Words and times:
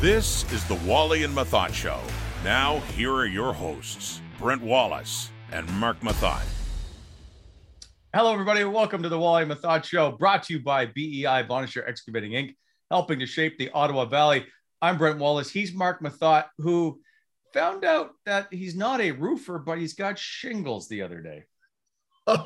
This 0.00 0.44
is 0.52 0.62
the 0.68 0.76
Wally 0.86 1.24
and 1.24 1.34
Methot 1.34 1.74
Show. 1.74 1.98
Now, 2.44 2.78
here 2.94 3.12
are 3.12 3.26
your 3.26 3.52
hosts, 3.52 4.22
Brent 4.38 4.62
Wallace 4.62 5.32
and 5.50 5.68
Marc 5.72 5.98
Methot. 6.02 6.46
Hello, 8.14 8.32
everybody, 8.32 8.62
welcome 8.62 9.02
to 9.02 9.08
the 9.08 9.18
Wally 9.18 9.42
and 9.42 9.50
Methot 9.50 9.82
Show, 9.82 10.12
brought 10.12 10.44
to 10.44 10.52
you 10.52 10.60
by 10.60 10.86
BEI 10.86 11.42
Bonisher 11.48 11.84
Excavating 11.84 12.30
Inc., 12.30 12.54
helping 12.92 13.18
to 13.18 13.26
shape 13.26 13.58
the 13.58 13.70
Ottawa 13.70 14.04
Valley. 14.04 14.46
I'm 14.80 14.98
Brent 14.98 15.18
Wallace. 15.18 15.50
He's 15.50 15.74
Mark 15.74 16.00
Mathot, 16.00 16.44
who 16.58 17.00
found 17.52 17.84
out 17.84 18.12
that 18.24 18.46
he's 18.52 18.76
not 18.76 19.00
a 19.00 19.10
roofer, 19.10 19.58
but 19.58 19.78
he's 19.78 19.94
got 19.94 20.16
shingles 20.16 20.86
the 20.86 21.02
other 21.02 21.20
day. 21.20 21.42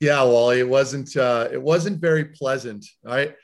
yeah, 0.00 0.22
Wally, 0.22 0.60
it 0.60 0.68
wasn't 0.68 1.14
uh, 1.14 1.46
it 1.52 1.60
wasn't 1.60 2.00
very 2.00 2.24
pleasant. 2.24 2.86
I 3.06 3.34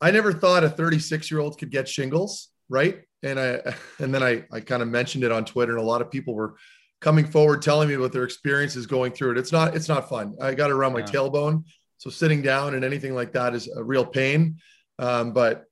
I 0.00 0.10
never 0.10 0.32
thought 0.32 0.64
a 0.64 0.70
36 0.70 1.30
year 1.30 1.40
old 1.40 1.58
could 1.58 1.70
get 1.70 1.88
shingles, 1.88 2.48
right? 2.68 3.00
And 3.22 3.38
I 3.38 3.60
and 3.98 4.14
then 4.14 4.22
I 4.22 4.44
I 4.52 4.60
kind 4.60 4.82
of 4.82 4.88
mentioned 4.88 5.24
it 5.24 5.32
on 5.32 5.44
Twitter, 5.44 5.72
and 5.72 5.80
a 5.80 5.86
lot 5.86 6.02
of 6.02 6.10
people 6.10 6.34
were 6.34 6.56
coming 7.00 7.26
forward 7.26 7.62
telling 7.62 7.88
me 7.88 7.96
what 7.96 8.12
their 8.12 8.24
experiences 8.24 8.86
going 8.86 9.12
through 9.12 9.32
it. 9.32 9.38
It's 9.38 9.52
not 9.52 9.76
it's 9.76 9.88
not 9.88 10.08
fun. 10.08 10.36
I 10.40 10.54
got 10.54 10.70
it 10.70 10.74
around 10.74 10.92
my 10.92 11.00
yeah. 11.00 11.06
tailbone, 11.06 11.64
so 11.98 12.10
sitting 12.10 12.42
down 12.42 12.74
and 12.74 12.84
anything 12.84 13.14
like 13.14 13.32
that 13.32 13.54
is 13.54 13.68
a 13.68 13.82
real 13.82 14.04
pain. 14.04 14.58
Um, 14.98 15.32
but 15.32 15.64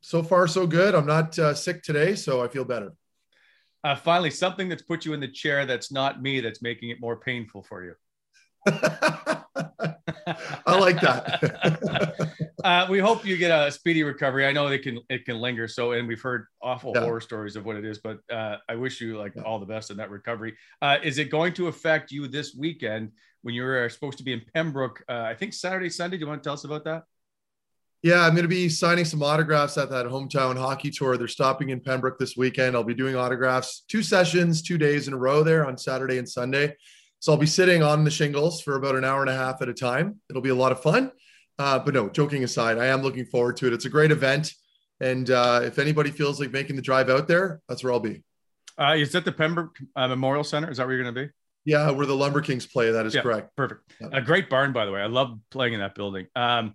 so 0.00 0.22
far 0.22 0.48
so 0.48 0.66
good. 0.66 0.94
I'm 0.94 1.06
not 1.06 1.38
uh, 1.38 1.54
sick 1.54 1.82
today, 1.82 2.16
so 2.16 2.42
I 2.42 2.48
feel 2.48 2.64
better. 2.64 2.92
Uh, 3.84 3.96
finally, 3.96 4.30
something 4.30 4.68
that's 4.68 4.82
put 4.82 5.04
you 5.04 5.12
in 5.12 5.20
the 5.20 5.28
chair 5.28 5.66
that's 5.66 5.90
not 5.90 6.22
me 6.22 6.40
that's 6.40 6.62
making 6.62 6.90
it 6.90 7.00
more 7.00 7.16
painful 7.16 7.62
for 7.62 7.84
you. 7.84 7.94
I 8.66 9.42
like 10.78 11.00
that. 11.00 12.32
uh, 12.64 12.86
we 12.88 12.98
hope 12.98 13.24
you 13.24 13.36
get 13.36 13.50
a 13.50 13.70
speedy 13.70 14.02
recovery. 14.02 14.46
I 14.46 14.52
know 14.52 14.66
it 14.68 14.82
can 14.82 15.00
it 15.08 15.24
can 15.24 15.38
linger. 15.38 15.68
So, 15.68 15.92
and 15.92 16.06
we've 16.08 16.20
heard 16.20 16.46
awful 16.62 16.92
yeah. 16.94 17.02
horror 17.02 17.20
stories 17.20 17.56
of 17.56 17.64
what 17.64 17.76
it 17.76 17.84
is, 17.84 17.98
but 17.98 18.18
uh, 18.30 18.56
I 18.68 18.76
wish 18.76 19.00
you 19.00 19.18
like 19.18 19.34
yeah. 19.36 19.42
all 19.42 19.58
the 19.58 19.66
best 19.66 19.90
in 19.90 19.96
that 19.98 20.10
recovery. 20.10 20.56
Uh, 20.80 20.98
is 21.02 21.18
it 21.18 21.30
going 21.30 21.54
to 21.54 21.68
affect 21.68 22.10
you 22.10 22.28
this 22.28 22.54
weekend 22.54 23.12
when 23.42 23.54
you're 23.54 23.88
supposed 23.88 24.18
to 24.18 24.24
be 24.24 24.32
in 24.32 24.42
Pembroke? 24.54 25.02
Uh, 25.08 25.22
I 25.22 25.34
think 25.34 25.52
Saturday, 25.52 25.90
Sunday. 25.90 26.16
Do 26.16 26.22
you 26.22 26.28
want 26.28 26.42
to 26.42 26.46
tell 26.46 26.54
us 26.54 26.64
about 26.64 26.84
that? 26.84 27.04
Yeah, 28.02 28.22
I'm 28.22 28.32
going 28.32 28.42
to 28.42 28.48
be 28.48 28.68
signing 28.68 29.04
some 29.04 29.22
autographs 29.22 29.78
at 29.78 29.88
that 29.90 30.06
hometown 30.06 30.56
hockey 30.56 30.90
tour. 30.90 31.16
They're 31.16 31.28
stopping 31.28 31.70
in 31.70 31.78
Pembroke 31.78 32.18
this 32.18 32.36
weekend. 32.36 32.74
I'll 32.74 32.82
be 32.82 32.94
doing 32.94 33.14
autographs 33.14 33.84
two 33.86 34.02
sessions, 34.02 34.60
two 34.60 34.76
days 34.76 35.06
in 35.06 35.14
a 35.14 35.16
row 35.16 35.44
there 35.44 35.64
on 35.64 35.78
Saturday 35.78 36.18
and 36.18 36.28
Sunday. 36.28 36.74
So 37.20 37.30
I'll 37.30 37.38
be 37.38 37.46
sitting 37.46 37.84
on 37.84 38.02
the 38.02 38.10
shingles 38.10 38.60
for 38.60 38.74
about 38.74 38.96
an 38.96 39.04
hour 39.04 39.20
and 39.20 39.30
a 39.30 39.36
half 39.36 39.62
at 39.62 39.68
a 39.68 39.72
time. 39.72 40.20
It'll 40.28 40.42
be 40.42 40.48
a 40.48 40.54
lot 40.56 40.72
of 40.72 40.82
fun. 40.82 41.12
Uh, 41.58 41.78
but 41.78 41.94
no, 41.94 42.08
joking 42.08 42.44
aside, 42.44 42.78
I 42.78 42.86
am 42.86 43.02
looking 43.02 43.24
forward 43.26 43.56
to 43.58 43.66
it. 43.66 43.72
It's 43.72 43.84
a 43.84 43.90
great 43.90 44.10
event. 44.10 44.52
And 45.00 45.30
uh, 45.30 45.60
if 45.64 45.78
anybody 45.78 46.10
feels 46.10 46.40
like 46.40 46.52
making 46.52 46.76
the 46.76 46.82
drive 46.82 47.10
out 47.10 47.28
there, 47.28 47.60
that's 47.68 47.82
where 47.82 47.92
I'll 47.92 48.00
be. 48.00 48.22
Uh, 48.78 48.94
is 48.96 49.12
that 49.12 49.24
the 49.24 49.32
Pembroke 49.32 49.76
uh, 49.96 50.08
Memorial 50.08 50.44
Center? 50.44 50.70
Is 50.70 50.78
that 50.78 50.86
where 50.86 50.96
you're 50.96 51.04
going 51.04 51.14
to 51.14 51.26
be? 51.26 51.32
Yeah, 51.64 51.90
where 51.90 52.06
the 52.06 52.16
Lumber 52.16 52.40
Kings 52.40 52.66
play. 52.66 52.90
That 52.90 53.06
is 53.06 53.14
yeah, 53.14 53.22
correct. 53.22 53.54
Perfect. 53.56 53.82
Yeah. 54.00 54.08
A 54.12 54.20
great 54.20 54.48
barn, 54.48 54.72
by 54.72 54.84
the 54.84 54.92
way. 54.92 55.00
I 55.00 55.06
love 55.06 55.38
playing 55.50 55.74
in 55.74 55.80
that 55.80 55.94
building. 55.94 56.26
Um, 56.34 56.74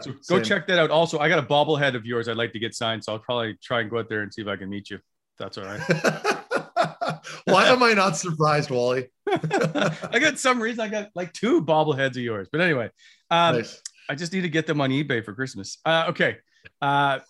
so 0.00 0.12
go 0.28 0.40
check 0.40 0.66
that 0.68 0.78
out. 0.78 0.90
Also, 0.90 1.18
I 1.18 1.28
got 1.28 1.38
a 1.38 1.42
bobblehead 1.42 1.94
of 1.94 2.06
yours 2.06 2.28
I'd 2.28 2.36
like 2.36 2.52
to 2.52 2.58
get 2.58 2.74
signed. 2.74 3.04
So 3.04 3.12
I'll 3.12 3.18
probably 3.18 3.58
try 3.62 3.80
and 3.80 3.90
go 3.90 3.98
out 3.98 4.08
there 4.08 4.22
and 4.22 4.32
see 4.32 4.42
if 4.42 4.48
I 4.48 4.56
can 4.56 4.68
meet 4.68 4.90
you. 4.90 4.98
That's 5.38 5.58
all 5.58 5.64
right. 5.64 5.80
Why 7.44 7.68
am 7.68 7.82
I 7.82 7.92
not 7.92 8.16
surprised, 8.16 8.70
Wally? 8.70 9.08
I 9.26 10.18
got 10.20 10.38
some 10.38 10.60
reason 10.60 10.80
I 10.80 10.88
got 10.88 11.10
like 11.14 11.32
two 11.32 11.62
bobbleheads 11.62 12.10
of 12.10 12.16
yours, 12.16 12.48
but 12.50 12.60
anyway, 12.60 12.90
um, 13.30 13.56
nice. 13.56 13.80
I 14.10 14.16
just 14.16 14.32
need 14.32 14.40
to 14.40 14.48
get 14.48 14.66
them 14.66 14.80
on 14.80 14.90
eBay 14.90 15.24
for 15.24 15.32
Christmas. 15.32 15.78
Uh, 15.84 16.06
okay. 16.08 16.38
Uh, 16.82 17.20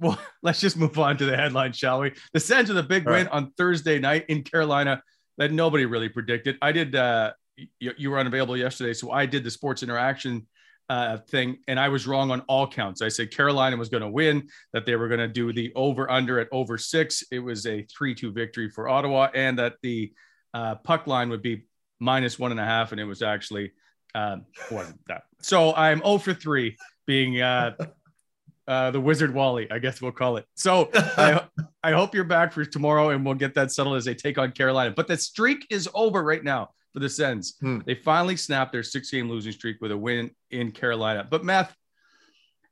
well, 0.00 0.18
let's 0.42 0.60
just 0.60 0.76
move 0.76 0.98
on 0.98 1.16
to 1.18 1.24
the 1.24 1.36
headline, 1.36 1.72
shall 1.72 2.00
we? 2.00 2.12
The 2.32 2.40
Sens 2.40 2.68
with 2.68 2.78
a 2.78 2.82
big 2.82 3.06
All 3.06 3.12
win 3.12 3.26
right. 3.26 3.32
on 3.32 3.52
Thursday 3.52 4.00
night 4.00 4.24
in 4.28 4.42
Carolina 4.42 5.00
that 5.36 5.52
nobody 5.52 5.86
really 5.86 6.08
predicted. 6.08 6.58
I 6.60 6.72
did. 6.72 6.96
Uh, 6.96 7.32
you, 7.78 7.92
you 7.96 8.10
were 8.10 8.18
unavailable 8.18 8.56
yesterday, 8.56 8.94
so 8.94 9.12
I 9.12 9.26
did 9.26 9.44
the 9.44 9.50
sports 9.50 9.84
interaction 9.84 10.48
uh, 10.88 11.18
thing, 11.18 11.58
and 11.68 11.78
I 11.78 11.88
was 11.88 12.06
wrong 12.06 12.32
on 12.32 12.40
all 12.42 12.66
counts. 12.66 13.00
I 13.00 13.08
said 13.08 13.30
Carolina 13.30 13.76
was 13.76 13.88
going 13.88 14.02
to 14.02 14.08
win, 14.08 14.48
that 14.72 14.86
they 14.86 14.96
were 14.96 15.06
going 15.06 15.20
to 15.20 15.28
do 15.28 15.52
the 15.52 15.72
over 15.76 16.10
under 16.10 16.40
at 16.40 16.48
over 16.50 16.78
six. 16.78 17.22
It 17.30 17.38
was 17.38 17.64
a 17.66 17.82
3 17.82 18.14
2 18.14 18.32
victory 18.32 18.70
for 18.70 18.88
Ottawa, 18.88 19.28
and 19.34 19.58
that 19.60 19.74
the 19.82 20.12
uh, 20.52 20.76
puck 20.76 21.06
line 21.06 21.30
would 21.30 21.42
be 21.42 21.66
minus 22.00 22.38
one 22.38 22.50
and 22.50 22.60
a 22.60 22.64
half, 22.64 22.90
and 22.90 23.00
it 23.00 23.04
was 23.04 23.22
actually 23.22 23.72
um, 24.14 24.46
wasn't 24.70 25.00
that. 25.08 25.24
So 25.40 25.74
I'm 25.74 25.98
0 25.98 26.18
for 26.18 26.34
3 26.34 26.76
being 27.06 27.40
uh, 27.40 27.74
uh, 28.68 28.90
the 28.90 29.00
Wizard 29.00 29.32
Wally, 29.32 29.70
I 29.70 29.78
guess 29.78 30.00
we'll 30.00 30.12
call 30.12 30.36
it. 30.36 30.46
So 30.54 30.90
I, 30.94 31.42
I 31.82 31.92
hope 31.92 32.14
you're 32.14 32.24
back 32.24 32.52
for 32.52 32.64
tomorrow 32.64 33.10
and 33.10 33.24
we'll 33.24 33.34
get 33.34 33.54
that 33.54 33.72
settled 33.72 33.96
as 33.96 34.04
they 34.04 34.14
take 34.14 34.38
on 34.38 34.52
Carolina. 34.52 34.92
But 34.94 35.08
the 35.08 35.16
streak 35.16 35.66
is 35.70 35.88
over 35.94 36.22
right 36.22 36.44
now 36.44 36.70
for 36.92 37.00
the 37.00 37.08
Sens. 37.08 37.56
Hmm. 37.60 37.78
They 37.86 37.94
finally 37.94 38.36
snapped 38.36 38.72
their 38.72 38.82
six 38.82 39.10
game 39.10 39.28
losing 39.28 39.52
streak 39.52 39.78
with 39.80 39.92
a 39.92 39.96
win 39.96 40.30
in 40.50 40.72
Carolina. 40.72 41.26
But 41.28 41.44
Matt, 41.44 41.72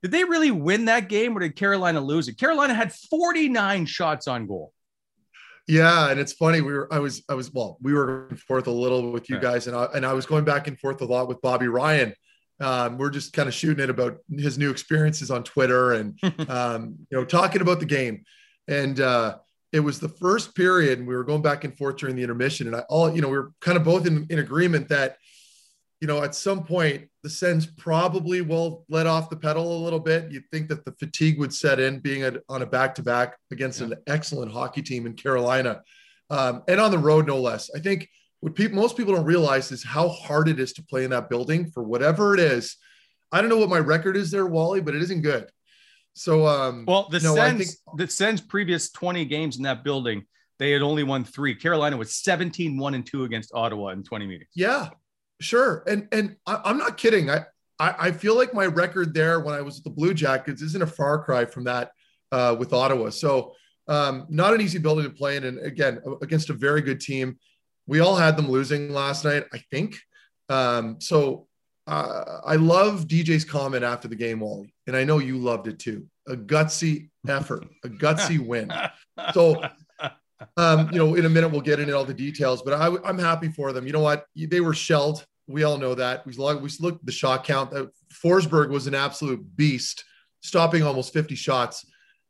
did 0.02 0.10
they 0.10 0.24
really 0.24 0.50
win 0.50 0.84
that 0.86 1.08
game 1.08 1.36
or 1.36 1.40
did 1.40 1.56
Carolina 1.56 2.00
lose 2.00 2.28
it? 2.28 2.38
Carolina 2.38 2.74
had 2.74 2.92
49 2.92 3.86
shots 3.86 4.28
on 4.28 4.46
goal. 4.46 4.72
Yeah, 5.68 6.10
and 6.10 6.20
it's 6.20 6.32
funny. 6.32 6.60
We 6.60 6.72
were, 6.72 6.92
I 6.92 7.00
was, 7.00 7.24
I 7.28 7.34
was, 7.34 7.52
well, 7.52 7.76
we 7.82 7.92
were 7.92 8.26
going 8.28 8.36
forth 8.36 8.68
a 8.68 8.72
little 8.72 9.10
with 9.10 9.28
you 9.28 9.40
guys, 9.40 9.66
and 9.66 9.76
I, 9.76 9.88
and 9.94 10.06
I 10.06 10.12
was 10.12 10.24
going 10.24 10.44
back 10.44 10.68
and 10.68 10.78
forth 10.78 11.00
a 11.00 11.04
lot 11.04 11.26
with 11.26 11.40
Bobby 11.40 11.66
Ryan. 11.66 12.14
Um, 12.60 12.98
we're 12.98 13.10
just 13.10 13.32
kind 13.32 13.48
of 13.48 13.54
shooting 13.54 13.82
it 13.82 13.90
about 13.90 14.18
his 14.30 14.58
new 14.58 14.70
experiences 14.70 15.30
on 15.30 15.42
Twitter 15.42 15.92
and 15.92 16.18
um, 16.48 16.96
you 17.10 17.18
know 17.18 17.24
talking 17.24 17.62
about 17.62 17.80
the 17.80 17.86
game. 17.86 18.22
And 18.68 19.00
uh, 19.00 19.38
it 19.72 19.80
was 19.80 19.98
the 19.98 20.08
first 20.08 20.54
period, 20.54 21.00
and 21.00 21.08
we 21.08 21.16
were 21.16 21.24
going 21.24 21.42
back 21.42 21.64
and 21.64 21.76
forth 21.76 21.96
during 21.96 22.16
the 22.16 22.22
intermission, 22.22 22.68
and 22.68 22.76
I 22.76 22.80
all 22.88 23.14
you 23.14 23.20
know 23.20 23.28
we 23.28 23.36
were 23.36 23.52
kind 23.60 23.76
of 23.76 23.82
both 23.82 24.06
in, 24.06 24.26
in 24.30 24.38
agreement 24.38 24.88
that 24.90 25.16
you 26.00 26.06
know, 26.06 26.22
at 26.22 26.34
some 26.34 26.62
point, 26.62 27.08
the 27.22 27.31
Sens 27.31 27.66
probably 27.66 28.43
will 28.43 28.84
let 28.88 29.06
off 29.06 29.31
the 29.31 29.37
pedal 29.37 29.76
a 29.76 29.84
little 29.84 29.98
bit. 29.98 30.31
You'd 30.31 30.48
think 30.50 30.69
that 30.69 30.84
the 30.84 30.93
fatigue 30.93 31.38
would 31.38 31.54
set 31.54 31.81
in 31.81 32.00
being 32.00 32.25
a, 32.25 32.34
on 32.48 32.62
a 32.62 32.66
back 32.66 32.94
to 32.96 33.02
back 33.02 33.38
against 33.50 33.81
yeah. 33.81 33.88
an 33.88 33.94
excellent 34.06 34.52
hockey 34.52 34.82
team 34.82 35.06
in 35.06 35.14
Carolina 35.14 35.82
um, 36.31 36.62
and 36.69 36.81
on 36.81 36.90
the 36.90 36.98
road, 36.98 37.26
no 37.26 37.40
less. 37.40 37.70
I 37.75 37.78
think 37.78 38.08
what 38.40 38.54
people, 38.54 38.76
most 38.76 38.96
people 38.96 39.14
don't 39.14 39.25
realize 39.25 39.72
is 39.72 39.82
how 39.82 40.08
hard 40.08 40.48
it 40.48 40.60
is 40.60 40.72
to 40.75 40.84
play 40.84 41.04
in 41.04 41.10
that 41.10 41.28
building 41.28 41.70
for 41.70 41.82
whatever 41.82 42.34
it 42.34 42.40
is. 42.40 42.76
I 43.32 43.40
don't 43.40 43.50
know 43.50 43.58
what 43.58 43.69
my 43.69 43.78
record 43.78 44.16
is 44.16 44.31
there, 44.31 44.46
Wally, 44.46 44.81
but 44.81 44.94
it 44.94 45.02
isn't 45.02 45.22
good. 45.22 45.50
So, 46.14 46.46
um, 46.46 46.84
well, 46.87 47.08
the 47.10 47.20
no, 47.20 47.34
Sens, 47.34 47.58
think, 47.58 47.99
the 47.99 48.08
Sens 48.08 48.40
previous 48.40 48.90
20 48.90 49.25
games 49.26 49.56
in 49.56 49.64
that 49.64 49.84
building, 49.84 50.25
they 50.58 50.70
had 50.70 50.82
only 50.82 51.02
won 51.02 51.25
three. 51.25 51.54
Carolina 51.54 51.96
was 51.96 52.14
17, 52.14 52.78
one 52.78 52.94
and 52.94 53.04
two 53.04 53.25
against 53.25 53.52
Ottawa 53.54 53.88
in 53.88 54.02
20 54.02 54.26
meetings. 54.26 54.50
Yeah. 54.54 54.88
Sure, 55.40 55.84
and 55.86 56.08
and 56.12 56.36
I, 56.46 56.70
am 56.70 56.78
not 56.78 56.96
kidding. 56.96 57.30
I, 57.30 57.44
I, 57.78 57.94
I 57.98 58.12
feel 58.12 58.36
like 58.36 58.54
my 58.54 58.66
record 58.66 59.12
there 59.12 59.40
when 59.40 59.54
I 59.54 59.60
was 59.60 59.76
with 59.76 59.84
the 59.84 59.90
Blue 59.90 60.14
Jackets 60.14 60.62
isn't 60.62 60.82
a 60.82 60.86
far 60.86 61.22
cry 61.22 61.44
from 61.44 61.64
that 61.64 61.90
uh, 62.32 62.56
with 62.58 62.72
Ottawa. 62.72 63.10
So 63.10 63.54
um, 63.88 64.26
not 64.28 64.54
an 64.54 64.60
easy 64.60 64.78
building 64.78 65.04
to 65.04 65.10
play 65.10 65.36
in, 65.36 65.44
and 65.44 65.58
again 65.58 66.00
against 66.22 66.50
a 66.50 66.54
very 66.54 66.80
good 66.80 67.00
team. 67.00 67.38
We 67.86 68.00
all 68.00 68.16
had 68.16 68.36
them 68.36 68.50
losing 68.50 68.92
last 68.92 69.24
night, 69.24 69.44
I 69.52 69.58
think. 69.70 69.96
Um, 70.48 71.00
so 71.00 71.46
uh, 71.86 72.40
I 72.44 72.56
love 72.56 73.06
DJ's 73.06 73.44
comment 73.44 73.84
after 73.84 74.08
the 74.08 74.16
game, 74.16 74.40
Wally, 74.40 74.74
and 74.86 74.96
I 74.96 75.04
know 75.04 75.18
you 75.18 75.38
loved 75.38 75.68
it 75.68 75.78
too. 75.78 76.06
A 76.26 76.36
gutsy 76.36 77.10
effort, 77.28 77.64
a 77.84 77.88
gutsy 77.88 78.38
win. 78.46 78.70
So 79.32 79.62
um, 80.56 80.88
you 80.92 80.98
know, 80.98 81.14
in 81.14 81.24
a 81.24 81.28
minute 81.28 81.48
we'll 81.48 81.60
get 81.60 81.80
into 81.80 81.96
all 81.96 82.04
the 82.04 82.14
details, 82.14 82.62
but 82.62 82.74
I, 82.74 83.08
am 83.08 83.18
happy 83.18 83.48
for 83.48 83.72
them. 83.72 83.86
You 83.86 83.92
know 83.92 84.00
what? 84.00 84.26
They 84.34 84.60
were 84.60 84.74
shelled. 84.74 85.24
We 85.46 85.62
all 85.62 85.78
know 85.78 85.94
that. 85.94 86.26
We 86.26 86.34
we 86.36 86.70
looked 86.80 87.06
the 87.06 87.12
shot 87.12 87.44
count. 87.44 87.72
Uh, 87.72 87.86
Forsberg 88.12 88.68
was 88.68 88.86
an 88.86 88.94
absolute 88.94 89.56
beast, 89.56 90.04
stopping 90.40 90.82
almost 90.82 91.12
50 91.12 91.34
shots. 91.34 91.86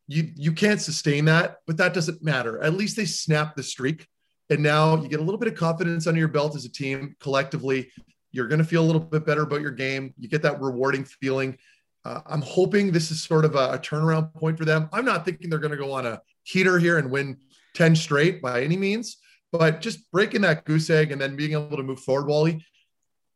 You 0.07 0.31
you 0.35 0.51
can't 0.53 0.79
sustain 0.79 1.25
that, 1.25 1.57
but 1.65 1.77
that 1.77 1.93
doesn't 1.93 2.23
matter. 2.23 2.61
At 2.61 2.75
least 2.75 2.95
they 2.95 3.05
snapped 3.05 3.57
the 3.57 3.63
streak, 3.63 4.07
and 4.49 4.63
now 4.63 5.01
you 5.01 5.09
get 5.09 5.19
a 5.19 5.23
little 5.23 5.39
bit 5.39 5.51
of 5.51 5.55
confidence 5.55 6.07
under 6.07 6.19
your 6.19 6.29
belt 6.29 6.55
as 6.55 6.63
a 6.63 6.71
team 6.71 7.15
collectively. 7.19 7.91
You're 8.31 8.47
going 8.47 8.59
to 8.59 8.65
feel 8.65 8.83
a 8.83 8.85
little 8.85 9.01
bit 9.01 9.25
better 9.25 9.41
about 9.41 9.61
your 9.61 9.71
game. 9.71 10.13
You 10.17 10.29
get 10.29 10.43
that 10.43 10.61
rewarding 10.61 11.03
feeling. 11.05 11.57
Uh, 12.05 12.21
I'm 12.25 12.41
hoping 12.41 12.91
this 12.91 13.11
is 13.11 13.21
sort 13.21 13.43
of 13.43 13.55
a, 13.55 13.73
a 13.73 13.79
turnaround 13.79 14.33
point 14.33 14.57
for 14.57 14.63
them. 14.63 14.87
I'm 14.93 15.03
not 15.03 15.25
thinking 15.25 15.49
they're 15.49 15.59
going 15.59 15.71
to 15.71 15.77
go 15.77 15.91
on 15.91 16.05
a 16.05 16.21
heater 16.43 16.79
here 16.79 16.99
and 16.99 17.11
win 17.11 17.37
10 17.77 17.95
straight 17.95 18.41
by 18.41 18.63
any 18.63 18.75
means, 18.75 19.17
but 19.51 19.81
just 19.81 20.11
breaking 20.11 20.41
that 20.41 20.65
goose 20.65 20.89
egg 20.89 21.11
and 21.11 21.21
then 21.21 21.35
being 21.35 21.51
able 21.53 21.77
to 21.77 21.83
move 21.83 21.99
forward, 21.99 22.27
Wally, 22.27 22.65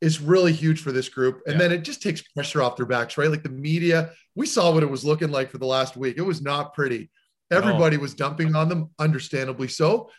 is 0.02 0.20
really 0.20 0.52
huge 0.52 0.82
for 0.82 0.92
this 0.92 1.10
group. 1.10 1.42
And 1.46 1.54
yeah. 1.54 1.60
then 1.60 1.72
it 1.72 1.84
just 1.84 2.02
takes 2.02 2.24
pressure 2.24 2.62
off 2.62 2.76
their 2.76 2.88
backs, 2.88 3.18
right? 3.18 3.30
Like 3.30 3.44
the 3.44 3.50
media, 3.50 4.12
we 4.36 4.48
saw 4.48 4.74
what 4.74 4.84
it 4.84 4.90
was 4.90 5.06
looking 5.06 5.30
like 5.30 5.52
for 5.52 5.60
the 5.60 5.68
last 5.68 5.96
week. 5.96 6.18
It 6.18 6.24
was 6.24 6.42
not 6.42 6.74
pretty. 6.74 7.12
Everybody 7.52 7.98
no. 7.98 8.02
was 8.02 8.16
dumping 8.16 8.56
on 8.56 8.68
them, 8.68 8.90
understandably 8.98 9.68
so. 9.68 10.10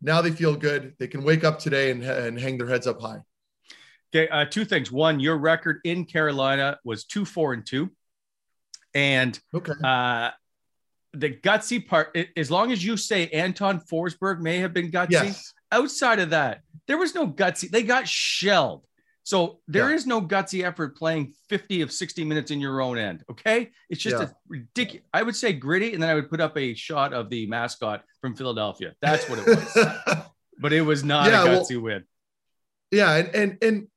Now 0.00 0.22
they 0.22 0.30
feel 0.30 0.56
good. 0.56 0.94
They 0.98 1.08
can 1.08 1.22
wake 1.22 1.44
up 1.44 1.58
today 1.58 1.90
and, 1.90 2.02
and 2.02 2.40
hang 2.40 2.56
their 2.56 2.68
heads 2.68 2.86
up 2.86 3.00
high. 3.00 3.20
Okay, 4.14 4.28
uh, 4.28 4.46
two 4.46 4.64
things. 4.64 4.90
One, 4.90 5.20
your 5.20 5.36
record 5.36 5.80
in 5.84 6.06
Carolina 6.06 6.78
was 6.84 7.04
two, 7.04 7.24
four, 7.24 7.52
and 7.52 7.66
two, 7.66 7.90
and 8.94 9.38
okay. 9.52 9.72
Uh, 9.82 10.30
the 11.18 11.30
gutsy 11.30 11.86
part, 11.86 12.16
as 12.36 12.50
long 12.50 12.72
as 12.72 12.84
you 12.84 12.96
say 12.96 13.28
Anton 13.28 13.80
Forsberg 13.80 14.40
may 14.40 14.58
have 14.58 14.72
been 14.72 14.90
gutsy, 14.90 15.10
yes. 15.10 15.52
outside 15.72 16.18
of 16.18 16.30
that, 16.30 16.60
there 16.86 16.98
was 16.98 17.14
no 17.14 17.26
gutsy. 17.26 17.70
They 17.70 17.82
got 17.82 18.06
shelled. 18.06 18.84
So 19.24 19.58
there 19.66 19.90
yeah. 19.90 19.96
is 19.96 20.06
no 20.06 20.20
gutsy 20.20 20.62
effort 20.62 20.96
playing 20.96 21.34
50 21.48 21.80
of 21.80 21.90
60 21.90 22.22
minutes 22.24 22.52
in 22.52 22.60
your 22.60 22.80
own 22.80 22.96
end. 22.96 23.24
Okay. 23.28 23.70
It's 23.90 24.00
just 24.00 24.16
yeah. 24.20 24.28
a 24.28 24.30
ridiculous. 24.48 25.04
I 25.12 25.22
would 25.22 25.34
say 25.34 25.52
gritty, 25.52 25.94
and 25.94 26.02
then 26.02 26.10
I 26.10 26.14
would 26.14 26.30
put 26.30 26.40
up 26.40 26.56
a 26.56 26.74
shot 26.74 27.12
of 27.12 27.28
the 27.28 27.46
mascot 27.48 28.04
from 28.20 28.36
Philadelphia. 28.36 28.94
That's 29.02 29.28
what 29.28 29.40
it 29.40 29.46
was. 29.46 29.86
but 30.60 30.72
it 30.72 30.82
was 30.82 31.02
not 31.02 31.30
yeah, 31.30 31.42
a 31.42 31.46
gutsy 31.48 31.72
well, 31.72 31.80
win. 31.80 32.04
Yeah. 32.92 33.16
And 33.16 33.34
and 33.34 33.58
and 33.62 33.88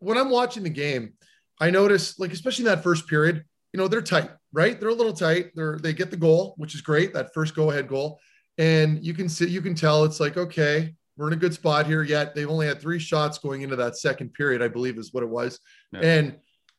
when 0.00 0.18
I'm 0.18 0.28
watching 0.28 0.62
the 0.62 0.70
game, 0.70 1.14
I 1.58 1.70
notice, 1.70 2.18
like, 2.18 2.32
especially 2.32 2.66
in 2.66 2.70
that 2.70 2.82
first 2.82 3.08
period, 3.08 3.44
you 3.76 3.82
know, 3.82 3.88
they're 3.88 4.02
tight 4.02 4.30
right? 4.56 4.80
They're 4.80 4.88
a 4.88 4.94
little 4.94 5.12
tight. 5.12 5.54
They're 5.54 5.78
they 5.78 5.92
get 5.92 6.10
the 6.10 6.16
goal, 6.16 6.54
which 6.56 6.74
is 6.74 6.80
great. 6.80 7.12
That 7.12 7.32
first 7.34 7.54
go 7.54 7.70
ahead 7.70 7.86
goal, 7.86 8.18
and 8.58 9.04
you 9.04 9.12
can 9.12 9.28
see 9.28 9.46
you 9.46 9.60
can 9.60 9.74
tell 9.74 10.04
it's 10.04 10.18
like 10.18 10.36
okay, 10.36 10.94
we're 11.16 11.28
in 11.28 11.34
a 11.34 11.36
good 11.36 11.54
spot 11.54 11.86
here. 11.86 12.02
Yet 12.02 12.34
they've 12.34 12.48
only 12.48 12.66
had 12.66 12.80
three 12.80 12.98
shots 12.98 13.38
going 13.38 13.62
into 13.62 13.76
that 13.76 13.98
second 13.98 14.32
period, 14.32 14.62
I 14.62 14.68
believe 14.68 14.98
is 14.98 15.12
what 15.12 15.22
it 15.22 15.28
was, 15.28 15.60
yeah. 15.92 16.00
and. 16.00 16.36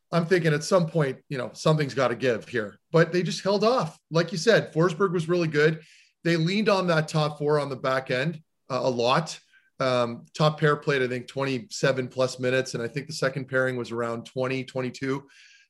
I'm 0.10 0.26
thinking 0.26 0.54
at 0.54 0.64
some 0.64 0.88
point, 0.88 1.18
you 1.28 1.38
know, 1.38 1.52
something's 1.52 1.94
got 1.94 2.08
to 2.08 2.16
give 2.16 2.48
here, 2.48 2.80
but 2.94 3.12
they 3.12 3.22
just 3.22 3.44
held 3.44 3.66
off. 3.66 4.00
Like 4.10 4.32
you 4.32 4.38
said, 4.38 4.74
Forsberg 4.74 5.12
was 5.12 5.28
really 5.28 5.50
good. 5.50 5.82
They 6.24 6.38
leaned 6.38 6.70
on 6.70 6.88
that 6.88 7.10
top 7.10 7.38
four 7.38 7.60
on 7.60 7.68
the 7.68 7.76
back 7.76 8.10
end 8.10 8.42
uh, 8.70 8.80
a 8.84 8.90
lot. 8.90 9.38
Um, 9.82 10.26
top 10.34 10.62
pair 10.62 10.78
played, 10.78 11.02
I 11.02 11.10
think, 11.10 11.28
27 11.28 12.08
plus 12.08 12.40
minutes. 12.40 12.74
And 12.74 12.82
I 12.82 12.88
think 12.88 13.08
the 13.08 13.14
second 13.14 13.50
pairing 13.50 13.76
was 13.76 13.92
around 13.92 14.26
20, 14.26 14.64
22 14.64 15.28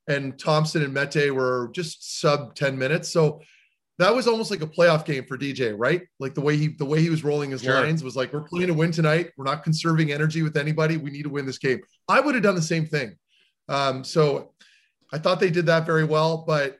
and 0.08 0.38
Thompson 0.40 0.84
and 0.84 0.94
Mete 0.94 1.34
were 1.34 1.70
just 1.74 2.20
sub 2.20 2.56
10 2.56 2.78
minutes. 2.78 3.10
So 3.10 3.42
that 4.00 4.14
was 4.14 4.28
almost 4.28 4.52
like 4.52 4.62
a 4.62 4.68
playoff 4.68 5.06
game 5.06 5.26
for 5.26 5.38
DJ, 5.38 5.74
right? 5.76 6.04
Like 6.20 6.36
the 6.36 6.42
way 6.42 6.56
he 6.56 6.68
the 6.68 6.86
way 6.86 7.02
he 7.02 7.10
was 7.10 7.24
rolling 7.24 7.52
his 7.52 7.64
sure. 7.64 7.82
lines 7.82 8.04
was 8.04 8.16
like, 8.16 8.32
we're 8.32 8.42
playing 8.42 8.68
to 8.68 8.74
win 8.74 8.92
tonight. 8.92 9.32
We're 9.38 9.46
not 9.46 9.64
conserving 9.64 10.12
energy 10.12 10.44
with 10.44 10.56
anybody. 10.56 10.98
We 10.98 11.10
need 11.10 11.24
to 11.24 11.30
win 11.30 11.46
this 11.46 11.58
game. 11.58 11.82
I 12.08 12.20
would 12.20 12.36
have 12.36 12.44
done 12.44 12.56
the 12.56 12.62
same 12.62 12.86
thing. 12.86 13.16
Um, 13.68 14.04
so 14.04 14.54
I 15.12 15.18
thought 15.18 15.40
they 15.40 15.50
did 15.50 15.66
that 15.66 15.86
very 15.86 16.04
well, 16.04 16.44
but 16.46 16.78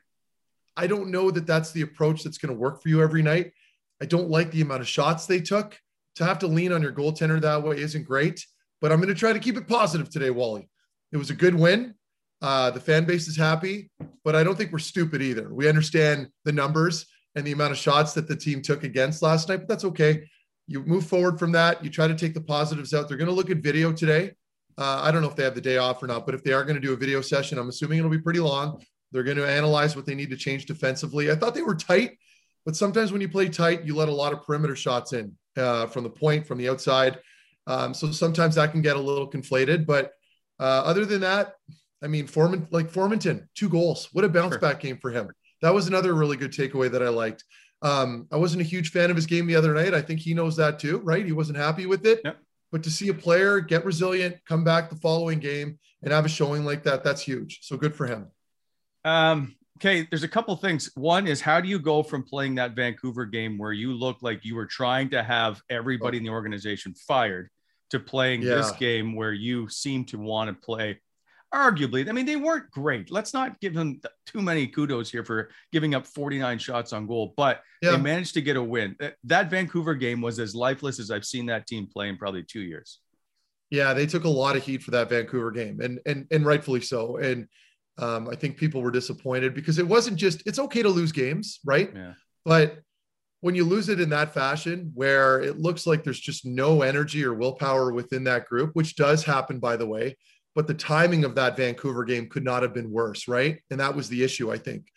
I 0.76 0.86
don't 0.86 1.10
know 1.10 1.30
that 1.30 1.46
that's 1.46 1.72
the 1.72 1.82
approach 1.82 2.22
that's 2.22 2.38
going 2.38 2.54
to 2.54 2.58
work 2.58 2.80
for 2.80 2.88
you 2.88 3.02
every 3.02 3.22
night. 3.22 3.52
I 4.00 4.06
don't 4.06 4.30
like 4.30 4.52
the 4.52 4.62
amount 4.62 4.80
of 4.80 4.88
shots 4.88 5.26
they 5.26 5.40
took. 5.40 5.78
To 6.16 6.24
have 6.24 6.40
to 6.40 6.48
lean 6.48 6.72
on 6.72 6.82
your 6.82 6.92
goaltender 6.92 7.40
that 7.40 7.62
way 7.62 7.80
isn't 7.80 8.04
great, 8.04 8.44
but 8.80 8.90
I'm 8.90 8.98
going 8.98 9.08
to 9.08 9.14
try 9.14 9.32
to 9.32 9.38
keep 9.38 9.56
it 9.56 9.68
positive 9.68 10.10
today, 10.10 10.30
Wally. 10.30 10.68
It 11.12 11.16
was 11.16 11.30
a 11.30 11.34
good 11.34 11.54
win. 11.54 11.94
Uh, 12.40 12.70
the 12.70 12.80
fan 12.80 13.04
base 13.04 13.26
is 13.26 13.36
happy, 13.36 13.90
but 14.24 14.36
I 14.36 14.44
don't 14.44 14.56
think 14.56 14.72
we're 14.72 14.78
stupid 14.78 15.22
either. 15.22 15.52
We 15.52 15.68
understand 15.68 16.28
the 16.44 16.52
numbers 16.52 17.06
and 17.34 17.46
the 17.46 17.52
amount 17.52 17.72
of 17.72 17.78
shots 17.78 18.12
that 18.14 18.28
the 18.28 18.36
team 18.36 18.62
took 18.62 18.84
against 18.84 19.22
last 19.22 19.48
night, 19.48 19.58
but 19.58 19.68
that's 19.68 19.84
okay. 19.84 20.28
You 20.66 20.84
move 20.84 21.06
forward 21.06 21.38
from 21.38 21.52
that. 21.52 21.82
You 21.82 21.90
try 21.90 22.06
to 22.06 22.14
take 22.14 22.34
the 22.34 22.40
positives 22.40 22.94
out. 22.94 23.08
They're 23.08 23.16
going 23.16 23.28
to 23.28 23.34
look 23.34 23.50
at 23.50 23.58
video 23.58 23.92
today. 23.92 24.32
Uh, 24.76 25.00
I 25.02 25.10
don't 25.10 25.22
know 25.22 25.28
if 25.28 25.34
they 25.34 25.42
have 25.42 25.56
the 25.56 25.60
day 25.60 25.78
off 25.78 26.02
or 26.02 26.06
not, 26.06 26.24
but 26.26 26.34
if 26.34 26.44
they 26.44 26.52
are 26.52 26.62
going 26.62 26.76
to 26.76 26.80
do 26.80 26.92
a 26.92 26.96
video 26.96 27.20
session, 27.20 27.58
I'm 27.58 27.68
assuming 27.68 27.98
it'll 27.98 28.10
be 28.10 28.20
pretty 28.20 28.40
long. 28.40 28.80
They're 29.10 29.24
going 29.24 29.38
to 29.38 29.48
analyze 29.48 29.96
what 29.96 30.06
they 30.06 30.14
need 30.14 30.30
to 30.30 30.36
change 30.36 30.66
defensively. 30.66 31.30
I 31.32 31.34
thought 31.34 31.54
they 31.54 31.62
were 31.62 31.74
tight, 31.74 32.18
but 32.64 32.76
sometimes 32.76 33.10
when 33.10 33.20
you 33.20 33.28
play 33.28 33.48
tight, 33.48 33.84
you 33.84 33.96
let 33.96 34.08
a 34.08 34.14
lot 34.14 34.32
of 34.32 34.44
perimeter 34.44 34.76
shots 34.76 35.14
in 35.14 35.36
uh, 35.56 35.86
from 35.86 36.04
the 36.04 36.10
point, 36.10 36.46
from 36.46 36.58
the 36.58 36.68
outside. 36.68 37.18
Um, 37.66 37.92
so 37.92 38.12
sometimes 38.12 38.54
that 38.54 38.70
can 38.72 38.82
get 38.82 38.96
a 38.96 39.00
little 39.00 39.28
conflated. 39.30 39.86
But 39.86 40.12
uh, 40.60 40.82
other 40.84 41.04
than 41.04 41.22
that, 41.22 41.54
I 42.02 42.06
mean, 42.06 42.26
Foreman, 42.26 42.68
like 42.70 42.90
Formenton, 42.90 43.46
two 43.54 43.68
goals. 43.68 44.08
What 44.12 44.24
a 44.24 44.28
bounce 44.28 44.54
sure. 44.54 44.60
back 44.60 44.80
game 44.80 44.98
for 44.98 45.10
him. 45.10 45.30
That 45.62 45.74
was 45.74 45.88
another 45.88 46.14
really 46.14 46.36
good 46.36 46.52
takeaway 46.52 46.90
that 46.90 47.02
I 47.02 47.08
liked. 47.08 47.44
Um, 47.82 48.26
I 48.32 48.36
wasn't 48.36 48.62
a 48.62 48.64
huge 48.64 48.90
fan 48.90 49.10
of 49.10 49.16
his 49.16 49.26
game 49.26 49.46
the 49.46 49.56
other 49.56 49.74
night. 49.74 49.94
I 49.94 50.02
think 50.02 50.20
he 50.20 50.34
knows 50.34 50.56
that 50.56 50.78
too, 50.78 50.98
right? 50.98 51.24
He 51.24 51.32
wasn't 51.32 51.58
happy 51.58 51.86
with 51.86 52.06
it. 52.06 52.20
Yep. 52.24 52.36
But 52.70 52.82
to 52.84 52.90
see 52.90 53.08
a 53.08 53.14
player 53.14 53.60
get 53.60 53.84
resilient, 53.84 54.36
come 54.46 54.62
back 54.62 54.90
the 54.90 54.96
following 54.96 55.38
game, 55.38 55.78
and 56.02 56.12
have 56.12 56.24
a 56.24 56.28
showing 56.28 56.64
like 56.64 56.84
that, 56.84 57.02
that's 57.02 57.22
huge. 57.22 57.60
So 57.62 57.76
good 57.76 57.94
for 57.94 58.06
him. 58.06 58.28
Um, 59.04 59.56
okay, 59.78 60.06
there's 60.10 60.22
a 60.22 60.28
couple 60.28 60.54
things. 60.56 60.90
One 60.94 61.26
is 61.26 61.40
how 61.40 61.60
do 61.60 61.68
you 61.68 61.78
go 61.78 62.02
from 62.02 62.22
playing 62.22 62.56
that 62.56 62.76
Vancouver 62.76 63.24
game 63.24 63.58
where 63.58 63.72
you 63.72 63.92
look 63.92 64.18
like 64.22 64.44
you 64.44 64.54
were 64.54 64.66
trying 64.66 65.10
to 65.10 65.22
have 65.22 65.62
everybody 65.70 66.18
in 66.18 66.24
the 66.24 66.30
organization 66.30 66.94
fired 66.94 67.48
to 67.90 67.98
playing 67.98 68.42
yeah. 68.42 68.56
this 68.56 68.70
game 68.72 69.14
where 69.14 69.32
you 69.32 69.68
seem 69.68 70.04
to 70.06 70.18
want 70.18 70.48
to 70.48 70.66
play 70.66 71.00
arguably, 71.54 72.08
I 72.08 72.12
mean, 72.12 72.26
they 72.26 72.36
weren't 72.36 72.70
great. 72.70 73.10
Let's 73.10 73.32
not 73.32 73.60
give 73.60 73.74
them 73.74 74.00
too 74.26 74.42
many 74.42 74.66
kudos 74.66 75.10
here 75.10 75.24
for 75.24 75.50
giving 75.72 75.94
up 75.94 76.06
49 76.06 76.58
shots 76.58 76.92
on 76.92 77.06
goal, 77.06 77.34
but 77.36 77.62
yeah. 77.82 77.92
they 77.92 77.96
managed 77.98 78.34
to 78.34 78.42
get 78.42 78.56
a 78.56 78.62
win. 78.62 78.96
That 79.24 79.50
Vancouver 79.50 79.94
game 79.94 80.20
was 80.20 80.38
as 80.38 80.54
lifeless 80.54 80.98
as 80.98 81.10
I've 81.10 81.24
seen 81.24 81.46
that 81.46 81.66
team 81.66 81.86
play 81.86 82.08
in 82.08 82.16
probably 82.16 82.42
two 82.42 82.60
years. 82.60 83.00
Yeah, 83.70 83.92
they 83.94 84.06
took 84.06 84.24
a 84.24 84.28
lot 84.28 84.56
of 84.56 84.62
heat 84.62 84.82
for 84.82 84.92
that 84.92 85.10
Vancouver 85.10 85.50
game, 85.50 85.80
and 85.80 86.00
and 86.06 86.26
and 86.30 86.46
rightfully 86.46 86.80
so. 86.80 87.18
And 87.18 87.46
um, 87.98 88.28
I 88.28 88.34
think 88.34 88.56
people 88.56 88.80
were 88.80 88.90
disappointed 88.90 89.54
because 89.54 89.78
it 89.78 89.86
wasn't 89.86 90.16
just 90.16 90.42
it's 90.46 90.58
okay 90.58 90.82
to 90.82 90.88
lose 90.88 91.12
games, 91.12 91.60
right? 91.66 91.90
Yeah. 91.94 92.14
But 92.46 92.78
when 93.40 93.54
you 93.54 93.64
lose 93.64 93.88
it 93.88 94.00
in 94.00 94.08
that 94.10 94.34
fashion, 94.34 94.90
where 94.94 95.40
it 95.40 95.58
looks 95.58 95.86
like 95.86 96.02
there's 96.02 96.18
just 96.18 96.44
no 96.44 96.82
energy 96.82 97.24
or 97.24 97.34
willpower 97.34 97.92
within 97.92 98.24
that 98.24 98.46
group, 98.46 98.70
which 98.72 98.96
does 98.96 99.22
happen, 99.22 99.58
by 99.58 99.76
the 99.76 99.86
way, 99.86 100.16
but 100.58 100.66
the 100.66 100.74
timing 100.74 101.24
of 101.24 101.36
that 101.36 101.56
Vancouver 101.56 102.02
game 102.02 102.28
could 102.28 102.42
not 102.42 102.64
have 102.64 102.74
been 102.74 102.90
worse, 102.90 103.28
right? 103.28 103.60
And 103.70 103.78
that 103.78 103.94
was 103.94 104.08
the 104.08 104.24
issue, 104.24 104.50
I 104.50 104.58
think. 104.58 104.88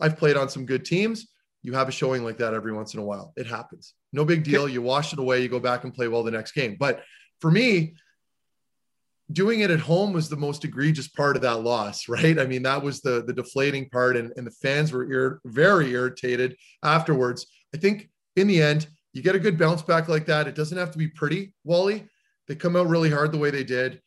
I've 0.00 0.16
played 0.16 0.34
on 0.34 0.48
some 0.48 0.64
good 0.64 0.82
teams. 0.82 1.28
You 1.62 1.74
have 1.74 1.90
a 1.90 1.92
showing 1.92 2.24
like 2.24 2.38
that 2.38 2.54
every 2.54 2.72
once 2.72 2.94
in 2.94 3.00
a 3.00 3.04
while. 3.04 3.34
It 3.36 3.46
happens. 3.46 3.92
No 4.14 4.24
big 4.24 4.44
deal. 4.44 4.66
You 4.66 4.80
wash 4.80 5.12
it 5.12 5.18
away, 5.18 5.42
you 5.42 5.48
go 5.50 5.60
back 5.60 5.84
and 5.84 5.92
play 5.92 6.08
well 6.08 6.22
the 6.22 6.30
next 6.30 6.52
game. 6.52 6.78
But 6.80 7.02
for 7.38 7.50
me, 7.50 7.96
doing 9.30 9.60
it 9.60 9.70
at 9.70 9.80
home 9.80 10.14
was 10.14 10.30
the 10.30 10.38
most 10.38 10.64
egregious 10.64 11.08
part 11.08 11.36
of 11.36 11.42
that 11.42 11.60
loss, 11.60 12.08
right? 12.08 12.38
I 12.38 12.46
mean, 12.46 12.62
that 12.62 12.82
was 12.82 13.02
the 13.02 13.22
the 13.22 13.34
deflating 13.34 13.90
part, 13.90 14.16
and, 14.16 14.32
and 14.38 14.46
the 14.46 14.56
fans 14.62 14.90
were 14.90 15.04
ir- 15.04 15.40
very 15.44 15.90
irritated 15.90 16.56
afterwards. 16.82 17.46
I 17.74 17.76
think 17.76 18.08
in 18.36 18.46
the 18.46 18.62
end, 18.62 18.86
you 19.12 19.22
get 19.22 19.34
a 19.34 19.38
good 19.38 19.58
bounce 19.58 19.82
back 19.82 20.08
like 20.08 20.24
that. 20.24 20.48
It 20.48 20.54
doesn't 20.54 20.78
have 20.78 20.92
to 20.92 20.98
be 20.98 21.08
pretty, 21.08 21.52
Wally. 21.62 22.08
They 22.48 22.54
come 22.54 22.74
out 22.74 22.88
really 22.88 23.10
hard 23.10 23.32
the 23.32 23.38
way 23.38 23.50
they 23.50 23.64
did. 23.64 24.00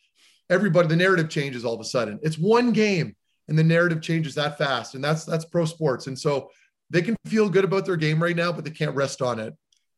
Everybody, 0.53 0.87
the 0.87 0.95
narrative 0.95 1.29
changes 1.29 1.65
all 1.65 1.73
of 1.73 1.79
a 1.79 1.85
sudden. 1.85 2.19
It's 2.21 2.37
one 2.37 2.71
game, 2.71 3.15
and 3.47 3.57
the 3.57 3.63
narrative 3.63 4.01
changes 4.01 4.35
that 4.35 4.57
fast, 4.57 4.95
and 4.95 5.03
that's 5.03 5.25
that's 5.25 5.45
pro 5.45 5.65
sports. 5.65 6.07
And 6.07 6.17
so 6.17 6.49
they 6.89 7.01
can 7.01 7.15
feel 7.25 7.49
good 7.49 7.65
about 7.65 7.85
their 7.85 7.97
game 7.97 8.21
right 8.21 8.35
now, 8.35 8.51
but 8.51 8.63
they 8.63 8.71
can't 8.71 8.95
rest 8.95 9.21
on 9.21 9.39
it. 9.39 9.53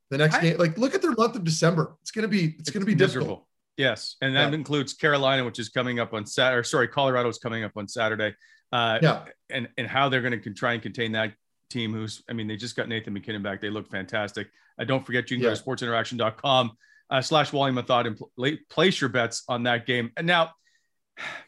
The 0.10 0.18
next 0.18 0.36
I, 0.36 0.42
game, 0.42 0.58
like 0.58 0.78
look 0.78 0.96
at 0.96 1.02
their 1.02 1.12
month 1.12 1.36
of 1.36 1.44
December. 1.44 1.98
It's 2.02 2.12
gonna 2.12 2.28
be 2.28 2.46
it's, 2.46 2.62
it's 2.62 2.70
gonna 2.70 2.86
be 2.86 2.96
miserable. 2.96 3.28
Difficult. 3.28 3.48
Yes, 3.78 4.16
and 4.22 4.36
that 4.36 4.50
yeah. 4.50 4.56
includes 4.56 4.94
Carolina, 4.94 5.44
which 5.44 5.60
is 5.60 5.70
coming 5.70 6.00
up 6.00 6.14
on 6.14 6.26
Saturday. 6.26 6.66
Sorry, 6.66 6.88
Colorado 6.88 7.28
is 7.28 7.38
coming 7.38 7.64
up 7.64 7.74
on 7.76 7.88
Saturday. 7.88 8.34
Uh, 8.72 9.00
yeah, 9.02 9.26
and 9.50 9.68
and 9.78 9.88
how 9.88 10.08
they're 10.08 10.22
going 10.22 10.40
to 10.40 10.54
try 10.54 10.74
and 10.74 10.82
contain 10.82 11.12
that 11.12 11.34
team. 11.70 11.92
Who's, 11.92 12.24
I 12.30 12.34
mean, 12.34 12.48
they 12.48 12.56
just 12.56 12.76
got 12.76 12.88
Nathan 12.88 13.14
MacKinnon 13.14 13.44
back. 13.44 13.60
They 13.60 13.70
look 13.70 13.90
fantastic. 13.90 14.48
Uh, 14.80 14.86
don't 14.86 15.06
forget, 15.06 15.30
you 15.30 15.38
can 15.38 15.44
yeah. 15.44 15.50
go 15.50 15.56
to 15.56 15.64
sportsinteraction.com 15.64 16.72
uh, 17.10 17.22
slash 17.22 17.54
Wally 17.54 17.82
thought 17.84 18.08
and 18.08 18.18
pl- 18.18 18.58
place 18.70 19.00
your 19.00 19.10
bets 19.10 19.44
on 19.48 19.64
that 19.64 19.86
game. 19.86 20.12
And 20.18 20.26
now, 20.26 20.52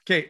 okay, 0.02 0.30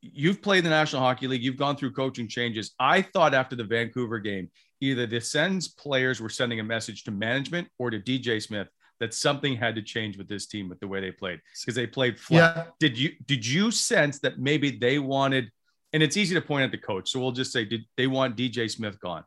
you've 0.00 0.42
played 0.42 0.64
the 0.64 0.70
National 0.70 1.02
Hockey 1.02 1.26
League. 1.26 1.42
You've 1.42 1.56
gone 1.56 1.76
through 1.76 1.92
coaching 1.92 2.28
changes. 2.28 2.74
I 2.78 3.02
thought 3.02 3.34
after 3.34 3.56
the 3.56 3.64
Vancouver 3.64 4.18
game, 4.18 4.50
either 4.80 5.06
the 5.06 5.20
Sens 5.20 5.68
players 5.68 6.20
were 6.20 6.28
sending 6.28 6.60
a 6.60 6.64
message 6.64 7.04
to 7.04 7.10
management 7.10 7.68
or 7.78 7.90
to 7.90 7.98
DJ 7.98 8.42
Smith 8.42 8.68
that 8.98 9.14
something 9.14 9.56
had 9.56 9.74
to 9.74 9.82
change 9.82 10.16
with 10.16 10.28
this 10.28 10.46
team 10.46 10.68
with 10.68 10.78
the 10.80 10.86
way 10.86 11.00
they 11.00 11.10
played 11.10 11.40
because 11.60 11.74
they 11.74 11.86
played 11.86 12.18
flat. 12.18 12.56
Yeah. 12.56 12.64
Did 12.78 12.98
you 12.98 13.12
did 13.26 13.46
you 13.46 13.70
sense 13.70 14.18
that 14.20 14.38
maybe 14.38 14.70
they 14.70 14.98
wanted 14.98 15.50
and 15.92 16.02
it's 16.02 16.16
easy 16.16 16.34
to 16.34 16.40
point 16.40 16.64
at 16.64 16.70
the 16.70 16.78
coach. 16.78 17.10
So 17.10 17.18
we'll 17.18 17.32
just 17.32 17.52
say 17.52 17.64
did 17.64 17.84
they 17.96 18.06
want 18.06 18.36
DJ 18.36 18.70
Smith 18.70 19.00
gone? 19.00 19.24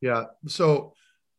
Yeah. 0.00 0.24
So 0.46 0.94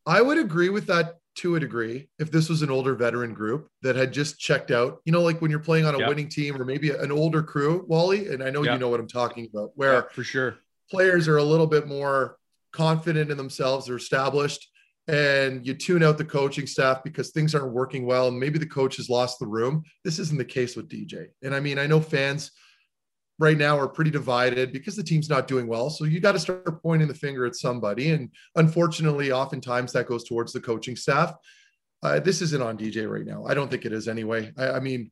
I 0.06 0.20
would 0.20 0.38
agree 0.38 0.70
with 0.70 0.86
that 0.86 1.19
to 1.40 1.56
a 1.56 1.60
degree 1.60 2.08
if 2.18 2.30
this 2.30 2.48
was 2.48 2.62
an 2.62 2.70
older 2.70 2.94
veteran 2.94 3.34
group 3.34 3.68
that 3.82 3.96
had 3.96 4.12
just 4.12 4.38
checked 4.38 4.70
out. 4.70 5.00
You 5.04 5.12
know, 5.12 5.22
like 5.22 5.40
when 5.40 5.50
you're 5.50 5.60
playing 5.60 5.86
on 5.86 5.94
a 5.94 5.98
yep. 5.98 6.08
winning 6.08 6.28
team 6.28 6.60
or 6.60 6.64
maybe 6.64 6.90
an 6.90 7.12
older 7.12 7.42
crew, 7.42 7.84
Wally, 7.88 8.28
and 8.28 8.42
I 8.42 8.50
know 8.50 8.62
yep. 8.62 8.74
you 8.74 8.78
know 8.78 8.88
what 8.88 9.00
I'm 9.00 9.08
talking 9.08 9.48
about, 9.52 9.70
where 9.74 9.94
yep, 9.94 10.12
for 10.12 10.24
sure 10.24 10.56
players 10.90 11.28
are 11.28 11.38
a 11.38 11.44
little 11.44 11.66
bit 11.66 11.86
more 11.86 12.36
confident 12.72 13.30
in 13.30 13.36
themselves, 13.36 13.86
they're 13.86 13.96
established 13.96 14.68
and 15.08 15.66
you 15.66 15.74
tune 15.74 16.02
out 16.02 16.18
the 16.18 16.24
coaching 16.24 16.66
staff 16.66 17.02
because 17.02 17.30
things 17.30 17.54
aren't 17.54 17.72
working 17.72 18.06
well 18.06 18.28
and 18.28 18.38
maybe 18.38 18.58
the 18.58 18.66
coach 18.66 18.96
has 18.96 19.08
lost 19.08 19.38
the 19.38 19.46
room. 19.46 19.82
This 20.04 20.18
isn't 20.18 20.38
the 20.38 20.44
case 20.44 20.76
with 20.76 20.88
DJ. 20.88 21.28
And 21.42 21.54
I 21.54 21.60
mean, 21.60 21.78
I 21.78 21.86
know 21.86 22.00
fans 22.00 22.52
right 23.40 23.56
now 23.56 23.78
are 23.78 23.88
pretty 23.88 24.10
divided 24.10 24.70
because 24.70 24.94
the 24.94 25.02
team's 25.02 25.30
not 25.30 25.48
doing 25.48 25.66
well. 25.66 25.88
So 25.88 26.04
you 26.04 26.20
got 26.20 26.32
to 26.32 26.38
start 26.38 26.82
pointing 26.82 27.08
the 27.08 27.14
finger 27.14 27.46
at 27.46 27.56
somebody. 27.56 28.10
And 28.10 28.28
unfortunately, 28.54 29.32
oftentimes 29.32 29.92
that 29.94 30.06
goes 30.06 30.24
towards 30.24 30.52
the 30.52 30.60
coaching 30.60 30.94
staff. 30.94 31.34
Uh, 32.02 32.20
this 32.20 32.42
isn't 32.42 32.62
on 32.62 32.76
DJ 32.76 33.10
right 33.10 33.24
now. 33.24 33.46
I 33.46 33.54
don't 33.54 33.70
think 33.70 33.86
it 33.86 33.94
is 33.94 34.08
anyway. 34.08 34.52
I, 34.58 34.72
I 34.72 34.80
mean, 34.80 35.10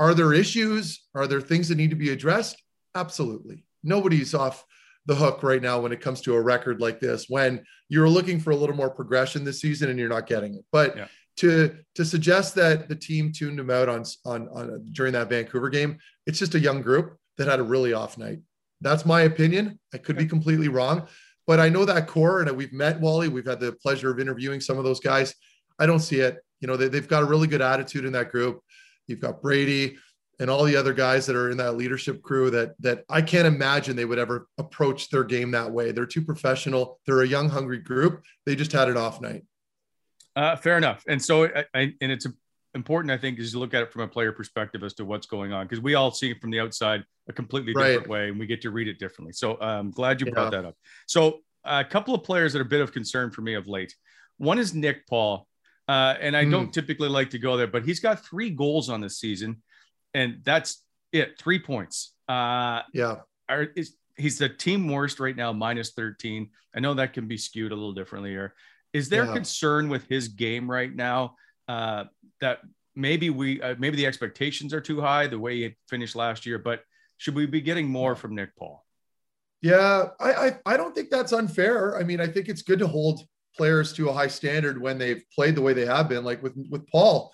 are 0.00 0.14
there 0.14 0.32
issues? 0.32 1.04
Are 1.14 1.26
there 1.26 1.42
things 1.42 1.68
that 1.68 1.76
need 1.76 1.90
to 1.90 1.96
be 1.96 2.10
addressed? 2.10 2.60
Absolutely. 2.94 3.66
Nobody's 3.84 4.32
off 4.32 4.64
the 5.04 5.14
hook 5.14 5.42
right 5.42 5.60
now 5.60 5.78
when 5.78 5.92
it 5.92 6.00
comes 6.00 6.22
to 6.22 6.34
a 6.34 6.40
record 6.40 6.80
like 6.80 7.00
this 7.00 7.26
when 7.28 7.62
you're 7.88 8.08
looking 8.08 8.40
for 8.40 8.52
a 8.52 8.56
little 8.56 8.76
more 8.76 8.90
progression 8.90 9.44
this 9.44 9.60
season 9.60 9.90
and 9.90 9.98
you're 9.98 10.08
not 10.08 10.26
getting 10.26 10.54
it. 10.54 10.64
But 10.72 10.96
yeah. 10.96 11.06
to 11.38 11.76
to 11.96 12.04
suggest 12.04 12.54
that 12.54 12.88
the 12.88 12.96
team 12.96 13.30
tuned 13.30 13.60
him 13.60 13.68
out 13.68 13.90
on, 13.90 14.04
on 14.24 14.48
on 14.48 14.88
during 14.92 15.12
that 15.12 15.28
Vancouver 15.28 15.68
game, 15.68 15.98
it's 16.26 16.38
just 16.38 16.54
a 16.54 16.60
young 16.60 16.80
group 16.80 17.18
that 17.38 17.48
had 17.48 17.60
a 17.60 17.64
really 17.64 17.92
off 17.92 18.18
night. 18.18 18.40
That's 18.80 19.06
my 19.06 19.22
opinion. 19.22 19.78
I 19.94 19.98
could 19.98 20.16
be 20.16 20.26
completely 20.26 20.68
wrong, 20.68 21.06
but 21.46 21.60
I 21.60 21.68
know 21.68 21.84
that 21.84 22.08
core 22.08 22.40
and 22.40 22.50
we've 22.56 22.72
met 22.72 23.00
Wally. 23.00 23.28
We've 23.28 23.46
had 23.46 23.60
the 23.60 23.72
pleasure 23.72 24.10
of 24.10 24.18
interviewing 24.18 24.60
some 24.60 24.78
of 24.78 24.84
those 24.84 25.00
guys. 25.00 25.34
I 25.78 25.86
don't 25.86 26.00
see 26.00 26.20
it. 26.20 26.38
You 26.60 26.68
know, 26.68 26.76
they, 26.76 26.88
they've 26.88 27.08
got 27.08 27.22
a 27.22 27.26
really 27.26 27.46
good 27.46 27.62
attitude 27.62 28.04
in 28.04 28.12
that 28.12 28.30
group. 28.30 28.60
You've 29.06 29.20
got 29.20 29.42
Brady, 29.42 29.96
and 30.42 30.50
all 30.50 30.64
the 30.64 30.76
other 30.76 30.92
guys 30.92 31.26
that 31.26 31.36
are 31.36 31.50
in 31.50 31.56
that 31.58 31.76
leadership 31.76 32.20
crew 32.22 32.50
that 32.50 32.74
that 32.80 33.04
I 33.08 33.22
can't 33.22 33.46
imagine 33.46 33.94
they 33.94 34.04
would 34.04 34.18
ever 34.18 34.48
approach 34.58 35.08
their 35.08 35.24
game 35.24 35.52
that 35.52 35.70
way. 35.70 35.92
They're 35.92 36.06
too 36.06 36.22
professional. 36.22 36.98
They're 37.06 37.22
a 37.22 37.26
young, 37.26 37.48
hungry 37.48 37.78
group. 37.78 38.24
They 38.44 38.56
just 38.56 38.72
had 38.72 38.88
an 38.88 38.96
off 38.96 39.20
night. 39.20 39.44
Uh, 40.34 40.56
fair 40.56 40.78
enough. 40.78 41.04
And 41.06 41.22
so, 41.22 41.44
I, 41.44 41.64
I, 41.74 41.94
and 42.00 42.10
it's 42.10 42.26
important, 42.74 43.10
I 43.10 43.18
think, 43.18 43.38
is 43.38 43.52
to 43.52 43.58
look 43.58 43.74
at 43.74 43.82
it 43.82 43.92
from 43.92 44.02
a 44.02 44.08
player 44.08 44.32
perspective 44.32 44.82
as 44.82 44.94
to 44.94 45.04
what's 45.04 45.26
going 45.26 45.52
on 45.52 45.66
because 45.66 45.80
we 45.80 45.94
all 45.94 46.10
see 46.10 46.30
it 46.30 46.40
from 46.40 46.50
the 46.50 46.60
outside 46.60 47.04
a 47.28 47.32
completely 47.32 47.72
different 47.72 48.08
way, 48.08 48.28
and 48.28 48.38
we 48.38 48.46
get 48.46 48.62
to 48.62 48.70
read 48.70 48.88
it 48.88 48.98
differently. 48.98 49.32
So 49.32 49.60
I'm 49.60 49.90
glad 49.90 50.20
you 50.20 50.26
yeah. 50.26 50.34
brought 50.34 50.52
that 50.52 50.64
up. 50.64 50.76
So 51.06 51.40
a 51.64 51.84
couple 51.84 52.14
of 52.14 52.24
players 52.24 52.52
that 52.52 52.60
are 52.60 52.62
a 52.62 52.66
bit 52.66 52.80
of 52.80 52.92
concern 52.92 53.30
for 53.30 53.42
me 53.42 53.54
of 53.54 53.68
late. 53.68 53.94
One 54.38 54.58
is 54.58 54.74
Nick 54.74 55.06
Paul. 55.06 55.46
Uh, 55.88 56.14
and 56.20 56.36
I 56.36 56.44
mm. 56.44 56.50
don't 56.50 56.72
typically 56.72 57.08
like 57.08 57.30
to 57.30 57.38
go 57.38 57.56
there, 57.56 57.66
but 57.66 57.84
he's 57.84 58.00
got 58.00 58.24
three 58.24 58.50
goals 58.50 58.88
on 58.88 59.00
this 59.00 59.18
season 59.18 59.62
and 60.14 60.40
that's 60.44 60.82
it. 61.12 61.38
Three 61.38 61.58
points. 61.58 62.14
Uh, 62.28 62.82
yeah. 62.92 63.16
Are, 63.48 63.64
is, 63.76 63.96
he's 64.16 64.38
the 64.38 64.48
team 64.48 64.88
worst 64.88 65.20
right 65.20 65.36
now, 65.36 65.52
minus 65.52 65.90
13. 65.92 66.50
I 66.74 66.80
know 66.80 66.94
that 66.94 67.12
can 67.12 67.26
be 67.26 67.36
skewed 67.36 67.72
a 67.72 67.74
little 67.74 67.92
differently 67.92 68.30
here. 68.30 68.54
Is 68.92 69.08
there 69.08 69.24
yeah. 69.24 69.34
concern 69.34 69.88
with 69.88 70.06
his 70.08 70.28
game 70.28 70.70
right 70.70 70.94
now 70.94 71.36
uh, 71.68 72.04
that 72.40 72.60
maybe 72.94 73.30
we 73.30 73.60
uh, 73.62 73.74
maybe 73.78 73.96
the 73.96 74.06
expectations 74.06 74.74
are 74.74 74.80
too 74.80 75.00
high 75.00 75.26
the 75.26 75.38
way 75.38 75.56
he 75.56 75.76
finished 75.88 76.16
last 76.16 76.46
year, 76.46 76.58
but 76.58 76.84
should 77.16 77.34
we 77.34 77.46
be 77.46 77.60
getting 77.60 77.88
more 77.88 78.16
from 78.16 78.34
Nick 78.34 78.56
Paul? 78.56 78.84
Yeah, 79.60 80.06
I, 80.18 80.32
I, 80.32 80.58
I 80.66 80.76
don't 80.76 80.92
think 80.92 81.10
that's 81.10 81.32
unfair. 81.32 81.96
I 81.96 82.02
mean, 82.02 82.20
I 82.20 82.26
think 82.26 82.48
it's 82.48 82.62
good 82.62 82.80
to 82.80 82.88
hold 82.88 83.20
players 83.56 83.92
to 83.92 84.08
a 84.08 84.12
high 84.12 84.26
standard 84.26 84.80
when 84.80 84.98
they've 84.98 85.22
played 85.32 85.54
the 85.54 85.62
way 85.62 85.72
they 85.72 85.86
have 85.86 86.08
been. 86.08 86.24
Like 86.24 86.42
with 86.42 86.54
with 86.68 86.86
Paul, 86.88 87.32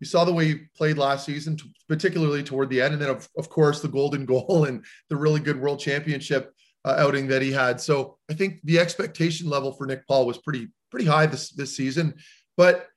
you 0.00 0.06
saw 0.06 0.24
the 0.24 0.32
way 0.32 0.46
he 0.46 0.54
played 0.76 0.98
last 0.98 1.24
season, 1.24 1.56
particularly 1.88 2.42
toward 2.42 2.70
the 2.70 2.80
end, 2.80 2.94
and 2.94 3.02
then 3.02 3.10
of, 3.10 3.28
of 3.38 3.48
course 3.48 3.80
the 3.80 3.88
golden 3.88 4.26
goal 4.32 4.64
and 4.64 4.84
the 5.08 5.16
really 5.16 5.40
good 5.40 5.60
World 5.60 5.78
Championship 5.80 6.52
uh, 6.84 6.96
outing 6.98 7.28
that 7.28 7.42
he 7.42 7.52
had. 7.52 7.80
So 7.80 8.18
I 8.30 8.34
think 8.34 8.60
the 8.64 8.78
expectation 8.78 9.48
level 9.48 9.72
for 9.72 9.86
Nick 9.86 10.06
Paul 10.06 10.26
was 10.26 10.38
pretty 10.38 10.68
pretty 10.90 11.06
high 11.06 11.26
this 11.26 11.50
this 11.50 11.76
season. 11.76 12.14
But 12.56 12.88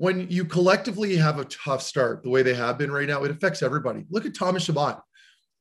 when 0.00 0.30
you 0.30 0.46
collectively 0.46 1.14
have 1.16 1.38
a 1.38 1.44
tough 1.44 1.82
start, 1.82 2.22
the 2.22 2.30
way 2.30 2.42
they 2.42 2.54
have 2.54 2.78
been 2.78 2.90
right 2.90 3.06
now, 3.06 3.22
it 3.24 3.30
affects 3.30 3.62
everybody. 3.62 4.06
Look 4.08 4.24
at 4.24 4.34
Thomas 4.34 4.64
Chabot; 4.64 5.02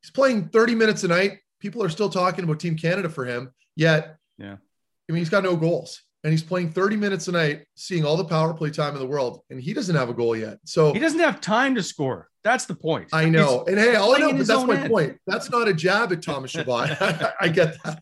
he's 0.02 0.12
playing 0.12 0.48
30 0.48 0.76
minutes 0.76 1.04
a 1.04 1.10
night. 1.10 1.40
People 1.60 1.84
are 1.84 1.90
still 1.90 2.10
talking 2.10 2.46
about 2.46 2.58
Team 2.58 2.78
Canada 2.78 3.10
for 3.10 3.26
him. 3.26 3.52
Yet, 3.76 4.16
yeah, 4.38 4.54
I 4.54 5.12
mean, 5.12 5.18
he's 5.18 5.30
got 5.30 5.44
no 5.44 5.58
goals 5.58 6.02
and 6.24 6.32
he's 6.32 6.44
playing 6.44 6.72
30 6.72 6.96
minutes 6.96 7.28
a 7.28 7.34
night, 7.34 7.66
seeing 7.76 8.06
all 8.06 8.16
the 8.16 8.24
power 8.26 8.54
play 8.54 8.70
time 8.70 8.94
in 8.94 9.00
the 9.00 9.08
world, 9.08 9.42
and 9.50 9.60
he 9.62 9.74
doesn't 9.74 9.96
have 9.96 10.10
a 10.10 10.14
goal 10.14 10.36
yet. 10.36 10.58
So 10.66 10.94
he 10.94 11.00
doesn't 11.00 11.20
have 11.20 11.42
time 11.42 11.76
to 11.76 11.84
score. 11.84 12.30
That's 12.44 12.66
the 12.66 12.76
point. 12.76 13.10
I 13.12 13.26
know. 13.26 13.66
He's 13.68 13.76
and 13.76 13.78
hey, 13.78 13.96
all 13.96 14.16
I 14.16 14.20
know, 14.20 14.32
but 14.32 14.48
that's 14.48 14.66
my 14.66 14.78
end. 14.78 14.90
point. 14.90 15.18
That's 15.28 15.50
not 15.50 15.68
a 15.68 15.74
jab 15.74 16.14
at 16.14 16.22
Thomas 16.22 16.52
Chabot. 16.52 16.98
I 17.42 17.50
get 17.50 17.82
that. 17.84 18.02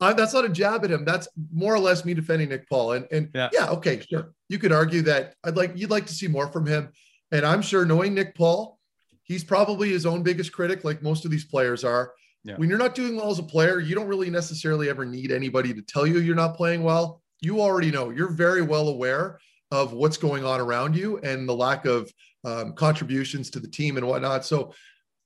Uh, 0.00 0.12
that's 0.12 0.34
not 0.34 0.44
a 0.44 0.48
jab 0.48 0.84
at 0.84 0.90
him. 0.90 1.04
That's 1.04 1.28
more 1.52 1.74
or 1.74 1.78
less 1.78 2.04
me 2.04 2.14
defending 2.14 2.48
Nick 2.48 2.68
Paul. 2.68 2.92
And 2.92 3.06
and 3.10 3.30
yeah. 3.34 3.48
yeah, 3.52 3.68
okay, 3.70 4.00
sure. 4.00 4.32
You 4.48 4.58
could 4.58 4.72
argue 4.72 5.02
that 5.02 5.34
I'd 5.44 5.56
like 5.56 5.72
you'd 5.74 5.90
like 5.90 6.06
to 6.06 6.14
see 6.14 6.28
more 6.28 6.48
from 6.48 6.66
him. 6.66 6.90
And 7.32 7.44
I'm 7.44 7.62
sure 7.62 7.84
knowing 7.84 8.14
Nick 8.14 8.34
Paul, 8.34 8.78
he's 9.22 9.44
probably 9.44 9.90
his 9.90 10.06
own 10.06 10.22
biggest 10.22 10.52
critic, 10.52 10.84
like 10.84 11.02
most 11.02 11.24
of 11.24 11.30
these 11.30 11.44
players 11.44 11.84
are. 11.84 12.12
Yeah. 12.44 12.56
When 12.56 12.68
you're 12.68 12.78
not 12.78 12.94
doing 12.94 13.16
well 13.16 13.30
as 13.30 13.38
a 13.38 13.42
player, 13.42 13.80
you 13.80 13.94
don't 13.94 14.06
really 14.06 14.28
necessarily 14.28 14.90
ever 14.90 15.06
need 15.06 15.32
anybody 15.32 15.72
to 15.72 15.80
tell 15.80 16.06
you 16.06 16.18
you're 16.18 16.34
not 16.34 16.56
playing 16.56 16.82
well 16.82 17.22
you 17.44 17.60
already 17.60 17.90
know 17.90 18.10
you're 18.10 18.30
very 18.30 18.62
well 18.62 18.88
aware 18.88 19.38
of 19.70 19.92
what's 19.92 20.16
going 20.16 20.44
on 20.44 20.60
around 20.60 20.96
you 20.96 21.18
and 21.18 21.48
the 21.48 21.54
lack 21.54 21.84
of 21.84 22.10
um, 22.44 22.72
contributions 22.74 23.50
to 23.50 23.60
the 23.60 23.68
team 23.68 23.96
and 23.96 24.06
whatnot. 24.06 24.44
So 24.44 24.72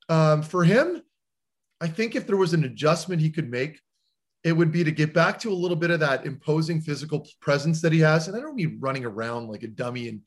um, 0.08 0.42
for 0.42 0.64
him, 0.64 1.02
I 1.80 1.88
think 1.88 2.16
if 2.16 2.26
there 2.26 2.37
was 2.37 2.54
an 2.54 2.64
adjustment 2.64 3.20
he 3.20 3.30
could 3.30 3.50
make, 3.50 3.80
it 4.45 4.52
would 4.52 4.71
be 4.71 4.85
to 4.85 4.92
get 4.92 5.12
back 5.12 5.38
to 5.40 5.50
a 5.50 5.54
little 5.54 5.76
bit 5.76 5.90
of 5.90 6.00
that 6.00 6.25
imposing 6.25 6.80
physical 6.80 7.26
presence 7.40 7.83
that 7.83 7.92
he 7.92 8.00
has. 8.00 8.28
And 8.28 8.37
I 8.37 8.40
don't 8.40 8.54
mean 8.54 8.78
running 8.80 9.04
around 9.04 9.49
like 9.49 9.62
a 9.62 9.68
dummy 9.68 10.09
and 10.09 10.21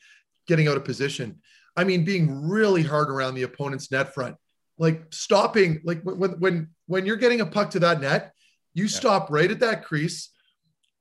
getting 0.48 0.68
out 0.68 0.78
of 0.78 0.86
position. 0.86 1.40
I 1.76 1.84
mean 1.84 2.04
being 2.04 2.50
really 2.50 2.84
hard 2.84 3.10
around 3.10 3.36
the 3.36 3.44
opponent's 3.44 3.92
net 3.92 4.14
front, 4.14 4.36
like 4.78 5.06
stopping, 5.12 5.82
like 5.84 6.02
when 6.04 6.32
when 6.40 6.70
when 6.88 7.06
you're 7.06 7.16
getting 7.16 7.42
a 7.42 7.46
puck 7.46 7.70
to 7.72 7.80
that 7.80 8.02
net, 8.02 8.34
you 8.74 8.86
yeah. 8.86 8.90
stop 8.90 9.32
right 9.32 9.50
at 9.50 9.62
that 9.62 9.86
crease 9.86 10.32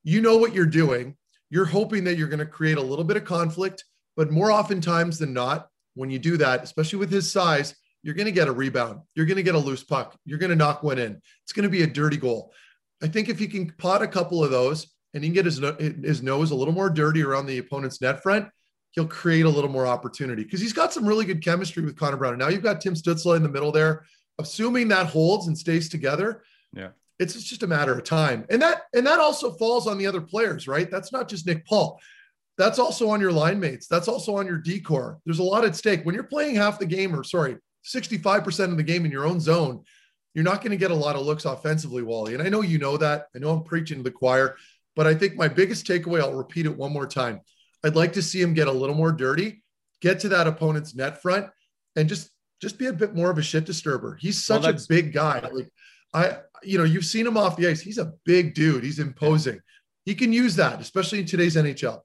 you 0.03 0.21
know 0.21 0.37
what 0.37 0.55
you're 0.55 0.67
doing. 0.67 1.17
You're 1.51 1.67
hoping 1.67 2.05
that 2.05 2.17
you're 2.17 2.29
going 2.29 2.39
to 2.39 2.47
create 2.47 2.79
a 2.79 2.83
little 2.83 3.05
bit 3.05 3.17
of 3.17 3.25
conflict, 3.25 3.85
but 4.17 4.31
more 4.31 4.51
oftentimes 4.51 5.19
than 5.19 5.33
not, 5.33 5.69
when 5.95 6.11
you 6.11 6.19
do 6.19 6.37
that, 6.37 6.63
especially 6.63 7.01
with 7.01 7.11
his 7.11 7.31
size, 7.31 7.75
you're 8.03 8.15
going 8.15 8.27
to 8.27 8.33
get 8.33 8.49
a 8.49 8.53
rebound. 8.53 9.01
You're 9.15 9.27
going 9.27 9.37
to 9.37 9.43
get 9.43 9.57
a 9.57 9.59
loose 9.59 9.83
puck. 9.83 10.17
You're 10.25 10.39
going 10.39 10.51
to 10.51 10.57
knock 10.57 10.83
one 10.83 10.99
in. 10.99 11.21
It's 11.43 11.53
going 11.53 11.65
to 11.65 11.69
be 11.69 11.83
a 11.83 11.87
dirty 11.87 12.17
goal. 12.17 12.53
I 13.03 13.09
think 13.09 13.29
if 13.29 13.39
he 13.39 13.47
can 13.47 13.71
pot 13.73 14.03
a 14.03 14.09
couple 14.09 14.45
of 14.45 14.51
those 14.51 14.87
and 15.15 15.25
he 15.25 15.31
can 15.31 15.35
get 15.35 15.47
his, 15.47 15.59
his 15.59 16.23
nose 16.23 16.51
a 16.51 16.55
little 16.55 16.75
more 16.75 16.91
dirty 16.91 17.23
around 17.23 17.47
the 17.47 17.59
opponent's 17.59 18.01
net 18.01 18.23
front, 18.23 18.49
he'll 18.93 19.07
create 19.07 19.45
a 19.45 19.49
little 19.49 19.71
more 19.71 19.87
opportunity 19.87 20.43
because 20.45 20.61
he's 20.61 20.73
got 20.73 20.93
some 20.93 21.07
really 21.07 21.25
good 21.25 21.43
chemistry 21.43 21.83
with 21.83 21.97
Connor 21.97 22.17
Brown. 22.17 22.35
And 22.35 22.41
now 22.41 22.49
you've 22.49 22.63
got 22.63 22.81
Tim 22.81 22.95
Stützle 22.95 23.37
in 23.37 23.43
the 23.43 23.49
middle 23.49 23.73
there. 23.73 24.05
Assuming 24.39 24.89
that 24.89 25.07
holds 25.07 25.49
and 25.49 25.57
stays 25.57 25.89
together, 25.89 26.43
yeah, 26.75 26.91
it's 27.19 27.35
just 27.43 27.63
a 27.63 27.67
matter 27.67 27.93
of 27.93 28.05
time. 28.05 28.47
And 28.49 28.63
that 28.63 28.83
and 28.95 29.07
that 29.07 29.21
also 29.21 29.53
falls 29.53 29.87
on 29.87 29.99
the 29.99 30.07
other 30.07 30.21
players, 30.23 30.67
right? 30.67 30.91
That's 30.91 31.13
not 31.13 31.29
just 31.29 31.47
Nick 31.47 31.67
Paul. 31.67 32.01
That's 32.57 32.79
also 32.79 33.11
on 33.11 33.21
your 33.21 33.33
line 33.33 33.61
mates. 33.61 33.87
That's 33.87 34.09
also 34.09 34.37
on 34.37 34.47
your 34.47 34.59
decor. 34.59 35.19
There's 35.25 35.39
a 35.39 35.43
lot 35.43 35.65
at 35.65 35.77
stake 35.77 36.05
when 36.05 36.15
you're 36.15 36.25
playing 36.25 36.57
half 36.57 36.79
the 36.79 36.87
game, 36.87 37.15
or 37.15 37.23
sorry, 37.23 37.57
65% 37.85 38.71
of 38.71 38.77
the 38.77 38.83
game 38.83 39.05
in 39.05 39.11
your 39.11 39.27
own 39.27 39.41
zone. 39.41 39.85
You're 40.35 40.45
not 40.45 40.61
going 40.61 40.71
to 40.71 40.77
get 40.77 40.91
a 40.91 40.95
lot 40.95 41.17
of 41.17 41.27
looks 41.27 41.45
offensively, 41.45 42.03
Wally. 42.03 42.35
And 42.35 42.43
I 42.43 42.49
know 42.49 42.61
you 42.63 42.79
know 42.79 42.97
that. 42.97 43.27
I 43.35 43.39
know 43.39 43.51
I'm 43.51 43.65
preaching 43.65 43.99
to 43.99 44.03
the 44.03 44.11
choir, 44.11 44.57
but 44.95 45.07
I 45.07 45.15
think 45.15 45.35
my 45.35 45.49
biggest 45.49 45.87
takeaway, 45.87 46.21
I'll 46.21 46.35
repeat 46.35 46.67
it 46.67 46.77
one 46.77 46.93
more 46.93 47.07
time. 47.07 47.41
I'd 47.83 47.97
like 47.97 48.13
to 48.15 48.23
see 48.23 48.41
him 48.41 48.55
get 48.55 48.69
a 48.69 48.73
little 48.73 48.95
more 48.95 49.13
dirty, 49.13 49.63
get 50.01 50.21
to 50.21 50.29
that 50.31 50.47
opponent's 50.47 50.95
net 50.95 51.23
front, 51.23 51.47
and 51.97 52.09
just 52.09 52.31
just 52.61 52.79
be 52.79 52.87
a 52.87 52.93
bit 52.93 53.15
more 53.15 53.31
of 53.31 53.39
a 53.39 53.43
shit 53.43 53.65
disturber. 53.65 54.19
He's 54.21 54.45
such 54.45 54.63
well, 54.63 54.75
a 54.75 54.79
big 54.89 55.13
guy. 55.13 55.41
Like 55.41 55.69
I, 56.13 56.39
you 56.63 56.79
know, 56.79 56.85
you've 56.85 57.07
seen 57.07 57.27
him 57.27 57.37
off 57.37 57.57
the 57.57 57.67
ice. 57.69 57.81
He's 57.81 57.99
a 57.99 58.13
big 58.25 58.55
dude. 58.55 58.85
He's 58.85 58.99
imposing. 58.99 59.61
He 60.05 60.15
can 60.15 60.33
use 60.33 60.57
that, 60.57 60.81
especially 60.81 61.21
in 61.21 61.27
today's 61.27 61.57
NHL. 61.57 62.01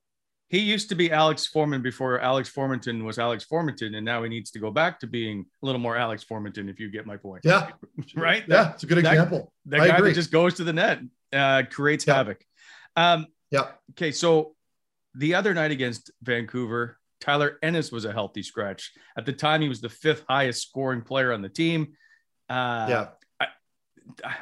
He 0.49 0.59
used 0.59 0.89
to 0.89 0.95
be 0.95 1.11
Alex 1.11 1.47
Forman 1.47 1.81
before 1.81 2.19
Alex 2.19 2.51
Formenton 2.55 3.03
was 3.03 3.17
Alex 3.17 3.45
Formenton, 3.51 3.95
and 3.95 4.05
now 4.05 4.21
he 4.21 4.29
needs 4.29 4.51
to 4.51 4.59
go 4.59 4.69
back 4.69 4.99
to 4.99 5.07
being 5.07 5.45
a 5.61 5.65
little 5.65 5.81
more 5.81 5.97
Alex 5.97 6.23
Formenton, 6.23 6.69
if 6.69 6.79
you 6.79 6.91
get 6.91 7.07
my 7.07 7.17
point. 7.17 7.41
Yeah, 7.43 7.69
right. 8.15 8.43
Yeah, 8.47 8.73
it's 8.73 8.83
a 8.83 8.85
good 8.85 8.99
example. 8.99 9.51
That, 9.65 9.79
that 9.79 9.87
guy 9.87 10.01
that 10.01 10.13
just 10.13 10.31
goes 10.31 10.53
to 10.55 10.63
the 10.63 10.73
net, 10.73 10.99
uh, 11.33 11.63
creates 11.69 12.05
yeah. 12.05 12.15
havoc. 12.15 12.43
Um, 12.95 13.25
yeah. 13.49 13.69
Okay, 13.91 14.11
so 14.11 14.55
the 15.15 15.33
other 15.33 15.53
night 15.53 15.71
against 15.71 16.11
Vancouver, 16.21 16.99
Tyler 17.21 17.57
Ennis 17.63 17.91
was 17.91 18.05
a 18.05 18.11
healthy 18.11 18.43
scratch. 18.43 18.91
At 19.17 19.25
the 19.25 19.33
time, 19.33 19.61
he 19.61 19.69
was 19.69 19.81
the 19.81 19.89
fifth 19.89 20.23
highest 20.29 20.67
scoring 20.67 21.01
player 21.01 21.33
on 21.33 21.41
the 21.41 21.49
team. 21.49 21.93
Uh, 22.49 22.85
yeah. 22.87 23.07
I, 23.39 23.47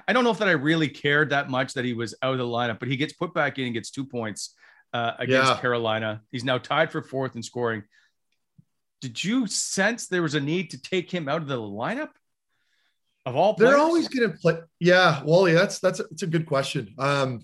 I 0.07 0.13
don't 0.13 0.25
know 0.25 0.31
if 0.31 0.39
that 0.39 0.49
I 0.49 0.51
really 0.51 0.89
cared 0.89 1.29
that 1.29 1.49
much 1.49 1.73
that 1.75 1.85
he 1.85 1.93
was 1.93 2.13
out 2.21 2.33
of 2.33 2.39
the 2.39 2.45
lineup, 2.45 2.79
but 2.79 2.89
he 2.89 2.97
gets 2.97 3.13
put 3.13 3.33
back 3.33 3.57
in 3.57 3.65
and 3.65 3.73
gets 3.73 3.89
two 3.89 4.05
points 4.05 4.55
uh, 4.93 5.13
against 5.19 5.53
yeah. 5.53 5.59
Carolina. 5.59 6.21
He's 6.31 6.43
now 6.43 6.57
tied 6.57 6.91
for 6.91 7.01
fourth 7.01 7.35
in 7.35 7.43
scoring. 7.43 7.83
Did 9.01 9.21
you 9.21 9.47
sense 9.47 10.07
there 10.07 10.21
was 10.21 10.35
a 10.35 10.39
need 10.39 10.69
to 10.71 10.81
take 10.81 11.11
him 11.11 11.27
out 11.27 11.41
of 11.41 11.47
the 11.47 11.57
lineup? 11.57 12.09
Of 13.25 13.35
all 13.35 13.53
players? 13.55 13.71
They're 13.71 13.81
always 13.81 14.07
going 14.07 14.31
to 14.31 14.37
play. 14.37 14.59
Yeah, 14.79 15.23
Wally, 15.23 15.53
that's 15.53 15.79
that's 15.79 15.99
a, 15.99 16.03
that's 16.03 16.23
a 16.23 16.27
good 16.27 16.45
question. 16.45 16.93
Um, 16.97 17.41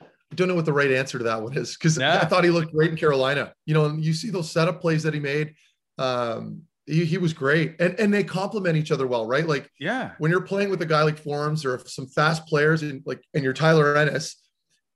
I 0.00 0.36
don't 0.36 0.46
know 0.46 0.54
what 0.54 0.64
the 0.64 0.72
right 0.72 0.90
answer 0.90 1.18
to 1.18 1.24
that 1.24 1.42
one 1.42 1.56
is 1.56 1.76
because 1.76 1.98
yeah. 1.98 2.18
I 2.18 2.24
thought 2.26 2.44
he 2.44 2.50
looked 2.50 2.72
great 2.72 2.90
in 2.90 2.96
Carolina. 2.96 3.52
You 3.66 3.74
know, 3.74 3.88
you 3.96 4.12
see 4.12 4.30
those 4.30 4.50
setup 4.50 4.80
plays 4.80 5.02
that 5.02 5.14
he 5.14 5.20
made. 5.20 5.54
Um, 5.98 6.62
he, 6.86 7.04
he 7.04 7.18
was 7.18 7.32
great, 7.32 7.76
and 7.80 7.98
and 7.98 8.12
they 8.12 8.24
complement 8.24 8.76
each 8.76 8.90
other 8.90 9.06
well, 9.06 9.26
right? 9.26 9.46
Like, 9.46 9.70
yeah, 9.78 10.12
when 10.18 10.30
you're 10.30 10.40
playing 10.40 10.70
with 10.70 10.82
a 10.82 10.86
guy 10.86 11.02
like 11.02 11.18
Forms 11.18 11.64
or 11.64 11.80
some 11.86 12.06
fast 12.06 12.46
players, 12.46 12.82
and 12.82 13.02
like, 13.06 13.22
and 13.34 13.44
you're 13.44 13.52
Tyler 13.52 13.96
Ennis, 13.96 14.36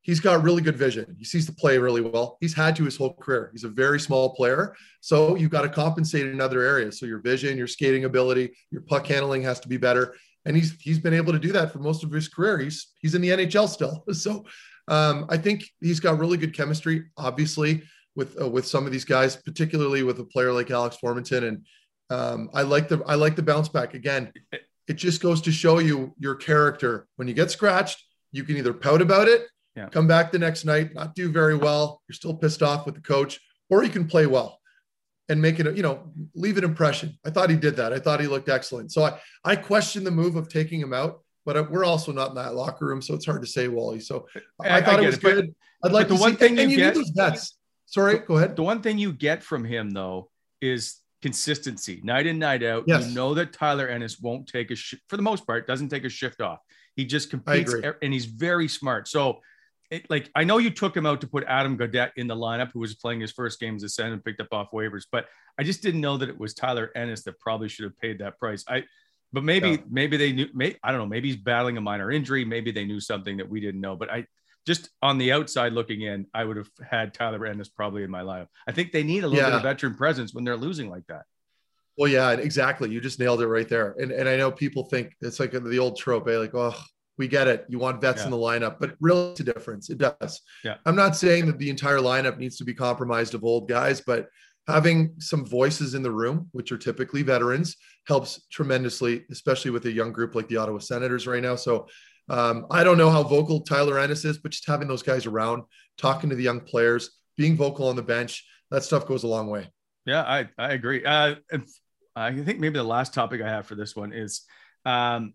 he's 0.04 0.20
got 0.20 0.42
really 0.42 0.62
good 0.62 0.76
vision. 0.76 1.16
He 1.18 1.25
sees 1.25 1.46
the 1.46 1.52
play 1.52 1.78
really 1.78 2.00
well. 2.00 2.37
He's 2.40 2.54
had 2.54 2.76
to 2.76 2.84
his 2.84 2.96
whole 2.96 3.14
career. 3.14 3.50
He's 3.52 3.64
a 3.64 3.68
very 3.68 3.99
small 3.99 4.34
player, 4.34 4.76
so 5.00 5.34
you've 5.34 5.50
got 5.50 5.62
to 5.62 5.68
compensate 5.68 6.26
in 6.26 6.40
other 6.40 6.62
areas. 6.62 7.00
So 7.00 7.06
your 7.06 7.18
vision, 7.18 7.58
your 7.58 7.66
skating 7.66 8.04
ability, 8.04 8.54
your 8.71 8.82
puck 8.82 9.06
handling 9.06 9.43
has 9.43 9.58
to 9.60 9.69
be 9.69 9.76
better, 9.76 10.14
and 10.45 10.56
he's 10.56 10.80
he's 10.80 11.00
been 11.00 11.14
able 11.14 11.32
to 11.32 11.38
do 11.38 11.52
that 11.52 11.73
for 11.73 11.80
most 11.80 12.04
of 12.04 12.12
his 12.12 12.28
career. 12.28 12.58
He's 12.58 12.93
he's 13.00 13.14
in 13.14 13.23
the 13.23 13.30
NHL 13.30 13.69
still, 13.69 14.04
so 14.12 14.45
um, 14.88 15.26
I 15.28 15.36
think 15.36 15.64
he's 15.80 16.00
got 16.00 16.19
really 16.19 16.36
good 16.36 16.54
chemistry, 16.54 17.06
obviously, 17.17 17.82
with 18.14 18.40
uh, 18.40 18.49
with 18.49 18.67
some 18.67 18.86
of 18.86 18.93
these 18.93 19.04
guys, 19.04 19.36
particularly 19.36 20.02
with 20.02 20.19
a 20.21 20.25
player 20.25 20.52
like 20.52 20.71
Alex 20.71 20.99
Formenton. 21.02 21.49
And 21.49 21.67
um, 22.10 22.50
I 22.52 22.62
like 22.62 22.88
the 22.88 23.02
I 23.06 23.14
like 23.14 23.36
the 23.36 23.43
bounce 23.43 23.69
back. 23.69 23.95
Again, 23.95 24.32
it 24.86 24.95
just 24.95 25.23
goes 25.23 25.40
to 25.43 25.52
show 25.52 25.78
you 25.78 26.14
your 26.19 26.34
character. 26.34 27.06
When 27.17 27.28
you 27.28 27.34
get 27.34 27.50
scratched, 27.50 28.04
you 28.32 28.45
can 28.45 28.56
either 28.56 28.75
pout 28.75 29.00
about 29.00 29.28
it, 29.28 29.47
yeah. 29.76 29.89
come 29.89 30.06
back 30.06 30.32
the 30.32 30.39
next 30.39 30.65
night, 30.65 30.95
not 30.95 31.15
do 31.15 31.30
very 31.30 31.56
well, 31.56 32.02
you're 32.08 32.15
still 32.15 32.34
pissed 32.34 32.63
off 32.63 32.87
with 32.87 32.95
the 32.95 33.00
coach, 33.00 33.41
or 33.71 33.82
you 33.82 33.91
can 33.91 34.06
play 34.06 34.26
well 34.26 34.58
and 35.28 35.41
make 35.41 35.58
it, 35.58 35.76
you 35.76 35.82
know, 35.82 36.13
leave 36.34 36.58
an 36.58 36.65
impression. 36.65 37.19
I 37.25 37.30
thought 37.30 37.50
he 37.50 37.56
did 37.56 37.76
that. 37.76 37.93
I 37.93 37.99
thought 37.99 38.21
he 38.21 38.26
looked 38.26 38.49
excellent. 38.49 38.93
So 38.93 39.04
I 39.04 39.19
I 39.45 39.56
question 39.56 40.04
the 40.04 40.10
move 40.10 40.37
of 40.37 40.49
taking 40.49 40.80
him 40.80 40.93
out 40.93 41.25
but 41.45 41.71
we're 41.71 41.84
also 41.84 42.13
not 42.13 42.30
in 42.30 42.34
that 42.37 42.54
locker 42.54 42.87
room, 42.87 43.02
so 43.02 43.15
it's 43.15 43.26
hard 43.26 43.43
to 43.43 43.49
say, 43.49 43.69
Wally. 43.69 44.00
So 44.00 44.26
I, 44.60 44.78
I 44.78 44.82
thought 44.82 45.00
I 45.00 45.02
it 45.02 45.06
was 45.06 45.17
it, 45.17 45.21
good. 45.21 45.54
I'd 45.84 45.93
like 45.93 46.08
the 46.08 46.17
one 46.17 46.32
see, 46.32 46.37
thing 46.37 46.58
and, 46.58 46.71
you, 46.71 46.84
and 46.84 46.97
you 46.97 47.13
get, 47.15 47.34
those 47.34 47.54
Sorry, 47.87 48.19
go 48.19 48.37
ahead. 48.37 48.56
The 48.56 48.63
one 48.63 48.80
thing 48.80 48.99
you 48.99 49.13
get 49.13 49.43
from 49.43 49.65
him 49.65 49.91
though 49.91 50.30
is 50.60 51.00
consistency, 51.21 52.00
night 52.02 52.26
in, 52.26 52.39
night 52.39 52.63
out. 52.63 52.84
Yes. 52.87 53.08
You 53.08 53.15
know 53.15 53.34
that 53.34 53.52
Tyler 53.52 53.89
Ennis 53.89 54.19
won't 54.19 54.49
take 54.49 54.71
a 54.71 54.75
sh- 54.75 54.95
for 55.08 55.17
the 55.17 55.23
most 55.23 55.47
part 55.47 55.67
doesn't 55.67 55.91
take 55.91 56.04
a 56.04 56.08
shift 56.08 56.41
off. 56.41 56.60
He 56.97 57.04
just 57.04 57.30
competes, 57.30 57.75
and 58.02 58.13
he's 58.13 58.26
very 58.26 58.69
smart. 58.69 59.08
So. 59.08 59.41
It, 59.90 60.08
like 60.10 60.30
I 60.34 60.44
know 60.44 60.58
you 60.58 60.70
took 60.70 60.97
him 60.97 61.06
out 61.06 61.20
to 61.20 61.26
put 61.26 61.44
Adam 61.47 61.76
Gaudette 61.76 62.12
in 62.16 62.26
the 62.26 62.34
lineup, 62.34 62.70
who 62.73 62.80
was 62.80 62.94
playing 62.94 63.20
his 63.20 63.32
first 63.32 63.60
game 63.60 63.76
as 63.76 63.82
a 63.82 63.88
center 63.88 64.14
and 64.14 64.25
picked 64.25 64.40
up 64.40 64.49
off 64.52 64.70
waivers, 64.73 65.04
but 65.10 65.26
I 65.58 65.62
just 65.62 65.82
didn't 65.82 66.00
know 66.00 66.16
that 66.16 66.28
it 66.28 66.38
was 66.38 66.54
Tyler 66.54 66.90
Ennis 66.97 67.23
that 67.25 67.38
probably 67.38 67.68
should 67.68 67.84
have 67.84 67.99
paid 67.99 68.18
that 68.18 68.38
price. 68.38 68.64
I 68.68 68.84
but 69.34 69.42
maybe 69.42 69.70
yeah. 69.70 69.76
maybe 69.90 70.16
they 70.16 70.32
knew. 70.32 70.49
May, 70.54 70.76
I 70.82 70.90
don't 70.90 71.00
know. 71.00 71.06
Maybe 71.06 71.28
he's 71.28 71.36
battling 71.36 71.76
a 71.76 71.80
minor 71.80 72.10
injury. 72.10 72.44
Maybe 72.44 72.70
they 72.70 72.84
knew 72.84 73.00
something 73.00 73.36
that 73.38 73.49
we 73.49 73.60
didn't 73.60 73.80
know. 73.80 73.97
But 73.97 74.10
I 74.10 74.26
just 74.64 74.90
on 75.02 75.18
the 75.18 75.32
outside 75.32 75.73
looking 75.73 76.02
in, 76.02 76.26
I 76.32 76.44
would 76.44 76.56
have 76.56 76.70
had 76.88 77.12
Tyler 77.12 77.44
Ennis 77.44 77.68
probably 77.68 78.04
in 78.04 78.10
my 78.10 78.23
lineup. 78.23 78.47
I 78.66 78.73
think 78.73 78.92
they 78.92 79.02
need 79.02 79.25
a 79.25 79.28
little 79.28 79.42
yeah. 79.42 79.50
bit 79.50 79.56
of 79.56 79.62
veteran 79.62 79.97
presence 79.97 80.32
when 80.32 80.44
they're 80.44 80.56
losing 80.56 80.88
like 80.88 81.06
that. 81.08 81.25
Well, 81.99 82.10
yeah, 82.10 82.30
exactly. 82.30 82.90
You 82.90 83.00
just 83.00 83.18
nailed 83.18 83.40
it 83.40 83.49
right 83.49 83.68
there. 83.68 83.97
And 83.99 84.12
and 84.12 84.28
I 84.28 84.36
know 84.36 84.52
people 84.52 84.84
think 84.84 85.14
it's 85.20 85.40
like 85.40 85.50
the 85.50 85.78
old 85.78 85.99
trope, 85.99 86.28
eh? 86.28 86.38
like, 86.38 86.54
oh, 86.54 86.80
we 87.18 87.28
get 87.28 87.48
it. 87.48 87.64
You 87.68 87.78
want 87.78 88.00
vets 88.00 88.20
yeah. 88.20 88.26
in 88.26 88.30
the 88.30 88.36
lineup, 88.36 88.76
but 88.80 88.94
really, 89.00 89.30
it's 89.30 89.40
a 89.40 89.44
difference. 89.44 89.90
It 89.90 89.98
does. 89.98 90.40
Yeah. 90.64 90.76
I'm 90.84 90.96
not 90.96 91.16
saying 91.16 91.46
that 91.46 91.58
the 91.58 91.70
entire 91.70 91.98
lineup 91.98 92.38
needs 92.38 92.56
to 92.58 92.64
be 92.64 92.74
compromised 92.74 93.34
of 93.34 93.44
old 93.44 93.68
guys, 93.68 94.00
but 94.00 94.28
having 94.66 95.14
some 95.18 95.44
voices 95.44 95.94
in 95.94 96.02
the 96.02 96.10
room, 96.10 96.48
which 96.52 96.72
are 96.72 96.78
typically 96.78 97.22
veterans, 97.22 97.76
helps 98.06 98.46
tremendously, 98.50 99.24
especially 99.30 99.70
with 99.70 99.84
a 99.86 99.92
young 99.92 100.12
group 100.12 100.34
like 100.34 100.48
the 100.48 100.56
Ottawa 100.56 100.78
Senators 100.78 101.26
right 101.26 101.42
now. 101.42 101.54
So 101.54 101.86
um, 102.28 102.66
I 102.70 102.82
don't 102.82 102.98
know 102.98 103.10
how 103.10 103.22
vocal 103.22 103.60
Tyler 103.60 103.98
Ennis 103.98 104.24
is, 104.24 104.38
but 104.38 104.52
just 104.52 104.66
having 104.66 104.88
those 104.88 105.02
guys 105.02 105.26
around, 105.26 105.64
talking 105.98 106.30
to 106.30 106.36
the 106.36 106.42
young 106.42 106.60
players, 106.60 107.10
being 107.36 107.56
vocal 107.56 107.88
on 107.88 107.96
the 107.96 108.02
bench, 108.02 108.46
that 108.70 108.82
stuff 108.82 109.06
goes 109.06 109.24
a 109.24 109.28
long 109.28 109.48
way. 109.48 109.68
Yeah, 110.06 110.22
I, 110.22 110.48
I 110.58 110.72
agree. 110.72 111.04
Uh, 111.04 111.36
I 112.16 112.32
think 112.32 112.60
maybe 112.60 112.78
the 112.78 112.84
last 112.84 113.12
topic 113.12 113.42
I 113.42 113.48
have 113.48 113.66
for 113.66 113.74
this 113.74 113.94
one 113.94 114.12
is 114.12 114.42
um, 114.84 115.34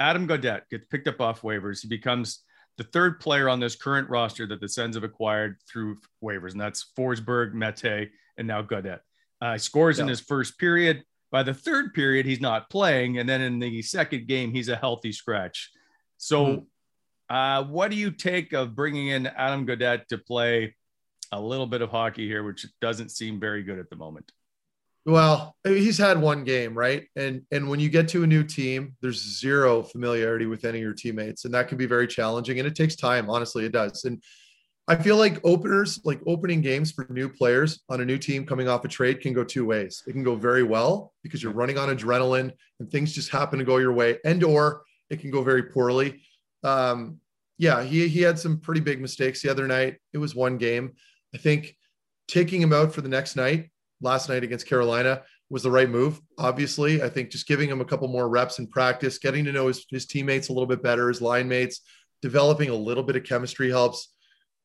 Adam 0.00 0.26
Gaudette 0.26 0.62
gets 0.70 0.86
picked 0.86 1.06
up 1.06 1.20
off 1.20 1.42
waivers. 1.42 1.82
He 1.82 1.88
becomes 1.88 2.42
the 2.78 2.84
third 2.84 3.20
player 3.20 3.48
on 3.48 3.60
this 3.60 3.76
current 3.76 4.08
roster 4.08 4.46
that 4.46 4.60
the 4.60 4.68
Sens 4.68 4.96
have 4.96 5.04
acquired 5.04 5.58
through 5.70 5.98
waivers, 6.24 6.52
and 6.52 6.60
that's 6.60 6.86
Forsberg, 6.98 7.52
Mete, 7.52 8.10
and 8.38 8.48
now 8.48 8.62
Gaudette. 8.62 9.00
Uh, 9.42 9.58
scores 9.58 9.98
yeah. 9.98 10.04
in 10.04 10.08
his 10.08 10.20
first 10.20 10.58
period. 10.58 11.04
By 11.30 11.42
the 11.42 11.54
third 11.54 11.94
period, 11.94 12.26
he's 12.26 12.40
not 12.40 12.70
playing, 12.70 13.18
and 13.18 13.28
then 13.28 13.42
in 13.42 13.58
the 13.58 13.82
second 13.82 14.26
game, 14.26 14.52
he's 14.52 14.68
a 14.68 14.76
healthy 14.76 15.12
scratch. 15.12 15.70
So, 16.16 16.46
mm-hmm. 16.46 17.34
uh, 17.34 17.62
what 17.64 17.90
do 17.90 17.96
you 17.96 18.10
take 18.10 18.52
of 18.52 18.74
bringing 18.74 19.08
in 19.08 19.26
Adam 19.26 19.66
Gaudette 19.66 20.06
to 20.08 20.18
play 20.18 20.74
a 21.30 21.40
little 21.40 21.66
bit 21.66 21.82
of 21.82 21.90
hockey 21.90 22.26
here, 22.26 22.42
which 22.42 22.66
doesn't 22.80 23.10
seem 23.10 23.38
very 23.38 23.62
good 23.62 23.78
at 23.78 23.90
the 23.90 23.96
moment? 23.96 24.32
Well, 25.06 25.56
he's 25.64 25.96
had 25.96 26.20
one 26.20 26.44
game, 26.44 26.76
right? 26.76 27.06
And 27.16 27.42
and 27.50 27.68
when 27.68 27.80
you 27.80 27.88
get 27.88 28.08
to 28.08 28.22
a 28.22 28.26
new 28.26 28.44
team, 28.44 28.96
there's 29.00 29.40
zero 29.40 29.82
familiarity 29.82 30.46
with 30.46 30.64
any 30.64 30.78
of 30.78 30.82
your 30.82 30.92
teammates, 30.92 31.44
and 31.44 31.54
that 31.54 31.68
can 31.68 31.78
be 31.78 31.86
very 31.86 32.06
challenging. 32.06 32.58
And 32.58 32.68
it 32.68 32.74
takes 32.74 32.96
time, 32.96 33.30
honestly, 33.30 33.64
it 33.64 33.72
does. 33.72 34.04
And 34.04 34.22
I 34.88 34.96
feel 34.96 35.16
like 35.16 35.40
openers, 35.44 36.00
like 36.04 36.20
opening 36.26 36.60
games 36.60 36.92
for 36.92 37.06
new 37.10 37.28
players 37.28 37.80
on 37.88 38.00
a 38.00 38.04
new 38.04 38.18
team 38.18 38.44
coming 38.44 38.68
off 38.68 38.84
a 38.84 38.88
trade, 38.88 39.20
can 39.20 39.32
go 39.32 39.44
two 39.44 39.64
ways. 39.64 40.02
It 40.06 40.12
can 40.12 40.22
go 40.22 40.34
very 40.34 40.64
well 40.64 41.12
because 41.22 41.42
you're 41.42 41.52
running 41.52 41.78
on 41.78 41.96
adrenaline 41.96 42.52
and 42.78 42.90
things 42.90 43.14
just 43.14 43.30
happen 43.30 43.58
to 43.58 43.64
go 43.64 43.78
your 43.78 43.92
way, 43.92 44.18
and 44.24 44.44
or 44.44 44.82
it 45.08 45.20
can 45.20 45.30
go 45.30 45.42
very 45.42 45.62
poorly. 45.62 46.20
Um, 46.62 47.20
yeah, 47.56 47.82
he 47.82 48.06
he 48.08 48.20
had 48.20 48.38
some 48.38 48.58
pretty 48.58 48.80
big 48.80 49.00
mistakes 49.00 49.40
the 49.40 49.50
other 49.50 49.66
night. 49.66 49.96
It 50.12 50.18
was 50.18 50.34
one 50.34 50.58
game. 50.58 50.92
I 51.34 51.38
think 51.38 51.74
taking 52.28 52.60
him 52.60 52.72
out 52.72 52.92
for 52.92 53.00
the 53.00 53.08
next 53.08 53.36
night, 53.36 53.70
last 54.00 54.28
night 54.28 54.44
against 54.44 54.66
Carolina, 54.66 55.22
was 55.50 55.62
the 55.64 55.70
right 55.70 55.90
move. 55.90 56.20
Obviously, 56.38 57.02
I 57.02 57.08
think 57.08 57.30
just 57.30 57.46
giving 57.46 57.68
him 57.68 57.80
a 57.80 57.84
couple 57.84 58.08
more 58.08 58.28
reps 58.28 58.58
in 58.58 58.66
practice, 58.68 59.18
getting 59.18 59.44
to 59.44 59.52
know 59.52 59.66
his, 59.66 59.84
his 59.90 60.06
teammates 60.06 60.48
a 60.48 60.52
little 60.52 60.66
bit 60.66 60.82
better, 60.82 61.08
his 61.08 61.20
line 61.20 61.48
mates, 61.48 61.80
developing 62.22 62.70
a 62.70 62.74
little 62.74 63.02
bit 63.02 63.16
of 63.16 63.24
chemistry 63.24 63.70
helps 63.70 64.08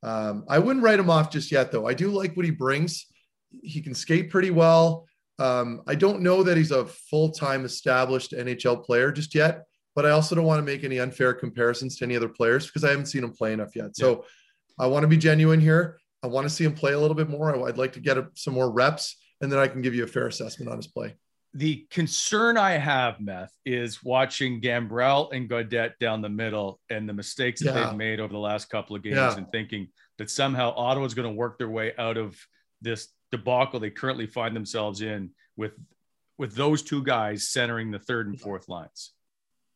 Um, 0.04 0.46
I 0.48 0.60
wouldn't 0.60 0.84
write 0.84 1.00
him 1.00 1.10
off 1.10 1.32
just 1.32 1.52
yet, 1.52 1.72
though. 1.72 1.88
I 1.88 1.94
do 1.94 2.12
like 2.12 2.36
what 2.36 2.46
he 2.46 2.52
brings. 2.52 3.08
He 3.50 3.82
can 3.82 3.96
skate 3.96 4.30
pretty 4.30 4.52
well. 4.52 5.08
Um, 5.40 5.82
I 5.88 5.96
don't 5.96 6.22
know 6.22 6.44
that 6.44 6.58
he's 6.58 6.72
a 6.72 6.86
full 6.86 7.32
time 7.32 7.66
established 7.66 8.32
NHL 8.32 8.86
player 8.86 9.12
just 9.12 9.34
yet, 9.34 9.64
but 9.96 10.06
I 10.06 10.12
also 10.12 10.36
don't 10.36 10.46
want 10.46 10.60
to 10.60 10.72
make 10.72 10.84
any 10.84 11.00
unfair 11.00 11.34
comparisons 11.34 11.98
to 11.98 12.06
any 12.06 12.16
other 12.16 12.30
players 12.30 12.68
because 12.68 12.84
I 12.84 12.90
haven't 12.90 13.08
seen 13.08 13.24
him 13.24 13.32
play 13.32 13.54
enough 13.54 13.76
yet. 13.76 13.96
So 13.96 14.12
yeah. 14.12 14.86
I 14.86 14.88
want 14.88 15.04
to 15.04 15.08
be 15.08 15.18
genuine 15.18 15.60
here. 15.60 16.00
I 16.24 16.28
want 16.28 16.46
to 16.46 16.50
see 16.54 16.64
him 16.64 16.74
play 16.74 16.94
a 16.94 17.00
little 17.00 17.16
bit 17.16 17.30
more. 17.30 17.68
I'd 17.68 17.78
like 17.78 17.94
to 17.94 18.00
get 18.00 18.18
some 18.36 18.54
more 18.54 18.72
reps, 18.72 19.18
and 19.42 19.52
then 19.52 19.60
I 19.60 19.68
can 19.68 19.82
give 19.82 19.96
you 19.96 20.04
a 20.04 20.08
fair 20.08 20.28
assessment 20.28 20.70
on 20.72 20.78
his 20.78 20.88
play. 20.88 21.16
The 21.54 21.86
concern 21.90 22.58
I 22.58 22.72
have, 22.72 23.22
Meth, 23.22 23.54
is 23.66 24.04
watching 24.04 24.60
Gambrell 24.60 25.32
and 25.32 25.50
Gaudette 25.50 25.94
down 26.00 26.22
the 26.22 26.30
middle 26.30 26.82
and 26.90 27.08
the 27.08 27.14
mistakes 27.14 27.62
that 27.62 27.74
yeah. 27.74 27.86
they've 27.86 27.98
made 27.98 28.20
over 28.20 28.34
the 28.34 28.40
last 28.40 28.70
couple 28.70 28.96
of 28.96 29.04
games 29.04 29.16
yeah. 29.16 29.38
and 29.38 29.50
thinking 29.52 29.88
that 30.18 30.30
somehow 30.30 30.74
Ottawa's 30.76 31.14
going 31.14 31.30
to 31.30 31.34
work 31.34 31.58
their 31.58 31.70
way 31.70 31.94
out 31.98 32.18
of 32.18 32.38
this 32.82 33.08
debacle 33.32 33.80
they 33.80 33.90
currently 33.90 34.28
find 34.28 34.56
themselves 34.56 35.02
in 35.02 35.32
with 35.58 35.74
with 36.38 36.56
those 36.56 36.82
two 36.82 37.04
guys 37.04 37.50
centering 37.50 37.92
the 37.92 38.00
third 38.00 38.28
and 38.28 38.40
fourth 38.40 38.68
lines. 38.68 39.14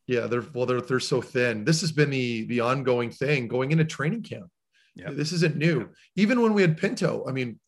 Yeah, 0.07 0.27
they're 0.27 0.43
well, 0.53 0.65
they're 0.65 0.81
they're 0.81 0.99
so 0.99 1.21
thin. 1.21 1.63
This 1.63 1.81
has 1.81 1.91
been 1.91 2.09
the 2.09 2.45
the 2.45 2.61
ongoing 2.61 3.11
thing 3.11 3.47
going 3.47 3.71
into 3.71 3.85
training 3.85 4.23
camp. 4.23 4.49
Yeah, 4.95 5.11
this 5.11 5.31
isn't 5.31 5.55
new. 5.55 5.89
Even 6.15 6.41
when 6.41 6.53
we 6.53 6.61
had 6.61 6.77
Pinto, 6.77 7.25
I 7.27 7.31
mean, 7.31 7.59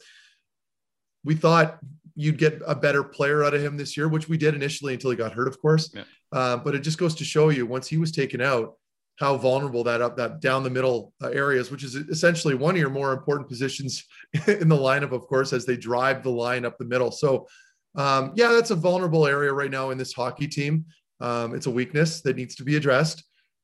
we 1.24 1.36
thought 1.36 1.80
you'd 2.16 2.38
get 2.38 2.62
a 2.66 2.76
better 2.76 3.04
player 3.04 3.44
out 3.44 3.54
of 3.54 3.64
him 3.64 3.78
this 3.78 3.96
year, 3.96 4.08
which 4.08 4.28
we 4.28 4.38
did 4.38 4.54
initially 4.54 4.94
until 4.94 5.12
he 5.12 5.18
got 5.18 5.34
hurt, 5.34 5.48
of 5.48 5.60
course. 5.62 5.92
Yeah. 5.94 6.04
Uh, 6.32 6.58
but 6.58 6.76
it 6.76 6.80
just 6.80 6.98
goes 6.98 7.16
to 7.16 7.24
show 7.24 7.50
you 7.50 7.66
once 7.66 7.88
he 7.88 7.98
was 7.98 8.12
taken 8.12 8.42
out, 8.42 8.76
how 9.20 9.38
vulnerable 9.38 9.84
that 9.84 10.02
up 10.02 10.18
that 10.18 10.40
down 10.40 10.64
the 10.64 10.70
middle 10.70 11.14
uh, 11.22 11.30
areas, 11.30 11.70
which 11.70 11.84
is 11.84 11.96
essentially 11.96 12.56
one 12.56 12.76
of 12.76 12.80
your 12.80 12.90
more 12.90 13.14
important 13.14 13.48
positions 13.48 14.06
in 14.48 14.68
the 14.68 14.78
lineup, 14.78 15.12
of 15.12 15.28
course, 15.28 15.54
as 15.54 15.66
they 15.66 15.78
drive 15.78 16.24
the 16.24 16.30
line 16.30 16.66
up 16.66 16.78
the 16.78 16.86
middle. 16.86 17.12
So, 17.12 17.48
um, 17.96 18.32
yeah, 18.36 18.50
that's 18.50 18.72
a 18.72 18.76
vulnerable 18.76 19.28
area 19.28 19.54
right 19.54 19.70
now 19.70 19.92
in 19.92 19.98
this 19.98 20.14
hockey 20.14 20.48
team. 20.48 20.86
Um, 21.20 21.54
it's 21.54 21.68
a 21.68 21.72
weakness 21.72 22.22
that 22.22 22.36
needs 22.36 22.56
to 22.56 22.64
be 22.64 22.78
addressed. 22.78 23.24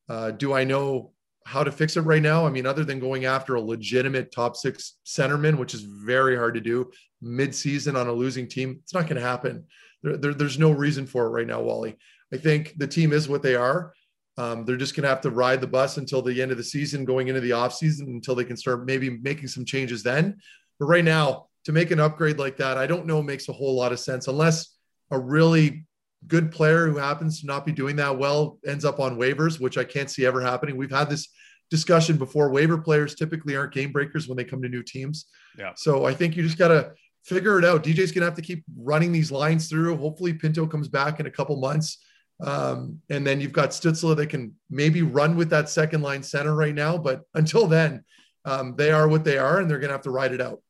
Uh, 0.10 0.32
do 0.32 0.54
I 0.54 0.64
know 0.64 1.12
how 1.48 1.64
to 1.64 1.72
fix 1.72 1.96
it 1.96 2.02
right 2.02 2.22
now? 2.22 2.46
I 2.46 2.50
mean, 2.50 2.66
other 2.66 2.84
than 2.84 3.00
going 3.00 3.24
after 3.24 3.56
a 3.56 3.62
legitimate 3.62 4.34
top 4.34 4.58
six 4.58 4.98
centerman, 5.06 5.58
which 5.58 5.74
is 5.74 5.82
very 5.82 6.36
hard 6.36 6.56
to 6.56 6.62
do 6.62 6.92
mid-season 7.22 7.96
on 7.96 8.08
a 8.08 8.12
losing 8.12 8.48
team, 8.50 8.80
it's 8.84 8.94
not 8.94 9.08
going 9.08 9.16
to 9.16 9.28
happen. 9.28 9.66
There, 10.04 10.18
there, 10.18 10.34
there's 10.34 10.60
no 10.60 10.72
reason 10.72 11.08
for 11.08 11.26
it 11.26 11.30
right 11.30 11.48
now, 11.48 11.62
Wally. 11.62 11.96
I 12.34 12.38
think 12.38 12.74
the 12.78 12.86
team 12.88 13.14
is 13.14 13.30
what 13.30 13.42
they 13.42 13.56
are. 13.56 13.94
Um, 14.38 14.66
they're 14.66 14.76
just 14.76 14.94
going 14.94 15.04
to 15.04 15.10
have 15.10 15.22
to 15.22 15.32
ride 15.32 15.62
the 15.62 15.68
bus 15.68 15.98
until 15.98 16.22
the 16.22 16.42
end 16.42 16.52
of 16.52 16.58
the 16.58 16.64
season, 16.64 17.06
going 17.06 17.30
into 17.30 17.42
the 17.42 17.52
offseason 17.52 18.08
until 18.08 18.36
they 18.36 18.44
can 18.44 18.58
start 18.58 18.86
maybe 18.86 19.10
making 19.10 19.48
some 19.48 19.64
changes 19.64 20.04
then. 20.04 20.38
But 20.80 20.88
right 20.88 21.06
now, 21.06 21.48
to 21.64 21.72
make 21.72 21.92
an 21.92 22.00
upgrade 22.00 22.38
like 22.38 22.58
that, 22.58 22.78
I 22.78 22.88
don't 22.88 23.08
know 23.08 23.24
makes 23.24 23.48
a 23.48 23.54
whole 23.54 23.76
lot 23.76 23.94
of 23.94 24.00
sense 24.00 24.28
unless 24.28 24.76
a 25.12 25.18
really 25.18 25.87
good 26.28 26.52
player 26.52 26.88
who 26.88 26.98
happens 26.98 27.42
to 27.42 27.48
not 27.48 27.66
be 27.66 27.72
doing 27.72 27.96
that 27.98 28.18
well 28.18 28.60
ends 28.66 28.86
up 28.86 29.00
on 29.00 29.18
waivers, 29.18 29.60
which 29.60 29.78
I 29.78 29.84
can't 29.84 30.10
see 30.10 30.26
ever 30.26 30.42
happening. 30.42 30.78
We've 30.78 30.92
had 30.92 31.10
this 31.10 31.30
discussion 31.70 32.18
before. 32.18 32.50
Waiver 32.50 32.78
players 32.78 33.16
typically 33.16 33.56
aren't 33.56 33.74
game 33.74 33.92
breakers 33.92 34.28
when 34.28 34.38
they 34.38 34.44
come 34.44 34.62
to 34.62 34.70
new 34.70 34.84
teams. 34.84 35.26
Yeah. 35.58 35.74
So 35.76 36.06
I 36.06 36.14
think 36.14 36.36
you 36.36 36.44
just 36.44 36.58
got 36.58 36.70
to 36.70 36.92
figure 37.26 37.60
it 37.60 37.66
out. 37.66 37.84
DJ's 37.84 38.12
going 38.12 38.22
to 38.22 38.26
have 38.26 38.36
to 38.36 38.42
keep 38.42 38.64
running 38.78 39.12
these 39.12 39.32
lines 39.32 39.68
through. 39.68 39.98
Hopefully, 39.98 40.34
Pinto 40.34 40.68
comes 40.68 40.88
back 40.88 41.20
in 41.20 41.26
a 41.26 41.32
couple 41.32 41.56
months 41.58 42.00
um, 42.40 43.02
and 43.10 43.26
then 43.26 43.42
you've 43.42 43.54
got 43.54 43.72
Stützle 43.72 44.16
that 44.16 44.28
can 44.28 44.54
maybe 44.70 45.02
run 45.02 45.36
with 45.36 45.50
that 45.50 45.70
second 45.70 46.02
line 46.02 46.22
center 46.22 46.54
right 46.54 46.76
now. 46.76 46.98
But 46.98 47.24
until 47.34 47.68
then, 47.68 48.04
um, 48.46 48.76
they 48.78 48.92
are 48.92 49.08
what 49.08 49.24
they 49.24 49.38
are, 49.38 49.60
and 49.60 49.70
they're 49.70 49.80
going 49.80 49.90
to 49.90 49.96
have 49.96 50.04
to 50.04 50.12
ride 50.12 50.34
it 50.34 50.42
out. 50.42 50.62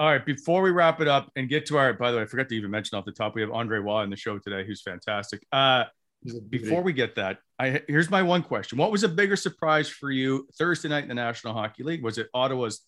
All 0.00 0.06
right. 0.06 0.24
Before 0.24 0.62
we 0.62 0.70
wrap 0.70 1.02
it 1.02 1.08
up 1.08 1.30
and 1.36 1.46
get 1.46 1.66
to 1.66 1.76
our, 1.76 1.92
by 1.92 2.10
the 2.10 2.16
way, 2.16 2.22
I 2.22 2.26
forgot 2.26 2.48
to 2.48 2.56
even 2.56 2.70
mention 2.70 2.96
off 2.96 3.04
the 3.04 3.12
top, 3.12 3.34
we 3.34 3.42
have 3.42 3.50
Andre 3.50 3.80
Roy 3.80 4.02
in 4.02 4.08
the 4.08 4.16
show 4.16 4.38
today, 4.38 4.64
who's 4.66 4.80
fantastic. 4.80 5.44
Uh, 5.52 5.84
before 6.48 6.80
we 6.80 6.94
get 6.94 7.16
that, 7.16 7.36
I 7.58 7.82
here's 7.86 8.08
my 8.08 8.22
one 8.22 8.42
question: 8.42 8.78
What 8.78 8.92
was 8.92 9.02
a 9.02 9.10
bigger 9.10 9.36
surprise 9.36 9.90
for 9.90 10.10
you 10.10 10.48
Thursday 10.58 10.88
night 10.88 11.02
in 11.02 11.08
the 11.08 11.14
National 11.14 11.52
Hockey 11.52 11.82
League? 11.82 12.02
Was 12.02 12.16
it 12.16 12.28
Ottawa's 12.32 12.80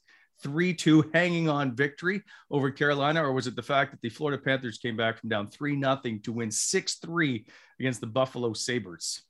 3 0.42 0.72
2 0.72 1.10
hanging 1.12 1.50
on 1.50 1.76
victory 1.76 2.22
over 2.50 2.70
Carolina, 2.70 3.22
or 3.22 3.34
was 3.34 3.46
it 3.46 3.56
the 3.56 3.62
fact 3.62 3.90
that 3.90 4.00
the 4.00 4.08
Florida 4.08 4.42
Panthers 4.42 4.78
came 4.78 4.96
back 4.96 5.18
from 5.18 5.28
down 5.28 5.48
3 5.48 5.78
0 5.78 6.00
to 6.22 6.32
win 6.32 6.50
6 6.50 6.94
3 6.94 7.46
against 7.78 8.00
the 8.00 8.06
Buffalo 8.06 8.54
Sabres? 8.54 9.20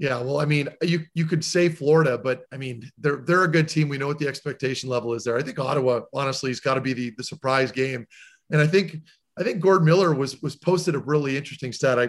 Yeah, 0.00 0.18
well, 0.22 0.40
I 0.40 0.46
mean, 0.46 0.66
you 0.80 1.04
you 1.12 1.26
could 1.26 1.44
say 1.44 1.68
Florida, 1.68 2.16
but 2.16 2.44
I 2.50 2.56
mean, 2.56 2.90
they're 2.96 3.18
they're 3.18 3.44
a 3.44 3.52
good 3.52 3.68
team. 3.68 3.90
We 3.90 3.98
know 3.98 4.06
what 4.06 4.18
the 4.18 4.28
expectation 4.28 4.88
level 4.88 5.12
is 5.12 5.24
there. 5.24 5.36
I 5.36 5.42
think 5.42 5.58
Ottawa, 5.58 6.00
honestly, 6.14 6.48
has 6.48 6.58
got 6.58 6.74
to 6.74 6.80
be 6.80 6.94
the 6.94 7.12
the 7.18 7.22
surprise 7.22 7.70
game. 7.70 8.06
And 8.50 8.62
I 8.62 8.66
think 8.66 8.96
I 9.38 9.42
think 9.42 9.60
Gord 9.60 9.84
Miller 9.84 10.14
was 10.14 10.40
was 10.40 10.56
posted 10.56 10.94
a 10.94 10.98
really 11.00 11.36
interesting 11.36 11.70
stat. 11.70 11.98
I 11.98 12.08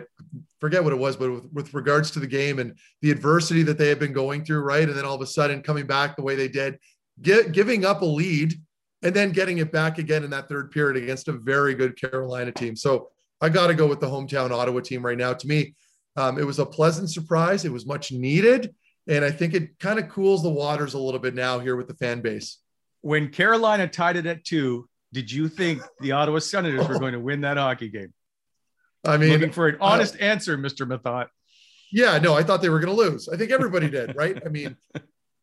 forget 0.62 0.82
what 0.82 0.93
it 0.93 0.99
was, 0.99 1.17
but 1.17 1.32
with, 1.32 1.51
with 1.51 1.73
regards 1.73 2.12
to 2.12 2.21
the 2.21 2.27
game 2.27 2.60
and 2.60 2.77
the 3.01 3.12
adversity 3.12 3.62
that 3.63 3.77
they 3.77 3.89
have 3.89 3.99
been 3.99 4.13
going 4.13 4.45
through, 4.45 4.62
right? 4.62 4.88
And 4.88 4.97
then 4.97 5.04
all 5.04 5.15
of 5.15 5.21
a 5.21 5.27
sudden 5.27 5.62
coming 5.62 5.86
back 5.86 6.15
the 6.15 6.23
way 6.23 6.38
they 6.38 6.47
did, 6.47 6.80
get, 7.21 7.51
giving 7.51 7.84
up 7.84 8.04
a 8.04 8.06
lead 8.06 8.54
and 9.01 9.13
then 9.13 9.34
getting 9.34 9.58
it 9.58 9.71
back 9.73 9.97
again 9.97 10.23
in 10.23 10.30
that 10.30 10.47
third 10.47 10.71
period 10.71 11.04
against 11.04 11.27
a 11.27 11.34
very 11.34 11.75
good 11.75 11.99
Carolina 11.99 12.54
team. 12.54 12.77
So 12.77 13.10
I 13.41 13.49
got 13.49 13.67
to 13.67 13.73
go 13.73 13.86
with 13.86 13.99
the 13.99 14.08
hometown 14.08 14.51
Ottawa 14.51 14.80
team 14.80 15.06
right 15.06 15.17
now. 15.17 15.34
To 15.34 15.47
me, 15.47 15.75
um, 16.15 16.38
it 16.38 16.45
was 16.45 16.60
a 16.60 16.65
pleasant 16.65 17.10
surprise. 17.10 17.65
It 17.65 17.71
was 17.71 17.86
much 17.86 18.12
needed. 18.12 18.76
And 19.08 19.26
I 19.26 19.32
think 19.32 19.54
it 19.54 19.80
kind 19.80 20.00
of 20.00 20.10
cools 20.10 20.43
the 20.43 20.50
waters 20.50 20.93
a 20.93 21.00
little 21.00 21.19
bit 21.19 21.34
now 21.34 21.60
here 21.60 21.76
with 21.76 21.88
the 21.88 21.95
fan 21.95 22.21
base. 22.21 22.58
When 23.02 23.30
Carolina 23.30 23.88
tied 23.88 24.17
it 24.17 24.26
at 24.26 24.43
two, 24.43 24.88
did 25.12 25.32
you 25.32 25.50
think 25.50 25.82
the 26.00 26.12
Ottawa 26.12 26.39
Senators 26.39 26.88
were 26.88 27.00
going 27.00 27.13
to 27.13 27.19
win 27.19 27.41
that 27.41 27.58
hockey 27.58 27.89
game? 27.89 28.13
I 29.04 29.17
mean, 29.17 29.32
looking 29.32 29.52
for 29.52 29.67
an 29.67 29.78
honest 29.82 30.15
uh, 30.15 30.19
answer, 30.24 30.58
Mr. 30.58 30.88
Methot. 30.88 31.28
Yeah, 31.91 32.19
no, 32.19 32.36
I 32.36 32.43
thought 32.43 32.62
they 32.62 32.69
were 32.69 32.80
going 32.80 32.95
to 32.95 33.02
lose. 33.02 33.28
I 33.28 33.36
think 33.36 33.52
everybody 33.52 33.89
did, 33.89 34.15
right? 34.15 34.39
I 34.45 34.50
mean, 34.50 34.78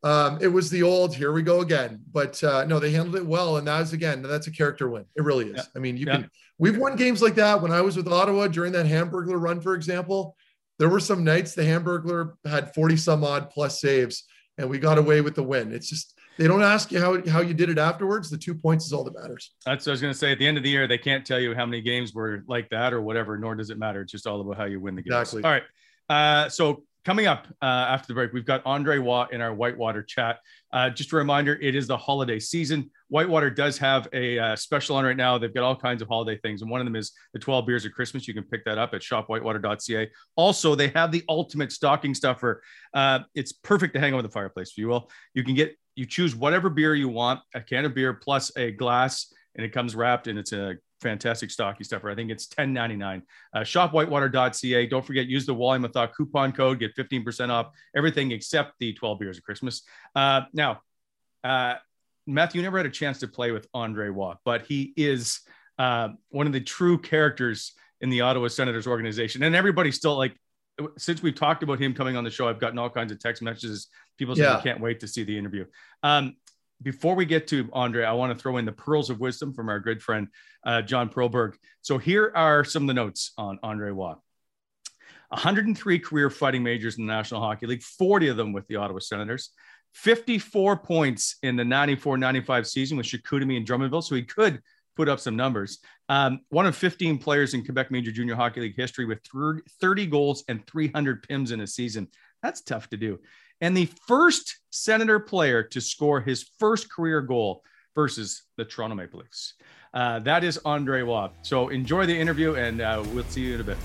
um, 0.02 0.38
it 0.40 0.48
was 0.48 0.70
the 0.70 0.82
old 0.82 1.14
here 1.14 1.32
we 1.32 1.42
go 1.42 1.60
again 1.60 2.00
but 2.12 2.42
uh, 2.44 2.64
no 2.64 2.78
they 2.78 2.92
handled 2.92 3.16
it 3.16 3.26
well 3.26 3.56
and 3.56 3.66
that 3.66 3.82
is 3.82 3.92
again 3.92 4.22
that's 4.22 4.46
a 4.46 4.50
character 4.50 4.88
win 4.88 5.04
it 5.16 5.22
really 5.22 5.46
is 5.46 5.56
yeah. 5.56 5.62
i 5.74 5.78
mean 5.78 5.96
you 5.96 6.06
yeah. 6.06 6.16
can 6.16 6.30
we've 6.58 6.78
won 6.78 6.96
games 6.96 7.20
like 7.20 7.34
that 7.34 7.60
when 7.60 7.72
i 7.72 7.80
was 7.80 7.96
with 7.96 8.06
ottawa 8.08 8.46
during 8.46 8.72
that 8.72 8.86
hamburglar 8.86 9.40
run 9.40 9.60
for 9.60 9.74
example 9.74 10.36
there 10.78 10.88
were 10.88 11.00
some 11.00 11.24
nights 11.24 11.54
the 11.54 11.62
hamburglar 11.62 12.34
had 12.44 12.74
40 12.74 12.96
some 12.96 13.24
odd 13.24 13.50
plus 13.50 13.80
saves 13.80 14.24
and 14.58 14.68
we 14.68 14.78
got 14.78 14.98
away 14.98 15.20
with 15.20 15.34
the 15.34 15.42
win. 15.42 15.72
It's 15.72 15.88
just 15.88 16.14
they 16.36 16.46
don't 16.46 16.62
ask 16.62 16.92
you 16.92 17.00
how, 17.00 17.20
how 17.28 17.40
you 17.40 17.54
did 17.54 17.68
it 17.68 17.78
afterwards. 17.78 18.30
The 18.30 18.38
two 18.38 18.54
points 18.54 18.86
is 18.86 18.92
all 18.92 19.04
that 19.04 19.14
matters. 19.20 19.52
That's 19.66 19.86
what 19.86 19.90
i 19.90 19.92
was 19.92 20.00
going 20.00 20.12
to 20.12 20.18
say. 20.18 20.32
At 20.32 20.38
the 20.38 20.46
end 20.46 20.56
of 20.56 20.62
the 20.62 20.70
year 20.70 20.86
they 20.86 20.98
can't 20.98 21.24
tell 21.24 21.40
you 21.40 21.54
how 21.54 21.66
many 21.66 21.80
games 21.80 22.14
were 22.14 22.44
like 22.46 22.68
that 22.70 22.92
or 22.92 23.02
whatever 23.02 23.38
nor 23.38 23.54
does 23.54 23.70
it 23.70 23.78
matter. 23.78 24.02
It's 24.02 24.12
just 24.12 24.26
all 24.26 24.40
about 24.40 24.56
how 24.56 24.64
you 24.64 24.80
win 24.80 24.94
the 24.94 25.02
game 25.02 25.12
exactly. 25.12 25.42
all 25.44 25.50
right. 25.50 25.62
Uh, 26.08 26.48
so 26.48 26.84
coming 27.04 27.26
up 27.26 27.46
uh, 27.62 27.64
after 27.64 28.08
the 28.08 28.14
break, 28.14 28.32
we've 28.32 28.44
got 28.44 28.62
Andre 28.64 28.98
Roy 28.98 29.26
in 29.32 29.40
our 29.40 29.54
Whitewater 29.54 30.02
chat. 30.02 30.40
Uh, 30.72 30.90
just 30.90 31.12
a 31.12 31.16
reminder, 31.16 31.58
it 31.60 31.74
is 31.74 31.86
the 31.86 31.96
holiday 31.96 32.38
season. 32.38 32.90
Whitewater 33.08 33.50
does 33.50 33.78
have 33.78 34.08
a 34.12 34.38
uh, 34.38 34.56
special 34.56 34.96
on 34.96 35.04
right 35.04 35.16
now. 35.16 35.38
They've 35.38 35.52
got 35.52 35.64
all 35.64 35.76
kinds 35.76 36.02
of 36.02 36.08
holiday 36.08 36.38
things, 36.38 36.62
and 36.62 36.70
one 36.70 36.80
of 36.80 36.86
them 36.86 36.96
is 36.96 37.12
the 37.32 37.38
12 37.38 37.66
beers 37.66 37.84
of 37.84 37.92
Christmas. 37.92 38.28
You 38.28 38.34
can 38.34 38.44
pick 38.44 38.64
that 38.64 38.78
up 38.78 38.92
at 38.94 39.00
shopwhitewater.ca. 39.00 40.10
Also, 40.36 40.74
they 40.74 40.88
have 40.88 41.10
the 41.10 41.24
ultimate 41.28 41.72
stocking 41.72 42.14
stuffer. 42.14 42.62
Uh, 42.92 43.20
it's 43.34 43.52
perfect 43.52 43.94
to 43.94 44.00
hang 44.00 44.12
over 44.12 44.22
the 44.22 44.28
fireplace, 44.28 44.70
if 44.70 44.78
you 44.78 44.88
will. 44.88 45.10
You 45.34 45.44
can 45.44 45.54
get 45.54 45.76
you 45.94 46.06
choose 46.06 46.36
whatever 46.36 46.70
beer 46.70 46.94
you 46.94 47.08
want, 47.08 47.40
a 47.54 47.60
can 47.60 47.84
of 47.84 47.94
beer 47.94 48.14
plus 48.14 48.56
a 48.56 48.70
glass, 48.70 49.32
and 49.56 49.64
it 49.64 49.72
comes 49.72 49.96
wrapped, 49.96 50.28
and 50.28 50.38
it's 50.38 50.52
a 50.52 50.76
fantastic 51.00 51.50
stocky 51.50 51.84
stuffer. 51.84 52.10
I 52.10 52.14
think 52.14 52.30
it's 52.30 52.46
ten 52.46 52.72
ninety 52.72 52.96
nine. 52.96 53.22
Uh, 53.52 53.60
shopwhitewater.ca. 53.60 54.86
Don't 54.86 55.04
forget, 55.04 55.26
use 55.26 55.46
the 55.46 55.54
Wally 55.54 55.78
Methot 55.78 56.12
coupon 56.14 56.52
code, 56.52 56.78
get 56.78 56.94
15% 56.96 57.50
off 57.50 57.70
everything 57.96 58.32
except 58.32 58.74
the 58.78 58.92
12 58.92 59.18
beers 59.18 59.38
of 59.38 59.44
Christmas. 59.44 59.82
Uh, 60.14 60.42
now, 60.52 60.80
uh, 61.44 61.74
Matthew 62.26 62.62
never 62.62 62.76
had 62.76 62.86
a 62.86 62.90
chance 62.90 63.20
to 63.20 63.28
play 63.28 63.52
with 63.52 63.66
Andre 63.72 64.08
Roy, 64.08 64.34
but 64.44 64.62
he 64.66 64.92
is 64.96 65.40
uh, 65.78 66.10
one 66.28 66.46
of 66.46 66.52
the 66.52 66.60
true 66.60 66.98
characters 66.98 67.72
in 68.00 68.10
the 68.10 68.20
Ottawa 68.20 68.48
Senators 68.48 68.86
organization. 68.86 69.42
And 69.42 69.54
everybody's 69.54 69.96
still 69.96 70.16
like, 70.16 70.36
since 70.96 71.22
we've 71.22 71.34
talked 71.34 71.62
about 71.62 71.80
him 71.80 71.94
coming 71.94 72.16
on 72.16 72.24
the 72.24 72.30
show, 72.30 72.48
I've 72.48 72.60
gotten 72.60 72.78
all 72.78 72.90
kinds 72.90 73.10
of 73.10 73.18
text 73.18 73.42
messages. 73.42 73.88
People 74.16 74.36
saying 74.36 74.48
yeah. 74.48 74.60
can't 74.60 74.80
wait 74.80 75.00
to 75.00 75.08
see 75.08 75.24
the 75.24 75.36
interview. 75.36 75.64
Um, 76.02 76.36
before 76.82 77.14
we 77.14 77.24
get 77.24 77.48
to 77.48 77.68
Andre, 77.72 78.04
I 78.04 78.12
want 78.12 78.32
to 78.32 78.40
throw 78.40 78.56
in 78.56 78.64
the 78.64 78.72
pearls 78.72 79.10
of 79.10 79.20
wisdom 79.20 79.52
from 79.52 79.68
our 79.68 79.80
good 79.80 80.02
friend 80.02 80.28
uh, 80.64 80.82
John 80.82 81.08
Perlberg. 81.08 81.54
So 81.82 81.98
here 81.98 82.32
are 82.34 82.64
some 82.64 82.84
of 82.84 82.88
the 82.88 82.94
notes 82.94 83.32
on 83.36 83.58
Andre 83.62 83.90
Roy. 83.90 84.14
103 85.30 85.98
career 85.98 86.30
fighting 86.30 86.62
majors 86.62 86.96
in 86.96 87.06
the 87.06 87.12
National 87.12 87.40
Hockey 87.40 87.66
League, 87.66 87.82
40 87.82 88.28
of 88.28 88.36
them 88.36 88.52
with 88.52 88.66
the 88.66 88.76
Ottawa 88.76 89.00
Senators, 89.00 89.50
54 89.92 90.78
points 90.78 91.36
in 91.42 91.56
the 91.56 91.64
94-95 91.64 92.66
season 92.66 92.96
with 92.96 93.06
Chicoutimi 93.06 93.56
and 93.56 93.66
Drummondville, 93.66 94.02
so 94.02 94.14
he 94.14 94.22
could 94.22 94.62
put 94.96 95.08
up 95.08 95.20
some 95.20 95.36
numbers. 95.36 95.78
Um, 96.08 96.40
one 96.48 96.66
of 96.66 96.74
15 96.76 97.18
players 97.18 97.54
in 97.54 97.64
Quebec 97.64 97.90
Major 97.90 98.10
Junior 98.10 98.34
Hockey 98.34 98.60
League 98.60 98.76
history 98.76 99.04
with 99.04 99.20
30 99.80 100.06
goals 100.06 100.44
and 100.48 100.66
300 100.66 101.22
PIMs 101.28 101.52
in 101.52 101.60
a 101.60 101.66
season. 101.66 102.08
That's 102.42 102.62
tough 102.62 102.88
to 102.90 102.96
do. 102.96 103.18
And 103.60 103.76
the 103.76 103.86
first 104.06 104.58
Senator 104.70 105.18
player 105.18 105.64
to 105.64 105.80
score 105.80 106.20
his 106.20 106.48
first 106.58 106.88
career 106.90 107.20
goal 107.20 107.62
versus 107.94 108.42
the 108.56 108.64
Toronto 108.64 108.94
Maple 108.94 109.20
Leafs. 109.20 109.54
Uh, 109.92 110.20
that 110.20 110.44
is 110.44 110.58
Andre 110.64 111.02
Roy. 111.02 111.28
So 111.42 111.68
enjoy 111.68 112.06
the 112.06 112.16
interview, 112.16 112.54
and 112.54 112.80
uh, 112.80 113.02
we'll 113.12 113.24
see 113.24 113.40
you 113.40 113.54
in 113.54 113.60
a 113.60 113.64
bit. 113.64 113.76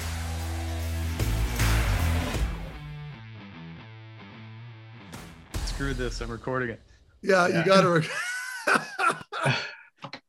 Screw 5.65 5.95
this, 5.95 6.21
I'm 6.21 6.29
recording 6.29 6.69
it. 6.69 6.81
Yeah, 7.23 7.47
yeah. 7.47 7.59
you 7.59 7.65
got 7.65 7.81
to. 7.81 7.89
Rec- 7.89 8.09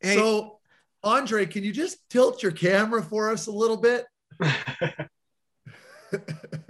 hey. 0.00 0.16
So, 0.16 0.58
Andre, 1.02 1.46
can 1.46 1.64
you 1.64 1.72
just 1.72 1.96
tilt 2.10 2.42
your 2.42 2.52
camera 2.52 3.02
for 3.02 3.30
us 3.30 3.46
a 3.46 3.52
little 3.52 3.78
bit? 3.78 4.04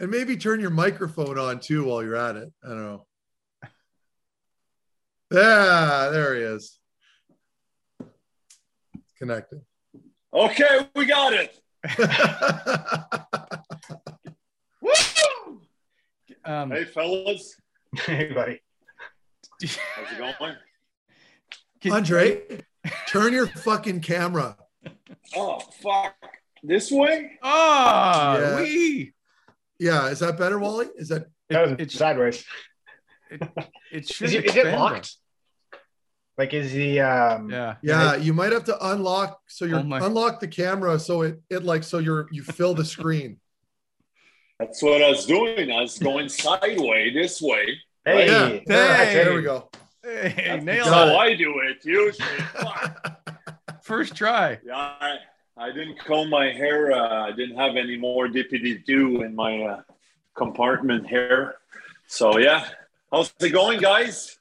and 0.00 0.10
maybe 0.10 0.36
turn 0.36 0.60
your 0.60 0.70
microphone 0.70 1.38
on 1.38 1.60
too 1.60 1.84
while 1.84 2.02
you're 2.02 2.16
at 2.16 2.34
it. 2.36 2.50
I 2.64 2.68
don't 2.68 2.82
know. 2.82 3.06
Yeah, 5.30 6.08
there 6.10 6.34
he 6.34 6.40
is. 6.40 6.78
Connected. 9.18 9.60
Okay, 10.32 10.88
we 10.96 11.04
got 11.04 11.34
it. 11.34 11.60
Woo! 14.80 15.60
Um, 16.44 16.70
hey, 16.70 16.84
fellas. 16.84 17.56
Hey, 17.94 18.32
buddy. 18.32 18.60
How's 19.62 20.12
it 20.12 20.18
going? 20.18 20.56
Andre, 21.92 22.42
turn 23.06 23.32
your 23.32 23.46
fucking 23.46 24.00
camera. 24.00 24.56
Oh, 25.36 25.58
fuck. 25.58 26.14
This 26.62 26.90
way? 26.90 27.38
Oh, 27.42 28.38
yeah. 28.38 28.56
we. 28.56 29.12
Yeah, 29.80 30.08
is 30.08 30.20
that 30.20 30.38
better, 30.38 30.58
Wally? 30.58 30.86
Is 30.96 31.08
that 31.08 31.26
it, 31.48 31.80
it's 31.80 31.94
sideways? 31.94 32.44
It, 33.30 33.42
it 33.90 34.08
should. 34.08 34.26
Is, 34.26 34.34
it, 34.34 34.44
is 34.44 34.56
it 34.56 34.66
locked? 34.66 35.16
Like 36.36 36.54
is 36.54 36.72
the 36.72 37.00
um 37.00 37.50
yeah 37.50 37.74
yeah 37.82 38.16
you 38.16 38.32
might 38.32 38.52
have 38.52 38.64
to 38.64 38.92
unlock 38.92 39.40
so 39.46 39.66
you're 39.66 39.80
oh 39.80 40.06
unlock 40.06 40.40
the 40.40 40.48
camera 40.48 40.98
so 40.98 41.20
it 41.20 41.38
it 41.50 41.64
like 41.64 41.84
so 41.84 41.98
you're 41.98 42.28
you 42.30 42.42
fill 42.42 42.72
the 42.72 42.84
screen. 42.84 43.38
That's 44.58 44.82
what 44.82 45.02
I 45.02 45.08
was 45.08 45.26
doing. 45.26 45.70
I 45.70 45.82
was 45.82 45.98
going 45.98 46.28
sideways 46.44 47.14
this 47.14 47.42
way. 47.42 47.78
Hey, 48.04 48.26
yeah. 48.26 48.48
hey. 48.48 48.64
there 49.14 49.34
we 49.34 49.42
go. 49.42 49.68
Hey, 50.02 50.62
That's 50.64 50.88
how 50.88 51.16
I 51.16 51.34
do 51.34 51.60
it 51.60 51.84
usually. 51.84 52.28
First 53.82 54.14
try. 54.14 54.58
Yeah, 54.64 55.16
I, 55.60 55.66
I 55.66 55.72
didn't 55.72 55.98
comb 55.98 56.30
my 56.30 56.50
hair. 56.50 56.92
Uh, 56.92 57.26
I 57.26 57.32
didn't 57.32 57.56
have 57.56 57.76
any 57.76 57.96
more 57.96 58.28
dippity 58.28 58.84
do 58.84 59.22
in 59.22 59.34
my 59.34 59.62
uh, 59.62 59.82
compartment 60.34 61.06
hair. 61.06 61.56
So 62.06 62.38
yeah, 62.38 62.66
how's 63.10 63.32
it 63.40 63.50
going, 63.50 63.80
guys? 63.80 64.38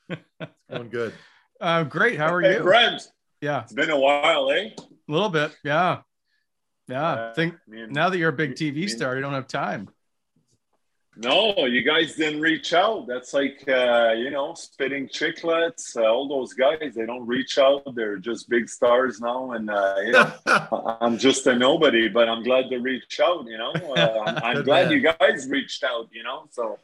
going 0.70 0.90
good. 0.90 1.14
Uh, 1.62 1.84
great. 1.84 2.18
How 2.18 2.34
are 2.34 2.40
hey, 2.40 2.54
you? 2.54 2.64
Friend. 2.64 3.02
Yeah. 3.42 3.64
It's 3.64 3.74
been 3.74 3.90
a 3.90 4.00
while, 4.00 4.50
eh? 4.50 4.70
A 4.78 5.12
little 5.12 5.28
bit. 5.28 5.54
Yeah. 5.62 6.04
Yeah. 6.88 7.06
Uh, 7.06 7.34
think 7.34 7.56
now 7.68 8.10
that 8.10 8.18
you're 8.18 8.30
a 8.30 8.32
big 8.32 8.54
TV 8.54 8.90
star, 8.90 9.14
you 9.18 9.22
don't 9.22 9.34
have 9.34 9.50
time. 9.50 9.90
No, 11.22 11.66
you 11.66 11.84
guys 11.84 12.16
didn't 12.16 12.40
reach 12.40 12.74
out. 12.74 13.06
That's 13.06 13.34
like 13.34 13.68
uh, 13.68 14.14
you 14.16 14.30
know, 14.32 14.54
spitting 14.54 15.10
chiclets. 15.10 15.98
Uh, 15.98 16.06
all 16.06 16.30
those 16.30 16.54
guys, 16.54 16.94
they 16.96 17.06
don't 17.06 17.28
reach 17.28 17.58
out. 17.58 17.84
They're 17.94 18.16
just 18.16 18.48
big 18.48 18.70
stars 18.70 19.20
now, 19.20 19.52
and 19.52 19.70
uh, 19.70 19.96
you 20.02 20.12
know, 20.14 20.32
I'm 21.02 21.18
just 21.18 21.46
a 21.48 21.54
nobody. 21.54 22.08
But 22.08 22.30
I'm 22.30 22.42
glad 22.42 22.70
to 22.70 22.78
reach 22.78 23.20
out. 23.20 23.46
You 23.48 23.58
know, 23.58 23.74
uh, 23.74 24.24
I'm, 24.28 24.38
I'm 24.58 24.64
glad 24.64 24.88
man. 24.88 24.94
you 24.94 25.14
guys 25.20 25.50
reached 25.50 25.84
out. 25.84 26.08
You 26.14 26.24
know, 26.24 26.48
so 26.52 26.80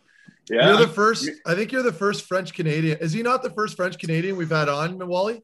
yeah. 0.50 0.68
You're 0.68 0.86
the 0.86 0.94
first. 0.94 1.30
I 1.46 1.56
think 1.56 1.72
you're 1.72 1.84
the 1.84 1.94
first 1.94 2.24
French 2.24 2.54
Canadian. 2.54 2.98
Is 3.00 3.14
he 3.14 3.24
not 3.24 3.42
the 3.42 3.52
first 3.52 3.78
French 3.78 3.98
Canadian 3.98 4.36
we've 4.36 4.50
had 4.50 4.68
on, 4.68 5.08
Wally? 5.08 5.44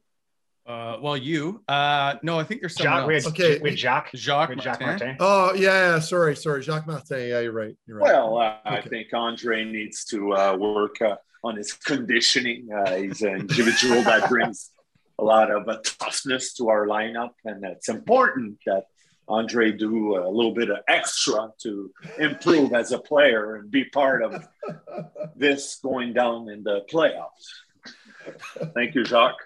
Uh, 0.64 0.96
well, 1.02 1.16
you. 1.16 1.62
Uh, 1.66 2.14
no, 2.22 2.38
I 2.38 2.44
think 2.44 2.60
you're 2.60 2.70
someone 2.70 3.00
Jacques, 3.00 3.14
else. 3.14 3.24
With, 3.24 3.34
okay, 3.34 3.58
with 3.58 3.76
Jacques. 3.76 4.10
Jacques, 4.14 4.50
with 4.50 4.60
Jacques 4.60 4.80
Martin. 4.80 5.08
Martin. 5.08 5.16
Oh 5.18 5.54
yeah, 5.54 5.94
yeah, 5.94 5.98
sorry, 5.98 6.36
sorry, 6.36 6.62
Jacques 6.62 6.86
Martin. 6.86 7.28
Yeah, 7.28 7.40
you're 7.40 7.52
right. 7.52 7.76
You're 7.86 7.98
right. 7.98 8.12
Well, 8.12 8.38
uh, 8.38 8.58
okay. 8.66 8.76
I 8.76 8.82
think 8.82 9.08
Andre 9.12 9.64
needs 9.64 10.04
to 10.06 10.34
uh, 10.34 10.56
work 10.56 11.02
uh, 11.02 11.16
on 11.42 11.56
his 11.56 11.72
conditioning. 11.84 12.68
Uh, 12.72 12.94
he's 12.94 13.22
an 13.22 13.40
individual 13.40 14.02
that 14.02 14.28
brings 14.28 14.70
a 15.18 15.24
lot 15.24 15.50
of 15.50 15.68
uh, 15.68 15.78
toughness 15.82 16.54
to 16.54 16.68
our 16.68 16.86
lineup, 16.86 17.30
and 17.44 17.64
it's 17.64 17.88
important 17.88 18.58
that 18.64 18.84
Andre 19.28 19.72
do 19.72 20.16
a 20.16 20.28
little 20.28 20.54
bit 20.54 20.70
of 20.70 20.78
extra 20.86 21.50
to 21.62 21.90
improve 22.18 22.72
as 22.72 22.92
a 22.92 22.98
player 22.98 23.56
and 23.56 23.70
be 23.70 23.84
part 23.84 24.22
of 24.22 24.46
this 25.36 25.80
going 25.82 26.12
down 26.12 26.48
in 26.48 26.62
the 26.62 26.84
playoffs. 26.92 27.48
Thank 28.74 28.94
you, 28.94 29.04
Jacques. 29.04 29.42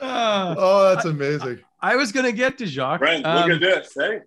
Uh, 0.00 0.54
oh, 0.56 0.94
that's 0.94 1.06
amazing. 1.06 1.60
I 1.80 1.96
was 1.96 2.12
going 2.12 2.26
to 2.26 2.32
get 2.32 2.58
to 2.58 2.66
Jacques. 2.66 3.00
Brent, 3.00 3.26
um, 3.26 3.48
look 3.48 3.62
at 3.62 3.84
this. 3.84 3.94
Hey, 3.98 4.20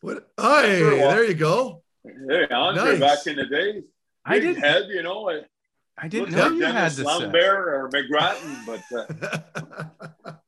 what? 0.00 0.30
Hey, 0.38 0.80
there 0.80 1.24
you 1.24 1.34
go. 1.34 1.82
Hey, 2.02 2.46
Andre, 2.50 2.98
nice. 2.98 3.00
back 3.00 3.26
in 3.26 3.36
the 3.36 3.46
days, 3.46 3.82
I 4.24 4.38
did 4.38 4.56
head. 4.56 4.84
You 4.88 5.02
know, 5.02 5.28
I, 5.28 5.42
I 5.98 6.08
didn't 6.08 6.30
know 6.32 6.48
you 6.48 6.60
Dennis 6.60 6.74
had 6.74 6.92
this. 6.92 7.06
Lambert 7.06 7.68
or 7.68 7.90
McGrattan, 7.90 8.66
but 8.66 8.82
uh, 10.24 10.32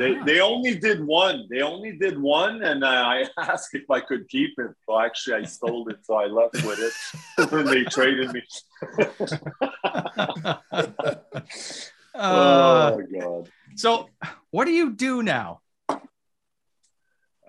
they 0.00 0.14
they 0.24 0.40
only 0.40 0.74
did 0.74 1.04
one. 1.04 1.46
They 1.50 1.60
only 1.60 1.92
did 1.92 2.20
one, 2.20 2.62
and 2.62 2.84
I 2.84 3.26
asked 3.38 3.74
if 3.74 3.90
I 3.90 4.00
could 4.00 4.28
keep 4.28 4.58
it. 4.58 4.70
Well, 4.86 5.00
actually, 5.00 5.36
I 5.36 5.44
stole 5.44 5.88
it, 5.88 5.98
so 6.02 6.14
I 6.14 6.26
left 6.26 6.54
with 6.64 6.78
it 6.78 7.50
when 7.50 7.66
they 7.66 7.84
traded 7.84 8.32
me. 8.32 8.42
Uh, 12.14 12.14
oh 12.14 12.98
my 12.98 13.18
god! 13.18 13.50
So, 13.76 14.08
what 14.50 14.64
do 14.64 14.72
you 14.72 14.92
do 14.92 15.22
now? 15.22 15.60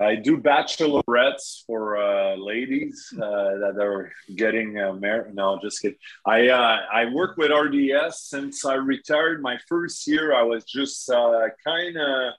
I 0.02 0.16
do 0.16 0.38
bachelorettes 0.38 1.64
for 1.66 1.98
uh, 1.98 2.36
ladies 2.36 3.14
uh, 3.16 3.20
that 3.20 3.76
are 3.80 4.12
getting 4.36 4.80
uh, 4.80 4.94
married. 4.94 5.36
No, 5.36 5.60
just 5.62 5.82
kidding. 5.82 5.98
I 6.26 6.48
uh, 6.50 6.80
I 6.92 7.06
work 7.06 7.38
with 7.38 7.52
RDS 7.52 8.22
since 8.24 8.66
I 8.66 8.76
retired. 8.76 9.42
My 9.42 9.58
first 9.68 10.08
year, 10.08 10.36
I 10.36 10.44
was 10.44 10.66
just 10.66 11.08
kind 11.08 11.98
of 11.98 12.34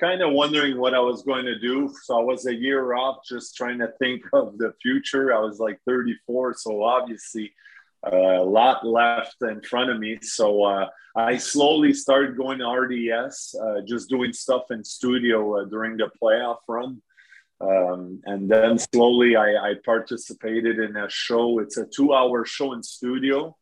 kind 0.00 0.22
of 0.22 0.32
wondering 0.32 0.78
what 0.78 0.94
I 0.94 0.98
was 0.98 1.22
going 1.22 1.44
to 1.44 1.58
do. 1.58 1.92
So 2.02 2.18
I 2.18 2.22
was 2.22 2.46
a 2.46 2.54
year 2.54 2.94
off, 2.94 3.18
just 3.28 3.54
trying 3.54 3.78
to 3.78 3.92
think 3.98 4.22
of 4.32 4.58
the 4.58 4.72
future. 4.82 5.34
I 5.34 5.38
was 5.38 5.60
like 5.60 5.78
34, 5.86 6.54
so 6.54 6.82
obviously 6.82 7.52
a 8.12 8.42
lot 8.42 8.86
left 8.86 9.36
in 9.42 9.60
front 9.62 9.90
of 9.90 9.98
me. 9.98 10.18
So 10.22 10.64
uh, 10.64 10.88
I 11.16 11.36
slowly 11.36 11.92
started 11.92 12.36
going 12.36 12.58
to 12.58 12.68
RDS, 12.68 13.54
uh, 13.60 13.80
just 13.86 14.08
doing 14.08 14.32
stuff 14.32 14.70
in 14.70 14.84
studio 14.84 15.60
uh, 15.60 15.64
during 15.64 15.96
the 15.96 16.10
playoff 16.20 16.58
run. 16.68 17.02
Um, 17.60 18.20
and 18.24 18.50
then 18.50 18.78
slowly 18.78 19.36
I, 19.36 19.54
I, 19.54 19.74
participated 19.84 20.80
in 20.80 20.96
a 20.96 21.08
show. 21.08 21.60
It's 21.60 21.76
a 21.76 21.86
two 21.86 22.12
hour 22.12 22.44
show 22.44 22.72
in 22.72 22.82
studio 22.82 23.56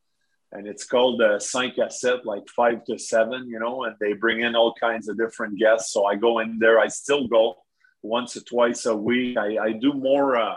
and 0.52 0.66
it's 0.66 0.84
called 0.84 1.20
uh, 1.22 1.38
Cinq 1.38 1.76
Sept, 1.76 2.24
like 2.24 2.46
five 2.48 2.84
to 2.84 2.98
seven, 2.98 3.48
you 3.48 3.58
know, 3.58 3.84
and 3.84 3.96
they 4.00 4.12
bring 4.12 4.40
in 4.40 4.54
all 4.54 4.74
kinds 4.74 5.08
of 5.08 5.16
different 5.16 5.58
guests. 5.58 5.92
So 5.92 6.04
I 6.04 6.14
go 6.14 6.40
in 6.40 6.58
there. 6.58 6.78
I 6.78 6.88
still 6.88 7.26
go 7.26 7.56
once 8.02 8.36
or 8.36 8.40
twice 8.40 8.84
a 8.84 8.94
week. 8.94 9.38
I, 9.38 9.56
I 9.56 9.72
do 9.72 9.94
more 9.94 10.36
uh, 10.36 10.56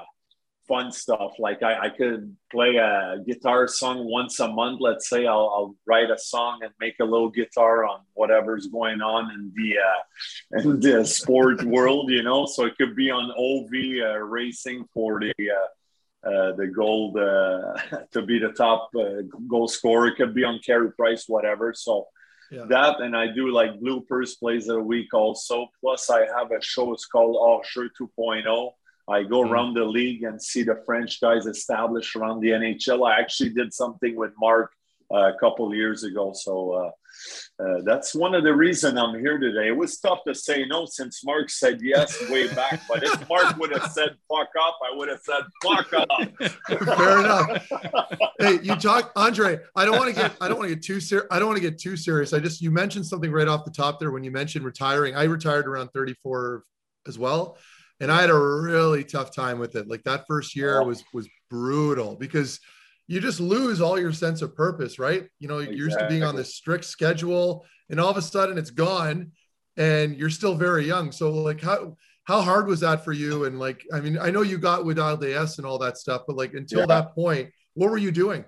fun 0.67 0.91
stuff. 0.91 1.33
Like 1.39 1.63
I, 1.63 1.85
I, 1.85 1.89
could 1.89 2.35
play 2.51 2.75
a 2.77 3.17
guitar 3.25 3.67
song 3.67 4.09
once 4.09 4.39
a 4.39 4.47
month. 4.47 4.79
Let's 4.81 5.09
say 5.09 5.25
I'll, 5.25 5.51
I'll, 5.55 5.75
write 5.85 6.09
a 6.09 6.17
song 6.17 6.59
and 6.63 6.71
make 6.79 6.95
a 6.99 7.05
little 7.05 7.29
guitar 7.29 7.85
on 7.85 7.99
whatever's 8.13 8.67
going 8.67 9.01
on 9.01 9.31
in 9.31 9.51
the 9.55 9.77
uh, 9.77 10.59
in 10.61 10.79
the 10.79 11.05
sport 11.05 11.63
world, 11.63 12.09
you 12.09 12.23
know. 12.23 12.45
So 12.45 12.65
it 12.65 12.77
could 12.77 12.95
be 12.95 13.11
on 13.11 13.31
OV 13.31 13.71
uh, 14.01 14.19
racing 14.19 14.85
for 14.93 15.19
the 15.19 15.33
uh, 15.39 16.29
uh 16.29 16.55
the 16.55 16.67
gold 16.67 17.17
uh, 17.17 17.73
to 18.11 18.21
be 18.21 18.39
the 18.39 18.53
top 18.53 18.89
uh, 18.95 19.21
goal 19.47 19.67
scorer. 19.67 20.07
It 20.07 20.15
could 20.15 20.33
be 20.33 20.43
on 20.43 20.59
Carey 20.59 20.91
Price, 20.91 21.25
whatever. 21.27 21.73
So. 21.73 22.07
Yeah. 22.51 22.65
That 22.69 23.01
and 23.01 23.17
I 23.17 23.25
do 23.25 23.49
like 23.49 23.79
bloopers 23.79 24.37
plays 24.37 24.67
the 24.67 24.79
week 24.79 25.15
also. 25.15 25.67
Plus, 25.81 26.11
I 26.11 26.27
have 26.37 26.51
a 26.51 26.61
show. 26.61 26.93
It's 26.93 27.07
called 27.07 27.35
Offshore 27.37 27.89
2.0 27.99 28.71
I 29.07 29.23
go 29.23 29.43
mm. 29.43 29.49
around 29.49 29.75
the 29.75 29.85
league 29.85 30.23
and 30.23 30.41
see 30.41 30.63
the 30.63 30.81
French 30.85 31.21
guys 31.21 31.45
established 31.45 32.15
around 32.15 32.41
the 32.41 32.49
NHL. 32.49 33.07
I 33.09 33.19
actually 33.19 33.51
did 33.51 33.73
something 33.73 34.15
with 34.15 34.31
Marc 34.39 34.71
uh, 35.13 35.31
a 35.33 35.37
couple 35.39 35.73
years 35.73 36.03
ago. 36.03 36.33
So 36.33 36.71
uh, 36.71 37.63
uh, 37.63 37.81
that's 37.83 38.15
one 38.15 38.33
of 38.33 38.43
the 38.43 38.53
reason 38.53 38.97
I'm 38.97 39.17
here 39.19 39.37
today. 39.37 39.67
It 39.67 39.77
was 39.77 39.99
tough 39.99 40.19
to 40.27 40.33
say 40.33 40.65
no 40.65 40.85
since 40.85 41.23
Marc 41.23 41.49
said 41.49 41.79
yes 41.81 42.29
way 42.29 42.47
back. 42.55 42.81
But 42.87 43.03
if 43.03 43.29
Marc 43.29 43.55
would 43.57 43.71
have 43.71 43.91
said 43.91 44.15
fuck 44.27 44.49
up, 44.59 44.77
I 44.83 44.95
would 44.95 45.09
have 45.09 45.21
said 45.21 45.43
fuck 45.63 45.93
up. 45.93 46.09
Fair 46.97 47.19
enough. 47.19 47.67
hey, 48.39 48.59
you 48.61 48.75
talk, 48.79 49.11
Andre. 49.15 49.59
I 49.75 49.85
don't 49.85 49.97
want 49.97 50.13
to 50.13 50.19
get. 50.19 50.33
I 50.41 50.47
don't 50.47 50.57
want 50.57 50.69
to 50.69 50.75
get 50.75 50.83
too 50.83 50.99
serious. 50.99 51.27
I 51.31 51.39
don't 51.39 51.47
want 51.47 51.57
to 51.57 51.69
get 51.69 51.77
too 51.77 51.95
serious. 51.95 52.33
I 52.33 52.39
just 52.39 52.61
you 52.61 52.71
mentioned 52.71 53.05
something 53.05 53.31
right 53.31 53.47
off 53.47 53.63
the 53.63 53.71
top 53.71 53.99
there 53.99 54.11
when 54.11 54.23
you 54.23 54.31
mentioned 54.31 54.65
retiring. 54.65 55.15
I 55.15 55.23
retired 55.23 55.67
around 55.67 55.89
34 55.89 56.63
as 57.07 57.19
well. 57.19 57.57
And 57.99 58.11
I 58.11 58.21
had 58.21 58.29
a 58.29 58.37
really 58.37 59.03
tough 59.03 59.33
time 59.33 59.57
with 59.59 59.75
it. 59.75 59.87
Like 59.87 60.03
that 60.03 60.25
first 60.27 60.55
year 60.55 60.81
oh. 60.81 60.85
was 60.85 61.03
was 61.13 61.29
brutal 61.49 62.15
because 62.15 62.59
you 63.07 63.19
just 63.19 63.39
lose 63.39 63.81
all 63.81 63.99
your 63.99 64.13
sense 64.13 64.41
of 64.41 64.55
purpose, 64.55 64.99
right? 64.99 65.27
You 65.39 65.47
know, 65.47 65.59
exactly. 65.59 65.77
you're 65.77 65.85
used 65.87 65.99
to 65.99 66.07
being 66.07 66.23
on 66.23 66.35
this 66.35 66.55
strict 66.55 66.85
schedule, 66.85 67.65
and 67.89 67.99
all 67.99 68.09
of 68.09 68.17
a 68.17 68.21
sudden 68.21 68.57
it's 68.57 68.71
gone, 68.71 69.31
and 69.77 70.17
you're 70.17 70.29
still 70.29 70.55
very 70.55 70.85
young. 70.85 71.11
So, 71.11 71.31
like, 71.31 71.61
how 71.61 71.95
how 72.25 72.41
hard 72.41 72.67
was 72.67 72.79
that 72.79 73.05
for 73.05 73.13
you? 73.13 73.45
And 73.45 73.59
like, 73.59 73.85
I 73.93 74.01
mean, 74.01 74.17
I 74.17 74.31
know 74.31 74.41
you 74.41 74.57
got 74.57 74.83
with 74.85 74.99
RDS 74.99 75.59
and 75.59 75.65
all 75.65 75.77
that 75.79 75.97
stuff, 75.97 76.23
but 76.27 76.35
like 76.35 76.53
until 76.53 76.79
yeah. 76.79 76.85
that 76.87 77.15
point, 77.15 77.51
what 77.75 77.91
were 77.91 77.97
you 77.97 78.11
doing? 78.11 78.43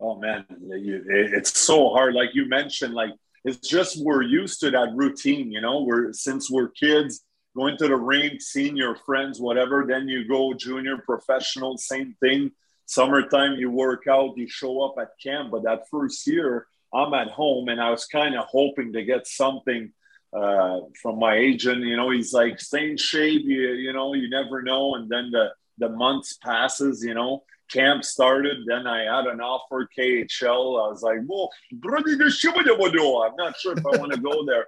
Oh 0.00 0.16
man, 0.16 0.44
it's 0.70 1.58
so 1.58 1.90
hard. 1.90 2.14
Like 2.14 2.30
you 2.34 2.48
mentioned, 2.48 2.94
like 2.94 3.10
it's 3.44 3.68
just 3.68 4.02
we're 4.02 4.22
used 4.22 4.60
to 4.60 4.70
that 4.72 4.92
routine. 4.94 5.52
You 5.52 5.60
know, 5.60 5.82
we're 5.82 6.12
since 6.12 6.50
we're 6.50 6.70
kids 6.70 7.24
going 7.56 7.76
to 7.78 7.88
the 7.88 7.96
ring, 7.96 8.38
seeing 8.38 8.76
your 8.76 8.94
friends, 8.94 9.40
whatever. 9.40 9.84
Then 9.86 10.08
you 10.08 10.26
go 10.28 10.54
junior, 10.54 10.98
professional, 10.98 11.76
same 11.78 12.14
thing. 12.20 12.52
Summertime, 12.86 13.54
you 13.54 13.70
work 13.70 14.06
out, 14.08 14.36
you 14.36 14.48
show 14.48 14.82
up 14.82 14.96
at 15.00 15.10
camp. 15.22 15.50
But 15.50 15.62
that 15.64 15.88
first 15.90 16.26
year, 16.26 16.66
I'm 16.92 17.14
at 17.14 17.28
home, 17.28 17.68
and 17.68 17.80
I 17.80 17.90
was 17.90 18.06
kind 18.06 18.34
of 18.36 18.46
hoping 18.46 18.92
to 18.94 19.04
get 19.04 19.26
something 19.26 19.92
uh, 20.36 20.80
from 21.00 21.18
my 21.18 21.36
agent. 21.36 21.82
You 21.82 21.96
know, 21.96 22.10
he's 22.10 22.32
like, 22.32 22.60
stay 22.60 22.90
in 22.90 22.96
shape. 22.96 23.42
You, 23.44 23.72
you 23.72 23.92
know, 23.92 24.14
you 24.14 24.28
never 24.28 24.62
know. 24.62 24.94
And 24.94 25.08
then 25.08 25.30
the 25.30 25.50
the 25.78 25.88
months 25.88 26.36
passes. 26.42 27.04
You 27.04 27.14
know, 27.14 27.44
camp 27.72 28.04
started. 28.04 28.58
Then 28.66 28.86
I 28.86 29.02
had 29.02 29.26
an 29.26 29.40
offer 29.40 29.88
KHL. 29.96 30.84
I 30.84 30.88
was 30.88 31.02
like, 31.02 31.18
well, 31.26 31.50
I'm 31.82 33.36
not 33.36 33.58
sure 33.58 33.76
if 33.76 33.86
I 33.86 33.96
want 33.98 34.12
to 34.12 34.20
go 34.20 34.44
there. 34.44 34.66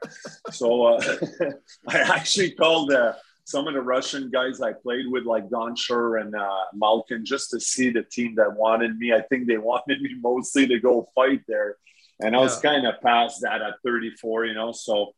So 0.51 0.85
uh, 0.85 1.17
I 1.88 1.99
actually 1.99 2.53
called 2.53 2.93
uh, 2.93 3.15
some 3.45 3.67
of 3.67 3.75
the 3.75 3.83
Russian 3.83 4.31
guys 4.31 4.61
I 4.61 4.73
played 4.73 5.07
with, 5.09 5.25
like 5.25 5.51
Don 5.51 5.75
and 5.91 6.35
uh, 6.35 6.65
Malkin, 6.75 7.25
just 7.25 7.51
to 7.51 7.61
see 7.61 7.91
the 7.91 8.03
team 8.03 8.35
that 8.37 8.57
wanted 8.57 8.97
me. 8.99 9.12
I 9.12 9.23
think 9.23 9.47
they 9.47 9.59
wanted 9.71 10.01
me 10.01 10.15
mostly 10.21 10.67
to 10.69 10.79
go 10.79 11.09
fight 11.15 11.43
there. 11.49 11.77
And 12.21 12.37
I 12.37 12.38
was 12.38 12.62
yeah. 12.62 12.71
kind 12.71 12.87
of 12.87 13.01
past 13.01 13.41
that 13.43 13.62
at 13.62 13.75
34, 13.85 14.47
you 14.47 14.55
know. 14.55 14.71
So 14.71 15.12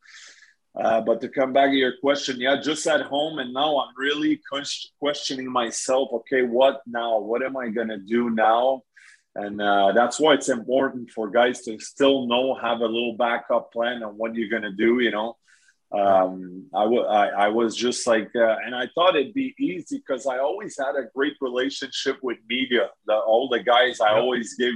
uh, 0.77 1.01
but 1.01 1.21
to 1.21 1.29
come 1.29 1.53
back 1.53 1.71
to 1.71 1.77
your 1.77 1.95
question, 2.01 2.41
yeah, 2.41 2.61
just 2.61 2.87
at 2.87 3.03
home, 3.03 3.39
and 3.39 3.53
now 3.53 3.79
I'm 3.79 3.95
really 3.97 4.41
questioning 4.99 5.51
myself. 5.51 6.09
Okay, 6.13 6.43
what 6.43 6.83
now? 6.87 7.19
What 7.19 7.45
am 7.45 7.57
I 7.57 7.69
gonna 7.69 7.99
do 7.99 8.31
now? 8.31 8.83
And 9.37 9.61
uh, 9.61 9.93
that's 9.93 10.19
why 10.19 10.35
it's 10.35 10.49
important 10.49 11.11
for 11.11 11.29
guys 11.31 11.63
to 11.63 11.79
still 11.81 12.27
know, 12.27 12.55
have 12.55 12.81
a 12.81 12.87
little 12.87 13.17
backup 13.17 13.73
plan 13.73 14.03
on 14.03 14.17
what 14.17 14.35
you're 14.35 14.49
gonna 14.49 14.73
do. 14.73 15.01
You 15.01 15.13
know, 15.13 15.37
um, 15.93 16.67
I, 16.75 16.83
w- 16.85 17.07
I, 17.07 17.27
I 17.29 17.49
was 17.49 17.77
just 17.77 18.05
like, 18.07 18.31
uh, 18.35 18.57
and 18.65 18.75
I 18.75 18.89
thought 18.95 19.17
it'd 19.17 19.35
be 19.35 19.55
easy 19.59 19.99
because 19.99 20.27
I 20.27 20.39
always 20.39 20.77
had 20.77 20.97
a 20.97 21.09
great 21.15 21.35
relationship 21.41 22.19
with 22.23 22.39
media. 22.49 22.91
The, 23.07 23.15
all 23.15 23.49
the 23.49 23.63
guys 23.63 24.01
I 24.01 24.15
always 24.15 24.55
gave 24.55 24.75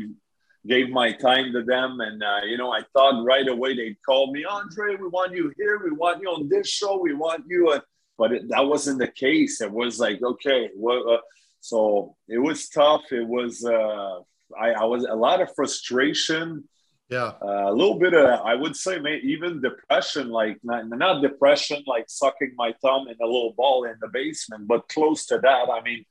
gave 0.69 0.91
my 0.91 1.13
time 1.13 1.53
to 1.53 1.63
them. 1.63 2.01
And, 2.01 2.23
uh, 2.23 2.41
you 2.45 2.57
know, 2.59 2.71
I 2.71 2.83
thought 2.93 3.25
right 3.25 3.49
away 3.49 3.75
they'd 3.75 3.97
call 4.05 4.33
me, 4.33 4.45
Andre, 4.45 4.97
we 4.97 5.09
want 5.09 5.35
you 5.35 5.53
here. 5.57 5.81
We 5.83 5.91
want 5.91 6.21
you 6.23 6.29
on 6.29 6.49
this 6.49 6.69
show. 6.69 6.99
We 6.99 7.15
want 7.15 7.45
you. 7.49 7.71
Uh, 7.71 7.81
but 8.17 8.33
it, 8.33 8.49
that 8.49 8.67
wasn't 8.67 8.99
the 8.99 9.09
case. 9.09 9.61
It 9.61 9.73
was 9.73 9.99
like, 9.99 10.23
okay, 10.23 10.71
well, 10.77 11.03
uh, 11.15 11.19
so 11.61 12.17
it 12.29 12.39
was 12.39 12.69
tough. 12.69 13.05
It 13.11 13.27
was, 13.27 13.65
uh, 13.65 14.19
I, 14.59 14.69
I 14.83 14.85
was 14.85 15.05
a 15.05 15.15
lot 15.15 15.41
of 15.41 15.55
frustration. 15.55 16.65
Yeah. 17.11 17.33
Uh, 17.43 17.71
a 17.71 17.73
little 17.73 17.99
bit 17.99 18.13
of, 18.13 18.27
I 18.45 18.55
would 18.55 18.77
say, 18.77 18.99
maybe 18.99 19.27
even 19.29 19.63
depression, 19.63 20.29
like 20.29 20.59
not, 20.63 20.89
not 20.89 21.23
depression, 21.23 21.83
like 21.87 22.05
sucking 22.09 22.53
my 22.57 22.75
thumb 22.83 23.09
in 23.09 23.17
a 23.23 23.25
little 23.25 23.55
ball 23.57 23.85
in 23.85 23.95
the 24.01 24.09
basement, 24.09 24.69
but 24.69 24.89
close 24.89 25.25
to 25.27 25.39
that. 25.39 25.71
I 25.71 25.81
mean, 25.83 26.05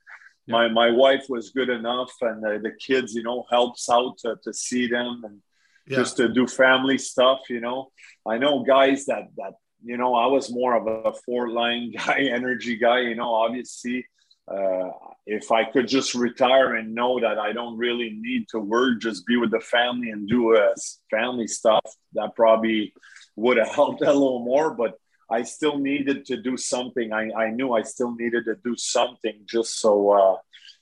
my 0.48 0.68
my 0.68 0.90
wife 0.90 1.26
was 1.28 1.50
good 1.50 1.68
enough, 1.68 2.12
and 2.20 2.42
the, 2.42 2.58
the 2.62 2.72
kids, 2.72 3.14
you 3.14 3.22
know, 3.22 3.44
helps 3.50 3.88
out 3.88 4.18
to, 4.18 4.36
to 4.44 4.52
see 4.52 4.88
them 4.88 5.22
and 5.24 5.40
yeah. 5.86 5.98
just 5.98 6.16
to 6.16 6.28
do 6.28 6.46
family 6.46 6.98
stuff. 6.98 7.40
You 7.48 7.60
know, 7.60 7.90
I 8.26 8.38
know 8.38 8.64
guys 8.64 9.06
that 9.06 9.28
that 9.36 9.54
you 9.84 9.96
know 9.96 10.14
I 10.14 10.26
was 10.26 10.50
more 10.50 10.74
of 10.74 10.86
a 10.86 11.12
four 11.24 11.50
line 11.50 11.92
guy, 11.96 12.20
energy 12.20 12.76
guy. 12.76 13.00
You 13.00 13.14
know, 13.14 13.34
obviously. 13.34 14.06
Uh, 14.50 14.88
if 15.26 15.52
I 15.52 15.64
could 15.64 15.86
just 15.86 16.14
retire 16.14 16.76
and 16.76 16.94
know 16.94 17.20
that 17.20 17.38
I 17.38 17.52
don't 17.52 17.76
really 17.76 18.16
need 18.18 18.48
to 18.48 18.58
work, 18.58 19.02
just 19.02 19.26
be 19.26 19.36
with 19.36 19.50
the 19.50 19.60
family 19.60 20.08
and 20.08 20.26
do 20.26 20.56
uh, 20.56 20.72
family 21.10 21.46
stuff, 21.46 21.82
that 22.14 22.34
probably 22.34 22.94
would 23.36 23.58
have 23.58 23.68
helped 23.74 24.00
a 24.00 24.10
little 24.10 24.42
more. 24.42 24.72
But 24.72 24.94
I 25.30 25.42
still 25.42 25.78
needed 25.78 26.24
to 26.26 26.36
do 26.40 26.56
something. 26.56 27.12
I, 27.12 27.30
I 27.32 27.50
knew 27.50 27.72
I 27.72 27.82
still 27.82 28.14
needed 28.14 28.44
to 28.46 28.56
do 28.64 28.76
something 28.76 29.40
just 29.46 29.78
so, 29.78 30.10
uh, 30.10 30.36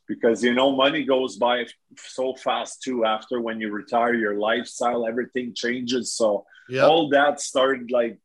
because 0.06 0.42
you 0.44 0.54
know, 0.54 0.74
money 0.74 1.04
goes 1.04 1.36
by 1.36 1.66
so 1.96 2.34
fast 2.34 2.82
too. 2.82 3.04
After 3.04 3.40
when 3.40 3.60
you 3.60 3.70
retire, 3.72 4.14
your 4.14 4.38
lifestyle, 4.38 5.06
everything 5.06 5.52
changes. 5.54 6.12
So 6.12 6.46
yep. 6.68 6.84
all 6.84 7.08
that 7.10 7.40
started 7.40 7.90
like 7.90 8.18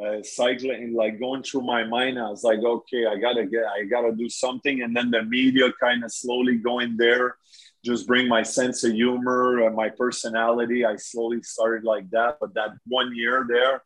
uh, 0.00 0.22
cycling, 0.22 0.94
like 0.94 1.18
going 1.18 1.42
through 1.42 1.62
my 1.62 1.84
mind. 1.84 2.18
I 2.18 2.28
was 2.28 2.44
like, 2.44 2.60
okay, 2.60 3.06
I 3.06 3.16
gotta 3.16 3.46
get, 3.46 3.64
I 3.64 3.84
gotta 3.84 4.12
do 4.12 4.28
something. 4.28 4.82
And 4.82 4.96
then 4.96 5.10
the 5.10 5.22
media 5.22 5.72
kind 5.80 6.04
of 6.04 6.12
slowly 6.12 6.56
going 6.56 6.96
there, 6.96 7.36
just 7.84 8.06
bring 8.06 8.28
my 8.28 8.42
sense 8.42 8.84
of 8.84 8.92
humor 8.92 9.66
and 9.66 9.74
my 9.74 9.88
personality. 9.88 10.84
I 10.84 10.96
slowly 10.96 11.42
started 11.42 11.84
like 11.84 12.10
that. 12.10 12.38
But 12.40 12.54
that 12.54 12.70
one 12.86 13.14
year 13.14 13.46
there, 13.48 13.82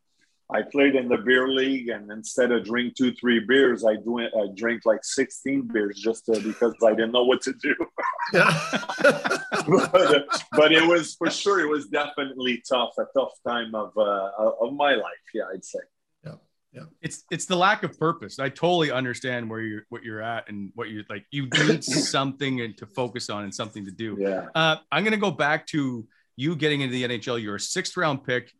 I 0.49 0.61
played 0.61 0.95
in 0.95 1.09
the 1.09 1.17
beer 1.17 1.49
league, 1.49 1.89
and 1.89 2.09
instead 2.09 2.53
of 2.53 2.63
drink 2.63 2.95
two, 2.95 3.13
three 3.13 3.39
beers, 3.39 3.83
I 3.83 3.95
do 3.95 4.19
I 4.19 4.47
drink 4.55 4.83
like 4.85 5.03
sixteen 5.03 5.67
beers 5.67 5.99
just 5.99 6.25
to, 6.25 6.39
because 6.39 6.73
I 6.85 6.91
didn't 6.91 7.11
know 7.11 7.25
what 7.25 7.41
to 7.41 7.53
do. 7.53 7.75
Yeah. 8.31 8.49
but, 9.67 10.41
but, 10.53 10.71
it 10.71 10.87
was 10.87 11.15
for 11.15 11.29
sure. 11.29 11.59
It 11.59 11.69
was 11.69 11.87
definitely 11.87 12.63
tough, 12.69 12.91
a 12.97 13.05
tough 13.17 13.31
time 13.45 13.75
of 13.75 13.91
uh, 13.97 14.29
of 14.61 14.73
my 14.73 14.95
life. 14.95 15.03
Yeah, 15.33 15.43
I'd 15.53 15.65
say. 15.65 15.79
Yeah, 16.25 16.35
yeah. 16.71 16.83
It's 17.01 17.25
it's 17.29 17.45
the 17.45 17.57
lack 17.57 17.83
of 17.83 17.99
purpose. 17.99 18.39
I 18.39 18.47
totally 18.47 18.89
understand 18.89 19.49
where 19.49 19.59
you're 19.59 19.85
what 19.89 20.03
you're 20.03 20.21
at 20.21 20.47
and 20.47 20.71
what 20.75 20.89
you're 20.89 21.03
like. 21.09 21.25
You 21.29 21.49
need 21.67 21.83
something 21.83 22.61
and 22.61 22.77
to 22.77 22.85
focus 22.85 23.29
on 23.29 23.43
and 23.43 23.53
something 23.53 23.83
to 23.83 23.91
do. 23.91 24.15
Yeah. 24.17 24.45
Uh, 24.55 24.77
I'm 24.93 25.03
gonna 25.03 25.17
go 25.17 25.31
back 25.31 25.67
to 25.67 26.07
you 26.37 26.55
getting 26.55 26.79
into 26.79 26.93
the 26.93 27.03
NHL. 27.03 27.41
You're 27.41 27.55
a 27.55 27.59
sixth 27.59 27.97
round 27.97 28.23
pick 28.23 28.53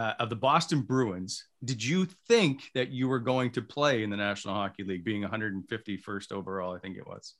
uh, 0.00 0.14
of 0.18 0.30
the 0.30 0.36
Boston 0.36 0.80
Bruins, 0.80 1.44
did 1.62 1.84
you 1.84 2.06
think 2.26 2.70
that 2.74 2.88
you 2.88 3.06
were 3.06 3.18
going 3.18 3.50
to 3.50 3.60
play 3.60 4.02
in 4.02 4.08
the 4.08 4.16
National 4.16 4.54
Hockey 4.54 4.82
League, 4.82 5.04
being 5.04 5.22
151st 5.22 6.32
overall? 6.32 6.74
I 6.74 6.78
think 6.78 6.96
it 6.96 7.06
was. 7.06 7.34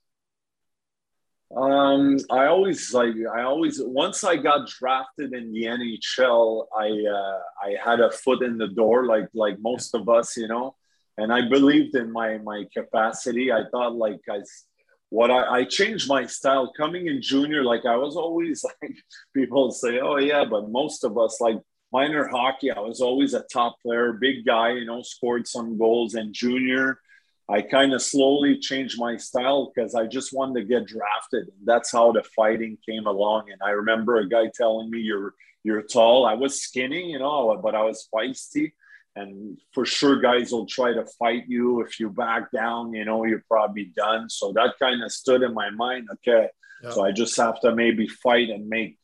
Um, 1.57 2.18
I 2.31 2.46
always 2.46 2.92
like 2.92 3.14
I 3.35 3.42
always 3.42 3.81
once 3.83 4.25
I 4.25 4.37
got 4.37 4.68
drafted 4.68 5.33
in 5.33 5.51
the 5.53 5.64
NHL, 5.64 6.66
I 6.79 6.88
uh, 7.11 7.38
I 7.66 7.77
had 7.83 8.01
a 8.01 8.11
foot 8.11 8.42
in 8.42 8.59
the 8.59 8.68
door, 8.68 9.07
like 9.07 9.29
like 9.33 9.57
most 9.61 9.94
of 9.94 10.11
us, 10.11 10.37
you 10.37 10.46
know, 10.46 10.77
and 11.16 11.33
I 11.33 11.49
believed 11.49 11.96
in 11.96 12.12
my 12.12 12.38
my 12.38 12.66
capacity. 12.77 13.51
I 13.51 13.62
thought 13.73 13.96
like 13.96 14.20
I 14.31 14.40
what 15.09 15.31
I, 15.33 15.61
I, 15.61 15.64
changed 15.64 16.09
my 16.09 16.25
style 16.27 16.73
coming 16.77 17.09
in 17.09 17.20
junior 17.20 17.64
like 17.64 17.85
i 17.85 17.96
was 17.96 18.14
always 18.14 18.64
like 18.83 18.96
people 19.35 19.73
say 19.73 19.99
oh 19.99 20.18
yeah 20.18 20.44
but 20.49 20.70
most 20.70 21.03
of 21.03 21.18
us 21.18 21.40
like 21.40 21.59
minor 21.92 22.29
hockey, 22.29 22.70
I 22.70 22.81
was 22.81 23.00
always 23.00 23.35
a 23.35 23.44
top 23.53 23.76
player, 23.83 24.12
big 24.12 24.44
guy, 24.44 24.72
you 24.72 24.85
know, 24.85 25.03
scored 25.03 25.46
some 25.46 25.79
goals. 25.79 26.14
And 26.14 26.33
junior, 26.33 27.00
I 27.48 27.62
kind 27.62 27.92
of 27.92 28.03
slowly 28.03 28.59
changed 28.59 28.98
my 28.98 29.16
style 29.16 29.72
because 29.74 29.94
I 29.94 30.07
just 30.07 30.33
wanted 30.33 30.61
to 30.61 30.66
get 30.66 30.87
drafted. 30.87 31.48
And 31.48 31.66
that's 31.66 31.90
how 31.90 32.12
the 32.12 32.22
fighting 32.22 32.79
came 32.88 33.07
along. 33.07 33.50
And 33.50 33.61
I 33.64 33.70
remember 33.70 34.18
a 34.18 34.29
guy 34.29 34.50
telling 34.55 34.90
me, 34.90 35.00
You're 35.00 35.35
you're 35.62 35.83
tall. 35.83 36.24
I 36.24 36.35
was 36.35 36.62
skinny, 36.62 37.11
you 37.11 37.18
know, 37.18 37.59
but 37.62 37.74
I 37.74 37.83
was 37.83 38.09
feisty. 38.14 38.72
And 39.16 39.59
for 39.72 39.85
sure, 39.85 40.20
guys 40.20 40.53
will 40.53 40.66
try 40.66 40.92
to 40.92 41.05
fight 41.18 41.44
you. 41.48 41.81
If 41.83 41.98
you 41.98 42.11
back 42.11 42.50
down, 42.53 42.94
you 42.94 43.05
know, 43.05 43.24
you're 43.24 43.44
probably 43.48 43.92
done. 43.96 44.31
So 44.31 44.52
that 44.52 44.75
kind 44.81 45.02
of 45.02 45.12
stood 45.12 45.42
in 45.42 45.52
my 45.52 45.71
mind. 45.71 46.08
Okay. 46.15 46.48
Yeah. 46.83 46.90
So 46.90 47.04
I 47.04 47.10
just 47.10 47.37
have 47.37 47.60
to 47.60 47.75
maybe 47.75 48.06
fight 48.06 48.48
and 48.50 48.69
make 48.69 48.98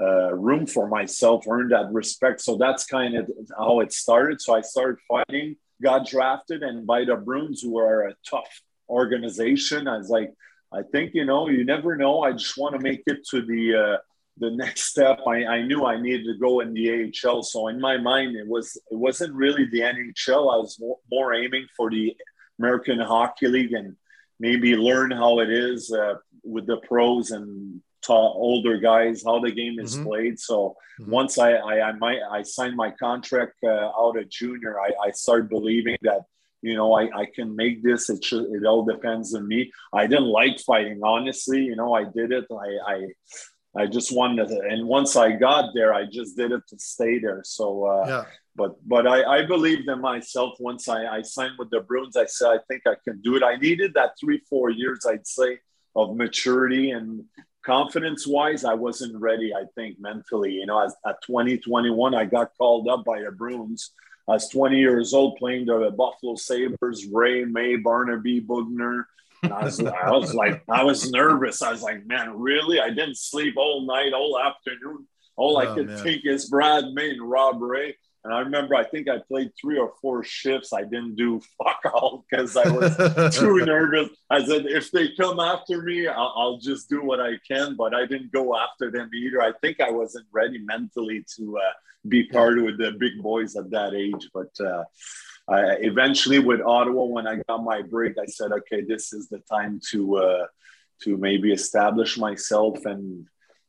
uh, 0.00 0.32
room 0.34 0.66
for 0.66 0.86
myself, 0.88 1.44
earn 1.48 1.68
that 1.68 1.92
respect. 1.92 2.40
So 2.40 2.56
that's 2.56 2.86
kind 2.86 3.16
of 3.16 3.30
how 3.56 3.80
it 3.80 3.92
started. 3.92 4.40
So 4.40 4.54
I 4.54 4.60
started 4.60 4.98
fighting, 5.08 5.56
got 5.82 6.06
drafted, 6.06 6.62
and 6.62 6.86
by 6.86 7.04
the 7.04 7.16
Bruins, 7.16 7.62
who 7.62 7.78
are 7.78 8.08
a 8.08 8.14
tough 8.28 8.48
organization, 8.88 9.88
I 9.88 9.98
was 9.98 10.08
like, 10.08 10.32
I 10.72 10.82
think 10.82 11.14
you 11.14 11.24
know, 11.24 11.48
you 11.48 11.64
never 11.64 11.96
know. 11.96 12.22
I 12.22 12.32
just 12.32 12.58
want 12.58 12.74
to 12.74 12.80
make 12.80 13.02
it 13.06 13.26
to 13.30 13.42
the 13.42 13.74
uh, 13.74 13.96
the 14.38 14.50
next 14.50 14.82
step. 14.82 15.20
I, 15.26 15.44
I 15.44 15.62
knew 15.62 15.84
I 15.84 16.00
needed 16.00 16.26
to 16.26 16.38
go 16.38 16.60
in 16.60 16.74
the 16.74 17.12
AHL. 17.24 17.42
So 17.42 17.68
in 17.68 17.80
my 17.80 17.96
mind, 17.96 18.36
it 18.36 18.46
was 18.46 18.76
it 18.90 18.96
wasn't 18.96 19.34
really 19.34 19.66
the 19.66 19.80
NHL. 19.80 20.52
I 20.52 20.56
was 20.56 20.80
more, 21.10 21.34
aiming 21.34 21.66
for 21.76 21.90
the 21.90 22.14
American 22.58 23.00
Hockey 23.00 23.48
League 23.48 23.72
and 23.72 23.96
maybe 24.38 24.76
learn 24.76 25.10
how 25.10 25.40
it 25.40 25.50
is 25.50 25.92
uh, 25.92 26.14
with 26.44 26.66
the 26.66 26.78
pros 26.78 27.30
and 27.30 27.80
older 28.14 28.78
guys 28.78 29.22
how 29.24 29.40
the 29.40 29.50
game 29.50 29.78
is 29.78 29.94
mm-hmm. 29.94 30.06
played. 30.06 30.38
So 30.40 30.76
mm-hmm. 31.00 31.10
once 31.10 31.38
I 31.38 31.52
I, 31.52 31.88
I, 31.88 31.92
might, 31.92 32.20
I 32.30 32.42
signed 32.42 32.76
my 32.76 32.90
contract 32.90 33.54
uh, 33.64 33.90
out 33.98 34.18
of 34.18 34.28
junior, 34.28 34.80
I, 34.80 34.90
I 35.06 35.10
started 35.10 35.48
believing 35.48 35.96
that 36.02 36.22
you 36.62 36.74
know, 36.74 36.92
I, 36.92 37.04
I 37.16 37.26
can 37.26 37.54
make 37.54 37.82
this. 37.82 38.10
It 38.10 38.24
should, 38.24 38.46
it 38.50 38.64
all 38.64 38.84
depends 38.84 39.34
on 39.34 39.46
me. 39.46 39.72
I 39.92 40.06
didn't 40.06 40.26
like 40.26 40.58
fighting, 40.60 41.00
honestly. 41.02 41.62
You 41.62 41.76
know, 41.76 41.94
I 41.94 42.04
did 42.04 42.32
it. 42.32 42.46
I, 42.50 42.92
I, 42.94 43.82
I 43.82 43.86
just 43.86 44.14
wanted 44.14 44.48
to, 44.48 44.60
and 44.60 44.88
once 44.88 45.14
I 45.14 45.32
got 45.32 45.72
there, 45.74 45.94
I 45.94 46.04
just 46.06 46.36
did 46.36 46.52
it 46.52 46.62
to 46.68 46.78
stay 46.78 47.18
there. 47.18 47.42
So, 47.44 47.84
uh, 47.84 48.06
yeah. 48.08 48.24
but, 48.56 48.76
but 48.86 49.06
I, 49.06 49.38
I 49.38 49.46
believed 49.46 49.88
in 49.88 50.00
myself. 50.00 50.54
Once 50.58 50.88
I, 50.88 51.06
I 51.06 51.22
signed 51.22 51.54
with 51.58 51.70
the 51.70 51.80
Bruins, 51.80 52.16
I 52.16 52.26
said, 52.26 52.48
I 52.48 52.58
think 52.66 52.82
I 52.86 52.94
can 53.04 53.20
do 53.20 53.36
it. 53.36 53.42
I 53.42 53.56
needed 53.56 53.94
that 53.94 54.12
three, 54.18 54.42
four 54.50 54.70
years, 54.70 55.06
I'd 55.08 55.26
say, 55.26 55.60
of 55.94 56.16
maturity 56.16 56.90
and 56.90 57.24
confidence 57.68 58.26
wise. 58.26 58.64
I 58.64 58.74
wasn't 58.74 59.20
ready, 59.20 59.54
I 59.54 59.64
think, 59.74 60.00
mentally. 60.00 60.52
You 60.54 60.66
know, 60.66 60.84
as, 60.84 60.94
at 61.06 61.22
2021, 61.22 62.14
I 62.14 62.24
got 62.24 62.56
called 62.58 62.88
up 62.88 63.04
by 63.04 63.22
the 63.22 63.30
Bruins 63.30 63.92
I 64.28 64.32
was 64.32 64.48
20 64.50 64.78
years 64.78 65.14
old 65.14 65.38
playing 65.38 65.64
the 65.66 65.90
Buffalo 65.96 66.34
Sabres, 66.34 67.06
Ray, 67.06 67.46
May, 67.46 67.76
Barnaby, 67.76 68.40
Boughner. 68.40 69.06
And 69.42 69.54
I 69.54 69.64
was, 69.64 69.80
I 69.80 70.10
was 70.10 70.34
like, 70.34 70.62
I 70.68 70.84
was 70.84 71.10
nervous. 71.10 71.62
I 71.62 71.72
was 71.72 71.82
like, 71.82 72.06
man, 72.06 72.38
really? 72.38 72.78
I 72.78 72.90
didn't 72.90 73.16
sleep 73.16 73.54
all 73.56 73.86
night, 73.86 74.12
all 74.12 74.38
afternoon. 74.38 75.06
All 75.36 75.56
oh, 75.56 75.60
I 75.60 75.74
could 75.74 75.86
man. 75.86 75.98
think 75.98 76.26
is 76.26 76.50
Brad 76.50 76.92
May 76.92 77.10
and 77.10 77.22
Rob 77.22 77.62
Ray. 77.62 77.96
And 78.28 78.36
I 78.36 78.40
remember, 78.40 78.74
I 78.74 78.84
think 78.84 79.08
I 79.08 79.20
played 79.26 79.52
three 79.58 79.78
or 79.78 79.94
four 80.02 80.22
shifts. 80.22 80.74
I 80.74 80.82
didn't 80.82 81.16
do 81.16 81.40
fuck 81.58 81.80
all 81.94 82.26
because 82.28 82.58
I 82.58 82.68
was 82.68 83.34
too 83.38 83.64
nervous. 83.64 84.10
I 84.28 84.44
said, 84.44 84.66
if 84.66 84.90
they 84.90 85.12
come 85.18 85.40
after 85.40 85.80
me, 85.80 86.06
I'll, 86.08 86.34
I'll, 86.36 86.58
just 86.58 86.90
do 86.90 87.02
what 87.02 87.20
I 87.20 87.38
can. 87.50 87.74
But 87.74 87.94
I 87.94 88.04
didn't 88.04 88.30
go 88.30 88.54
after 88.54 88.90
them 88.90 89.08
either. 89.14 89.40
I 89.40 89.52
think 89.62 89.80
I 89.80 89.90
wasn't 89.90 90.26
ready 90.30 90.58
mentally 90.58 91.24
to 91.36 91.56
uh, 91.56 91.72
be 92.06 92.24
part 92.24 92.62
with 92.62 92.76
the 92.76 92.92
big 92.98 93.22
boys 93.22 93.56
at 93.56 93.70
that 93.70 93.94
age. 93.94 94.28
But 94.34 94.50
uh, 94.60 94.84
I, 95.48 95.76
eventually, 95.80 96.38
with 96.38 96.60
Ottawa, 96.60 97.04
when 97.04 97.26
I 97.26 97.40
got 97.48 97.64
my 97.64 97.80
break, 97.80 98.18
I 98.18 98.26
said, 98.26 98.52
okay, 98.52 98.82
this 98.82 99.14
is 99.14 99.30
the 99.30 99.38
time 99.50 99.80
to 99.92 100.16
uh, 100.16 100.46
to 101.04 101.16
maybe 101.16 101.50
establish 101.50 102.18
myself 102.18 102.84
and. 102.84 103.26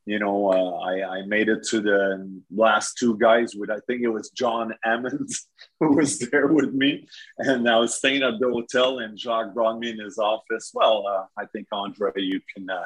You 0.10 0.18
know, 0.18 0.52
uh, 0.52 0.80
I, 0.80 1.20
I 1.20 1.26
made 1.28 1.50
it 1.50 1.62
to 1.70 1.82
the 1.82 2.42
last 2.50 2.98
two 2.98 3.16
guys 3.20 3.54
with 3.54 3.70
I 3.70 3.78
think 3.86 4.02
it 4.02 4.10
was 4.10 4.32
John 4.32 4.74
Emmons 4.84 5.48
who 5.80 5.98
was 5.98 6.18
there 6.18 6.48
with 6.48 6.74
me, 6.74 7.08
and 7.38 7.70
I 7.70 7.78
was 7.78 7.94
staying 7.94 8.24
at 8.24 8.40
the 8.40 8.50
hotel, 8.50 8.98
and 9.00 9.20
Jacques 9.20 9.54
brought 9.54 9.78
me 9.78 9.92
in 9.92 10.00
his 10.00 10.18
office. 10.18 10.72
Well, 10.74 11.06
uh, 11.06 11.26
I 11.38 11.46
think 11.54 11.68
Andre, 11.72 12.12
you 12.16 12.42
can 12.56 12.68
uh, 12.72 12.86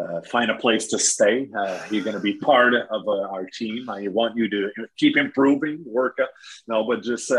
uh, 0.00 0.22
find 0.22 0.50
a 0.50 0.54
place 0.54 0.86
to 0.86 0.98
stay. 0.98 1.50
Uh, 1.54 1.78
you're 1.90 2.02
going 2.02 2.16
to 2.16 2.22
be 2.22 2.38
part 2.38 2.72
of 2.72 3.06
uh, 3.06 3.28
our 3.28 3.44
team. 3.52 3.90
I 3.90 4.08
want 4.08 4.38
you 4.38 4.48
to 4.48 4.70
keep 4.96 5.18
improving, 5.18 5.82
work. 5.84 6.16
Up. 6.18 6.30
No, 6.66 6.82
but 6.82 7.02
just 7.02 7.30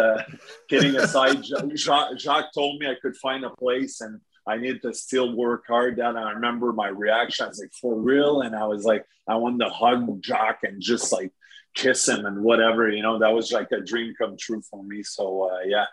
kidding 0.70 0.95
aside, 0.97 1.43
Jacques, 1.76 2.16
Jacques, 2.20 2.53
told 2.53 2.80
me 2.80 2.86
I 2.86 2.95
could 3.01 3.18
find 3.18 3.43
a 3.43 3.49
place 3.49 4.01
and 4.01 4.22
I 4.50 4.58
need 4.58 4.82
to 4.82 4.93
still 4.93 5.36
work 5.36 5.66
hard. 5.68 5.97
That 5.97 6.18
I 6.18 6.32
remember 6.32 6.74
my 6.74 6.88
reaction. 6.88 7.45
I 7.45 7.50
was 7.50 7.60
like, 7.60 7.74
for 7.80 7.95
real? 7.95 8.41
And 8.41 8.56
I 8.56 8.66
was 8.66 8.84
like, 8.84 9.06
I 9.28 9.36
wanted 9.36 9.66
to 9.66 9.70
hug 9.70 10.24
Jacques 10.24 10.64
and 10.64 10.82
just 10.82 11.12
like 11.12 11.32
kiss 11.76 12.08
him 12.08 12.26
and 12.26 12.41
whatever. 12.41 12.89
You 12.89 13.04
know, 13.04 13.20
that 13.20 13.34
was 13.34 13.52
like 13.52 13.72
a 13.72 13.82
dream 13.82 14.14
come 14.18 14.36
true 14.38 14.62
for 14.70 14.84
me. 14.84 15.04
So, 15.04 15.50
uh, 15.52 15.60
yeah 15.66 15.86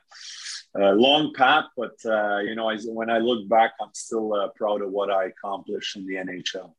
uh, 0.79 0.93
long 0.93 1.33
path, 1.35 1.65
but 1.77 1.95
uh, 2.05 2.39
you 2.39 2.55
know, 2.55 2.69
I, 2.69 2.77
when 2.87 3.11
I 3.11 3.19
look 3.19 3.49
back, 3.49 3.73
I'm 3.81 3.91
still 3.95 4.33
uh, 4.35 4.49
proud 4.57 4.83
of 4.83 4.91
what 4.91 5.11
I 5.11 5.27
accomplished 5.27 5.97
in 5.97 6.07
the 6.07 6.15
NHL. 6.15 6.73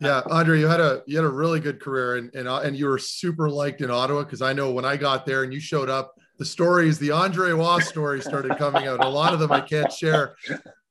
Yeah, 0.00 0.22
Andre, 0.30 0.60
you 0.60 0.66
had 0.66 0.80
a 0.80 1.02
you 1.06 1.16
had 1.16 1.24
a 1.24 1.30
really 1.30 1.60
good 1.60 1.80
career, 1.80 2.16
and 2.16 2.34
and, 2.34 2.48
uh, 2.48 2.60
and 2.60 2.76
you 2.76 2.86
were 2.86 2.98
super 2.98 3.48
liked 3.48 3.80
in 3.80 3.90
Ottawa 3.90 4.24
because 4.24 4.42
I 4.42 4.52
know 4.52 4.72
when 4.72 4.84
I 4.84 4.96
got 4.96 5.26
there 5.26 5.42
and 5.42 5.52
you 5.52 5.60
showed 5.60 5.88
up, 5.88 6.14
the 6.38 6.44
stories, 6.44 6.98
the 6.98 7.10
Andre 7.10 7.50
Roy 7.50 7.80
stories 7.80 8.24
started 8.24 8.56
coming 8.58 8.86
out. 8.86 9.04
A 9.04 9.08
lot 9.08 9.32
of 9.32 9.40
them 9.40 9.52
I 9.52 9.60
can't 9.60 9.92
share 9.92 10.36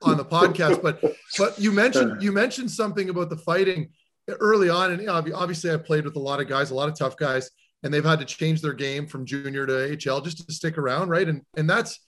on 0.01 0.17
the 0.17 0.25
podcast, 0.25 0.81
but 0.81 1.01
but 1.37 1.59
you 1.59 1.71
mentioned 1.71 2.21
you 2.21 2.31
mentioned 2.31 2.71
something 2.71 3.09
about 3.09 3.29
the 3.29 3.37
fighting 3.37 3.89
early 4.27 4.69
on, 4.69 4.91
and 4.91 5.09
obviously 5.09 5.71
I 5.71 5.77
played 5.77 6.05
with 6.05 6.15
a 6.15 6.19
lot 6.19 6.39
of 6.39 6.47
guys, 6.47 6.71
a 6.71 6.75
lot 6.75 6.89
of 6.89 6.97
tough 6.97 7.17
guys, 7.17 7.49
and 7.83 7.93
they've 7.93 8.05
had 8.05 8.19
to 8.19 8.25
change 8.25 8.61
their 8.61 8.73
game 8.73 9.07
from 9.07 9.25
junior 9.25 9.65
to 9.65 9.73
HL 9.73 10.23
just 10.23 10.45
to 10.45 10.53
stick 10.53 10.77
around, 10.77 11.09
right? 11.09 11.27
And 11.27 11.41
and 11.55 11.69
that's 11.69 11.99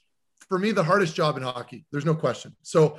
for 0.49 0.57
me 0.57 0.71
the 0.71 0.83
hardest 0.83 1.15
job 1.15 1.37
in 1.37 1.43
hockey. 1.43 1.85
There's 1.91 2.05
no 2.05 2.15
question. 2.15 2.55
So, 2.63 2.97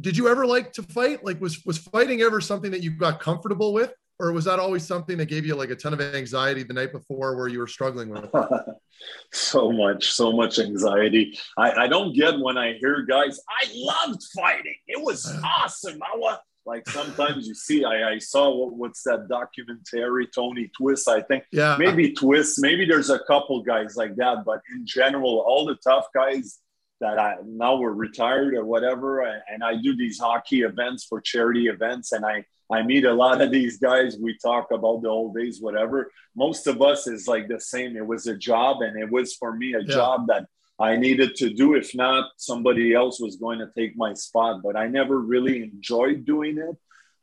did 0.00 0.16
you 0.16 0.28
ever 0.28 0.46
like 0.46 0.72
to 0.74 0.82
fight? 0.82 1.24
Like, 1.24 1.40
was 1.40 1.64
was 1.64 1.78
fighting 1.78 2.20
ever 2.22 2.40
something 2.40 2.70
that 2.72 2.82
you 2.82 2.90
got 2.90 3.20
comfortable 3.20 3.72
with, 3.72 3.92
or 4.18 4.32
was 4.32 4.44
that 4.46 4.58
always 4.58 4.86
something 4.86 5.18
that 5.18 5.26
gave 5.26 5.44
you 5.44 5.54
like 5.54 5.70
a 5.70 5.76
ton 5.76 5.92
of 5.92 6.00
anxiety 6.00 6.62
the 6.62 6.72
night 6.72 6.92
before, 6.92 7.36
where 7.36 7.48
you 7.48 7.58
were 7.58 7.66
struggling 7.66 8.08
with? 8.08 8.28
so 9.32 9.70
much, 9.70 10.12
so 10.12 10.32
much 10.32 10.58
anxiety. 10.58 11.38
I, 11.58 11.72
I 11.72 11.86
don't 11.86 12.14
get 12.14 12.38
when 12.38 12.56
I 12.56 12.74
hear 12.74 13.02
guys. 13.02 13.38
I 13.48 13.68
loved 13.74 14.22
fighting. 14.34 14.76
It 14.86 15.02
was 15.02 15.30
awesome. 15.44 15.98
I 16.02 16.16
was 16.16 16.38
like 16.64 16.88
sometimes 16.88 17.46
you 17.46 17.54
see, 17.54 17.84
I, 17.84 18.14
I 18.14 18.18
saw 18.18 18.50
what, 18.50 18.74
what's 18.74 19.02
that 19.04 19.28
documentary, 19.28 20.26
Tony 20.34 20.68
Twist, 20.76 21.08
I 21.08 21.20
think. 21.22 21.44
Yeah. 21.52 21.76
Maybe 21.78 22.12
Twist, 22.12 22.60
maybe 22.60 22.84
there's 22.84 23.10
a 23.10 23.20
couple 23.20 23.62
guys 23.62 23.94
like 23.96 24.16
that, 24.16 24.44
but 24.44 24.60
in 24.74 24.84
general, 24.84 25.44
all 25.46 25.64
the 25.64 25.76
tough 25.76 26.06
guys 26.12 26.58
that 27.00 27.18
I 27.18 27.36
now 27.44 27.76
we're 27.76 27.92
retired 27.92 28.54
or 28.54 28.64
whatever, 28.64 29.20
and 29.20 29.62
I 29.62 29.76
do 29.76 29.96
these 29.96 30.18
hockey 30.18 30.62
events 30.62 31.04
for 31.04 31.20
charity 31.20 31.68
events, 31.68 32.12
and 32.12 32.24
I 32.24 32.44
I 32.70 32.82
meet 32.82 33.04
a 33.04 33.12
lot 33.12 33.40
of 33.40 33.50
these 33.50 33.78
guys. 33.78 34.16
We 34.20 34.36
talk 34.38 34.72
about 34.72 35.02
the 35.02 35.08
old 35.08 35.36
days, 35.36 35.60
whatever. 35.60 36.10
Most 36.34 36.66
of 36.66 36.82
us 36.82 37.06
is 37.06 37.28
like 37.28 37.48
the 37.48 37.60
same. 37.60 37.96
It 37.96 38.06
was 38.06 38.26
a 38.26 38.36
job, 38.36 38.82
and 38.82 39.00
it 39.00 39.10
was 39.10 39.34
for 39.34 39.54
me 39.54 39.74
a 39.74 39.80
yeah. 39.80 39.94
job 39.94 40.26
that 40.28 40.46
I 40.78 40.96
needed 40.96 41.36
to 41.36 41.50
do. 41.50 41.74
If 41.74 41.94
not, 41.94 42.30
somebody 42.36 42.92
else 42.92 43.20
was 43.20 43.36
going 43.36 43.60
to 43.60 43.70
take 43.76 43.96
my 43.96 44.14
spot. 44.14 44.62
But 44.64 44.76
I 44.76 44.88
never 44.88 45.18
really 45.18 45.62
enjoyed 45.62 46.24
doing 46.24 46.58
it. 46.58 46.76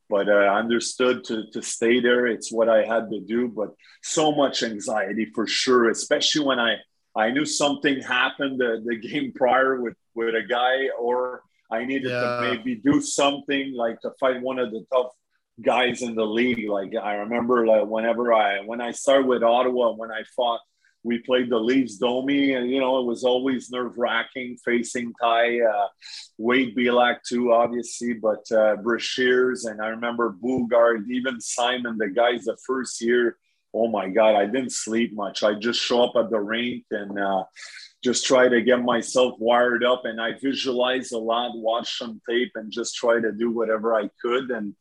But 0.09 0.29
uh, 0.29 0.33
I 0.33 0.59
understood 0.59 1.23
to, 1.25 1.49
to 1.51 1.61
stay 1.61 1.99
there. 1.99 2.25
It's 2.27 2.51
what 2.51 2.69
I 2.69 2.85
had 2.85 3.09
to 3.11 3.19
do. 3.19 3.47
But 3.47 3.73
so 4.01 4.31
much 4.31 4.63
anxiety 4.63 5.25
for 5.35 5.45
sure, 5.45 5.89
especially 5.89 6.45
when 6.45 6.59
I, 6.59 6.77
I 7.15 7.31
knew 7.31 7.45
something 7.45 8.01
happened 8.01 8.59
the, 8.59 8.81
the 8.85 8.95
game 8.95 9.33
prior 9.33 9.81
with, 9.81 9.95
with 10.15 10.35
a 10.35 10.43
guy, 10.43 10.89
or 10.99 11.41
I 11.71 11.85
needed 11.85 12.11
yeah. 12.11 12.21
to 12.21 12.41
maybe 12.41 12.75
do 12.75 13.01
something 13.01 13.73
like 13.73 13.99
to 14.01 14.11
fight 14.19 14.41
one 14.41 14.59
of 14.59 14.71
the 14.71 14.85
tough 14.91 15.11
guys 15.61 16.01
in 16.01 16.15
the 16.15 16.25
league. 16.25 16.69
Like 16.69 16.93
I 16.95 17.15
remember 17.15 17.65
like 17.67 17.85
whenever 17.85 18.33
I 18.33 18.61
when 18.61 18.81
I 18.81 18.91
started 18.91 19.27
with 19.27 19.43
Ottawa, 19.43 19.93
when 19.93 20.11
I 20.11 20.23
fought 20.35 20.61
we 21.03 21.19
played 21.19 21.49
the 21.49 21.57
Leafs 21.57 21.97
Domi, 21.97 22.53
and 22.53 22.69
you 22.69 22.79
know 22.79 22.99
it 22.99 23.05
was 23.05 23.23
always 23.23 23.69
nerve 23.69 23.97
wracking 23.97 24.57
facing 24.63 25.13
Ty, 25.21 25.59
uh, 25.61 25.87
Wade 26.37 26.75
Belak 26.75 27.17
too, 27.27 27.51
obviously, 27.51 28.13
but 28.13 28.43
uh, 28.51 28.77
Brashears, 28.77 29.69
and 29.69 29.81
I 29.81 29.87
remember 29.87 30.35
Boogaard, 30.43 31.09
even 31.09 31.41
Simon, 31.41 31.97
the 31.97 32.07
guys 32.09 32.45
the 32.45 32.57
first 32.65 33.01
year. 33.01 33.37
Oh 33.75 33.87
my 33.87 34.07
God, 34.07 34.35
I 34.35 34.45
didn't 34.45 34.71
sleep 34.71 35.13
much. 35.13 35.43
I 35.43 35.55
just 35.55 35.81
show 35.81 36.03
up 36.03 36.15
at 36.15 36.29
the 36.29 36.39
rink 36.39 36.85
and 36.91 37.19
uh, 37.19 37.43
just 38.03 38.25
try 38.25 38.47
to 38.47 38.61
get 38.61 38.83
myself 38.83 39.33
wired 39.39 39.83
up, 39.83 40.05
and 40.05 40.21
I 40.21 40.33
visualize 40.39 41.11
a 41.11 41.17
lot, 41.17 41.57
watch 41.57 41.97
some 41.97 42.21
tape, 42.29 42.51
and 42.55 42.71
just 42.71 42.95
try 42.95 43.19
to 43.19 43.31
do 43.31 43.51
whatever 43.51 43.95
I 43.95 44.09
could. 44.21 44.51
And 44.51 44.75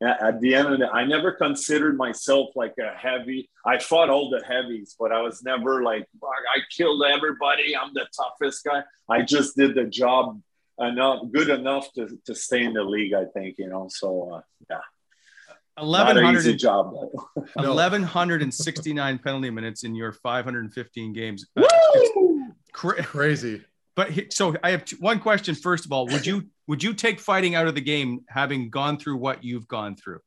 at 0.00 0.40
the 0.40 0.54
end 0.54 0.68
of 0.68 0.80
it, 0.80 0.88
I 0.92 1.04
never 1.04 1.32
considered 1.32 1.96
myself 1.96 2.50
like 2.54 2.74
a 2.78 2.96
heavy. 2.96 3.50
I 3.66 3.78
fought 3.78 4.10
all 4.10 4.30
the 4.30 4.44
heavies, 4.44 4.94
but 4.98 5.10
I 5.12 5.20
was 5.20 5.42
never 5.42 5.82
like 5.82 6.06
I 6.22 6.60
killed 6.70 7.02
everybody. 7.04 7.76
I'm 7.76 7.92
the 7.94 8.06
toughest 8.16 8.64
guy. 8.64 8.84
I 9.08 9.22
just 9.22 9.56
did 9.56 9.74
the 9.74 9.86
job 9.86 10.40
enough, 10.78 11.24
good 11.32 11.48
enough 11.48 11.92
to, 11.94 12.16
to 12.26 12.34
stay 12.34 12.62
in 12.64 12.74
the 12.74 12.84
league. 12.84 13.12
I 13.12 13.24
think 13.24 13.56
you 13.58 13.68
know. 13.68 13.88
So 13.90 14.34
uh, 14.34 14.40
yeah. 14.70 14.78
1100 15.78 16.58
job 16.58 16.92
1169 17.54 19.18
penalty 19.24 19.48
minutes 19.50 19.84
in 19.84 19.94
your 19.94 20.10
515 20.10 21.12
games 21.12 21.46
cra- 22.72 23.00
crazy 23.04 23.62
but 23.98 24.32
so 24.32 24.54
I 24.62 24.70
have 24.70 24.88
one 25.00 25.18
question. 25.18 25.56
First 25.56 25.84
of 25.84 25.90
all, 25.90 26.06
would 26.06 26.24
you 26.24 26.44
would 26.68 26.84
you 26.84 26.94
take 26.94 27.18
fighting 27.18 27.56
out 27.56 27.66
of 27.66 27.74
the 27.74 27.80
game, 27.80 28.20
having 28.28 28.70
gone 28.70 28.96
through 28.96 29.16
what 29.16 29.42
you've 29.42 29.66
gone 29.66 29.96
through? 29.96 30.20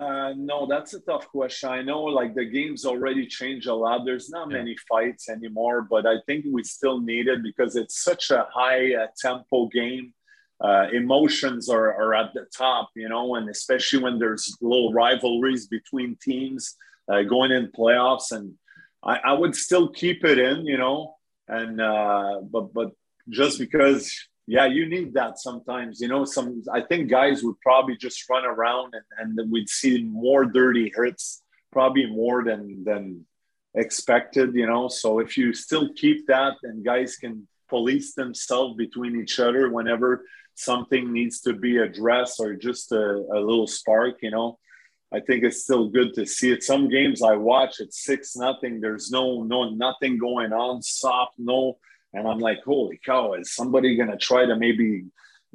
Uh, 0.00 0.32
no, 0.34 0.66
that's 0.66 0.94
a 0.94 1.00
tough 1.00 1.28
question. 1.28 1.68
I 1.68 1.82
know 1.82 2.04
like 2.04 2.34
the 2.34 2.46
game's 2.46 2.86
already 2.86 3.26
changed 3.26 3.68
a 3.68 3.74
lot. 3.74 4.06
There's 4.06 4.30
not 4.30 4.50
yeah. 4.50 4.56
many 4.56 4.76
fights 4.88 5.28
anymore, 5.28 5.82
but 5.82 6.06
I 6.06 6.14
think 6.24 6.46
we 6.50 6.64
still 6.64 7.02
need 7.02 7.28
it 7.28 7.42
because 7.42 7.76
it's 7.76 8.02
such 8.02 8.30
a 8.30 8.46
high 8.50 8.94
uh, 8.94 9.08
tempo 9.18 9.66
game. 9.66 10.14
Uh, 10.58 10.86
emotions 10.94 11.68
are, 11.68 11.92
are 12.00 12.14
at 12.14 12.32
the 12.32 12.46
top, 12.56 12.88
you 12.96 13.10
know, 13.10 13.34
and 13.34 13.50
especially 13.50 14.02
when 14.02 14.18
there's 14.18 14.56
little 14.62 14.90
rivalries 14.94 15.66
between 15.66 16.16
teams 16.22 16.76
uh, 17.12 17.20
going 17.22 17.52
in 17.52 17.70
playoffs. 17.78 18.32
And 18.32 18.54
I, 19.04 19.18
I 19.18 19.32
would 19.34 19.54
still 19.54 19.90
keep 19.90 20.24
it 20.24 20.38
in, 20.38 20.64
you 20.64 20.78
know, 20.78 21.16
and 21.48 21.80
uh, 21.80 22.40
but 22.50 22.72
but 22.72 22.92
just 23.28 23.58
because 23.58 24.12
yeah 24.46 24.66
you 24.66 24.88
need 24.88 25.14
that 25.14 25.38
sometimes 25.38 26.00
you 26.00 26.08
know 26.08 26.24
some 26.24 26.60
i 26.74 26.80
think 26.80 27.08
guys 27.08 27.44
would 27.44 27.58
probably 27.60 27.96
just 27.96 28.28
run 28.28 28.44
around 28.44 28.92
and, 29.20 29.38
and 29.38 29.52
we'd 29.52 29.68
see 29.68 30.02
more 30.02 30.44
dirty 30.44 30.92
hits 30.96 31.42
probably 31.70 32.06
more 32.06 32.44
than 32.44 32.84
than 32.84 33.24
expected, 33.74 34.54
you 34.54 34.66
know. 34.66 34.88
So 34.88 35.18
if 35.18 35.36
you 35.36 35.52
still 35.54 35.92
keep 35.94 36.26
that 36.26 36.54
and 36.62 36.84
guys 36.84 37.16
can 37.16 37.48
police 37.68 38.14
themselves 38.14 38.76
between 38.76 39.20
each 39.20 39.40
other 39.40 39.70
whenever 39.70 40.24
something 40.54 41.12
needs 41.12 41.40
to 41.40 41.54
be 41.54 41.78
addressed 41.78 42.38
or 42.38 42.54
just 42.54 42.92
a, 42.92 43.14
a 43.32 43.40
little 43.40 43.66
spark, 43.66 44.16
you 44.22 44.30
know, 44.30 44.58
I 45.12 45.20
think 45.20 45.44
it's 45.44 45.62
still 45.62 45.88
good 45.88 46.14
to 46.14 46.24
see 46.24 46.52
it. 46.52 46.62
Some 46.62 46.88
games 46.88 47.22
I 47.22 47.36
watch, 47.36 47.80
it's 47.80 48.04
six 48.04 48.34
nothing. 48.34 48.80
There's 48.80 49.10
no 49.10 49.42
no 49.42 49.70
nothing 49.70 50.18
going 50.18 50.52
on, 50.52 50.82
soft, 50.82 51.34
no, 51.38 51.78
and 52.14 52.26
I'm 52.26 52.38
like, 52.38 52.62
holy 52.64 52.98
cow, 53.04 53.34
is 53.34 53.54
somebody 53.54 53.96
gonna 53.96 54.16
try 54.16 54.46
to 54.46 54.56
maybe 54.56 55.04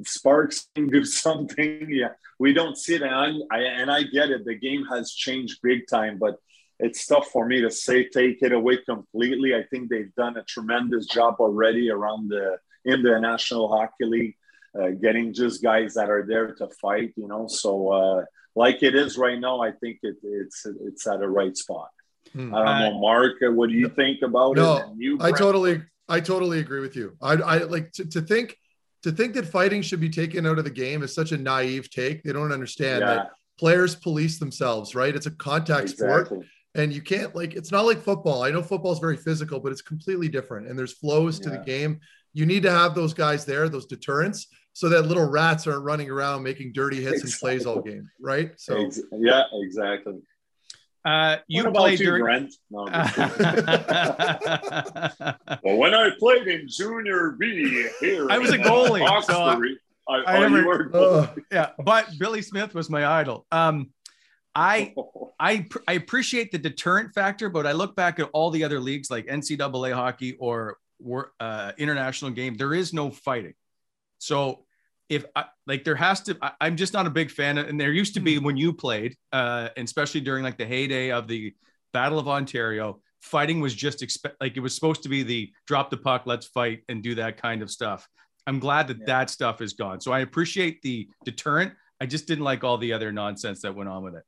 sparks 0.04 0.68
do 0.74 1.04
something? 1.04 1.88
Yeah, 1.90 2.10
we 2.38 2.52
don't 2.52 2.76
see 2.76 2.94
it, 2.94 3.02
and 3.02 3.14
I, 3.14 3.32
I 3.50 3.60
and 3.62 3.90
I 3.90 4.04
get 4.04 4.30
it. 4.30 4.44
The 4.44 4.54
game 4.54 4.84
has 4.90 5.12
changed 5.12 5.58
big 5.62 5.88
time, 5.88 6.18
but 6.18 6.36
it's 6.78 7.06
tough 7.06 7.28
for 7.28 7.44
me 7.46 7.60
to 7.62 7.70
say 7.70 8.08
take 8.08 8.40
it 8.42 8.52
away 8.52 8.78
completely. 8.88 9.54
I 9.54 9.64
think 9.64 9.90
they've 9.90 10.14
done 10.14 10.36
a 10.36 10.44
tremendous 10.44 11.06
job 11.06 11.36
already 11.40 11.90
around 11.90 12.28
the 12.28 12.58
in 12.84 13.02
the 13.02 13.18
National 13.18 13.68
Hockey 13.68 14.04
League, 14.04 14.36
uh, 14.80 14.90
getting 14.90 15.32
just 15.34 15.62
guys 15.62 15.94
that 15.94 16.10
are 16.10 16.24
there 16.26 16.54
to 16.54 16.68
fight. 16.80 17.12
You 17.16 17.26
know, 17.26 17.48
so 17.48 17.88
uh, 17.88 18.24
like 18.58 18.82
it 18.82 18.94
is 18.96 19.16
right 19.16 19.38
now, 19.38 19.60
I 19.62 19.70
think 19.70 20.00
it, 20.02 20.16
it's 20.22 20.66
it's 20.82 21.06
at 21.06 21.22
a 21.22 21.28
right 21.28 21.56
spot. 21.56 21.90
Hmm. 22.32 22.52
I 22.52 22.64
don't 22.64 22.94
know, 22.94 23.00
Mark. 23.00 23.36
What 23.40 23.70
do 23.70 23.76
you 23.76 23.88
think 23.88 24.22
about 24.22 24.56
no, 24.56 24.76
it? 24.76 24.84
You, 24.96 25.16
I 25.20 25.30
totally, 25.30 25.80
I 26.08 26.18
totally 26.18 26.58
agree 26.58 26.80
with 26.80 26.96
you. 26.96 27.16
I, 27.22 27.34
I 27.34 27.58
like 27.58 27.92
to, 27.92 28.04
to 28.06 28.20
think 28.20 28.56
to 29.04 29.12
think 29.12 29.34
that 29.34 29.46
fighting 29.46 29.80
should 29.80 30.00
be 30.00 30.10
taken 30.10 30.44
out 30.44 30.58
of 30.58 30.64
the 30.64 30.70
game 30.70 31.04
is 31.04 31.14
such 31.14 31.30
a 31.30 31.38
naive 31.38 31.88
take. 31.88 32.24
They 32.24 32.32
don't 32.32 32.52
understand 32.52 33.00
yeah. 33.00 33.14
that 33.14 33.30
players 33.58 33.94
police 33.94 34.38
themselves, 34.38 34.94
right? 34.94 35.14
It's 35.14 35.26
a 35.26 35.30
contact 35.30 35.90
exactly. 35.90 36.24
sport 36.26 36.46
and 36.74 36.92
you 36.92 37.00
can't 37.00 37.34
like 37.34 37.54
it's 37.54 37.72
not 37.72 37.86
like 37.86 37.98
football 37.98 38.42
i 38.42 38.50
know 38.50 38.62
football 38.62 38.92
is 38.92 38.98
very 38.98 39.16
physical 39.16 39.58
but 39.58 39.72
it's 39.72 39.80
completely 39.80 40.28
different 40.28 40.68
and 40.68 40.78
there's 40.78 40.92
flows 40.92 41.40
to 41.40 41.48
the 41.48 41.58
game 41.58 41.98
you 42.34 42.44
need 42.44 42.62
to 42.62 42.70
have 42.70 42.94
those 42.94 43.14
guys 43.14 43.44
there 43.46 43.68
those 43.70 43.86
deterrents 43.86 44.48
so 44.78 44.88
that 44.88 45.06
little 45.06 45.28
rats 45.28 45.66
aren't 45.66 45.82
running 45.82 46.08
around 46.08 46.44
making 46.44 46.72
dirty 46.72 47.02
hits 47.02 47.24
exactly. 47.24 47.50
and 47.50 47.60
plays 47.60 47.66
all 47.66 47.82
game 47.82 48.08
right 48.20 48.52
so 48.56 48.88
yeah 49.18 49.42
exactly 49.54 50.20
uh, 51.04 51.36
you 51.46 51.64
what 51.64 51.74
played 51.74 52.00
you, 52.00 52.06
during... 52.06 52.22
Brent? 52.22 52.54
No, 52.70 52.84
well, 55.62 55.76
when 55.78 55.94
I 55.94 56.10
played 56.18 56.48
in 56.48 56.68
junior 56.68 57.30
B 57.38 57.88
here, 58.00 58.26
I 58.30 58.36
was 58.36 58.50
a 58.50 58.58
goalie. 58.58 59.22
so 59.22 59.40
I, 59.40 59.54
I, 60.12 60.22
I 60.22 60.36
oh, 60.36 60.48
never, 60.48 60.90
uh, 60.94 61.28
yeah, 61.50 61.70
but 61.82 62.10
Billy 62.18 62.42
Smith 62.42 62.74
was 62.74 62.90
my 62.90 63.06
idol. 63.06 63.46
Um, 63.50 63.90
I 64.54 64.92
I 65.40 65.66
I 65.86 65.92
appreciate 65.94 66.52
the 66.52 66.58
deterrent 66.58 67.14
factor, 67.14 67.48
but 67.48 67.66
I 67.66 67.72
look 67.72 67.96
back 67.96 68.18
at 68.18 68.28
all 68.34 68.50
the 68.50 68.64
other 68.64 68.80
leagues 68.80 69.10
like 69.10 69.26
NCAA 69.28 69.94
hockey 69.94 70.36
or 70.38 70.78
uh, 71.40 71.72
international 71.78 72.32
game. 72.32 72.56
There 72.56 72.74
is 72.74 72.92
no 72.92 73.10
fighting, 73.10 73.54
so 74.18 74.64
if 75.08 75.24
I, 75.34 75.46
like 75.66 75.84
there 75.84 75.96
has 75.96 76.20
to, 76.22 76.36
I, 76.42 76.66
am 76.66 76.76
just 76.76 76.92
not 76.92 77.06
a 77.06 77.10
big 77.10 77.30
fan. 77.30 77.58
Of, 77.58 77.68
and 77.68 77.80
there 77.80 77.92
used 77.92 78.14
to 78.14 78.20
be 78.20 78.36
hmm. 78.36 78.44
when 78.44 78.56
you 78.56 78.72
played, 78.72 79.16
uh, 79.32 79.68
and 79.76 79.86
especially 79.86 80.20
during 80.20 80.44
like 80.44 80.58
the 80.58 80.66
heyday 80.66 81.10
of 81.10 81.28
the 81.28 81.54
Battle 81.92 82.18
of 82.18 82.28
Ontario, 82.28 83.00
fighting 83.20 83.60
was 83.60 83.74
just 83.74 84.02
expect 84.02 84.36
like 84.40 84.56
it 84.56 84.60
was 84.60 84.74
supposed 84.74 85.02
to 85.02 85.08
be 85.08 85.22
the 85.22 85.50
drop 85.66 85.90
the 85.90 85.96
puck, 85.96 86.22
let's 86.26 86.46
fight 86.46 86.82
and 86.88 87.02
do 87.02 87.14
that 87.16 87.40
kind 87.40 87.62
of 87.62 87.70
stuff. 87.70 88.08
I'm 88.46 88.58
glad 88.58 88.88
that 88.88 88.98
yeah. 89.00 89.06
that 89.06 89.30
stuff 89.30 89.60
is 89.60 89.74
gone. 89.74 90.00
So 90.00 90.12
I 90.12 90.20
appreciate 90.20 90.82
the 90.82 91.08
deterrent. 91.24 91.72
I 92.00 92.06
just 92.06 92.26
didn't 92.26 92.44
like 92.44 92.64
all 92.64 92.78
the 92.78 92.92
other 92.92 93.12
nonsense 93.12 93.62
that 93.62 93.74
went 93.74 93.88
on 93.88 94.02
with 94.02 94.14
it. 94.14 94.22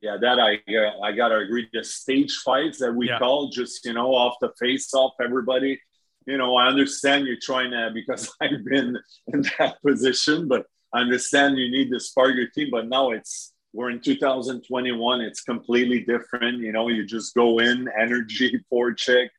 Yeah, 0.00 0.16
that 0.20 0.38
I 0.38 0.54
uh, 0.76 1.00
I 1.02 1.12
gotta 1.12 1.36
agree. 1.36 1.68
The 1.72 1.82
stage 1.82 2.36
fights 2.44 2.78
that 2.78 2.92
we 2.92 3.08
yeah. 3.08 3.18
call 3.18 3.48
just 3.48 3.84
you 3.84 3.92
know 3.92 4.10
off 4.14 4.36
the 4.40 4.52
face 4.58 4.92
off 4.94 5.14
everybody. 5.22 5.80
You 6.26 6.36
know, 6.36 6.56
I 6.56 6.68
understand 6.68 7.26
you're 7.26 7.36
trying 7.40 7.70
to 7.70 7.90
because 7.92 8.30
I've 8.40 8.64
been 8.64 8.98
in 9.28 9.42
that 9.58 9.80
position, 9.82 10.48
but 10.48 10.66
I 10.92 11.00
understand 11.00 11.58
you 11.58 11.70
need 11.70 11.90
to 11.90 12.00
spark 12.00 12.34
your 12.34 12.48
team. 12.48 12.68
But 12.70 12.88
now 12.88 13.10
it's 13.10 13.52
we're 13.72 13.90
in 13.90 14.00
2021. 14.00 15.20
It's 15.20 15.42
completely 15.42 16.00
different. 16.00 16.58
You 16.58 16.72
know, 16.72 16.88
you 16.88 17.04
just 17.04 17.34
go 17.34 17.58
in, 17.58 17.88
energy, 17.98 18.58
check, 18.96 19.30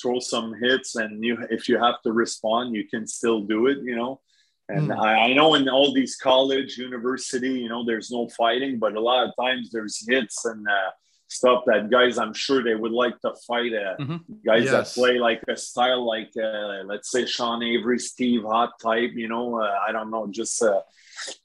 throw 0.00 0.18
some 0.20 0.54
hits, 0.60 0.96
and 0.96 1.24
you 1.24 1.38
if 1.50 1.68
you 1.68 1.78
have 1.78 2.00
to 2.02 2.12
respond, 2.12 2.74
you 2.74 2.86
can 2.88 3.06
still 3.06 3.40
do 3.40 3.66
it. 3.66 3.78
You 3.82 3.96
know, 3.96 4.20
and 4.68 4.90
mm. 4.90 4.98
I, 4.98 5.30
I, 5.30 5.32
know 5.32 5.54
in 5.54 5.68
all 5.68 5.94
these 5.94 6.16
college, 6.16 6.76
university, 6.76 7.50
you 7.50 7.68
know, 7.68 7.84
there's 7.84 8.10
no 8.10 8.28
fighting, 8.28 8.78
but 8.78 8.96
a 8.96 9.00
lot 9.00 9.26
of 9.26 9.34
times 9.40 9.70
there's 9.70 10.06
hits 10.06 10.44
and 10.44 10.66
uh, 10.68 10.90
stuff 11.28 11.64
that 11.66 11.90
guys, 11.90 12.18
I'm 12.18 12.34
sure 12.34 12.64
they 12.64 12.74
would 12.74 12.92
like 12.92 13.20
to 13.20 13.34
fight. 13.46 13.72
Uh, 13.72 13.96
mm-hmm. 14.00 14.16
Guys 14.44 14.64
yes. 14.64 14.72
that 14.72 15.00
play 15.00 15.18
like 15.18 15.42
a 15.46 15.56
style 15.56 16.06
like, 16.06 16.32
uh, 16.36 16.82
let's 16.84 17.10
say, 17.10 17.26
Sean 17.26 17.62
Avery, 17.62 17.98
Steve 17.98 18.44
Ott 18.44 18.80
type, 18.80 19.12
you 19.14 19.28
know, 19.28 19.60
uh, 19.60 19.78
I 19.86 19.92
don't 19.92 20.10
know, 20.10 20.26
just 20.26 20.62
uh, 20.62 20.80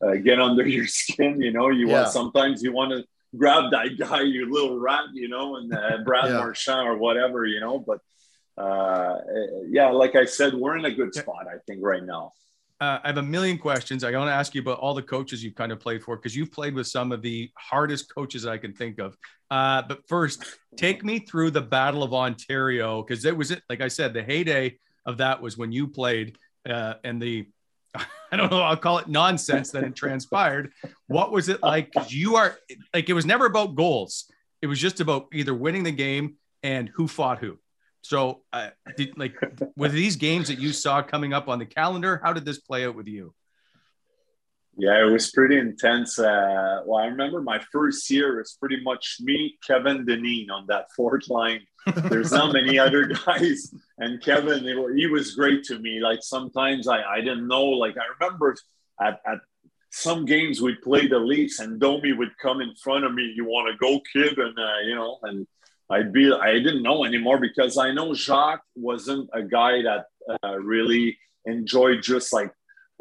uh, 0.01 0.15
get 0.15 0.39
under 0.39 0.67
your 0.77 0.87
skin, 0.87 1.41
you 1.41 1.51
know, 1.51 1.69
you 1.69 1.87
yeah. 1.87 2.01
want, 2.01 2.13
sometimes 2.13 2.63
you 2.63 2.71
want 2.71 2.91
to 2.91 3.03
grab 3.37 3.71
that 3.71 3.97
guy, 3.97 4.21
you 4.21 4.51
little 4.51 4.79
rat, 4.79 5.05
you 5.13 5.27
know, 5.27 5.57
and 5.57 5.69
Brad 6.05 6.29
yeah. 6.29 6.37
Marchand 6.37 6.87
or 6.87 6.97
whatever, 6.97 7.45
you 7.45 7.59
know, 7.59 7.77
but 7.79 7.99
yeah, 9.69 9.89
like 9.89 10.15
I 10.15 10.25
said, 10.25 10.53
we're 10.53 10.77
in 10.77 10.85
a 10.85 10.91
good 10.91 11.13
spot, 11.13 11.45
I 11.47 11.57
think, 11.67 11.81
right 11.83 12.03
now 12.03 12.31
uh, 12.83 12.99
I 13.01 13.07
have 13.07 13.17
a 13.17 13.23
million 13.23 13.57
questions. 13.57 14.03
I 14.03 14.11
want 14.11 14.27
to 14.27 14.33
ask 14.33 14.53
you 14.53 14.61
about 14.61 14.79
all 14.79 14.93
the 14.93 15.01
coaches 15.01 15.41
you've 15.41 15.55
kind 15.55 15.71
of 15.71 15.79
played 15.79 16.03
for 16.03 16.17
because 16.17 16.35
you've 16.35 16.51
played 16.51 16.75
with 16.75 16.87
some 16.87 17.13
of 17.13 17.21
the 17.21 17.49
hardest 17.55 18.13
coaches 18.13 18.45
I 18.45 18.57
can 18.57 18.73
think 18.73 18.99
of. 18.99 19.15
Uh, 19.49 19.83
but 19.83 20.05
first, 20.07 20.43
take 20.75 21.03
me 21.03 21.19
through 21.19 21.51
the 21.51 21.61
Battle 21.61 22.03
of 22.03 22.13
Ontario 22.13 23.01
because 23.01 23.23
it 23.23 23.35
was 23.35 23.51
it. 23.51 23.61
Like 23.69 23.79
I 23.79 23.87
said, 23.87 24.13
the 24.13 24.23
heyday 24.23 24.77
of 25.05 25.17
that 25.17 25.41
was 25.41 25.57
when 25.57 25.71
you 25.71 25.87
played, 25.87 26.37
uh, 26.67 26.95
and 27.05 27.21
the 27.21 27.47
I 27.95 28.35
don't 28.35 28.51
know. 28.51 28.61
I'll 28.61 28.75
call 28.75 28.97
it 28.97 29.07
nonsense 29.07 29.71
that 29.71 29.83
it 29.83 29.95
transpired. 29.95 30.73
What 31.07 31.31
was 31.31 31.47
it 31.47 31.61
like? 31.61 31.91
Because 31.91 32.13
you 32.13 32.35
are 32.35 32.57
like 32.93 33.07
it 33.07 33.13
was 33.13 33.25
never 33.25 33.45
about 33.45 33.75
goals. 33.75 34.29
It 34.61 34.67
was 34.67 34.79
just 34.79 34.99
about 34.99 35.27
either 35.31 35.53
winning 35.53 35.83
the 35.83 35.91
game 35.91 36.35
and 36.63 36.89
who 36.89 37.07
fought 37.07 37.39
who. 37.39 37.59
So, 38.03 38.41
uh, 38.51 38.69
did, 38.97 39.17
like, 39.17 39.35
with 39.75 39.93
these 39.93 40.17
games 40.17 40.49
that 40.49 40.59
you 40.59 40.73
saw 40.73 41.01
coming 41.01 41.33
up 41.33 41.47
on 41.47 41.57
the 41.57 41.65
calendar, 41.65 42.19
how 42.23 42.33
did 42.33 42.43
this 42.45 42.59
play 42.59 42.85
out 42.85 42.95
with 42.95 43.07
you? 43.07 43.33
Yeah, 44.75 45.05
it 45.05 45.09
was 45.09 45.31
pretty 45.31 45.57
intense. 45.57 46.19
Uh, 46.19 46.81
well, 46.85 47.01
I 47.01 47.05
remember 47.05 47.41
my 47.41 47.59
first 47.71 48.09
year 48.09 48.37
was 48.37 48.57
pretty 48.59 48.81
much 48.83 49.17
me, 49.21 49.57
Kevin 49.65 50.05
Dineen 50.05 50.49
on 50.49 50.65
that 50.67 50.87
fourth 50.95 51.29
line. 51.29 51.61
There's 51.95 52.31
not 52.31 52.53
many 52.53 52.79
other 52.85 53.05
guys, 53.05 53.73
and 53.99 54.21
Kevin, 54.21 54.63
he 54.97 55.07
was 55.07 55.35
great 55.35 55.63
to 55.65 55.79
me. 55.79 55.99
Like 55.99 56.19
sometimes 56.23 56.87
I, 56.87 57.03
I 57.03 57.17
didn't 57.19 57.47
know. 57.47 57.65
Like 57.65 57.95
I 57.97 58.03
remember 58.19 58.55
at, 58.99 59.21
at 59.27 59.39
some 59.91 60.25
games 60.25 60.59
we'd 60.59 60.81
play 60.81 61.07
the 61.07 61.19
Leafs, 61.19 61.59
and 61.59 61.79
Domi 61.79 62.13
would 62.13 62.31
come 62.41 62.59
in 62.59 62.73
front 62.83 63.05
of 63.05 63.13
me. 63.13 63.31
You 63.35 63.45
want 63.45 63.71
to 63.71 63.77
go, 63.77 64.01
kid? 64.11 64.37
And 64.39 64.57
uh, 64.57 64.79
you 64.85 64.95
know, 64.95 65.19
and 65.23 65.45
I'd 65.89 66.13
be 66.13 66.31
I 66.31 66.53
didn't 66.53 66.83
know 66.83 67.05
anymore 67.05 67.39
because 67.39 67.77
I 67.77 67.91
know 67.91 68.13
Jacques 68.13 68.63
wasn't 68.75 69.29
a 69.33 69.43
guy 69.43 69.81
that 69.81 70.05
uh, 70.43 70.57
really 70.59 71.17
enjoyed 71.45 72.01
just 72.01 72.33
like 72.33 72.51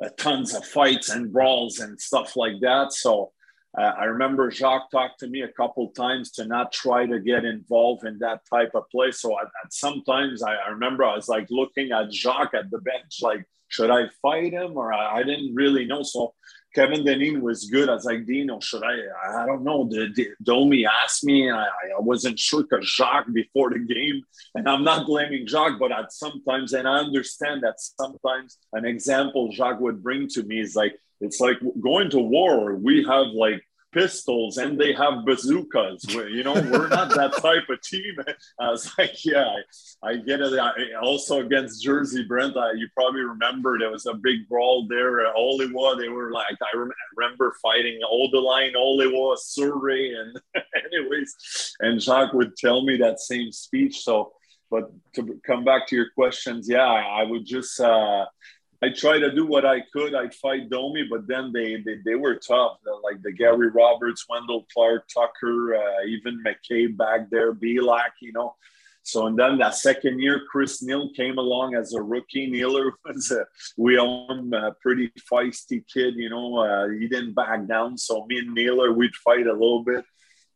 uh, 0.03 0.09
tons 0.19 0.55
of 0.55 0.65
fights 0.65 1.11
and 1.11 1.33
brawls 1.33 1.79
and 1.79 2.01
stuff 2.01 2.37
like 2.37 2.61
that. 2.61 2.93
So 2.93 3.33
uh, 3.79 3.93
I 3.99 4.05
remember 4.05 4.51
Jacques 4.51 4.91
talked 4.91 5.21
to 5.21 5.29
me 5.29 5.43
a 5.43 5.49
couple 5.49 5.89
times 5.93 6.31
to 6.33 6.45
not 6.45 6.73
try 6.73 7.07
to 7.07 7.21
get 7.21 7.45
involved 7.45 8.05
in 8.05 8.19
that 8.19 8.41
type 8.53 8.73
of 8.75 8.85
play. 8.91 9.13
So 9.13 9.39
at, 9.39 9.47
at 9.47 9.73
sometimes 9.73 10.43
I, 10.43 10.55
I, 10.55 10.69
remember 10.71 11.05
I 11.05 11.17
was 11.17 11.29
like 11.29 11.47
looking 11.51 11.93
at 11.93 12.13
Jacques 12.13 12.55
at 12.55 12.71
the 12.71 12.79
bench, 12.79 13.21
like 13.23 13.47
should 13.69 13.91
I 13.91 14.09
fight 14.21 14.53
him 14.53 14.77
or 14.77 14.93
I, 14.93 15.21
I 15.21 15.23
didn't 15.23 15.55
really 15.55 15.87
know. 15.87 16.03
So 16.03 16.35
Kevin 16.75 17.05
Dineen 17.05 17.41
was 17.43 17.67
good. 17.67 17.85
As 17.85 17.91
I 17.91 17.95
was 17.95 18.05
like, 18.07 18.27
Dino, 18.27 18.61
should 18.61 18.83
I? 18.83 19.43
I 19.43 19.47
don't 19.47 19.63
know. 19.63 19.87
The, 19.89 20.29
Domi 20.43 20.87
asked 20.87 21.25
me. 21.25 21.51
I, 21.51 21.65
I 21.65 22.01
wasn't 22.01 22.39
sure 22.39 22.63
because 22.63 22.89
Jacques 22.89 23.33
before 23.33 23.71
the 23.71 23.81
game, 23.81 24.23
and 24.55 24.69
I'm 24.69 24.85
not 24.85 25.07
blaming 25.07 25.47
Jacques, 25.47 25.79
but 25.79 25.93
at 25.93 26.13
sometimes, 26.13 26.73
and 26.73 26.89
I 26.89 26.99
understand 26.99 27.63
that 27.63 27.81
sometimes 27.81 28.59
an 28.73 28.85
example 28.85 29.53
Jacques 29.53 29.81
would 29.81 30.03
bring 30.03 30.29
to 30.29 30.43
me 30.43 30.61
is 30.61 30.75
like, 30.75 30.99
it's 31.21 31.41
like 31.41 31.59
going 31.81 32.11
to 32.11 32.19
war. 32.19 32.75
We 32.75 33.05
have 33.05 33.29
like 33.29 33.63
pistols 33.93 34.57
and 34.57 34.81
they 34.81 34.93
have 34.93 35.25
bazookas. 35.25 36.07
We're, 36.15 36.29
you 36.29 36.43
know, 36.43 36.55
we're 36.55 36.89
not 36.89 37.15
that 37.15 37.37
type 37.43 37.69
of 37.69 37.81
team. 37.83 38.17
I 38.59 38.71
was 38.71 38.91
like, 38.99 39.25
yeah, 39.25 39.55
I, 40.03 40.11
I 40.11 40.17
get 40.17 40.41
it. 40.41 40.59
I, 40.59 40.73
also 41.03 41.41
against 41.41 41.83
Jersey, 41.83 42.25
Brent, 42.25 42.57
I, 42.57 42.73
you 42.73 42.89
probably 42.95 43.21
remember 43.21 43.79
there 43.79 43.91
was 43.91 44.07
a 44.07 44.15
big 44.15 44.49
brawl 44.49 44.87
there. 44.89 45.27
Uh, 45.27 45.33
Oliwa, 45.35 45.99
they 45.99 46.09
were 46.09 46.33
like, 46.33 46.57
I 46.61 46.77
rem- 46.77 46.93
remember 47.17 47.55
fighting 47.63 48.01
all 48.09 48.31
the 48.31 48.39
Odelein, 48.39 48.75
Oliwa, 48.75 49.37
Surrey, 49.39 50.15
and 50.15 50.41
anyways, 50.93 51.75
and 51.81 52.01
Jacques 52.01 52.33
would 52.33 52.57
tell 52.57 52.85
me 52.85 52.97
that 52.99 53.21
same 53.21 53.53
speech. 53.53 54.03
So, 54.03 54.33
but 54.71 54.91
to 55.15 55.39
come 55.47 55.65
back 55.65 55.87
to 55.89 55.97
your 55.97 56.11
questions, 56.15 56.69
yeah, 56.69 56.87
I, 56.87 57.21
I 57.21 57.25
would 57.25 57.45
just. 57.45 57.81
Uh, 57.81 58.27
I 58.83 58.89
tried 58.89 59.21
to 59.21 59.33
do 59.33 59.47
what 59.47 59.65
I 59.65 59.81
could. 59.93 60.13
I'd 60.15 60.35
fight 60.35 60.69
Domi, 60.69 61.05
but 61.09 61.29
then 61.29 61.53
they 61.53 61.77
they, 61.77 61.99
they 62.05 62.15
were 62.17 62.35
tough. 62.35 62.79
Like 63.05 63.23
the 63.23 63.33
Gary 63.33 63.71
Roberts, 63.71 64.27
Wendel 64.29 64.67
Clark, 64.73 65.09
Tucker, 65.09 65.77
uh, 65.77 66.05
even 66.07 66.43
McCabe 66.45 66.97
back 66.97 67.31
there, 67.31 67.55
Belak, 67.55 68.15
you 68.21 68.33
know. 68.33 68.57
So 69.05 69.27
and 69.27 69.39
then 69.39 69.59
that 69.59 69.77
second 69.77 70.21
year, 70.21 70.43
Chris 70.51 70.83
Neil 70.83 71.11
came 71.15 71.39
along 71.39 71.77
as 71.77 71.95
a 71.95 72.03
rookie. 72.03 72.49
Nealer 72.51 72.93
was 73.05 73.31
a 73.31 73.47
we 73.77 73.99
own 73.99 74.53
a 74.53 74.73
pretty 74.81 75.13
feisty 75.31 75.85
kid, 75.93 76.15
you 76.17 76.31
know. 76.31 76.59
Uh, 76.59 76.89
he 76.89 77.07
didn't 77.07 77.35
back 77.35 77.67
down. 77.67 77.97
So 77.97 78.27
me 78.27 78.39
and 78.39 78.55
Nealer, 78.55 78.93
we'd 78.93 79.15
fight 79.17 79.47
a 79.47 79.53
little 79.53 79.85
bit. 79.85 80.05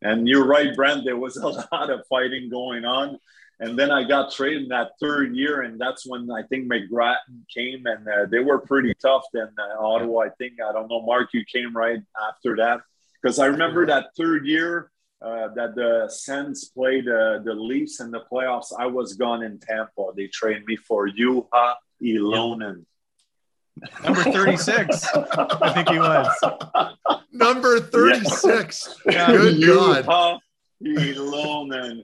And 0.02 0.28
you're 0.28 0.46
right, 0.46 0.74
Brent. 0.74 1.04
There 1.04 1.16
was 1.16 1.36
a 1.36 1.48
lot 1.72 1.90
of 1.90 2.04
fighting 2.08 2.50
going 2.50 2.84
on. 2.84 3.18
And 3.59 3.78
then 3.78 3.90
I 3.90 4.04
got 4.04 4.32
traded 4.32 4.64
in 4.64 4.68
that 4.68 4.90
third 5.00 5.34
year, 5.34 5.62
and 5.62 5.80
that's 5.80 6.07
when 6.07 6.30
I 6.30 6.42
think 6.42 6.70
McGrattan 6.70 7.48
came, 7.52 7.86
and 7.86 8.07
uh, 8.07 8.26
they 8.30 8.40
were 8.40 8.59
pretty 8.59 8.92
tough. 9.00 9.22
Then 9.32 9.48
uh, 9.59 9.82
Ottawa, 9.82 10.24
I 10.24 10.28
think 10.36 10.54
I 10.61 10.72
don't 10.72 10.88
know, 10.88 11.00
Mark, 11.00 11.30
you 11.32 11.42
came 11.44 11.74
right 11.74 12.00
after 12.28 12.57
that 12.57 12.80
because 13.22 13.38
I 13.38 13.46
remember 13.46 13.86
that 13.86 14.09
third 14.16 14.46
year 14.46 14.90
uh, 15.22 15.48
that 15.54 15.74
the 15.74 16.07
Sens 16.09 16.66
played 16.66 17.09
uh, 17.09 17.38
the 17.38 17.54
Leafs 17.54 18.00
in 18.00 18.11
the 18.11 18.20
playoffs. 18.30 18.72
I 18.78 18.86
was 18.86 19.14
gone 19.14 19.42
in 19.42 19.59
Tampa. 19.59 20.11
They 20.14 20.26
trained 20.26 20.66
me 20.66 20.76
for 20.76 21.09
Juha 21.09 21.74
Ylonen. 22.02 22.84
Number 24.04 24.22
36, 24.22 25.07
I 25.14 25.72
think 25.72 25.88
he 25.88 25.98
was. 25.98 26.94
Number 27.32 27.80
36. 27.80 29.00
Yeah. 29.07 29.32
Good 29.32 29.66
God. 29.66 30.40
Ylonen 30.82 32.02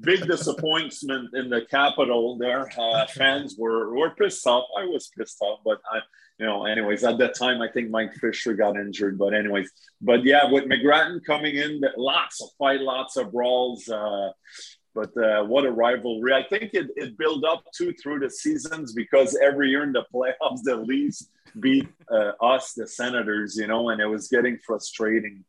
big 0.00 0.26
disappointment 0.26 1.34
in 1.34 1.50
the 1.50 1.62
capital 1.70 2.36
there. 2.36 2.70
Uh, 2.78 3.06
fans 3.06 3.56
were 3.58 3.94
were 3.94 4.10
pissed 4.10 4.46
off. 4.46 4.66
I 4.78 4.84
was 4.84 5.10
pissed 5.16 5.40
off, 5.40 5.60
but 5.64 5.80
I, 5.90 6.00
you 6.38 6.46
know, 6.46 6.66
anyways, 6.66 7.04
at 7.04 7.18
that 7.18 7.36
time, 7.36 7.62
I 7.62 7.68
think 7.68 7.90
Mike 7.90 8.14
Fisher 8.14 8.54
got 8.54 8.76
injured. 8.76 9.18
But 9.18 9.34
anyways, 9.34 9.70
but 10.00 10.24
yeah, 10.24 10.50
with 10.50 10.64
McGrattan 10.64 11.24
coming 11.24 11.56
in, 11.56 11.80
lots 11.96 12.42
of 12.42 12.48
fight, 12.58 12.80
lots 12.80 13.16
of 13.16 13.32
brawls. 13.32 13.88
Uh, 13.88 14.30
but 14.94 15.16
uh, 15.16 15.44
what 15.44 15.66
a 15.66 15.70
rivalry! 15.70 16.32
I 16.32 16.44
think 16.44 16.74
it, 16.74 16.88
it 16.96 17.18
built 17.18 17.44
up 17.44 17.64
too 17.74 17.92
through 18.02 18.20
the 18.20 18.30
seasons 18.30 18.92
because 18.92 19.36
every 19.42 19.70
year 19.70 19.82
in 19.82 19.92
the 19.92 20.04
playoffs, 20.12 20.62
the 20.62 20.76
Leafs 20.76 21.28
beat 21.60 21.88
uh, 22.10 22.32
us, 22.40 22.72
the 22.72 22.86
Senators, 22.86 23.56
you 23.56 23.66
know, 23.66 23.90
and 23.90 24.00
it 24.00 24.06
was 24.06 24.28
getting 24.28 24.58
frustrating. 24.64 25.44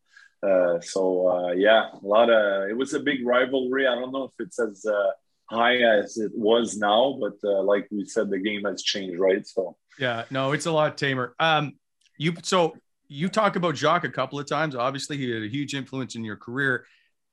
Uh, 0.46 0.80
so 0.82 1.28
uh, 1.28 1.52
yeah, 1.54 1.90
a 1.92 2.06
lot 2.06 2.30
of 2.30 2.70
it 2.70 2.78
was 2.78 2.94
a 2.94 3.00
big 3.00 3.26
rivalry. 3.26 3.88
I 3.88 3.96
don't 3.96 4.12
know 4.12 4.26
if 4.26 4.32
it's 4.40 4.60
as 4.60 4.86
uh, 4.86 5.12
high 5.50 5.78
as 5.78 6.18
it 6.18 6.32
was 6.36 6.78
now, 6.78 7.18
but 7.20 7.34
uh, 7.44 7.64
like 7.64 7.88
we 7.92 8.06
said, 8.06 8.30
the 8.30 8.40
game 8.40 8.64
has 8.66 8.84
changed, 8.84 9.20
right? 9.20 9.46
So 9.48 9.78
yeah, 9.98 10.26
no, 10.30 10.52
it's 10.52 10.66
a 10.66 10.72
lot 10.72 10.98
tamer. 10.98 11.36
Um, 11.40 11.74
you 12.18 12.34
so 12.44 12.76
you 13.08 13.30
talk 13.30 13.56
about 13.56 13.76
Jacques 13.76 14.04
a 14.04 14.10
couple 14.10 14.40
of 14.40 14.48
times. 14.48 14.76
Obviously, 14.76 15.18
he 15.18 15.30
had 15.32 15.44
a 15.44 15.50
huge 15.50 15.74
influence 15.74 16.16
in 16.16 16.24
your 16.24 16.38
career. 16.38 16.86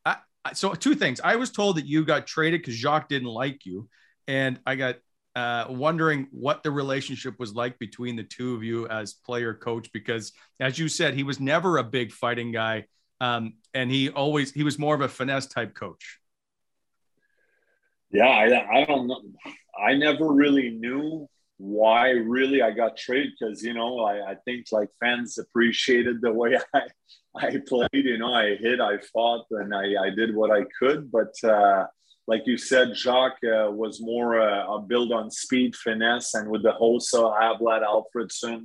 I, 0.05 0.17
so 0.55 0.75
two 0.75 0.95
things. 0.95 1.21
I 1.23 1.37
was 1.37 1.51
told 1.51 1.77
that 1.77 1.87
you 1.87 2.05
got 2.05 2.27
traded 2.27 2.61
because 2.61 2.75
Jacques 2.75 3.09
didn't 3.09 3.29
like 3.29 3.65
you, 3.67 3.89
and 4.27 4.59
I 4.67 4.77
got 4.77 4.97
uh, 5.35 5.67
wondering 5.71 6.29
what 6.31 6.63
the 6.63 6.71
relationship 6.71 7.39
was 7.39 7.55
like 7.55 7.79
between 7.79 8.17
the 8.17 8.23
two 8.23 8.55
of 8.55 8.63
you 8.63 8.87
as 8.89 9.15
player 9.15 9.55
coach 9.55 9.91
because 9.93 10.33
as 10.61 10.79
you 10.79 10.89
said 10.89 11.15
he 11.15 11.23
was 11.23 11.41
never 11.41 11.79
a 11.79 11.85
big 11.85 12.13
fighting 12.13 12.53
guy 12.53 12.85
um, 13.23 13.55
and 13.73 13.89
he 13.89 14.11
always 14.11 14.53
he 14.53 14.65
was 14.65 14.81
more 14.81 14.97
of 14.97 15.01
a 15.01 15.09
finesse 15.09 15.47
type 15.47 15.75
coach. 15.75 16.19
Yeah, 18.11 18.27
I, 18.29 18.81
I 18.81 18.85
don't 18.85 19.07
know. 19.07 19.23
I 19.79 19.95
never 19.95 20.27
really 20.27 20.71
knew 20.71 21.29
why 21.57 22.11
really 22.11 22.61
I 22.63 22.73
got 22.73 22.97
traded 22.97 23.35
because 23.39 23.63
you 23.63 23.75
know 23.75 24.01
I, 24.01 24.33
I 24.33 24.35
think 24.45 24.67
like 24.73 24.89
fans 24.99 25.39
appreciated 25.39 26.21
the 26.21 26.33
way 26.33 26.59
I 26.75 26.83
I 27.37 27.61
played. 27.67 27.89
You 27.93 28.19
know, 28.19 28.35
I 28.35 28.57
hit, 28.57 28.81
I 28.81 28.99
fought, 29.13 29.47
and 29.53 29.73
I 29.73 29.95
I 30.07 30.11
did 30.11 30.35
what 30.35 30.51
I 30.51 30.65
could. 30.77 31.13
But 31.13 31.33
uh, 31.45 31.87
like 32.27 32.43
you 32.47 32.59
said, 32.59 32.97
Jacques 32.97 33.45
uh, 33.45 33.71
was 33.71 34.01
more 34.01 34.41
uh, 34.41 34.79
build 34.79 35.13
on 35.13 35.31
speed, 35.31 35.77
finesse, 35.77 36.35
and 36.35 36.51
with 36.51 36.65
the 36.65 36.73
Hossa, 36.73 37.23
Havlat, 37.41 37.85
Alfredsson, 37.85 38.65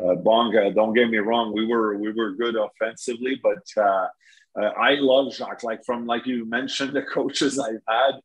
uh, 0.00 0.04
uh, 0.04 0.14
Bonga, 0.16 0.70
don't 0.72 0.94
get 0.94 1.10
me 1.10 1.18
wrong, 1.18 1.52
we 1.52 1.66
were 1.66 1.96
we 1.96 2.12
were 2.12 2.32
good 2.32 2.56
offensively, 2.56 3.40
but 3.42 3.64
uh, 3.76 4.08
uh, 4.58 4.70
I 4.78 4.94
love 4.94 5.34
Jacques. 5.34 5.62
Like 5.62 5.84
from 5.84 6.06
like 6.06 6.26
you 6.26 6.44
mentioned, 6.44 6.92
the 6.94 7.02
coaches 7.02 7.58
I've 7.58 7.82
had. 7.88 8.20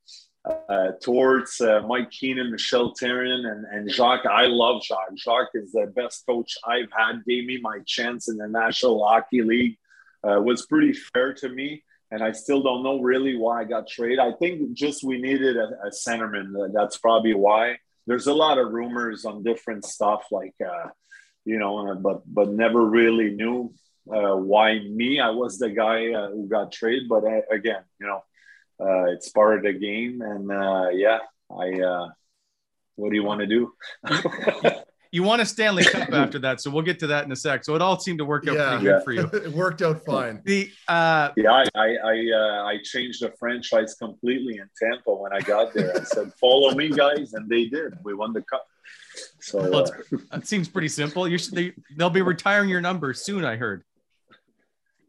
Uh, 0.68 0.92
towards 1.02 1.62
uh, 1.62 1.80
Mike 1.88 2.12
Keenan, 2.12 2.52
Michel 2.52 2.94
Therrien, 3.02 3.50
and, 3.50 3.66
and 3.72 3.90
Jacques. 3.90 4.26
I 4.26 4.48
love 4.48 4.84
Jacques. 4.84 5.16
Jacques 5.16 5.52
is 5.54 5.72
the 5.72 5.90
best 5.96 6.26
coach 6.26 6.58
I've 6.68 6.92
had. 6.92 7.24
Gave 7.26 7.46
me 7.46 7.62
my 7.62 7.80
chance 7.86 8.28
in 8.28 8.36
the 8.36 8.50
National 8.50 9.08
Hockey 9.08 9.42
League. 9.42 9.78
Uh, 10.22 10.42
was 10.42 10.66
pretty 10.66 10.92
fair 10.92 11.34
to 11.36 11.48
me, 11.48 11.82
and 12.12 12.22
I 12.22 12.34
still 12.34 12.62
don't 12.62 12.84
know 12.84 13.00
really 13.00 13.38
why 13.38 13.62
I 13.62 13.64
got 13.64 13.88
traded. 13.88 14.20
I 14.20 14.34
think 14.34 14.74
just 14.74 15.02
we 15.02 15.18
needed 15.18 15.56
a, 15.56 15.70
a 15.86 15.92
centerman. 15.92 16.74
That's 16.74 16.98
probably 16.98 17.36
why. 17.36 17.78
There's 18.06 18.28
a 18.28 18.34
lot 18.34 18.58
of 18.58 18.74
rumors 18.74 19.24
on 19.24 19.44
different 19.44 19.86
stuff 19.86 20.26
like 20.30 20.56
uh, 20.60 20.90
you 21.46 21.58
know, 21.60 21.96
but 21.96 22.22
but 22.26 22.50
never 22.50 22.86
really 22.86 23.32
knew 23.32 23.74
uh, 24.12 24.36
why 24.36 24.80
me. 24.80 25.20
I 25.20 25.30
was 25.30 25.58
the 25.58 25.70
guy 25.70 26.14
uh, 26.14 26.30
who 26.30 26.48
got 26.48 26.72
traded, 26.72 27.10
but 27.10 27.26
I, 27.26 27.40
uh, 27.40 27.42
again, 27.52 27.84
you 28.00 28.08
know, 28.08 28.24
uh, 28.80 29.12
it's 29.12 29.30
part 29.30 29.58
of 29.58 29.64
the 29.64 29.74
game, 29.74 30.22
and 30.22 30.52
uh, 30.52 30.90
yeah, 30.90 31.20
I. 31.50 31.80
Uh, 31.80 32.10
what 32.96 33.10
do 33.10 33.16
you 33.16 33.24
want 33.30 33.42
to 33.42 33.48
do? 33.48 33.74
you 35.12 35.24
won 35.24 35.40
a 35.40 35.46
Stanley 35.46 35.84
Cup 35.84 36.12
after 36.12 36.40
that, 36.40 36.62
so 36.62 36.70
we'll 36.70 36.84
get 36.84 37.00
to 37.00 37.08
that 37.08 37.26
in 37.26 37.32
a 37.32 37.36
sec. 37.36 37.64
So 37.64 37.76
it 37.76 37.82
all 37.82 38.00
seemed 38.00 38.20
to 38.20 38.26
work 38.26 38.48
out 38.48 38.56
yeah. 38.56 38.70
pretty 38.70 38.86
good 38.86 39.04
for 39.04 39.12
you. 39.14 39.30
it 39.34 39.52
worked 39.52 39.82
out 39.82 40.04
fine. 40.06 40.42
The 40.44 40.70
uh, 40.88 41.30
yeah, 41.38 41.52
I 41.52 41.66
I 41.76 41.96
I, 42.04 42.32
uh, 42.34 42.64
I, 42.66 42.78
changed 42.84 43.22
the 43.22 43.32
franchise 43.40 43.96
completely 43.96 44.58
in 44.58 44.70
Tampa 44.78 45.14
when 45.14 45.34
I 45.34 45.42
got 45.42 45.74
there. 45.74 45.96
I 45.96 46.04
said, 46.04 46.34
"Follow 46.40 46.74
me, 46.76 46.90
guys," 46.90 47.34
and 47.34 47.50
they 47.50 47.66
did. 47.66 47.94
We 48.04 48.14
won 48.14 48.34
the 48.34 48.42
cup. 48.42 48.66
So 49.40 49.70
well, 49.70 49.84
uh, 49.84 50.18
that 50.32 50.48
seems 50.48 50.68
pretty 50.68 50.88
simple. 50.88 51.28
You 51.28 51.38
should, 51.38 51.54
they, 51.54 51.74
they'll 51.98 52.10
be 52.10 52.22
retiring 52.22 52.70
your 52.70 52.82
number 52.82 53.14
soon. 53.14 53.46
I 53.46 53.56
heard. 53.56 53.84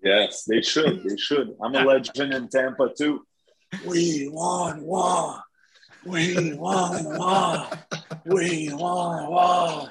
Yes, 0.03 0.45
they 0.45 0.61
should. 0.61 1.03
They 1.03 1.17
should. 1.17 1.55
I'm 1.63 1.75
a 1.75 1.85
legend 1.85 2.35
in 2.35 2.49
Tampa 2.49 2.91
too. 2.97 3.27
We 3.87 4.29
won, 4.31 4.83
won. 4.83 5.41
We 6.05 6.53
won, 6.55 7.17
won. 7.17 7.67
We 8.27 8.71
won, 8.73 9.31
won. 9.31 9.89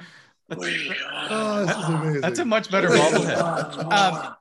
We 0.56 0.88
won. 0.88 1.28
Oh, 1.30 2.18
That's 2.20 2.38
a 2.38 2.44
much 2.44 2.70
better 2.70 2.88
bobblehead. 2.88 3.38
Um, 3.92 4.34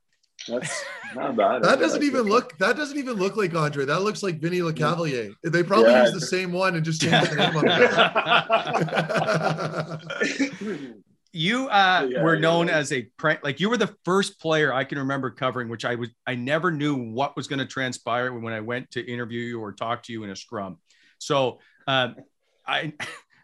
that's 0.47 0.49
not 0.49 0.61
bad. 0.61 0.71
That 1.15 1.77
doesn't 1.79 2.03
even 2.03 2.23
look. 2.23 2.57
That 2.57 2.75
doesn't 2.77 2.97
even 2.97 3.15
look 3.15 3.35
like 3.37 3.53
Andre. 3.55 3.85
That 3.85 4.01
looks 4.01 4.23
like 4.23 4.39
Vinny 4.39 4.59
Lecavalier. 4.59 5.33
They 5.43 5.63
probably 5.63 5.91
yeah. 5.91 6.03
used 6.03 6.15
the 6.15 6.21
same 6.21 6.51
one 6.51 6.75
and 6.75 6.83
just 6.83 7.01
changed 7.01 7.31
the 7.31 7.35
name 7.35 7.55
on 7.55 7.65
it. 10.79 10.93
you 11.33 11.67
uh, 11.69 12.07
yeah, 12.09 12.23
were 12.23 12.37
known 12.37 12.67
yeah. 12.67 12.77
as 12.77 12.91
a 12.91 13.03
prank. 13.17 13.43
Like 13.43 13.59
you 13.59 13.69
were 13.69 13.77
the 13.77 13.95
first 14.05 14.39
player 14.39 14.73
I 14.73 14.83
can 14.83 14.97
remember 14.99 15.29
covering, 15.31 15.69
which 15.69 15.85
I 15.85 15.95
was. 15.95 16.09
I 16.27 16.35
never 16.35 16.71
knew 16.71 16.95
what 16.95 17.35
was 17.35 17.47
going 17.47 17.59
to 17.59 17.65
transpire 17.65 18.33
when 18.33 18.53
I 18.53 18.61
went 18.61 18.91
to 18.91 19.05
interview 19.05 19.41
you 19.41 19.61
or 19.61 19.73
talk 19.73 20.03
to 20.03 20.13
you 20.13 20.23
in 20.23 20.29
a 20.29 20.35
scrum. 20.35 20.77
So 21.19 21.59
um, 21.87 22.15
I. 22.67 22.93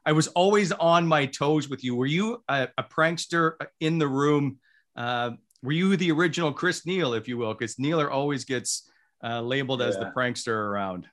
I 0.06 0.14
was 0.14 0.28
always 0.30 0.72
on 0.72 1.06
my 1.06 1.28
toes 1.28 1.70
with 1.70 1.84
you. 1.84 1.94
Were 1.94 2.06
you 2.08 2.42
a, 2.48 2.70
a 2.80 2.84
prankster 2.84 3.54
in 3.80 4.00
the 4.00 4.08
room? 4.08 4.58
Uh, 4.96 5.32
were 5.62 5.72
you 5.72 5.96
the 5.98 6.12
original 6.12 6.54
Chris 6.54 6.86
Neil, 6.86 7.14
if 7.14 7.28
you 7.28 7.38
will? 7.38 7.54
Because 7.54 7.78
Nealer 7.80 8.10
always 8.10 8.46
gets 8.46 8.90
uh, 9.24 9.42
labeled 9.42 9.82
yeah. 9.82 9.88
as 9.88 9.98
the 9.98 10.12
prankster 10.16 10.54
around. 10.54 11.08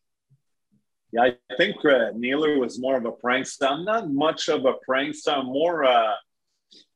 Yeah, 1.13 1.23
I 1.23 1.57
think 1.57 1.77
uh, 1.85 2.11
Nealer 2.15 2.59
was 2.59 2.79
more 2.79 2.97
of 2.97 3.07
a 3.07 3.13
prankster. 3.13 3.71
I'm 3.71 3.85
not 3.85 4.11
much 4.11 4.49
of 4.49 4.65
a 4.65 4.75
prankster. 4.89 5.37
I'm 5.37 5.47
more, 5.47 5.85
uh, 5.85 6.13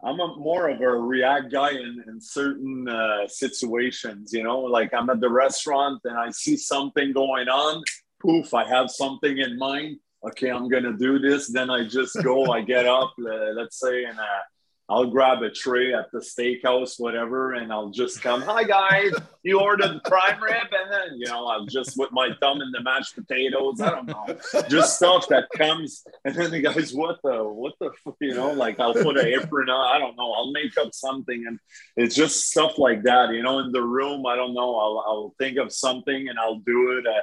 I'm 0.04 0.20
a, 0.20 0.36
more 0.36 0.68
of 0.68 0.80
a 0.80 0.88
react 0.88 1.50
guy 1.50 1.70
in, 1.70 2.04
in 2.06 2.20
certain 2.20 2.88
uh, 2.88 3.26
situations. 3.26 4.32
You 4.32 4.42
know, 4.42 4.60
like 4.60 4.92
I'm 4.94 5.10
at 5.10 5.20
the 5.20 5.30
restaurant 5.30 6.00
and 6.04 6.18
I 6.18 6.30
see 6.30 6.56
something 6.56 7.12
going 7.12 7.48
on. 7.48 7.82
Poof, 8.20 8.52
I 8.52 8.64
have 8.68 8.90
something 8.90 9.38
in 9.38 9.58
mind. 9.58 9.98
Okay, 10.28 10.50
I'm 10.50 10.68
gonna 10.68 10.92
do 10.92 11.18
this. 11.18 11.48
Then 11.48 11.70
I 11.70 11.86
just 11.86 12.22
go. 12.22 12.52
I 12.52 12.60
get 12.60 12.86
up. 12.86 13.14
Uh, 13.18 13.52
let's 13.54 13.80
say 13.80 14.04
in 14.04 14.18
a 14.18 14.42
I'll 14.90 15.06
grab 15.06 15.40
a 15.42 15.50
tray 15.50 15.94
at 15.94 16.10
the 16.10 16.18
steakhouse, 16.18 16.98
whatever, 16.98 17.52
and 17.52 17.72
I'll 17.72 17.90
just 17.90 18.22
come. 18.22 18.42
Hi 18.42 18.64
guys, 18.64 19.12
you 19.44 19.60
ordered 19.60 20.02
prime 20.02 20.42
rib, 20.42 20.66
and 20.72 20.92
then 20.92 21.16
you 21.16 21.26
know 21.26 21.46
I'll 21.46 21.64
just 21.64 21.96
with 21.96 22.10
my 22.10 22.30
thumb 22.40 22.60
in 22.60 22.72
the 22.72 22.82
mashed 22.82 23.14
potatoes. 23.14 23.80
I 23.80 23.90
don't 23.90 24.08
know, 24.08 24.26
just 24.68 24.96
stuff 24.96 25.28
that 25.28 25.48
comes, 25.56 26.02
and 26.24 26.34
then 26.34 26.50
the 26.50 26.60
guys, 26.60 26.92
what 26.92 27.20
the, 27.22 27.44
what 27.44 27.74
the, 27.78 27.92
you 28.20 28.34
know, 28.34 28.50
like 28.50 28.80
I'll 28.80 28.92
put 28.92 29.16
an 29.16 29.26
apron 29.26 29.70
on. 29.70 29.94
I 29.94 29.98
don't 30.00 30.16
know. 30.16 30.32
I'll 30.32 30.50
make 30.50 30.76
up 30.76 30.92
something, 30.92 31.44
and 31.46 31.60
it's 31.96 32.16
just 32.16 32.50
stuff 32.50 32.76
like 32.76 33.04
that. 33.04 33.32
You 33.32 33.44
know, 33.44 33.60
in 33.60 33.70
the 33.70 33.82
room, 33.82 34.26
I 34.26 34.34
don't 34.34 34.54
know. 34.54 34.74
I'll 34.74 35.04
I'll 35.06 35.34
think 35.38 35.56
of 35.56 35.72
something 35.72 36.28
and 36.28 36.36
I'll 36.36 36.58
do 36.58 36.98
it. 36.98 37.06
Uh, 37.06 37.20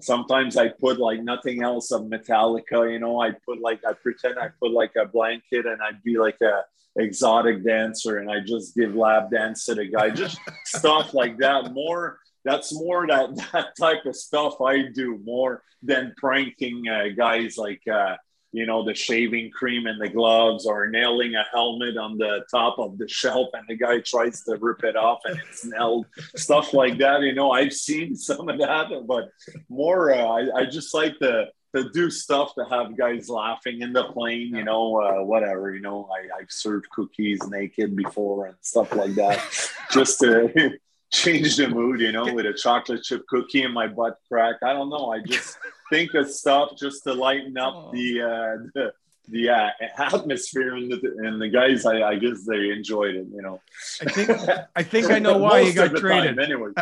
sometimes 0.00 0.56
I 0.56 0.68
put 0.68 0.98
like 0.98 1.22
nothing 1.22 1.62
else 1.62 1.90
of 1.90 2.02
Metallica, 2.02 2.92
you 2.92 2.98
know, 2.98 3.20
I 3.20 3.32
put 3.44 3.60
like, 3.60 3.80
I 3.86 3.92
pretend 3.92 4.38
I 4.38 4.50
put 4.60 4.72
like 4.72 4.92
a 4.96 5.06
blanket 5.06 5.66
and 5.66 5.80
I'd 5.82 6.02
be 6.02 6.18
like 6.18 6.40
a 6.42 6.62
exotic 6.98 7.64
dancer 7.64 8.18
and 8.18 8.30
I 8.30 8.40
just 8.40 8.74
give 8.74 8.94
lap 8.94 9.30
dance 9.30 9.66
to 9.66 9.74
the 9.74 9.86
guy, 9.86 10.10
just 10.10 10.38
stuff 10.64 11.14
like 11.14 11.38
that. 11.38 11.72
More, 11.72 12.18
that's 12.44 12.72
more 12.74 13.06
that, 13.06 13.36
that 13.52 13.76
type 13.78 14.06
of 14.06 14.16
stuff 14.16 14.60
I 14.60 14.82
do 14.94 15.20
more 15.24 15.62
than 15.82 16.14
pranking 16.16 16.88
uh, 16.88 17.08
guys 17.16 17.56
like, 17.56 17.82
uh, 17.90 18.16
you 18.56 18.64
know, 18.64 18.82
the 18.82 18.94
shaving 18.94 19.50
cream 19.50 19.86
and 19.86 20.00
the 20.00 20.08
gloves 20.08 20.64
or 20.64 20.88
nailing 20.88 21.34
a 21.34 21.44
helmet 21.52 21.98
on 21.98 22.16
the 22.16 22.42
top 22.50 22.78
of 22.78 22.96
the 22.96 23.06
shelf 23.20 23.48
and 23.52 23.64
the 23.68 23.76
guy 23.76 24.00
tries 24.00 24.42
to 24.44 24.56
rip 24.56 24.82
it 24.82 24.96
off 24.96 25.20
and 25.26 25.38
it's 25.50 25.66
nailed, 25.66 26.06
stuff 26.36 26.72
like 26.72 26.96
that. 26.96 27.20
You 27.20 27.34
know, 27.34 27.50
I've 27.50 27.74
seen 27.74 28.16
some 28.28 28.48
of 28.48 28.58
that, 28.58 28.88
but 29.06 29.28
more, 29.68 30.14
uh, 30.14 30.24
I, 30.24 30.60
I 30.60 30.64
just 30.64 30.94
like 30.94 31.18
to, 31.18 31.48
to 31.74 31.90
do 31.90 32.08
stuff 32.08 32.54
to 32.54 32.64
have 32.70 32.96
guys 32.96 33.28
laughing 33.28 33.82
in 33.82 33.92
the 33.92 34.04
plane, 34.04 34.54
you 34.54 34.64
know, 34.64 35.02
uh, 35.02 35.22
whatever, 35.22 35.74
you 35.74 35.82
know, 35.82 36.08
I, 36.10 36.40
I've 36.40 36.50
served 36.50 36.88
cookies 36.88 37.46
naked 37.48 37.94
before 37.94 38.46
and 38.46 38.56
stuff 38.62 38.94
like 38.94 39.14
that, 39.16 39.38
just 39.92 40.18
to 40.20 40.78
change 41.12 41.56
the 41.56 41.68
mood, 41.68 42.00
you 42.00 42.12
know, 42.12 42.32
with 42.32 42.46
a 42.46 42.54
chocolate 42.54 43.02
chip 43.02 43.26
cookie 43.28 43.64
in 43.64 43.72
my 43.72 43.86
butt 43.86 44.16
crack. 44.28 44.56
I 44.64 44.72
don't 44.72 44.88
know. 44.88 45.12
I 45.12 45.20
just 45.20 45.58
think 45.90 46.14
of 46.14 46.30
stuff 46.30 46.72
just 46.78 47.04
to 47.04 47.12
lighten 47.12 47.56
up 47.58 47.74
oh. 47.74 47.90
the, 47.92 48.22
uh, 48.22 48.66
the 48.74 48.92
the 49.28 49.50
uh, 49.50 49.70
atmosphere 49.98 50.76
and 50.76 50.90
the, 50.90 51.00
and 51.24 51.40
the 51.40 51.48
guys, 51.48 51.84
I, 51.84 52.02
I, 52.02 52.16
guess 52.16 52.44
they 52.44 52.70
enjoyed 52.70 53.14
it. 53.16 53.26
You 53.34 53.42
know, 53.42 53.60
I 54.00 54.10
think 54.10 54.30
I 54.76 54.82
think 54.82 55.10
I 55.10 55.18
know 55.26 55.38
why 55.38 55.60
you 55.60 55.72
got 55.72 55.94
traded. 55.96 56.38
anyway, 56.38 56.70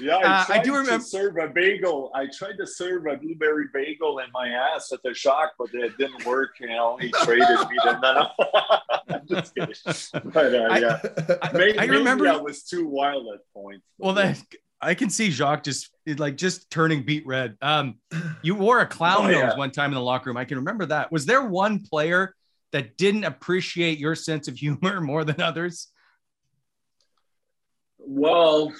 yeah, 0.00 0.16
I, 0.16 0.22
uh, 0.22 0.44
I, 0.48 0.60
do 0.62 0.74
remember 0.74 1.04
serve 1.04 1.36
a 1.36 1.48
bagel. 1.48 2.10
I 2.14 2.26
tried 2.26 2.56
to 2.58 2.66
serve 2.66 3.06
a 3.06 3.16
blueberry 3.16 3.66
bagel 3.72 4.20
in 4.20 4.26
my 4.32 4.48
ass 4.48 4.92
at 4.92 5.02
the 5.02 5.14
shock, 5.14 5.54
but 5.58 5.68
it 5.72 5.96
didn't 5.98 6.24
work. 6.24 6.50
You 6.60 6.68
know, 6.68 6.96
he 6.96 7.10
traded 7.10 7.48
me. 7.48 7.76
Then 7.84 8.00
no, 8.00 8.28
I'm 9.08 9.26
just 9.28 9.54
kidding. 9.54 9.74
But 10.32 10.54
uh, 10.54 10.78
yeah, 10.78 11.38
I, 11.42 11.52
maybe, 11.52 11.78
I 11.78 11.84
remember 11.84 12.24
maybe 12.24 12.36
I 12.36 12.40
was 12.40 12.62
too 12.62 12.86
wild 12.86 13.26
at 13.34 13.40
points. 13.52 13.84
Well, 13.98 14.14
that 14.14 14.40
I 14.80 14.94
can 14.94 15.10
see 15.10 15.30
Jacques 15.30 15.64
just 15.64 15.90
like 16.18 16.36
just 16.36 16.70
turning 16.70 17.02
beet 17.02 17.26
red. 17.26 17.56
Um, 17.62 17.96
you 18.42 18.54
wore 18.54 18.80
a 18.80 18.86
clown 18.86 19.26
oh, 19.26 19.28
yeah. 19.28 19.46
nose 19.46 19.56
one 19.56 19.70
time 19.70 19.90
in 19.90 19.94
the 19.94 20.00
locker 20.02 20.30
room. 20.30 20.36
I 20.36 20.44
can 20.44 20.58
remember 20.58 20.86
that. 20.86 21.10
Was 21.10 21.26
there 21.26 21.44
one 21.44 21.82
player 21.82 22.34
that 22.72 22.96
didn't 22.96 23.24
appreciate 23.24 23.98
your 23.98 24.14
sense 24.14 24.48
of 24.48 24.56
humor 24.56 25.00
more 25.00 25.24
than 25.24 25.40
others? 25.40 25.88
Well, 27.98 28.72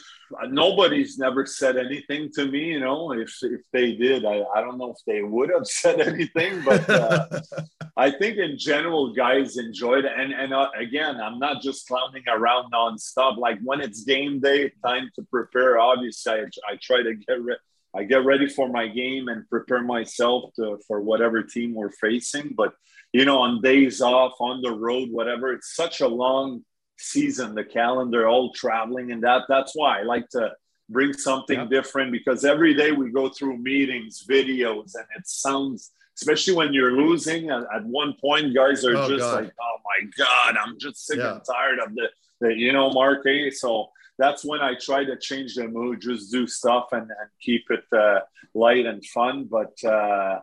nobody's 0.49 1.19
never 1.19 1.47
said 1.47 1.77
anything 1.77 2.31
to 2.35 2.47
me. 2.47 2.73
You 2.73 2.81
know, 2.81 3.13
if 3.13 3.35
if 3.43 3.63
they 3.73 3.95
did, 3.95 4.25
I, 4.25 4.43
I 4.55 4.61
don't 4.61 4.79
know 4.79 4.91
if 4.91 4.99
they 5.07 5.23
would 5.23 5.51
have 5.51 5.67
said 5.83 6.01
anything, 6.01 6.63
but 6.65 6.89
uh, 6.89 7.41
I 7.97 8.11
think 8.11 8.39
in 8.39 8.59
general, 8.59 9.15
guys 9.15 9.57
enjoyed 9.57 10.05
it. 10.05 10.13
And 10.17 10.33
and 10.33 10.53
uh, 10.53 10.69
again, 10.79 11.21
I'm 11.21 11.39
not 11.39 11.63
just 11.63 11.87
clowning 11.89 12.25
around 12.29 12.73
nonstop. 12.73 13.39
Like 13.39 13.59
when 13.63 13.81
it's 13.81 14.05
game 14.05 14.41
day, 14.41 14.73
time 14.85 15.11
to 15.17 15.23
prepare. 15.31 15.79
Obviously, 15.79 16.33
I, 16.33 16.45
I 16.73 16.79
try 16.81 17.03
to 17.03 17.15
get 17.15 17.43
re- 17.43 17.59
I 17.97 18.05
get 18.05 18.25
ready 18.25 18.49
for 18.49 18.69
my 18.69 18.89
game 18.89 19.29
and 19.29 19.49
prepare 19.49 19.83
myself 19.83 20.53
to, 20.57 20.79
for 20.87 21.01
whatever 21.01 21.43
team 21.43 21.75
we're 21.75 21.93
facing. 21.93 22.53
But 22.55 22.75
you 23.13 23.25
know, 23.25 23.39
on 23.39 23.63
days 23.63 24.03
off, 24.03 24.35
on 24.41 24.61
the 24.61 24.73
road, 24.73 25.09
whatever, 25.11 25.53
it's 25.53 25.75
such 25.75 26.01
a 26.01 26.09
long 26.09 26.65
season, 26.97 27.55
the 27.55 27.65
calendar, 27.65 28.29
all 28.29 28.53
traveling 28.53 29.13
and 29.13 29.23
that. 29.23 29.43
That's 29.49 29.73
why 29.75 30.01
I 30.01 30.03
like 30.03 30.29
to 30.31 30.53
bring 30.89 31.13
something 31.13 31.59
yeah. 31.59 31.67
different 31.67 32.13
because 32.13 32.45
every 32.45 32.75
day 32.75 32.93
we 32.93 33.11
go 33.11 33.29
through 33.29 33.59
meetings, 33.59 34.25
videos, 34.29 34.95
and 34.95 35.07
it 35.17 35.27
sounds, 35.27 35.93
especially 36.17 36.55
when 36.55 36.73
you're 36.73 36.93
losing. 36.93 37.51
At, 37.51 37.65
at 37.75 37.85
one 37.85 38.15
point, 38.21 38.55
guys 38.55 38.85
are 38.85 38.97
oh, 38.97 39.09
just 39.09 39.21
God. 39.21 39.45
like, 39.45 39.53
"Oh 39.61 39.77
my 39.85 40.11
God, 40.17 40.57
I'm 40.57 40.79
just 40.79 41.07
sick 41.07 41.19
yeah. 41.19 41.35
and 41.35 41.43
tired 41.45 41.79
of 41.81 41.95
the, 41.95 42.09
the 42.41 42.55
you 42.55 42.73
know, 42.73 42.91
Mark." 42.91 43.27
Eh? 43.27 43.51
So 43.51 43.91
that's 44.19 44.45
when 44.45 44.61
I 44.61 44.75
try 44.75 45.05
to 45.05 45.17
change 45.19 45.55
the 45.55 45.69
mood, 45.69 46.01
just 46.01 46.33
do 46.33 46.47
stuff 46.47 46.89
and, 46.93 47.03
and 47.03 47.31
keep 47.41 47.65
it 47.71 47.85
uh, 47.93 48.21
light 48.55 48.87
and 48.87 49.05
fun. 49.05 49.49
But 49.51 49.83
uh, 49.85 50.41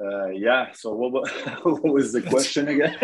uh, 0.00 0.28
yeah. 0.28 0.72
So 0.72 0.94
what, 0.94 1.12
what 1.64 1.84
was 1.84 2.12
the 2.12 2.22
question 2.22 2.68
again? 2.68 2.96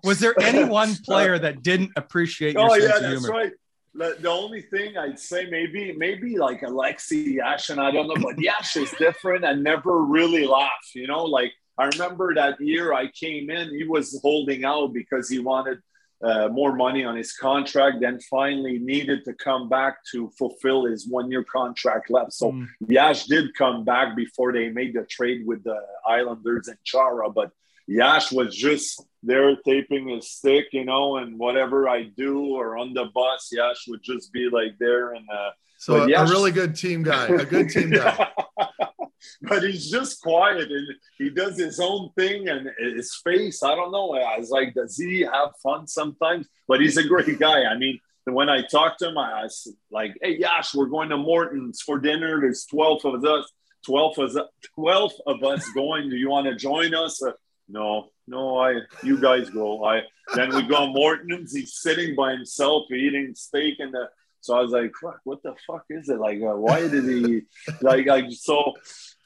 was 0.04 0.18
there 0.18 0.34
any 0.40 0.64
one 0.64 0.94
player 1.04 1.38
that 1.38 1.62
didn't 1.62 1.92
appreciate 1.96 2.54
your 2.54 2.66
oh, 2.66 2.78
sense 2.78 2.84
yeah, 2.84 2.96
of 2.96 3.02
that's 3.02 3.28
right. 3.28 3.52
The, 3.94 4.16
the, 4.20 4.30
only 4.30 4.62
thing 4.62 4.96
I'd 4.96 5.18
say 5.18 5.50
maybe 5.50 5.92
maybe 5.96 6.38
like 6.38 6.62
Alexei 6.62 7.38
Yashin 7.38 7.78
I 7.78 7.90
don't 7.90 8.06
know, 8.06 8.22
but 8.22 8.38
Yash 8.38 8.76
is 8.76 8.90
different 8.98 9.44
and 9.44 9.64
never 9.64 10.04
really 10.04 10.46
laughs. 10.46 10.94
You 10.94 11.08
know, 11.08 11.24
like 11.24 11.52
I 11.76 11.86
remember 11.86 12.34
that 12.34 12.60
year 12.60 12.92
I 12.92 13.08
came 13.08 13.50
in, 13.50 13.70
he 13.70 13.84
was 13.84 14.18
holding 14.22 14.64
out 14.64 14.92
because 14.92 15.28
he 15.28 15.40
wanted 15.40 15.78
uh, 16.22 16.48
more 16.48 16.74
money 16.74 17.04
on 17.04 17.16
his 17.16 17.32
contract, 17.32 18.00
then 18.00 18.20
finally 18.20 18.78
needed 18.78 19.24
to 19.24 19.32
come 19.32 19.68
back 19.68 20.04
to 20.12 20.30
fulfill 20.36 20.84
his 20.84 21.08
one 21.08 21.30
year 21.30 21.44
contract 21.44 22.10
left. 22.10 22.32
So 22.32 22.52
mm. 22.52 22.66
Yash 22.86 23.24
did 23.24 23.54
come 23.54 23.84
back 23.84 24.14
before 24.16 24.52
they 24.52 24.68
made 24.68 24.94
the 24.94 25.04
trade 25.04 25.46
with 25.46 25.64
the 25.64 25.78
Islanders 26.06 26.68
and 26.68 26.78
Chara, 26.84 27.30
but 27.30 27.50
Yash 27.86 28.30
was 28.32 28.54
just 28.54 29.02
there 29.22 29.56
taping 29.56 30.08
his 30.08 30.30
stick, 30.30 30.66
you 30.72 30.84
know, 30.84 31.16
and 31.16 31.38
whatever 31.38 31.88
I 31.88 32.04
do 32.04 32.54
or 32.54 32.76
on 32.76 32.94
the 32.94 33.06
bus, 33.14 33.50
Yash 33.52 33.86
would 33.88 34.02
just 34.02 34.32
be 34.32 34.48
like 34.50 34.78
there. 34.78 35.14
And 35.14 35.28
uh, 35.28 35.50
so 35.78 36.04
a, 36.04 36.08
Yash, 36.08 36.28
a 36.28 36.32
really 36.32 36.52
good 36.52 36.76
team 36.76 37.02
guy, 37.02 37.26
a 37.26 37.44
good 37.44 37.70
team 37.70 37.90
guy. 37.90 38.28
but 39.42 39.62
he's 39.62 39.90
just 39.90 40.20
quiet 40.22 40.70
and 40.70 40.86
he 41.18 41.30
does 41.30 41.58
his 41.58 41.80
own 41.80 42.10
thing 42.16 42.48
and 42.48 42.70
his 42.78 43.14
face 43.24 43.62
i 43.62 43.74
don't 43.74 43.92
know 43.92 44.12
i 44.14 44.38
was 44.38 44.50
like 44.50 44.74
does 44.74 44.96
he 44.96 45.20
have 45.20 45.50
fun 45.62 45.86
sometimes? 45.86 46.46
But 46.68 46.80
he's 46.80 46.96
a 46.96 47.04
great 47.04 47.38
guy. 47.38 47.64
I 47.64 47.76
mean 47.76 48.00
when 48.24 48.48
i 48.48 48.62
talked 48.62 49.00
to 49.00 49.08
him 49.08 49.18
i 49.18 49.42
was 49.42 49.66
like 49.90 50.16
hey 50.22 50.38
yash 50.38 50.74
we're 50.74 50.86
going 50.86 51.08
to 51.08 51.16
morton's 51.16 51.80
for 51.80 51.98
dinner. 51.98 52.40
There's 52.40 52.64
12 52.66 53.04
of 53.04 53.24
us 53.24 53.52
12 53.86 54.18
of 54.18 54.36
us 54.36 54.36
12 54.74 55.12
of 55.26 55.42
us 55.42 55.68
going. 55.70 56.10
Do 56.10 56.16
you 56.16 56.30
want 56.30 56.46
to 56.46 56.54
join 56.54 56.94
us? 56.94 57.22
Uh, 57.22 57.32
no 57.68 58.08
no 58.26 58.58
i 58.58 58.74
you 59.02 59.20
guys 59.20 59.50
go. 59.50 59.84
I 59.84 60.02
then 60.34 60.54
we 60.54 60.62
go 60.62 60.86
to 60.86 60.92
morton's. 60.92 61.54
He's 61.54 61.74
sitting 61.74 62.14
by 62.14 62.32
himself 62.32 62.90
eating 62.90 63.34
steak 63.34 63.76
and 63.80 63.92
the 63.92 64.08
so 64.40 64.56
I 64.56 64.62
was 64.62 64.72
like, 64.72 64.92
fuck, 65.00 65.20
what 65.24 65.42
the 65.42 65.54
fuck 65.66 65.84
is 65.90 66.08
it? 66.08 66.18
Like, 66.18 66.38
uh, 66.42 66.56
why 66.56 66.88
did 66.88 67.04
he, 67.04 67.42
like, 67.82 68.06
like, 68.06 68.26
so 68.30 68.74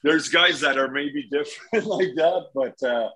there's 0.03 0.29
guys 0.29 0.61
that 0.61 0.77
are 0.77 0.89
maybe 0.89 1.27
different 1.31 1.85
like 1.85 2.15
that, 2.15 2.47
but 2.53 2.81
uh, 2.87 3.09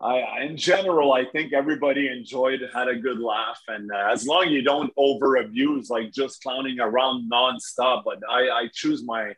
I, 0.00 0.42
in 0.42 0.56
general, 0.56 1.12
I 1.12 1.24
think 1.24 1.52
everybody 1.52 2.08
enjoyed, 2.08 2.60
had 2.74 2.88
a 2.88 2.96
good 2.96 3.18
laugh, 3.18 3.60
and 3.68 3.90
uh, 3.90 4.10
as 4.12 4.26
long 4.26 4.44
as 4.44 4.50
you 4.50 4.62
don't 4.62 4.92
over 4.96 5.36
abuse, 5.36 5.88
like 5.88 6.12
just 6.12 6.42
clowning 6.42 6.80
around 6.80 7.30
nonstop. 7.32 8.02
But 8.04 8.18
I, 8.28 8.48
I 8.48 8.68
choose 8.74 9.04
my 9.04 9.34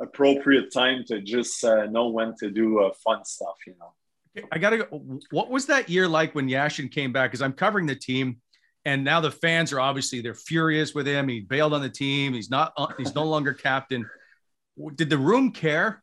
appropriate 0.00 0.72
time 0.72 1.04
to 1.08 1.20
just 1.20 1.64
uh, 1.64 1.86
know 1.86 2.08
when 2.08 2.34
to 2.40 2.50
do 2.50 2.80
uh, 2.80 2.90
fun 3.04 3.24
stuff, 3.24 3.54
you 3.66 3.74
know. 3.78 4.44
I 4.50 4.58
gotta 4.58 4.78
go. 4.78 5.20
What 5.30 5.50
was 5.50 5.66
that 5.66 5.88
year 5.88 6.08
like 6.08 6.34
when 6.34 6.48
Yashin 6.48 6.90
came 6.90 7.12
back? 7.12 7.30
Because 7.30 7.42
I'm 7.42 7.52
covering 7.52 7.86
the 7.86 7.96
team, 7.96 8.40
and 8.84 9.04
now 9.04 9.20
the 9.20 9.30
fans 9.30 9.72
are 9.72 9.80
obviously 9.80 10.20
they're 10.20 10.34
furious 10.34 10.94
with 10.94 11.06
him. 11.06 11.28
He 11.28 11.40
bailed 11.40 11.74
on 11.74 11.82
the 11.82 11.90
team. 11.90 12.32
He's 12.32 12.50
not. 12.50 12.72
Uh, 12.76 12.88
he's 12.96 13.14
no 13.14 13.24
longer 13.24 13.52
captain. 13.52 14.08
Did 14.94 15.10
the 15.10 15.18
room 15.18 15.52
care? 15.52 16.02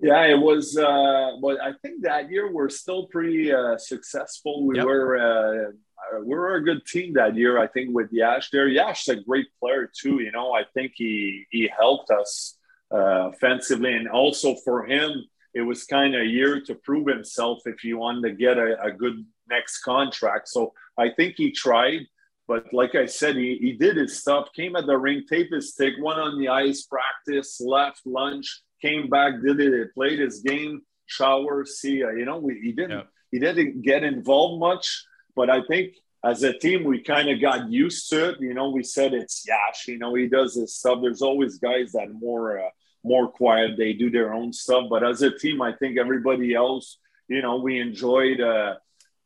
Yeah, 0.00 0.24
it 0.24 0.38
was. 0.38 0.76
Uh, 0.76 1.32
but 1.42 1.60
I 1.60 1.72
think 1.82 2.02
that 2.02 2.30
year 2.30 2.50
we're 2.50 2.70
still 2.70 3.06
pretty 3.06 3.52
uh, 3.52 3.76
successful. 3.76 4.66
We 4.66 4.76
yep. 4.76 4.86
were 4.86 5.18
uh, 5.18 6.20
we 6.20 6.34
were 6.34 6.54
a 6.54 6.64
good 6.64 6.86
team 6.86 7.14
that 7.14 7.36
year. 7.36 7.58
I 7.58 7.66
think 7.66 7.94
with 7.94 8.08
Yash 8.12 8.50
there. 8.50 8.68
Yash's 8.68 9.08
a 9.08 9.16
great 9.16 9.46
player 9.58 9.90
too. 9.92 10.20
You 10.20 10.32
know, 10.32 10.52
I 10.52 10.62
think 10.74 10.92
he 10.94 11.44
he 11.50 11.68
helped 11.76 12.10
us 12.10 12.56
uh, 12.92 13.30
offensively, 13.30 13.94
and 13.94 14.08
also 14.08 14.54
for 14.64 14.86
him, 14.86 15.24
it 15.54 15.62
was 15.62 15.84
kind 15.84 16.14
of 16.14 16.22
a 16.22 16.26
year 16.26 16.60
to 16.62 16.74
prove 16.76 17.06
himself 17.06 17.60
if 17.66 17.80
he 17.80 17.92
wanted 17.92 18.22
to 18.22 18.34
get 18.34 18.56
a, 18.56 18.80
a 18.82 18.92
good 18.92 19.24
next 19.50 19.82
contract. 19.82 20.48
So 20.48 20.72
I 20.96 21.10
think 21.10 21.34
he 21.36 21.50
tried. 21.50 22.06
But 22.48 22.72
like 22.72 22.96
I 22.96 23.06
said, 23.06 23.36
he, 23.36 23.58
he 23.60 23.72
did 23.74 23.96
his 23.96 24.20
stuff, 24.20 24.48
came 24.56 24.74
at 24.74 24.86
the 24.86 24.98
ring, 24.98 25.24
taped 25.28 25.54
his 25.54 25.72
stick, 25.72 25.94
went 26.00 26.18
on 26.18 26.36
the 26.38 26.48
ice, 26.48 26.82
practice, 26.82 27.60
left, 27.60 28.00
lunch, 28.04 28.62
came 28.82 29.08
back, 29.08 29.34
did 29.40 29.60
it, 29.60 29.94
played 29.94 30.18
his 30.18 30.40
game, 30.40 30.82
shower, 31.06 31.64
see 31.64 31.98
ya. 31.98 32.08
You 32.10 32.24
know, 32.24 32.38
we, 32.38 32.60
he 32.60 32.72
didn't 32.72 32.90
yeah. 32.90 33.02
he 33.30 33.38
didn't 33.38 33.82
get 33.82 34.02
involved 34.02 34.60
much, 34.60 35.04
but 35.36 35.48
I 35.48 35.62
think 35.62 35.94
as 36.24 36.42
a 36.42 36.52
team 36.52 36.84
we 36.84 37.02
kind 37.02 37.30
of 37.30 37.40
got 37.40 37.70
used 37.70 38.10
to 38.10 38.30
it. 38.30 38.40
You 38.40 38.54
know, 38.54 38.70
we 38.70 38.82
said 38.82 39.14
it's 39.14 39.46
Yash. 39.46 39.86
You 39.88 39.98
know, 39.98 40.14
he 40.14 40.26
does 40.26 40.54
his 40.54 40.74
stuff. 40.74 40.98
There's 41.02 41.22
always 41.22 41.58
guys 41.58 41.92
that 41.92 42.12
more 42.12 42.58
uh, 42.58 42.70
more 43.04 43.28
quiet. 43.28 43.76
They 43.76 43.92
do 43.92 44.10
their 44.10 44.34
own 44.34 44.52
stuff. 44.52 44.84
But 44.90 45.04
as 45.04 45.22
a 45.22 45.30
team, 45.30 45.62
I 45.62 45.72
think 45.72 45.98
everybody 45.98 46.54
else, 46.54 46.98
you 47.28 47.42
know, 47.42 47.56
we 47.56 47.78
enjoyed. 47.78 48.40
Uh, 48.40 48.74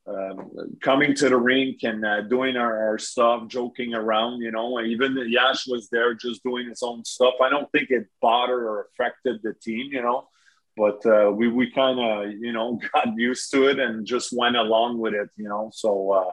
um, 0.07 0.77
coming 0.83 1.15
to 1.15 1.29
the 1.29 1.37
rink 1.37 1.79
and 1.83 2.05
uh, 2.05 2.21
doing 2.23 2.57
our, 2.57 2.89
our, 2.89 2.99
stuff, 2.99 3.49
joking 3.49 3.95
around, 3.95 4.43
you 4.43 4.51
know, 4.51 4.81
even 4.81 5.17
Yash 5.29 5.67
was 5.67 5.89
there 5.89 6.13
just 6.15 6.43
doing 6.43 6.69
his 6.69 6.83
own 6.83 7.05
stuff. 7.05 7.35
I 7.43 7.49
don't 7.49 7.71
think 7.73 7.91
it 7.91 8.07
bothered 8.21 8.63
or 8.63 8.89
affected 8.93 9.41
the 9.43 9.55
team, 9.55 9.93
you 9.93 10.03
know, 10.03 10.29
but 10.77 11.05
uh, 11.07 11.31
we, 11.31 11.49
we 11.49 11.71
kind 11.71 11.99
of, 11.99 12.33
you 12.33 12.53
know, 12.53 12.79
got 12.93 13.17
used 13.17 13.51
to 13.53 13.69
it 13.69 13.79
and 13.79 14.07
just 14.07 14.37
went 14.37 14.57
along 14.57 14.99
with 14.99 15.15
it, 15.15 15.31
you 15.37 15.49
know, 15.49 15.71
so, 15.73 16.13
uh, 16.13 16.33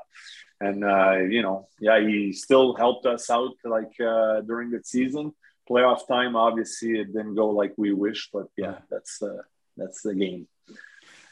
and, 0.59 0.83
uh, 0.83 1.17
you 1.17 1.41
know, 1.41 1.67
yeah, 1.79 1.99
he 1.99 2.33
still 2.33 2.75
helped 2.75 3.05
us 3.05 3.29
out 3.29 3.53
like 3.63 3.99
uh, 4.01 4.41
during 4.41 4.69
the 4.69 4.81
season. 4.83 5.33
Playoff 5.69 6.07
time, 6.07 6.35
obviously, 6.35 6.99
it 6.99 7.13
didn't 7.13 7.35
go 7.35 7.49
like 7.51 7.73
we 7.77 7.93
wish, 7.93 8.29
but 8.33 8.47
yeah, 8.57 8.79
that's, 8.89 9.21
uh, 9.23 9.41
that's 9.77 10.01
the 10.01 10.13
game. 10.13 10.47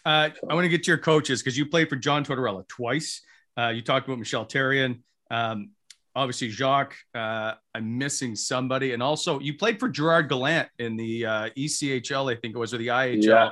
Uh, 0.10 0.32
I 0.50 0.56
want 0.56 0.66
to 0.66 0.70
get 0.70 0.82
to 0.86 0.88
your 0.88 0.98
coaches 0.98 1.40
because 1.40 1.56
you 1.56 1.68
played 1.68 1.88
for 1.88 1.96
John 1.96 2.26
Tortorella 2.26 2.68
twice. 2.68 3.22
Uh, 3.56 3.68
you 3.68 3.84
talked 3.84 4.08
about 4.08 4.18
Michel 4.18 4.44
Therrien, 4.44 5.02
um, 5.30 5.70
obviously 6.16 6.50
Jacques. 6.50 6.96
Uh, 7.14 7.54
I'm 7.76 8.00
missing 8.00 8.36
somebody, 8.36 8.94
and 8.94 9.04
also 9.04 9.40
you 9.40 9.56
played 9.56 9.80
for 9.80 9.88
Gerard 9.88 10.28
Gallant 10.28 10.68
in 10.80 10.98
the 10.98 11.28
uh, 11.28 11.50
ECHL, 11.56 12.36
I 12.36 12.40
think 12.40 12.56
it 12.56 12.58
was, 12.58 12.74
or 12.74 12.80
the 12.80 12.88
IHL. 12.88 13.24
Yeah. 13.24 13.50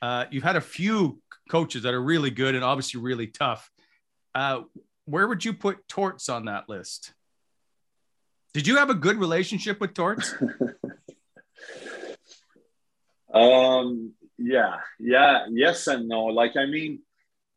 Uh, 0.00 0.24
you've 0.30 0.42
had 0.42 0.56
a 0.56 0.60
few 0.62 1.20
coaches 1.50 1.82
that 1.82 1.92
are 1.92 2.02
really 2.02 2.30
good 2.30 2.54
and 2.54 2.64
obviously 2.64 2.98
really 2.98 3.26
tough. 3.26 3.70
Uh, 4.34 4.62
where 5.04 5.28
would 5.28 5.44
you 5.44 5.52
put 5.52 5.86
Torts 5.86 6.30
on 6.30 6.46
that 6.46 6.66
list? 6.66 7.12
Did 8.54 8.66
you 8.66 8.78
have 8.78 8.88
a 8.88 8.94
good 8.94 9.18
relationship 9.18 9.82
with 9.82 9.92
Torts? 9.92 10.34
um, 13.34 14.14
yeah, 14.40 14.76
yeah, 14.98 15.46
yes 15.50 15.86
and 15.86 16.08
no. 16.08 16.24
Like 16.26 16.56
I 16.56 16.66
mean, 16.66 17.00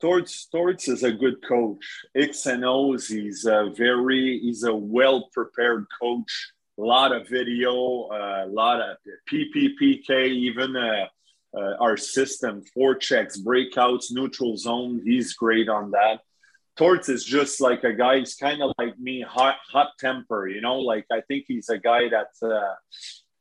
Torts 0.01 0.47
Torts 0.47 0.89
is 0.89 1.03
a 1.03 1.11
good 1.11 1.41
coach. 1.47 1.85
X 2.15 2.45
and 2.45 2.65
O's. 2.65 3.07
He's 3.07 3.45
a 3.45 3.71
very 3.75 4.39
he's 4.39 4.63
a 4.63 4.75
well 4.75 5.29
prepared 5.31 5.85
coach. 5.99 6.51
A 6.77 6.81
lot 6.81 7.11
of 7.15 7.29
video, 7.29 8.09
uh, 8.11 8.43
a 8.45 8.51
lot 8.51 8.81
of 8.81 8.97
PPPK, 9.31 10.27
even 10.27 10.75
uh, 10.75 11.05
uh, 11.55 11.75
our 11.79 11.95
system, 11.95 12.63
forechecks, 12.75 13.39
breakouts, 13.39 14.05
neutral 14.11 14.57
zone. 14.57 15.01
He's 15.05 15.33
great 15.35 15.69
on 15.69 15.91
that. 15.91 16.19
Torts 16.75 17.07
is 17.07 17.23
just 17.23 17.61
like 17.61 17.83
a 17.83 17.93
guy. 17.93 18.19
He's 18.19 18.35
kind 18.35 18.61
of 18.61 18.73
like 18.79 18.97
me, 18.99 19.21
hot 19.21 19.57
hot 19.71 19.91
temper. 19.99 20.47
You 20.47 20.59
know, 20.59 20.79
like 20.79 21.05
I 21.11 21.21
think 21.21 21.45
he's 21.47 21.69
a 21.69 21.77
guy 21.77 22.09
that 22.09 22.31
uh, 22.45 22.73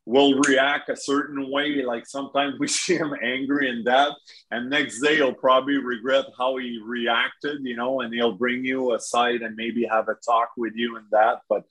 will 0.04 0.40
react 0.40 0.88
a 0.88 0.96
certain 0.96 1.50
way. 1.50 1.82
Like 1.82 2.06
sometimes 2.06 2.58
we 2.58 2.68
see 2.68 2.96
him 2.96 3.14
angry 3.22 3.70
and 3.70 3.86
that, 3.86 4.12
and 4.50 4.70
next 4.70 5.00
day 5.00 5.16
he'll 5.16 5.34
probably 5.34 5.76
regret 5.76 6.26
how 6.38 6.56
he 6.56 6.80
reacted, 6.84 7.60
you 7.62 7.76
know, 7.76 8.00
and 8.00 8.12
he'll 8.12 8.32
bring 8.32 8.64
you 8.64 8.94
aside 8.94 9.42
and 9.42 9.56
maybe 9.56 9.84
have 9.84 10.08
a 10.08 10.14
talk 10.14 10.50
with 10.56 10.74
you 10.74 10.96
and 10.96 11.06
that. 11.10 11.40
But 11.48 11.64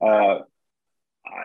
uh, 0.00 0.40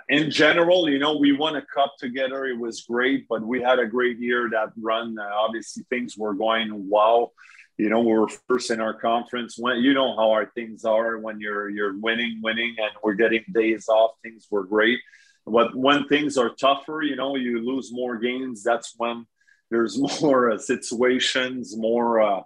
in 0.10 0.32
general, 0.32 0.90
you 0.90 1.00
know, 1.00 1.18
we 1.18 1.32
won 1.32 1.56
a 1.56 1.62
cup 1.62 1.94
together. 2.00 2.46
It 2.46 2.58
was 2.58 2.82
great, 2.82 3.28
but 3.28 3.42
we 3.42 3.62
had 3.62 3.80
a 3.80 3.86
great 3.86 4.18
year 4.20 4.50
that 4.52 4.70
run. 4.78 5.18
Uh, 5.20 5.30
obviously, 5.34 5.84
things 5.90 6.18
were 6.18 6.34
going 6.34 6.90
wow. 6.90 7.32
You 7.78 7.90
know, 7.90 8.00
we 8.00 8.14
were 8.14 8.30
first 8.48 8.72
in 8.72 8.80
our 8.80 8.94
conference. 8.94 9.58
When 9.58 9.78
you 9.80 9.94
know 9.94 10.16
how 10.16 10.32
our 10.32 10.50
things 10.56 10.86
are 10.86 11.20
when 11.20 11.42
you're 11.42 11.70
you're 11.70 11.98
winning, 12.00 12.40
winning, 12.42 12.76
and 12.80 12.92
we're 13.04 13.16
getting 13.16 13.44
days 13.54 13.90
off. 13.90 14.12
Things 14.24 14.48
were 14.50 14.64
great 14.64 15.00
what 15.46 15.76
when 15.76 16.08
things 16.08 16.38
are 16.38 16.50
tougher, 16.50 17.02
you 17.02 17.16
know, 17.16 17.36
you 17.36 17.64
lose 17.64 17.92
more 17.92 18.18
games. 18.18 18.64
That's 18.64 18.94
when 18.98 19.26
there's 19.72 19.98
more 20.22 20.52
uh, 20.52 20.58
situations, 20.58 21.76
more. 21.78 22.22
Uh, 22.22 22.42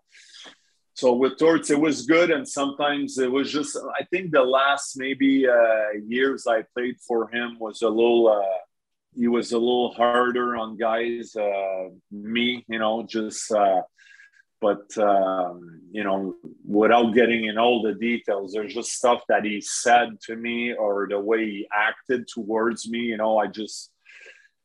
so 0.94 1.14
with 1.14 1.38
Torts, 1.38 1.70
it 1.70 1.80
was 1.80 2.06
good, 2.06 2.30
and 2.30 2.48
sometimes 2.48 3.18
it 3.18 3.32
was 3.32 3.52
just. 3.52 3.78
I 4.00 4.04
think 4.12 4.32
the 4.32 4.44
last 4.44 4.98
maybe 4.98 5.48
uh, 5.48 5.92
years 6.06 6.46
I 6.46 6.64
played 6.74 6.98
for 7.08 7.30
him 7.30 7.58
was 7.60 7.82
a 7.82 7.90
little. 7.90 8.28
Uh, 8.28 8.58
he 9.16 9.28
was 9.28 9.54
a 9.54 9.58
little 9.58 9.94
harder 9.94 10.58
on 10.58 10.78
guys. 10.78 11.36
Uh, 11.36 11.90
me, 12.12 12.66
you 12.68 12.80
know, 12.80 13.06
just 13.08 13.50
uh, 13.52 13.82
but 14.62 14.98
um, 14.98 15.82
you 15.92 16.04
know 16.04 16.36
without 16.66 17.14
getting 17.14 17.46
in 17.46 17.58
all 17.58 17.82
the 17.82 17.94
details 17.94 18.54
there's 18.54 18.74
just 18.74 18.92
stuff 18.92 19.22
that 19.30 19.46
he 19.46 19.62
said 19.62 20.20
to 20.22 20.36
me 20.36 20.74
or 20.74 21.08
the 21.10 21.20
way 21.20 21.46
he 21.46 21.68
acted 21.74 22.28
Torts 22.28 22.88
me 22.88 23.00
you 23.00 23.18
know 23.18 23.38
i 23.38 23.48
just 23.48 23.92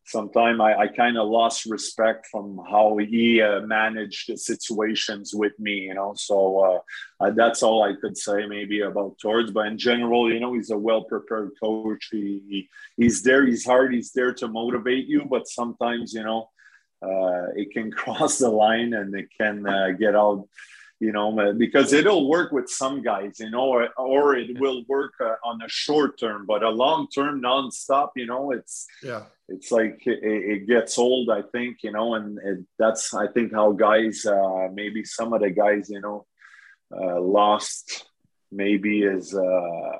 sometimes 0.07 0.61
i, 0.61 0.74
I 0.74 0.88
kind 0.88 1.16
of 1.16 1.28
lost 1.28 1.64
respect 1.64 2.26
from 2.30 2.61
how 2.68 2.99
he 2.99 3.40
uh, 3.40 3.61
managed 3.61 4.28
the 4.28 4.36
situations 4.36 5.34
with 5.34 5.59
me 5.59 5.86
you 5.88 5.95
know 5.95 6.12
so 6.14 6.82
uh, 7.20 7.30
that's 7.30 7.62
all 7.62 7.82
i 7.82 7.95
could 7.99 8.16
say 8.16 8.47
maybe 8.47 8.82
about 8.82 9.18
towards 9.18 9.51
but 9.51 9.66
in 9.66 9.78
general 9.78 10.30
you 10.30 10.40
know 10.40 10.53
he's 10.55 10.70
a 10.70 10.76
well 10.78 11.05
prepared 11.05 11.53
coach. 11.62 12.09
He, 12.11 12.42
he 12.49 12.68
he's 12.97 13.22
there 13.22 13.47
he's 13.47 13.64
hard 13.64 13.95
he's 13.95 14.12
there 14.12 14.34
to 14.34 14.49
motivate 14.49 15.07
you 15.07 15.24
but 15.24 15.49
sometimes 15.49 16.12
you 16.12 16.22
know 16.22 16.51
uh, 17.05 17.46
it 17.57 17.70
can 17.72 17.90
cross 18.00 18.38
the 18.38 18.48
line 18.48 18.94
and 18.94 19.14
it 19.14 19.28
can 19.38 19.66
uh, 19.66 19.90
get 19.98 20.14
out 20.14 20.48
you 21.00 21.12
know 21.12 21.52
because 21.59 21.92
it'll 21.92 22.28
work 22.28 22.52
with 22.52 22.68
some 22.68 23.02
guys 23.02 23.40
you 23.40 23.50
know 23.50 23.66
or, 23.66 23.88
or 23.96 24.36
it 24.36 24.59
will 24.61 24.84
work 24.88 25.12
uh, 25.20 25.34
on 25.44 25.61
a 25.62 25.68
short 25.68 26.18
term 26.18 26.46
but 26.46 26.62
a 26.62 26.70
long 26.70 27.09
term 27.09 27.40
non-stop 27.40 28.12
you 28.16 28.26
know 28.26 28.52
it's 28.52 28.86
yeah. 29.02 29.24
it's 29.48 29.70
like 29.70 30.00
it, 30.07 30.20
it 30.22 30.66
gets 30.66 30.98
old 30.98 31.30
i 31.30 31.42
think 31.52 31.78
you 31.82 31.92
know 31.92 32.14
and 32.14 32.38
it, 32.38 32.64
that's 32.78 33.12
i 33.12 33.26
think 33.26 33.52
how 33.52 33.72
guys 33.72 34.24
uh, 34.24 34.68
maybe 34.72 35.05
some 35.05 35.32
of 35.32 35.40
the 35.40 35.50
guys 35.50 35.90
you 35.90 36.00
know 36.00 36.24
uh, 36.96 37.20
lost 37.20 38.07
maybe 38.52 39.02
is 39.02 39.34
uh 39.34 39.98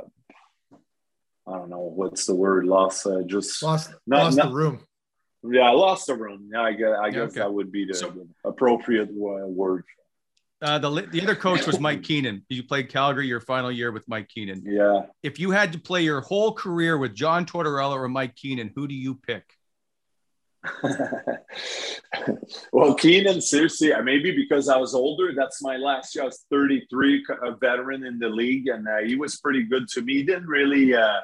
i 1.48 1.52
don't 1.59 1.70
know 1.70 1.92
what's 1.94 2.24
the 2.24 2.34
word 2.34 2.64
lost 2.64 3.07
uh, 3.07 3.22
just 3.26 3.62
lost 3.62 3.92
not, 4.07 4.24
lost 4.24 4.36
not, 4.36 4.48
the 4.48 4.55
room 4.55 4.80
yeah, 5.51 5.62
I 5.62 5.72
lost 5.72 6.07
the 6.07 6.14
room. 6.14 6.51
Yeah, 6.53 6.62
I 6.62 6.72
guess, 6.72 6.97
I 7.01 7.11
guess 7.11 7.30
okay. 7.30 7.40
that 7.40 7.53
would 7.53 7.70
be 7.70 7.84
the, 7.84 7.95
so, 7.95 8.12
appropriate 8.45 9.11
uh, 9.11 9.47
word. 9.47 9.84
Uh, 10.62 10.78
the 10.78 11.09
the 11.12 11.20
other 11.20 11.34
coach 11.34 11.66
was 11.66 11.78
Mike 11.78 12.03
Keenan. 12.09 12.45
You 12.49 12.62
played 12.62 12.88
Calgary 12.88 13.26
your 13.26 13.40
final 13.40 13.70
year 13.70 13.92
with 13.92 14.09
Mike 14.09 14.28
Keenan. 14.28 14.62
Yeah. 14.64 15.03
If 15.22 15.38
you 15.38 15.51
had 15.51 15.72
to 15.72 15.78
play 15.78 16.03
your 16.03 16.22
whole 16.22 16.53
career 16.53 16.97
with 16.97 17.14
John 17.14 17.45
Tortorella 17.45 17.97
or 17.97 18.09
Mike 18.09 18.34
Keenan, 18.34 18.72
who 18.74 18.88
do 18.88 18.95
you 18.95 19.16
pick? 19.16 19.45
well, 22.72 22.95
Keenan, 22.95 23.42
seriously, 23.42 23.92
maybe 24.03 24.34
because 24.34 24.70
I 24.70 24.78
was 24.78 24.95
older. 24.95 25.34
That's 25.36 25.62
my 25.62 25.76
last 25.76 26.14
year. 26.14 26.22
I 26.24 26.26
was 26.26 26.47
33, 26.51 27.26
a 27.42 27.57
veteran 27.57 28.07
in 28.07 28.18
the 28.18 28.30
league, 28.30 28.68
and 28.68 28.88
uh, 28.88 28.99
he 29.05 29.16
was 29.16 29.38
pretty 29.40 29.64
good 29.64 29.88
to 29.88 30.01
me. 30.01 30.14
He 30.14 30.22
didn't 30.22 30.47
really. 30.47 30.95
Uh, 30.95 31.20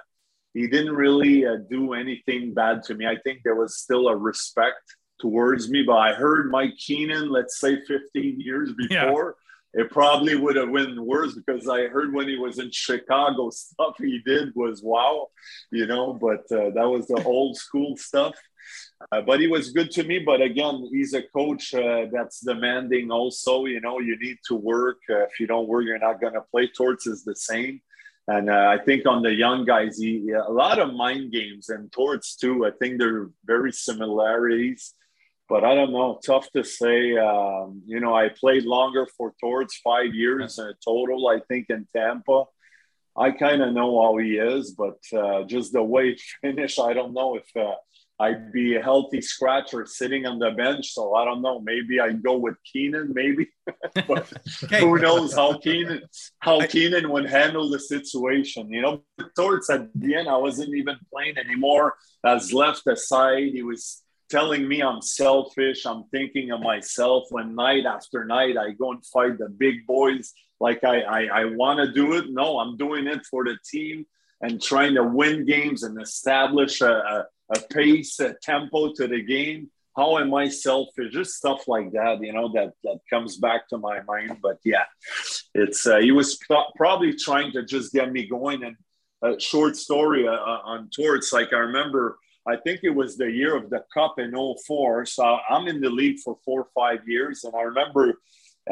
he 0.55 0.67
didn't 0.67 0.95
really 0.95 1.47
uh, 1.47 1.57
do 1.69 1.93
anything 1.95 2.55
bad 2.55 2.83
to 2.85 2.95
me. 2.95 3.07
I 3.07 3.17
think 3.25 3.41
there 3.45 3.55
was 3.55 3.79
still 3.79 4.09
a 4.09 4.17
respect 4.17 4.97
towards 5.21 5.71
me. 5.71 5.83
But 5.83 5.97
I 5.97 6.13
heard 6.13 6.51
Mike 6.51 6.77
Keenan, 6.77 7.31
let's 7.31 7.61
say 7.61 7.81
15 7.85 8.41
years 8.41 8.73
before, 8.73 9.37
yeah. 9.75 9.83
it 9.83 9.91
probably 9.91 10.35
would 10.35 10.57
have 10.57 10.73
been 10.73 11.05
worse 11.05 11.35
because 11.35 11.69
I 11.69 11.87
heard 11.87 12.13
when 12.13 12.29
he 12.29 12.37
was 12.37 12.59
in 12.59 12.71
Chicago, 12.73 13.51
stuff 13.53 13.95
he 13.99 14.21
did 14.25 14.53
was 14.57 14.83
wow, 14.83 15.29
you 15.71 15.87
know. 15.87 16.15
But 16.15 16.51
uh, 16.51 16.71
that 16.71 16.89
was 16.89 17.07
the 17.07 17.23
old 17.25 17.57
school 17.57 17.97
stuff. 17.97 18.35
Uh, 19.11 19.21
but 19.23 19.41
he 19.41 19.47
was 19.47 19.71
good 19.71 19.91
to 19.91 20.05
me. 20.05 20.19
But 20.19 20.43
again, 20.43 20.89
he's 20.93 21.15
a 21.15 21.23
coach 21.23 21.75
uh, 21.75 22.07
that's 22.13 22.41
demanding. 22.41 23.11
Also, 23.11 23.65
you 23.67 23.81
know, 23.81 24.01
you 24.01 24.19
need 24.19 24.39
to 24.49 24.55
work. 24.55 24.99
Uh, 25.09 25.25
if 25.25 25.41
you 25.41 25.47
don't 25.47 25.69
work, 25.69 25.85
you're 25.87 25.99
not 25.99 26.21
going 26.21 26.35
to 26.35 26.43
play. 26.51 26.69
Torts 26.69 27.07
is 27.07 27.25
the 27.25 27.37
same. 27.37 27.81
And 28.31 28.49
uh, 28.49 28.69
I 28.75 28.79
think 28.79 29.07
on 29.07 29.23
the 29.23 29.35
young 29.35 29.65
guys, 29.65 29.99
he, 29.99 30.31
a 30.31 30.53
lot 30.53 30.79
of 30.79 30.95
mind 30.95 31.33
games 31.33 31.69
and 31.69 31.91
Torts 31.91 32.37
too. 32.37 32.65
I 32.65 32.71
think 32.79 33.01
there 33.01 33.17
are 33.23 33.31
very 33.45 33.73
similarities, 33.73 34.95
but 35.49 35.65
I 35.65 35.75
don't 35.75 35.93
know. 35.93 36.21
Tough 36.25 36.49
to 36.53 36.63
say. 36.63 37.17
Um, 37.17 37.83
you 37.87 37.99
know, 37.99 38.15
I 38.15 38.29
played 38.29 38.63
longer 38.63 39.09
for 39.17 39.35
Torts, 39.41 39.81
five 39.83 40.15
years 40.15 40.61
in 40.61 40.73
total. 40.85 41.27
I 41.27 41.41
think 41.49 41.71
in 41.71 41.89
Tampa. 41.93 42.45
I 43.17 43.33
kind 43.33 43.63
of 43.63 43.75
know 43.75 44.01
how 44.01 44.17
he 44.19 44.37
is, 44.37 44.77
but 44.83 45.01
uh, 45.13 45.43
just 45.43 45.73
the 45.73 45.83
way 45.83 46.13
he 46.13 46.21
finished, 46.41 46.79
I 46.79 46.93
don't 46.93 47.13
know 47.13 47.35
if 47.35 47.49
uh, 47.57 47.75
I'd 48.21 48.53
be 48.53 48.77
a 48.77 48.83
healthy 48.83 49.23
scratcher 49.23 49.87
sitting 49.87 50.27
on 50.27 50.39
the 50.39 50.51
bench. 50.51 50.93
So 50.93 51.15
I 51.15 51.25
don't 51.25 51.41
know. 51.41 51.59
Maybe 51.61 52.01
I'd 52.01 52.23
go 52.23 52.37
with 52.37 52.55
Keenan, 52.71 53.13
maybe. 53.15 53.49
but 54.07 54.31
okay. 54.65 54.81
who 54.81 54.99
knows 54.99 55.35
how 55.35 55.57
Keenan 55.57 56.03
how 56.41 56.61
Keenan 56.67 57.11
would 57.11 57.31
handle 57.31 57.71
the 57.71 57.81
situation. 57.81 58.71
You 58.71 58.83
know, 58.83 59.03
Torts 59.35 59.71
at 59.71 59.89
the 59.95 60.17
end, 60.17 60.29
I 60.29 60.37
wasn't 60.37 60.75
even 60.75 60.97
playing 61.11 61.39
anymore. 61.39 61.95
As 62.23 62.53
left 62.53 62.87
aside, 62.87 63.49
he 63.55 63.63
was 63.63 64.03
telling 64.29 64.69
me 64.69 64.83
I'm 64.83 65.01
selfish. 65.01 65.87
I'm 65.87 66.05
thinking 66.11 66.53
of 66.53 66.61
myself 66.61 67.29
when 67.31 67.55
night 67.55 67.87
after 67.87 68.27
night 68.27 68.59
I 68.59 68.73
go 68.73 68.93
and 68.93 69.05
fight 69.07 69.39
the 69.39 69.49
big 69.49 69.87
boys 69.87 70.35
like 70.61 70.85
I 70.85 71.01
I, 71.01 71.21
I 71.41 71.45
want 71.47 71.79
to 71.81 71.91
do 71.91 72.13
it. 72.19 72.27
No, 72.29 72.59
I'm 72.59 72.77
doing 72.77 73.07
it 73.07 73.25
for 73.31 73.45
the 73.45 73.57
team 73.65 74.05
and 74.43 74.61
trying 74.61 74.95
to 74.95 75.05
win 75.05 75.47
games 75.47 75.83
and 75.83 76.01
establish 76.01 76.81
a, 76.81 76.93
a 76.93 77.25
a 77.55 77.61
pace, 77.73 78.21
a 78.21 78.35
tempo 78.43 78.93
to 78.95 79.07
the 79.07 79.23
game. 79.23 79.71
how 79.97 80.19
am 80.19 80.33
I 80.35 80.49
selfish? 80.49 81.13
Just 81.13 81.35
stuff 81.35 81.67
like 81.67 81.91
that, 81.93 82.23
you 82.23 82.33
know, 82.33 82.49
that 82.53 82.71
that 82.85 82.99
comes 83.13 83.37
back 83.37 83.69
to 83.69 83.79
my 83.79 84.03
mind. 84.03 84.39
But 84.43 84.59
yeah, 84.65 84.87
it's 85.55 85.87
uh, 85.87 85.99
he 85.99 86.13
was 86.13 86.39
pro- 86.47 86.73
probably 86.77 87.15
trying 87.15 87.53
to 87.53 87.65
just 87.65 87.93
get 87.93 88.13
me 88.13 88.27
going. 88.27 88.63
And 88.65 88.77
a 89.23 89.39
short 89.39 89.77
story 89.77 90.27
uh, 90.27 90.33
uh 90.33 90.61
on 90.73 90.89
tour. 90.93 91.17
It's 91.17 91.33
like 91.33 91.53
I 91.53 91.59
remember. 91.59 92.19
I 92.47 92.57
think 92.57 92.81
it 92.83 92.91
was 92.91 93.17
the 93.17 93.31
year 93.31 93.55
of 93.55 93.69
the 93.69 93.85
Cup 93.93 94.19
in 94.19 94.33
04. 94.35 95.05
So 95.05 95.39
I'm 95.49 95.69
in 95.69 95.81
the 95.81 95.91
league 95.91 96.21
for 96.21 96.39
four 96.43 96.63
or 96.63 96.69
five 96.75 97.07
years. 97.07 97.45
And 97.45 97.55
I 97.55 97.63
remember 97.63 98.15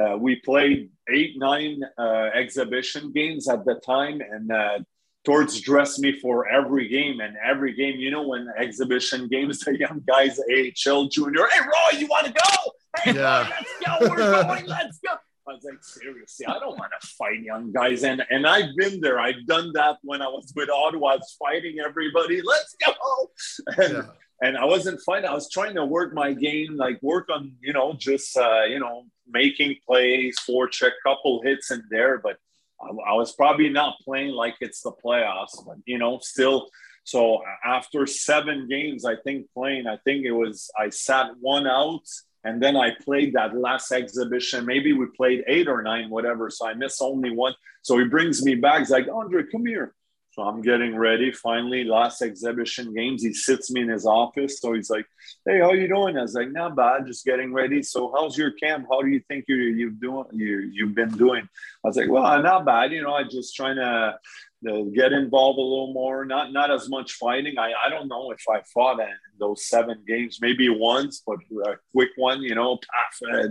uh, 0.01 0.17
we 0.17 0.37
played 0.37 0.91
eight, 1.13 1.35
nine 1.37 1.81
uh, 1.99 2.31
exhibition 2.35 3.13
games 3.13 3.47
at 3.49 3.65
the 3.67 3.75
time. 3.75 4.21
And 4.21 4.51
uh, 4.51 4.79
Torts 5.25 5.61
dressed 5.61 5.99
me 5.99 6.19
for 6.21 6.49
every 6.49 6.89
game 6.89 7.21
and 7.21 7.37
every 7.45 7.75
game. 7.75 7.99
You 7.99 8.11
know, 8.11 8.27
when 8.27 8.49
exhibition 8.57 9.29
games, 9.29 9.61
the 9.65 9.79
young 9.79 10.03
guys, 10.07 10.39
AHL 10.39 11.09
junior, 11.09 11.47
hey, 11.53 11.61
Roy, 11.61 11.99
you 11.99 12.07
want 12.07 12.27
to 12.27 12.33
go? 12.33 12.73
Hey, 13.03 13.15
yeah. 13.15 13.43
Roy, 13.43 13.51
let's 13.51 14.01
go. 14.01 14.09
We're 14.11 14.17
going. 14.17 14.67
Let's 14.67 14.99
go. 14.99 15.15
I 15.49 15.55
was 15.55 15.65
like, 15.65 15.83
seriously, 15.83 16.47
I 16.47 16.59
don't 16.59 16.79
want 16.79 16.93
to 17.01 17.07
fight 17.07 17.41
young 17.41 17.73
guys. 17.73 18.05
And 18.05 18.23
and 18.31 18.47
I've 18.47 18.77
been 18.77 19.01
there. 19.01 19.19
I've 19.19 19.47
done 19.47 19.73
that 19.75 19.97
when 20.03 20.21
I 20.21 20.29
was 20.29 20.53
with 20.55 20.69
Ottawa. 20.69 21.13
I 21.13 21.17
was 21.17 21.37
fighting 21.39 21.79
everybody. 21.85 22.43
Let's 22.43 22.77
go. 22.85 22.93
And, 23.83 23.93
yeah. 23.93 24.03
and 24.43 24.57
I 24.59 24.65
wasn't 24.65 25.01
fighting. 25.01 25.29
I 25.29 25.35
was 25.35 25.51
trying 25.51 25.75
to 25.77 25.85
work 25.85 26.13
my 26.13 26.33
game, 26.33 26.77
like 26.77 27.03
work 27.03 27.29
on, 27.31 27.53
you 27.61 27.73
know, 27.73 27.95
just, 27.95 28.37
uh, 28.37 28.63
you 28.63 28.79
know, 28.79 29.05
making 29.27 29.77
plays, 29.87 30.39
forecheck, 30.39 30.93
couple 31.05 31.43
hits 31.43 31.71
in 31.71 31.83
there. 31.91 32.19
But 32.19 32.37
I, 32.81 33.13
was 33.15 33.33
probably 33.35 33.69
not 33.69 33.95
playing 34.05 34.31
like 34.31 34.55
it's 34.61 34.83
the 34.83 34.93
playoffs, 34.93 35.65
but 35.67 35.77
you 35.85 35.99
know, 35.99 36.19
still. 36.21 36.69
So 37.05 37.43
after 37.65 38.07
seven 38.07 38.69
games, 38.69 39.05
I 39.05 39.17
think 39.17 39.47
playing, 39.53 39.87
I 39.87 39.97
think 40.05 40.25
it 40.25 40.33
was 40.33 40.71
I 40.79 40.91
sat 40.91 41.31
one 41.41 41.67
out 41.67 42.07
and 42.45 42.63
then 42.63 42.77
I 42.77 42.91
played 43.03 43.33
that 43.35 43.57
last 43.57 43.91
exhibition. 43.93 44.65
Maybe 44.65 44.93
we 44.93 45.07
played 45.17 45.45
eight 45.49 45.69
or 45.69 45.83
nine, 45.83 46.11
whatever. 46.11 46.51
So 46.51 46.67
I 46.67 46.75
missed 46.75 47.03
only 47.03 47.31
one. 47.31 47.55
So 47.83 47.99
he 47.99 48.05
brings 48.05 48.45
me 48.45 48.55
back. 48.55 48.81
He's 48.81 48.91
like, 48.91 49.09
Andre, 49.13 49.43
come 49.51 49.67
here. 49.67 49.95
So 50.39 50.45
I'm 50.45 50.63
getting 50.63 50.97
ready. 50.97 51.33
Finally, 51.33 51.83
last 51.83 52.23
exhibition 52.23 52.95
games, 52.95 53.25
he 53.25 53.35
sits 53.35 53.73
me 53.73 53.81
in 53.81 53.89
his 53.89 54.07
office. 54.07 54.61
So 54.61 54.75
he's 54.75 54.89
like, 54.89 55.05
"Hey, 55.45 55.59
how 55.59 55.73
you 55.73 55.89
doing?" 55.89 56.17
I 56.17 56.23
was 56.23 56.35
like, 56.35 56.53
"Not 56.53 56.77
bad, 56.77 57.09
just 57.09 57.25
getting 57.25 57.53
ready." 57.53 57.83
So 57.83 58.15
how's 58.15 58.39
your 58.39 58.53
camp? 58.53 58.87
How 58.89 59.03
do 59.03 59.09
you 59.09 59.21
think 59.27 59.47
you 59.49 59.57
you've 59.57 60.01
doing 60.01 60.27
you 60.33 60.71
you've 60.73 60.95
been 60.95 61.11
doing? 61.11 61.43
I 61.85 61.89
was 61.89 61.97
like, 61.97 62.09
"Well, 62.09 62.41
not 62.41 62.65
bad. 62.65 62.93
You 62.93 63.03
know, 63.03 63.15
I 63.15 63.25
just 63.25 63.57
trying 63.57 63.77
to." 63.77 64.17
Get 64.93 65.13
involved 65.13 65.57
a 65.61 65.63
little 65.63 65.93
more, 65.93 66.25
not 66.25 66.53
not 66.53 66.73
as 66.73 66.89
much 66.89 67.13
fighting. 67.13 67.61
I, 67.61 67.71
I 67.87 67.89
don't 67.91 68.09
know 68.09 68.33
if 68.33 68.43
I 68.51 68.61
fought 68.75 68.99
in 68.99 69.15
those 69.39 69.65
seven 69.69 70.03
games, 70.05 70.41
maybe 70.41 70.69
once, 70.69 71.23
but 71.25 71.39
a 71.65 71.77
quick 71.95 72.09
one, 72.17 72.43
you 72.43 72.57
know, 72.57 72.77
paff, 72.77 73.15
uh, 73.33 73.47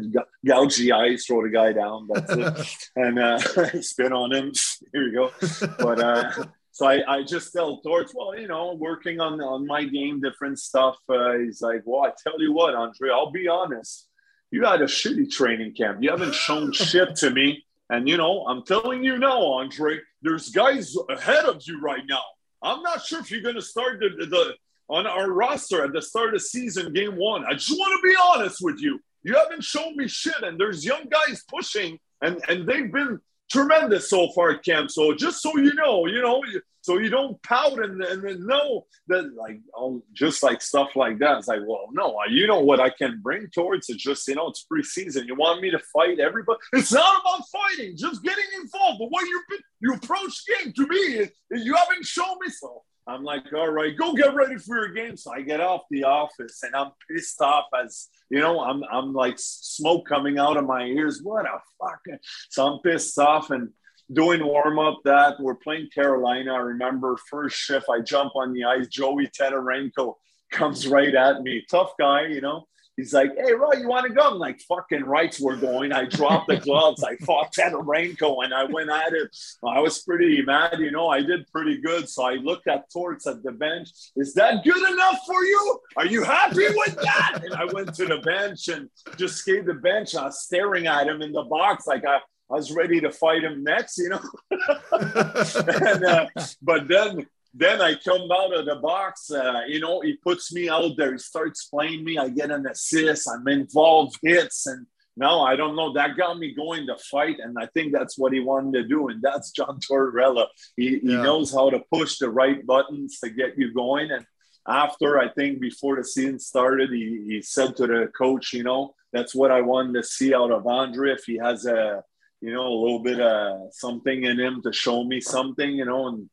gouge 0.45 0.75
the 0.75 0.91
eyes, 0.91 1.25
throw 1.25 1.43
the 1.43 1.49
guy 1.49 1.71
down, 1.71 2.09
that's 2.13 2.33
it, 2.33 2.89
and 2.97 3.19
uh, 3.19 3.39
spin 3.81 4.11
on 4.11 4.33
him. 4.33 4.51
Here 4.91 5.03
you 5.03 5.13
go. 5.13 5.31
But 5.79 6.01
uh, 6.01 6.45
so 6.77 6.85
I, 6.85 7.01
I 7.11 7.23
just 7.23 7.53
tell 7.53 7.81
Torts, 7.81 8.13
well, 8.13 8.37
you 8.37 8.47
know, 8.47 8.73
working 8.73 9.19
on 9.19 9.41
on 9.41 9.65
my 9.65 9.83
game, 9.83 10.21
different 10.21 10.59
stuff. 10.59 10.95
Uh, 11.09 11.31
he's 11.39 11.59
like, 11.59 11.81
well, 11.85 12.03
I 12.03 12.11
tell 12.23 12.39
you 12.39 12.53
what, 12.53 12.75
Andre, 12.75 13.09
I'll 13.09 13.31
be 13.31 13.47
honest. 13.47 14.07
You 14.51 14.63
had 14.63 14.83
a 14.83 14.85
shitty 14.85 15.31
training 15.31 15.73
camp. 15.73 16.03
You 16.03 16.11
haven't 16.11 16.35
shown 16.35 16.71
shit 16.73 17.15
to 17.15 17.31
me. 17.31 17.65
And 17.89 18.07
you 18.07 18.15
know, 18.15 18.45
I'm 18.45 18.63
telling 18.63 19.03
you 19.03 19.17
now, 19.17 19.43
Andre, 19.43 19.97
there's 20.21 20.49
guys 20.49 20.95
ahead 21.09 21.45
of 21.45 21.63
you 21.65 21.81
right 21.81 22.03
now. 22.07 22.21
I'm 22.61 22.83
not 22.83 23.03
sure 23.03 23.21
if 23.21 23.31
you're 23.31 23.41
going 23.41 23.55
to 23.55 23.61
start 23.63 23.99
the, 23.99 24.09
the 24.27 24.53
on 24.87 25.07
our 25.07 25.31
roster 25.31 25.83
at 25.83 25.93
the 25.93 26.01
start 26.03 26.35
of 26.35 26.43
season, 26.43 26.93
game 26.93 27.15
one. 27.15 27.43
I 27.43 27.53
just 27.53 27.71
want 27.71 27.99
to 27.99 28.07
be 28.07 28.15
honest 28.23 28.57
with 28.61 28.79
you. 28.79 28.99
You 29.23 29.33
haven't 29.33 29.63
shown 29.63 29.97
me 29.97 30.07
shit, 30.07 30.43
and 30.43 30.59
there's 30.59 30.85
young 30.85 31.05
guys 31.09 31.43
pushing, 31.49 31.97
and 32.21 32.39
and 32.47 32.67
they've 32.67 32.93
been 32.93 33.19
tremendous 33.49 34.09
so 34.09 34.29
far 34.29 34.51
at 34.51 34.63
camp. 34.63 34.91
So 34.91 35.13
just 35.13 35.41
so 35.41 35.57
you 35.57 35.73
know, 35.73 36.05
you 36.05 36.21
know, 36.21 36.43
so 36.81 36.97
you 36.97 37.09
don't 37.09 37.41
pout 37.43 37.83
and, 37.83 38.01
and 38.01 38.47
know 38.47 38.85
that 39.07 39.33
like 39.35 39.59
oh, 39.75 40.01
just 40.13 40.43
like 40.43 40.61
stuff 40.61 40.95
like 40.95 41.19
that. 41.19 41.37
It's 41.37 41.47
like, 41.47 41.61
well, 41.65 41.87
no, 41.91 42.17
you 42.29 42.47
know 42.47 42.61
what 42.61 42.79
I 42.79 42.89
can 42.89 43.19
bring 43.21 43.47
towards 43.53 43.89
it. 43.89 43.97
Just 43.97 44.27
you 44.27 44.35
know, 44.35 44.47
it's 44.47 44.65
preseason. 44.71 45.27
You 45.27 45.35
want 45.35 45.61
me 45.61 45.69
to 45.71 45.79
fight 45.79 46.19
everybody? 46.19 46.59
It's 46.73 46.93
not 46.93 47.21
about 47.21 47.45
fighting, 47.47 47.97
just 47.97 48.23
getting 48.23 48.45
involved. 48.61 48.99
But 48.99 49.11
what 49.11 49.25
you 49.25 49.43
you 49.81 49.93
approach 49.93 50.43
game 50.45 50.73
to 50.73 50.87
me, 50.87 50.97
is 50.97 51.31
you 51.51 51.75
haven't 51.75 52.05
shown 52.05 52.37
me 52.41 52.49
so. 52.49 52.83
I'm 53.07 53.23
like, 53.23 53.53
all 53.53 53.69
right, 53.69 53.95
go 53.95 54.13
get 54.13 54.35
ready 54.35 54.57
for 54.57 54.77
your 54.77 54.93
game. 54.93 55.15
So 55.15 55.31
I 55.33 55.41
get 55.41 55.61
off 55.61 55.81
the 55.89 56.03
office 56.03 56.61
and 56.63 56.75
I'm 56.75 56.91
pissed 57.09 57.41
off 57.41 57.65
as 57.81 58.07
you 58.29 58.39
know, 58.39 58.59
I'm 58.59 58.83
I'm 58.91 59.13
like 59.13 59.35
smoke 59.37 60.07
coming 60.07 60.37
out 60.37 60.57
of 60.57 60.65
my 60.65 60.83
ears. 60.83 61.21
What 61.23 61.45
a 61.45 61.59
fucking 61.81 62.19
so 62.49 62.67
I'm 62.67 62.79
pissed 62.81 63.17
off 63.17 63.51
and 63.51 63.69
doing 64.11 64.45
warm 64.45 64.79
up 64.79 64.99
that 65.05 65.39
we're 65.39 65.55
playing 65.55 65.89
Carolina. 65.93 66.53
I 66.53 66.57
remember 66.57 67.17
first 67.29 67.57
shift, 67.57 67.87
I 67.89 68.01
jump 68.01 68.35
on 68.35 68.53
the 68.53 68.65
ice, 68.65 68.87
Joey 68.87 69.27
Tetarenko 69.27 70.15
comes 70.51 70.87
right 70.87 71.13
at 71.13 71.41
me. 71.41 71.63
Tough 71.69 71.91
guy, 71.99 72.27
you 72.27 72.41
know. 72.41 72.67
He's 72.97 73.13
like, 73.13 73.31
hey, 73.37 73.53
Roy, 73.53 73.73
you 73.79 73.87
want 73.87 74.07
to 74.07 74.13
go? 74.13 74.23
I'm 74.23 74.39
like, 74.39 74.59
fucking 74.61 75.03
rights 75.03 75.39
we're 75.39 75.55
going. 75.55 75.93
I 75.93 76.05
dropped 76.05 76.47
the 76.47 76.57
gloves. 76.57 77.03
I 77.03 77.15
fought 77.17 77.53
Ted 77.53 77.73
Tetarenko 77.73 78.43
and 78.43 78.53
I 78.53 78.63
went 78.63 78.89
at 78.89 79.13
it. 79.13 79.35
I 79.63 79.79
was 79.79 80.01
pretty 80.01 80.41
mad, 80.41 80.79
you 80.79 80.89
know, 80.89 81.07
I 81.07 81.21
did 81.21 81.47
pretty 81.51 81.79
good. 81.79 82.09
So 82.09 82.23
I 82.23 82.33
looked 82.33 82.67
at 82.67 82.91
Torts 82.91 83.27
at 83.27 83.43
the 83.43 83.51
bench. 83.51 83.89
Is 84.15 84.33
that 84.33 84.63
good 84.63 84.91
enough 84.91 85.19
for 85.27 85.43
you? 85.43 85.79
Are 85.95 86.07
you 86.07 86.23
happy 86.23 86.67
with 86.75 86.95
that? 86.95 87.41
And 87.43 87.53
I 87.53 87.65
went 87.65 87.93
to 87.95 88.07
the 88.07 88.17
bench 88.17 88.67
and 88.67 88.89
just 89.15 89.45
gave 89.45 89.67
the 89.67 89.75
bench. 89.75 90.15
I 90.15 90.25
was 90.25 90.43
staring 90.43 90.87
at 90.87 91.07
him 91.07 91.21
in 91.21 91.31
the 91.31 91.43
box 91.43 91.85
like 91.85 92.03
I, 92.03 92.17
I 92.49 92.53
was 92.55 92.71
ready 92.71 92.99
to 93.01 93.11
fight 93.11 93.43
him 93.43 93.63
next, 93.63 93.99
you 93.99 94.09
know. 94.09 94.21
and, 94.91 96.03
uh, 96.03 96.27
but 96.63 96.87
then 96.87 97.27
then 97.57 97.81
I 97.81 97.95
come 97.95 98.29
out 98.31 98.53
of 98.53 98.65
the 98.65 98.75
box. 98.75 99.31
Uh, 99.31 99.61
you 99.67 99.79
know, 99.79 100.01
he 100.01 100.17
puts 100.17 100.53
me 100.53 100.69
out 100.69 100.91
there. 100.95 101.13
He 101.13 101.17
starts 101.17 101.65
playing 101.65 102.03
me. 102.03 102.17
I 102.17 102.29
get 102.29 102.51
an 102.51 102.67
assist. 102.67 103.27
I'm 103.27 103.47
involved 103.47 104.19
hits, 104.21 104.67
and 104.67 104.85
now 105.15 105.41
I 105.41 105.55
don't 105.55 105.75
know. 105.75 105.91
That 105.93 106.17
got 106.17 106.37
me 106.37 106.53
going 106.53 106.85
to 106.87 106.95
fight, 107.09 107.37
and 107.39 107.57
I 107.59 107.65
think 107.73 107.93
that's 107.93 108.17
what 108.17 108.31
he 108.31 108.39
wanted 108.39 108.73
to 108.73 108.87
do. 108.87 109.07
And 109.09 109.21
that's 109.21 109.51
John 109.51 109.79
Tortorella. 109.91 110.47
He, 110.75 110.99
he 110.99 111.07
knows 111.07 111.51
how 111.51 111.71
to 111.71 111.81
push 111.91 112.19
the 112.19 112.29
right 112.29 112.65
buttons 112.65 113.19
to 113.19 113.29
get 113.29 113.57
you 113.57 113.73
going. 113.73 114.11
And 114.11 114.25
after 114.67 115.17
I 115.17 115.29
think 115.29 115.59
before 115.59 115.95
the 115.95 116.03
season 116.03 116.39
started, 116.39 116.91
he, 116.91 117.23
he 117.27 117.41
said 117.41 117.75
to 117.77 117.87
the 117.87 118.11
coach, 118.15 118.53
you 118.53 118.63
know, 118.63 118.93
that's 119.11 119.33
what 119.33 119.51
I 119.51 119.61
wanted 119.61 119.93
to 119.95 120.03
see 120.03 120.35
out 120.35 120.51
of 120.51 120.67
Andre. 120.67 121.13
If 121.13 121.23
he 121.25 121.37
has 121.37 121.65
a 121.65 122.03
you 122.39 122.53
know, 122.53 122.67
a 122.67 122.81
little 122.81 122.99
bit 122.99 123.19
of 123.19 123.73
something 123.73 124.25
in 124.25 124.39
him 124.39 124.61
to 124.61 124.71
show 124.71 125.03
me 125.03 125.19
something, 125.19 125.71
you 125.71 125.85
know, 125.85 126.09
and 126.09 126.29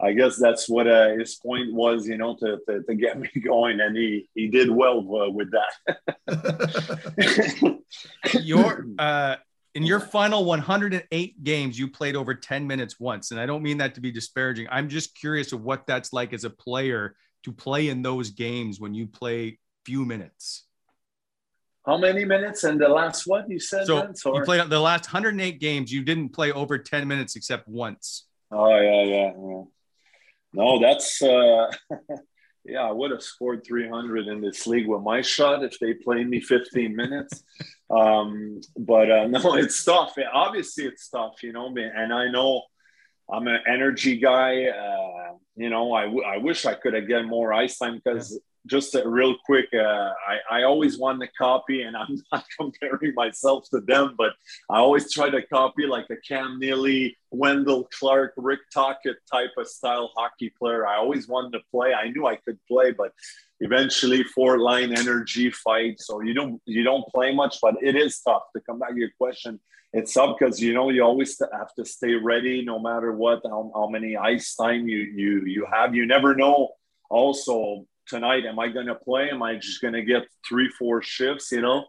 I 0.00 0.12
guess 0.12 0.36
that's 0.36 0.68
what 0.68 0.86
uh, 0.86 1.16
his 1.16 1.34
point 1.34 1.72
was, 1.72 2.06
you 2.06 2.18
know, 2.18 2.36
to, 2.36 2.58
to, 2.68 2.82
to, 2.84 2.94
get 2.94 3.18
me 3.18 3.28
going, 3.44 3.80
and 3.80 3.96
he 3.96 4.28
he 4.34 4.48
did 4.48 4.70
well 4.70 4.98
uh, 4.98 5.30
with 5.30 5.50
that. 5.50 5.72
your 8.42 8.86
uh, 8.98 9.36
in 9.74 9.82
your 9.82 10.00
final 10.00 10.44
108 10.44 11.44
games, 11.44 11.78
you 11.78 11.88
played 11.88 12.16
over 12.16 12.34
10 12.34 12.66
minutes 12.66 13.00
once, 13.00 13.32
and 13.32 13.40
I 13.40 13.46
don't 13.46 13.62
mean 13.62 13.78
that 13.78 13.94
to 13.96 14.00
be 14.00 14.12
disparaging. 14.12 14.68
I'm 14.70 14.88
just 14.88 15.16
curious 15.16 15.52
of 15.52 15.62
what 15.62 15.86
that's 15.86 16.12
like 16.12 16.32
as 16.32 16.44
a 16.44 16.50
player 16.50 17.16
to 17.44 17.52
play 17.52 17.88
in 17.88 18.02
those 18.02 18.30
games 18.30 18.80
when 18.80 18.94
you 18.94 19.06
play 19.06 19.58
few 19.84 20.04
minutes. 20.04 20.64
How 21.86 21.96
many 21.96 22.24
minutes 22.24 22.64
in 22.64 22.78
the 22.78 22.88
last 22.88 23.26
what 23.26 23.48
you 23.48 23.58
said? 23.58 23.86
So 23.86 24.12
you 24.26 24.42
played 24.42 24.68
the 24.68 24.80
last 24.80 25.12
108 25.12 25.58
games. 25.58 25.90
You 25.90 26.04
didn't 26.04 26.30
play 26.30 26.52
over 26.52 26.78
10 26.78 27.08
minutes 27.08 27.34
except 27.34 27.66
once. 27.66 28.26
Oh 28.50 28.78
yeah, 28.78 29.04
yeah, 29.04 29.32
yeah. 29.36 29.62
No, 30.52 30.78
that's 30.80 31.22
uh, 31.22 31.70
yeah. 32.64 32.82
I 32.82 32.92
would 32.92 33.10
have 33.10 33.22
scored 33.22 33.64
300 33.66 34.28
in 34.28 34.40
this 34.40 34.66
league 34.66 34.88
with 34.88 35.02
my 35.02 35.20
shot 35.20 35.62
if 35.64 35.78
they 35.78 35.94
played 35.94 36.28
me 36.28 36.40
15 36.40 36.96
minutes. 36.96 37.42
um, 37.90 38.60
but 38.76 39.10
uh, 39.10 39.26
no, 39.28 39.54
it's 39.56 39.84
tough. 39.84 40.14
Obviously, 40.32 40.84
it's 40.84 41.08
tough, 41.08 41.42
you 41.42 41.52
know. 41.52 41.74
And 41.76 42.12
I 42.12 42.30
know 42.30 42.62
I'm 43.30 43.46
an 43.46 43.60
energy 43.66 44.18
guy. 44.18 44.66
Uh, 44.66 45.34
you 45.56 45.70
know, 45.70 45.92
I, 45.92 46.04
w- 46.04 46.24
I 46.24 46.38
wish 46.38 46.64
I 46.66 46.74
could 46.74 46.94
have 46.94 47.08
get 47.08 47.24
more 47.24 47.52
ice 47.52 47.78
time 47.78 48.00
because 48.02 48.40
just 48.68 48.96
real 49.04 49.36
quick, 49.44 49.66
uh, 49.74 50.12
I, 50.28 50.60
I 50.60 50.62
always 50.62 50.98
want 50.98 51.20
to 51.22 51.28
copy, 51.38 51.82
and 51.82 51.96
I'm 51.96 52.22
not 52.32 52.44
comparing 52.58 53.14
myself 53.14 53.68
to 53.70 53.80
them, 53.80 54.14
but 54.16 54.32
I 54.70 54.78
always 54.78 55.12
try 55.12 55.30
to 55.30 55.42
copy 55.42 55.86
like 55.86 56.06
a 56.10 56.16
Cam 56.16 56.58
Neely, 56.58 57.16
Wendel 57.30 57.88
Clark, 57.98 58.34
Rick 58.36 58.60
Tocchet 58.72 59.16
type 59.30 59.50
of 59.56 59.66
style 59.66 60.10
hockey 60.16 60.52
player. 60.58 60.86
I 60.86 60.96
always 60.96 61.28
wanted 61.28 61.58
to 61.58 61.64
play. 61.70 61.94
I 61.94 62.10
knew 62.10 62.26
I 62.26 62.36
could 62.36 62.58
play, 62.68 62.92
but 62.92 63.12
eventually 63.60 64.22
four 64.22 64.58
line 64.58 64.96
energy 64.96 65.50
fight. 65.50 66.00
So 66.00 66.20
you 66.20 66.34
don't 66.34 66.60
you 66.64 66.84
don't 66.84 67.06
play 67.08 67.34
much, 67.34 67.58
but 67.60 67.74
it 67.82 67.96
is 67.96 68.20
tough 68.20 68.42
to 68.54 68.62
come 68.62 68.78
back 68.78 68.90
to 68.90 68.98
your 68.98 69.10
question. 69.18 69.60
It's 69.92 70.12
tough 70.12 70.36
because 70.38 70.60
you 70.60 70.74
know 70.74 70.90
you 70.90 71.02
always 71.02 71.40
have 71.52 71.74
to 71.74 71.84
stay 71.84 72.14
ready 72.14 72.62
no 72.62 72.78
matter 72.78 73.12
what 73.12 73.40
how, 73.44 73.70
how 73.74 73.88
many 73.88 74.16
ice 74.16 74.54
time 74.54 74.86
you 74.88 74.98
you 74.98 75.44
you 75.46 75.66
have. 75.72 75.94
You 75.94 76.06
never 76.06 76.34
know 76.34 76.70
also 77.10 77.86
tonight, 78.08 78.46
am 78.46 78.58
I 78.58 78.68
going 78.68 78.86
to 78.86 78.94
play? 78.94 79.30
Am 79.30 79.42
I 79.42 79.56
just 79.56 79.80
going 79.80 79.94
to 79.94 80.02
get 80.02 80.26
three, 80.48 80.68
four 80.68 81.02
shifts? 81.02 81.52
You 81.52 81.62
know, 81.62 81.84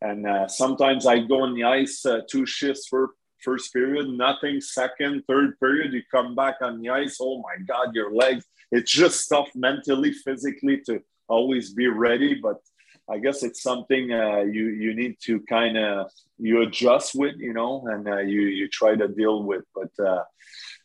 and 0.00 0.26
uh, 0.26 0.48
sometimes 0.48 1.06
I 1.06 1.20
go 1.20 1.42
on 1.42 1.54
the 1.54 1.64
ice 1.64 2.04
uh, 2.06 2.20
two 2.30 2.46
shifts 2.46 2.86
for 2.88 3.10
first 3.42 3.72
period, 3.72 4.08
nothing. 4.08 4.60
Second, 4.60 5.22
third 5.28 5.58
period, 5.60 5.92
you 5.92 6.02
come 6.10 6.34
back 6.34 6.56
on 6.62 6.80
the 6.80 6.90
ice. 6.90 7.18
Oh 7.20 7.38
my 7.38 7.62
God, 7.66 7.94
your 7.94 8.12
legs. 8.12 8.44
It's 8.72 8.90
just 8.90 9.28
tough 9.28 9.48
mentally, 9.54 10.12
physically 10.12 10.80
to 10.86 11.00
always 11.28 11.74
be 11.74 11.86
ready. 11.86 12.34
But 12.34 12.60
I 13.08 13.18
guess 13.18 13.42
it's 13.42 13.62
something 13.62 14.12
uh, 14.12 14.38
you 14.40 14.68
you 14.68 14.94
need 14.94 15.16
to 15.24 15.40
kind 15.40 15.76
of 15.76 16.10
you 16.38 16.62
adjust 16.62 17.14
with, 17.14 17.36
you 17.38 17.52
know, 17.52 17.86
and 17.86 18.08
uh, 18.08 18.18
you 18.18 18.42
you 18.42 18.68
try 18.68 18.96
to 18.96 19.08
deal 19.08 19.42
with. 19.42 19.64
But 19.74 19.90
uh, 20.04 20.24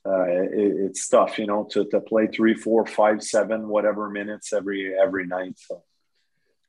uh, 0.06 0.24
it, 0.24 0.50
it's 0.54 1.08
tough, 1.08 1.38
you 1.40 1.46
know, 1.46 1.66
to, 1.72 1.86
to 1.86 2.00
play 2.02 2.28
three, 2.28 2.54
four, 2.54 2.86
five, 2.86 3.24
seven, 3.24 3.68
whatever 3.68 4.10
minutes 4.10 4.54
every 4.54 4.94
every 4.98 5.28
night. 5.28 5.54
So, 5.58 5.84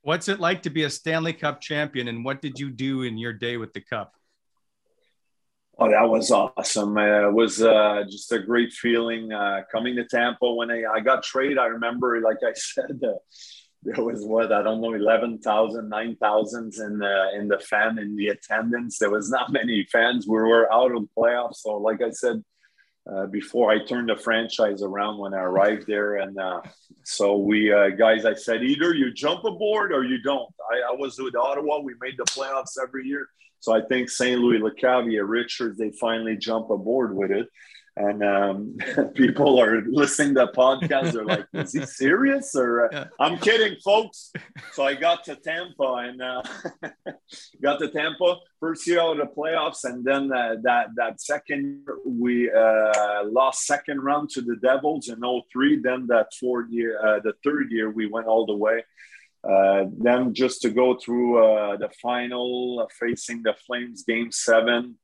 what's 0.02 0.28
it 0.28 0.40
like 0.40 0.62
to 0.62 0.70
be 0.70 0.84
a 0.84 0.90
Stanley 0.90 1.32
Cup 1.32 1.60
champion, 1.60 2.08
and 2.08 2.24
what 2.24 2.40
did 2.40 2.58
you 2.58 2.70
do 2.70 3.02
in 3.02 3.18
your 3.18 3.32
day 3.32 3.56
with 3.56 3.72
the 3.72 3.80
cup? 3.80 4.14
Oh, 5.78 5.90
that 5.90 6.08
was 6.08 6.30
awesome. 6.30 6.96
Uh, 6.98 7.28
it 7.28 7.32
was 7.32 7.62
uh, 7.62 8.04
just 8.08 8.30
a 8.32 8.38
great 8.38 8.70
feeling 8.70 9.32
uh, 9.32 9.62
coming 9.72 9.96
to 9.96 10.04
Tampa 10.04 10.52
when 10.52 10.70
I, 10.70 10.84
I 10.84 11.00
got 11.00 11.22
traded. 11.22 11.56
I 11.56 11.66
remember, 11.66 12.20
like 12.20 12.36
I 12.46 12.52
said, 12.54 13.00
uh, 13.02 13.14
there 13.82 14.04
was 14.04 14.24
what 14.24 14.52
I 14.52 14.62
don't 14.62 14.80
know, 14.80 14.94
11,000, 14.94 15.88
9,000 15.88 16.74
in 16.78 16.98
the 16.98 17.30
in 17.34 17.48
the 17.48 17.58
fan 17.58 17.98
in 17.98 18.16
the 18.16 18.28
attendance. 18.28 18.98
There 18.98 19.10
was 19.10 19.30
not 19.30 19.52
many 19.52 19.86
fans. 19.90 20.26
We 20.28 20.36
were 20.36 20.72
out 20.72 20.94
of 20.94 21.02
the 21.02 21.08
playoffs, 21.16 21.56
so 21.56 21.76
like 21.76 22.02
I 22.02 22.10
said 22.10 22.42
uh, 23.10 23.26
before, 23.26 23.70
I 23.70 23.82
turned 23.84 24.10
the 24.10 24.16
franchise 24.16 24.82
around 24.82 25.18
when 25.18 25.32
I 25.32 25.40
arrived 25.40 25.86
there, 25.86 26.16
and 26.16 26.38
uh, 26.38 26.60
so 27.04 27.38
we 27.38 27.72
uh, 27.72 27.88
guys, 27.90 28.26
I 28.26 28.34
said 28.34 28.62
either 28.62 28.94
you 28.94 29.12
jump 29.12 29.44
aboard 29.44 29.92
or 29.92 30.04
you 30.04 30.22
don't. 30.22 30.52
I, 30.70 30.92
I 30.92 30.96
was 30.96 31.18
with 31.18 31.34
Ottawa. 31.34 31.80
We 31.80 31.94
made 32.00 32.18
the 32.18 32.24
playoffs 32.24 32.78
every 32.80 33.06
year. 33.06 33.26
So 33.60 33.74
I 33.74 33.82
think 33.82 34.08
St. 34.08 34.40
Louis, 34.40 34.58
Lecavalier, 34.58 35.28
Richards, 35.28 35.78
they 35.78 35.90
finally 35.90 36.36
jump 36.36 36.70
aboard 36.70 37.14
with 37.14 37.30
it. 37.30 37.46
And 37.96 38.22
um, 38.22 38.78
people 39.14 39.60
are 39.60 39.82
listening 39.82 40.34
to 40.36 40.46
podcast. 40.48 41.12
They're 41.12 41.24
like, 41.24 41.46
"Is 41.52 41.72
he 41.72 41.84
serious?" 41.84 42.54
Or 42.54 42.86
uh, 42.86 42.88
yeah. 42.92 43.04
I'm 43.18 43.38
kidding, 43.38 43.78
folks. 43.84 44.32
So 44.72 44.84
I 44.84 44.94
got 44.94 45.24
to 45.24 45.36
Tampa 45.36 45.94
and 45.94 46.22
uh, 46.22 46.42
got 47.62 47.78
to 47.80 47.88
Tampa 47.88 48.36
first 48.60 48.86
year 48.86 49.00
out 49.00 49.18
of 49.18 49.28
the 49.28 49.34
playoffs, 49.34 49.84
and 49.84 50.04
then 50.04 50.32
uh, 50.32 50.56
that 50.62 50.88
that 50.96 51.20
second 51.20 51.84
we 52.06 52.50
uh, 52.50 53.24
lost 53.24 53.66
second 53.66 54.00
round 54.00 54.30
to 54.30 54.40
the 54.40 54.56
Devils 54.56 55.08
in 55.08 55.20
03. 55.52 55.80
Then 55.82 56.06
that 56.06 56.28
fourth 56.38 56.70
year, 56.70 56.98
uh, 57.04 57.20
the 57.20 57.34
third 57.44 57.72
year, 57.72 57.90
we 57.90 58.06
went 58.06 58.26
all 58.26 58.46
the 58.46 58.56
way. 58.56 58.84
Uh, 59.42 59.86
then 59.98 60.34
just 60.34 60.60
to 60.62 60.70
go 60.70 60.96
through 60.96 61.42
uh, 61.42 61.76
the 61.76 61.88
final, 62.02 62.80
uh, 62.80 62.86
facing 62.98 63.42
the 63.42 63.54
Flames, 63.66 64.04
Game 64.04 64.30
Seven, 64.30 64.98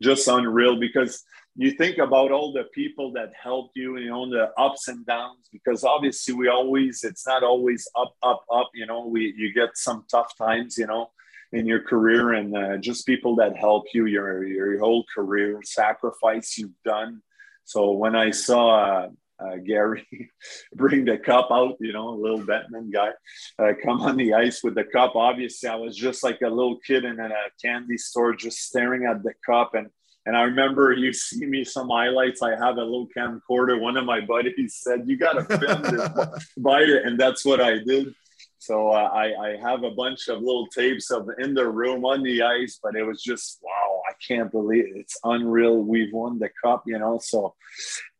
just 0.00 0.28
unreal 0.28 0.78
because 0.78 1.24
you 1.56 1.72
think 1.72 1.98
about 1.98 2.30
all 2.30 2.52
the 2.52 2.64
people 2.74 3.12
that 3.12 3.32
helped 3.40 3.76
you, 3.76 3.98
you 3.98 4.10
know, 4.10 4.28
the 4.30 4.50
ups 4.56 4.88
and 4.88 5.04
downs. 5.04 5.48
Because 5.52 5.84
obviously, 5.84 6.34
we 6.34 6.48
always 6.48 7.02
it's 7.04 7.26
not 7.26 7.42
always 7.42 7.88
up, 7.96 8.14
up, 8.22 8.44
up. 8.52 8.70
You 8.74 8.86
know, 8.86 9.06
we 9.06 9.34
you 9.36 9.52
get 9.52 9.70
some 9.74 10.04
tough 10.10 10.36
times, 10.38 10.78
you 10.78 10.86
know, 10.86 11.10
in 11.52 11.66
your 11.66 11.82
career, 11.82 12.34
and 12.34 12.56
uh, 12.56 12.76
just 12.76 13.06
people 13.06 13.36
that 13.36 13.56
help 13.56 13.86
you 13.92 14.06
your 14.06 14.46
your 14.46 14.78
whole 14.78 15.04
career, 15.14 15.60
sacrifice 15.64 16.56
you've 16.56 16.82
done. 16.84 17.22
So 17.64 17.92
when 17.92 18.16
I 18.16 18.30
saw 18.30 19.08
uh, 19.40 19.56
Gary 19.64 20.06
bring 20.74 21.04
the 21.04 21.18
cup 21.18 21.48
out, 21.50 21.76
you 21.80 21.92
know, 21.92 22.10
a 22.10 22.20
little 22.20 22.40
Bettman 22.40 22.92
guy, 22.92 23.10
uh, 23.58 23.72
come 23.82 24.00
on 24.02 24.16
the 24.16 24.34
ice 24.34 24.62
with 24.62 24.74
the 24.74 24.84
cup. 24.84 25.16
Obviously, 25.16 25.68
I 25.68 25.76
was 25.76 25.96
just 25.96 26.22
like 26.22 26.40
a 26.42 26.48
little 26.48 26.78
kid 26.86 27.04
in 27.04 27.18
a 27.18 27.30
candy 27.62 27.96
store, 27.96 28.34
just 28.34 28.58
staring 28.58 29.04
at 29.06 29.22
the 29.22 29.34
cup. 29.44 29.74
And 29.74 29.88
and 30.26 30.36
I 30.36 30.42
remember 30.42 30.92
you 30.92 31.12
see 31.12 31.46
me 31.46 31.64
some 31.64 31.88
highlights. 31.88 32.42
I 32.42 32.50
have 32.50 32.76
a 32.76 32.84
little 32.84 33.08
camcorder. 33.16 33.80
One 33.80 33.96
of 33.96 34.04
my 34.04 34.20
buddies 34.20 34.78
said, 34.80 35.04
"You 35.06 35.16
got 35.16 35.32
to 35.32 35.58
film 35.58 35.82
this, 35.82 36.52
buy 36.58 36.82
it," 36.82 37.06
and 37.06 37.18
that's 37.18 37.44
what 37.44 37.60
I 37.60 37.78
did. 37.78 38.14
So 38.58 38.90
uh, 38.90 39.08
I, 39.14 39.32
I 39.32 39.56
have 39.62 39.84
a 39.84 39.90
bunch 39.90 40.28
of 40.28 40.40
little 40.40 40.66
tapes 40.66 41.10
of 41.10 41.30
in 41.38 41.54
the 41.54 41.66
room 41.66 42.04
on 42.04 42.22
the 42.22 42.42
ice, 42.42 42.78
but 42.82 42.94
it 42.94 43.04
was 43.04 43.22
just 43.22 43.58
wow! 43.62 44.02
I 44.10 44.12
can't 44.26 44.52
believe 44.52 44.84
it. 44.84 44.96
it's 44.96 45.18
unreal. 45.24 45.78
We've 45.78 46.12
won 46.12 46.38
the 46.38 46.50
cup, 46.62 46.82
you 46.86 46.98
know. 46.98 47.18
So 47.22 47.54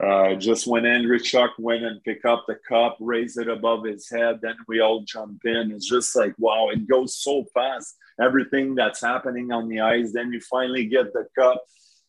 uh, 0.02 0.36
just 0.36 0.66
when 0.66 0.84
Andreychuk 0.84 1.50
went 1.58 1.84
and 1.84 2.02
pick 2.02 2.24
up 2.24 2.44
the 2.48 2.56
cup, 2.66 2.96
raise 3.00 3.36
it 3.36 3.48
above 3.48 3.84
his 3.84 4.08
head, 4.08 4.38
then 4.40 4.56
we 4.66 4.80
all 4.80 5.02
jump 5.02 5.42
in. 5.44 5.72
It's 5.72 5.88
just 5.88 6.16
like 6.16 6.34
wow! 6.38 6.70
It 6.70 6.88
goes 6.88 7.18
so 7.18 7.44
fast. 7.52 7.96
Everything 8.18 8.74
that's 8.74 9.02
happening 9.02 9.52
on 9.52 9.68
the 9.68 9.80
ice, 9.80 10.12
then 10.14 10.32
you 10.32 10.40
finally 10.40 10.86
get 10.86 11.12
the 11.12 11.26
cup 11.38 11.62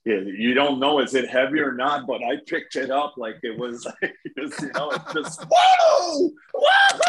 you 0.05 0.53
don't 0.53 0.79
know 0.79 0.99
is 0.99 1.13
it 1.13 1.29
heavy 1.29 1.59
or 1.59 1.73
not, 1.73 2.07
but 2.07 2.23
I 2.23 2.37
picked 2.47 2.75
it 2.75 2.89
up 2.89 3.13
like 3.17 3.37
it 3.43 3.57
was 3.57 3.85
like 4.01 4.15
you 4.25 4.49
know, 4.73 4.91
it's 4.91 5.13
just 5.13 5.45
whoa, 5.49 6.31
whoa! 6.53 6.99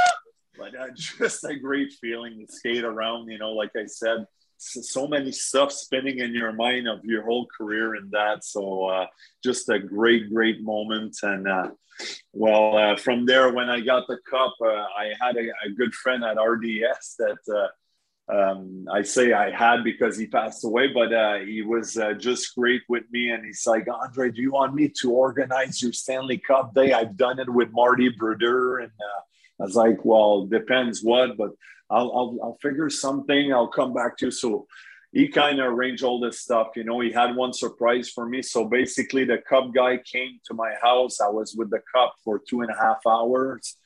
but 0.59 0.79
uh, 0.79 0.89
just 0.95 1.45
a 1.45 1.57
great 1.57 1.93
feeling 2.01 2.45
to 2.47 2.53
skate 2.53 2.85
around. 2.85 3.31
You 3.31 3.39
know, 3.39 3.53
like 3.53 3.73
I 3.77 3.87
said, 3.87 4.27
so 4.59 5.09
many 5.09 5.33
stuff 5.33 5.73
spinning 5.73 6.19
in 6.19 6.35
your 6.35 6.53
mind 6.53 6.89
of 6.89 7.05
your 7.05 7.25
whole 7.25 7.47
career 7.47 7.95
and 7.95 8.11
that. 8.13 8.45
So 8.45 8.85
uh, 8.85 9.07
just 9.43 9.69
a 9.69 9.79
great, 9.79 10.33
great 10.33 10.63
moment. 10.63 11.17
And 11.23 11.49
uh, 11.49 11.71
well, 12.33 12.77
uh, 12.77 12.97
from 12.97 13.27
there, 13.27 13.53
when 13.53 13.69
I 13.69 13.81
got 13.81 14.07
the 14.07 14.19
cup, 14.29 14.55
uh, 14.63 14.67
I 14.67 15.13
had 15.21 15.37
a, 15.37 15.49
a, 15.67 15.71
good 15.77 15.95
friend 15.95 16.25
at 16.25 16.41
RDS 16.41 17.17
that. 17.19 17.71
Um, 18.29 18.87
I 18.93 19.03
say 19.03 19.33
I 19.33 19.51
had 19.51 19.85
because 19.85 20.17
he 20.17 20.27
passed 20.27 20.65
away, 20.65 20.89
but 20.89 21.13
uh, 21.13 21.39
he 21.39 21.63
was 21.63 21.97
uh, 21.97 22.15
just 22.15 22.55
great 22.55 22.83
with 22.89 23.05
me. 23.11 23.31
And 23.31 23.45
he's 23.45 23.67
like, 23.67 23.87
Andre, 23.93 24.31
do 24.31 24.41
you 24.41 24.53
want 24.53 24.75
me 24.75 24.89
to 25.01 25.11
organize 25.11 25.83
your 25.83 25.93
Stanley 25.93 26.39
Cup 26.39 26.75
Day? 26.75 26.93
I've 26.93 27.17
done 27.17 27.39
it 27.39 27.51
with 27.51 27.71
Marty 27.73 28.09
Brodeur 28.09 28.79
and 28.79 28.93
uh, 28.93 29.21
I 29.61 29.65
was 29.65 29.77
like, 29.77 30.05
well, 30.05 30.47
depends 30.47 31.03
what, 31.03 31.37
but 31.37 31.51
I'll, 31.91 32.11
I'll, 32.13 32.39
I'll 32.43 32.59
figure 32.61 32.91
something. 32.91 33.53
I'll 33.53 33.69
come 33.69 33.93
back 33.93 34.17
to 34.19 34.27
you. 34.27 34.31
So 34.31 34.67
he 35.13 35.29
kind 35.29 35.61
of 35.61 35.67
arranged 35.67 36.03
all 36.03 36.19
this 36.19 36.41
stuff. 36.41 36.69
You 36.75 36.85
know, 36.85 37.01
he 37.01 37.13
had 37.13 37.37
one 37.37 37.53
surprise 37.53 38.09
for 38.09 38.27
me. 38.27 38.41
So 38.43 38.65
basically, 38.65 39.25
the 39.25 39.39
Cup 39.39 39.73
guy 39.75 39.99
came 39.99 40.41
to 40.47 40.55
my 40.55 40.73
house. 40.83 41.21
I 41.21 41.29
was 41.29 41.55
with 41.55 41.71
the 41.71 41.83
Cup 41.95 42.15
for 42.25 42.41
two 42.41 42.63
and 42.63 42.71
a 42.71 42.75
half 42.75 43.07
hours. 43.07 43.77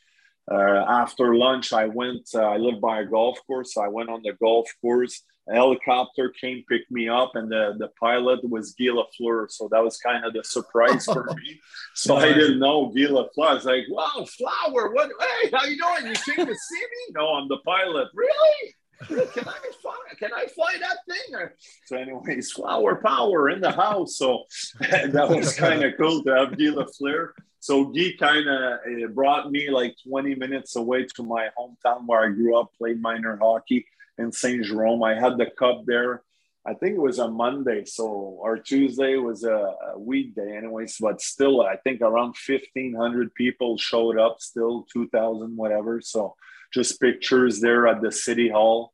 Uh, 0.51 0.85
after 0.89 1.35
lunch, 1.35 1.73
I 1.73 1.87
went, 1.87 2.29
uh, 2.35 2.43
I 2.43 2.57
live 2.57 2.81
by 2.81 3.01
a 3.01 3.05
golf 3.05 3.39
course. 3.47 3.75
So 3.75 3.83
I 3.83 3.89
went 3.89 4.11
on 4.11 4.23
the 4.23 4.33
golf 4.35 4.69
course 4.81 5.23
a 5.49 5.55
helicopter 5.55 6.31
came 6.31 6.65
pick 6.69 6.83
me 6.91 7.09
up 7.09 7.37
and 7.37 7.51
the, 7.51 7.75
the 7.79 7.89
pilot 8.01 8.49
was 8.49 8.73
Guy 8.73 8.87
Lafleur. 8.87 9.51
So 9.51 9.69
that 9.71 9.83
was 9.83 9.97
kind 9.99 10.25
of 10.25 10.33
the 10.33 10.43
surprise 10.43 11.05
for 11.05 11.25
me. 11.37 11.61
So 11.95 12.17
I 12.17 12.33
didn't 12.33 12.59
know 12.59 12.87
Guy 12.89 13.03
Lafleur. 13.03 13.49
I 13.49 13.55
was 13.55 13.65
like, 13.65 13.85
wow, 13.89 14.27
Flower, 14.37 14.93
what 14.93 15.11
hey, 15.21 15.51
how 15.53 15.65
you 15.65 15.77
doing? 15.77 16.07
You 16.07 16.35
came 16.35 16.47
to 16.47 16.55
see 16.55 16.81
me? 16.81 17.15
No, 17.15 17.35
I'm 17.35 17.49
the 17.49 17.59
pilot. 17.59 18.09
Really? 18.15 18.75
Can 19.07 19.47
I 19.47 19.71
fly? 19.83 19.97
Can 20.19 20.33
I 20.33 20.47
fly 20.47 20.75
that 20.81 20.97
thing? 21.07 21.49
So, 21.85 21.97
anyways, 21.97 22.53
flower 22.53 22.97
power 22.97 23.51
in 23.51 23.61
the 23.61 23.71
house. 23.71 24.17
So 24.17 24.45
that 24.81 25.29
was 25.29 25.55
kind 25.55 25.85
of 25.85 25.93
cool 25.99 26.25
to 26.25 26.35
have 26.35 26.59
Guy 26.59 26.65
Lafleur. 26.65 27.31
So 27.67 27.87
Guy 27.87 28.13
kind 28.17 28.49
of 28.49 28.79
eh, 28.87 29.07
brought 29.07 29.51
me 29.51 29.71
like 29.71 29.97
20 30.07 30.37
minutes 30.37 30.77
away 30.77 31.05
to 31.17 31.25
my 31.25 31.49
hometown 31.59 32.07
where 32.07 32.23
I 32.25 32.29
grew 32.29 32.57
up, 32.57 32.71
played 32.79 33.03
minor 33.03 33.37
hockey 33.43 33.85
in 34.19 34.31
Saint 34.31 34.65
Jerome. 34.65 35.03
I 35.03 35.19
had 35.19 35.37
the 35.37 35.47
cup 35.47 35.83
there. 35.85 36.23
I 36.65 36.75
think 36.75 36.95
it 36.95 37.01
was 37.01 37.19
a 37.19 37.27
Monday, 37.27 37.85
so 37.85 38.39
our 38.45 38.57
Tuesday 38.57 39.17
was 39.17 39.43
a, 39.43 39.75
a 39.95 39.99
weekday, 39.99 40.57
anyways. 40.57 40.99
But 41.01 41.21
still, 41.21 41.61
I 41.61 41.75
think 41.75 42.03
around 42.03 42.37
fifteen 42.37 42.95
hundred 42.95 43.35
people 43.35 43.77
showed 43.79 44.17
up. 44.17 44.41
Still 44.41 44.87
two 44.93 45.09
thousand, 45.09 45.57
whatever. 45.57 46.01
So 46.01 46.37
just 46.73 47.01
pictures 47.01 47.61
there 47.61 47.89
at 47.89 48.01
the 48.01 48.13
city 48.13 48.49
hall. 48.49 48.93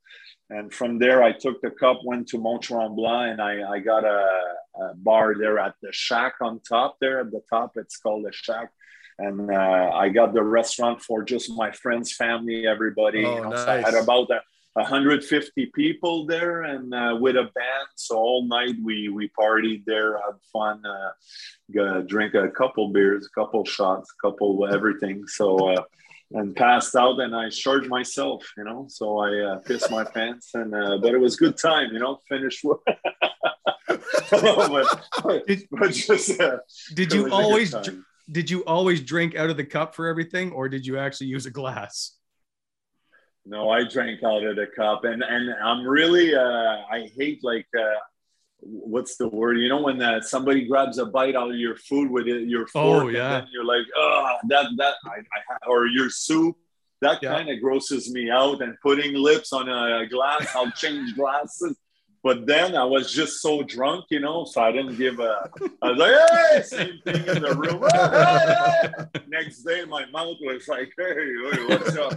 And 0.53 0.73
from 0.73 0.99
there, 0.99 1.23
I 1.23 1.33
took 1.33 1.63
the 1.63 1.71
cup, 1.71 2.01
went 2.05 2.29
to 2.29 2.39
Mont 2.39 2.63
Tremblant, 2.63 3.33
and 3.33 3.41
I, 3.41 3.73
I 3.73 3.79
got 3.79 4.05
a, 4.05 4.29
a, 4.81 4.95
bar 4.97 5.35
there 5.39 5.59
at 5.59 5.75
the 5.81 5.93
shack 5.93 6.35
on 6.43 6.61
top 6.61 6.99
there. 7.01 7.21
At 7.21 7.31
the 7.31 7.43
top, 7.49 7.73
it's 7.77 7.97
called 7.97 8.27
the 8.27 8.33
shack. 8.33 8.71
And 9.19 9.51
uh, 9.51 9.91
I 9.95 10.11
got 10.11 10.35
the 10.35 10.43
restaurant 10.43 11.01
for 11.01 11.23
just 11.23 11.51
my 11.51 11.71
friends, 11.71 12.13
family, 12.13 12.67
everybody. 12.67 13.25
Oh, 13.25 13.35
you 13.35 13.43
know, 13.43 13.49
nice. 13.51 13.65
so 13.65 13.71
I 13.71 13.77
had 13.81 13.95
about 13.95 14.31
a 14.31 14.41
150 14.75 15.67
people 15.75 16.27
there 16.27 16.63
and 16.63 16.95
uh, 16.95 17.17
with 17.21 17.37
a 17.37 17.43
band 17.43 17.89
so 17.95 18.17
all 18.17 18.47
night 18.47 18.75
we 18.83 19.11
we 19.11 19.29
partied 19.39 19.85
there 19.85 20.17
had 20.17 20.35
fun 20.51 20.83
uh, 20.87 22.01
drink 22.07 22.33
a 22.33 22.49
couple 22.49 22.89
beers 22.89 23.27
a 23.27 23.39
couple 23.39 23.67
shots 23.67 24.11
a 24.11 24.27
couple 24.27 24.67
everything 24.73 25.27
so 25.27 25.75
uh, 25.75 25.83
and 26.35 26.57
passed 26.57 26.95
out 26.97 27.21
and 27.21 27.35
i 27.35 27.49
charged 27.49 27.89
myself 27.89 28.43
you 28.57 28.65
know? 28.65 28.87
So 28.89 29.19
i 29.19 29.39
uh, 29.39 29.59
pissed 29.59 29.91
my 29.91 30.05
pants 30.05 30.51
and 30.55 30.75
uh, 30.75 30.99
but 30.99 31.15
it 31.15 31.19
was 31.19 31.37
good 31.37 31.57
time 31.57 31.93
you 31.93 31.99
know? 31.99 32.19
Finished 32.29 32.65
but, 34.31 35.47
did, 35.47 35.69
but 35.71 35.93
just, 35.93 36.41
uh, 36.41 36.59
did 36.95 37.13
you 37.13 37.31
always 37.31 37.75
did 38.31 38.51
you 38.51 38.65
always 38.65 39.01
drink 39.01 39.35
out 39.37 39.51
of 39.51 39.57
the 39.57 39.65
cup 39.65 39.95
for 39.95 40.07
everything 40.07 40.53
or 40.53 40.69
did 40.69 40.87
you 40.87 40.99
actually 40.99 41.27
use 41.27 41.47
a 41.47 41.51
glass? 41.51 42.17
No, 43.45 43.71
I 43.71 43.85
drank 43.85 44.23
out 44.23 44.45
of 44.45 44.55
the 44.55 44.67
cup, 44.77 45.05
and 45.05 45.23
and 45.23 45.53
I'm 45.65 45.85
really 45.85 46.35
uh, 46.35 46.85
I 46.91 47.11
hate 47.17 47.43
like 47.43 47.67
uh, 47.77 47.99
what's 48.63 49.17
the 49.17 49.29
word? 49.29 49.59
You 49.59 49.69
know 49.69 49.83
when 49.83 50.01
uh, 50.01 50.21
somebody 50.23 50.65
grabs 50.67 50.99
a 50.99 51.07
bite 51.07 51.35
out 51.37 51.51
of 51.51 51.57
your 51.57 51.77
food 51.77 52.11
with 52.11 52.27
it, 52.29 52.49
your 52.49 52.67
fork, 52.69 53.05
Oh, 53.05 53.09
yeah. 53.09 53.37
and 53.39 53.47
then 53.47 53.49
you're 53.53 53.65
like, 53.65 53.85
oh, 53.97 54.37
that 54.49 54.67
that 54.79 54.95
I, 55.05 55.19
I 55.19 55.67
or 55.67 55.87
your 55.87 56.09
soup. 56.11 56.57
That 57.01 57.21
Yeah. 57.21 57.35
kind 57.35 57.51
of 57.51 57.61
grosses 57.61 58.13
me 58.13 58.31
out. 58.31 58.63
And 58.63 58.77
putting 58.81 59.15
lips 59.15 59.53
on 59.53 59.69
a 59.69 60.07
glass, 60.07 60.47
I'll 60.55 60.71
change 60.71 61.17
glasses. 61.17 61.77
But 62.25 62.47
then 62.47 62.77
I 62.77 62.85
was 62.85 63.13
just 63.13 63.41
so 63.43 63.65
drunk, 63.65 64.05
you 64.11 64.21
know, 64.21 64.45
so 64.45 64.63
I 64.63 64.71
didn't 64.71 64.97
give 64.97 65.19
a. 65.19 65.51
I 65.83 65.91
was 65.91 65.99
like, 65.99 66.15
hey, 66.31 66.63
same 66.63 67.01
thing 67.05 67.27
in 67.37 67.43
the 67.43 67.55
room. 67.57 67.83
Next 69.29 69.63
day, 69.65 69.85
my 69.87 70.07
mouth 70.07 70.37
was 70.41 70.69
like, 70.69 70.93
hey, 70.97 71.15
hey, 71.15 71.65
what's 71.67 71.97
up? 71.97 72.15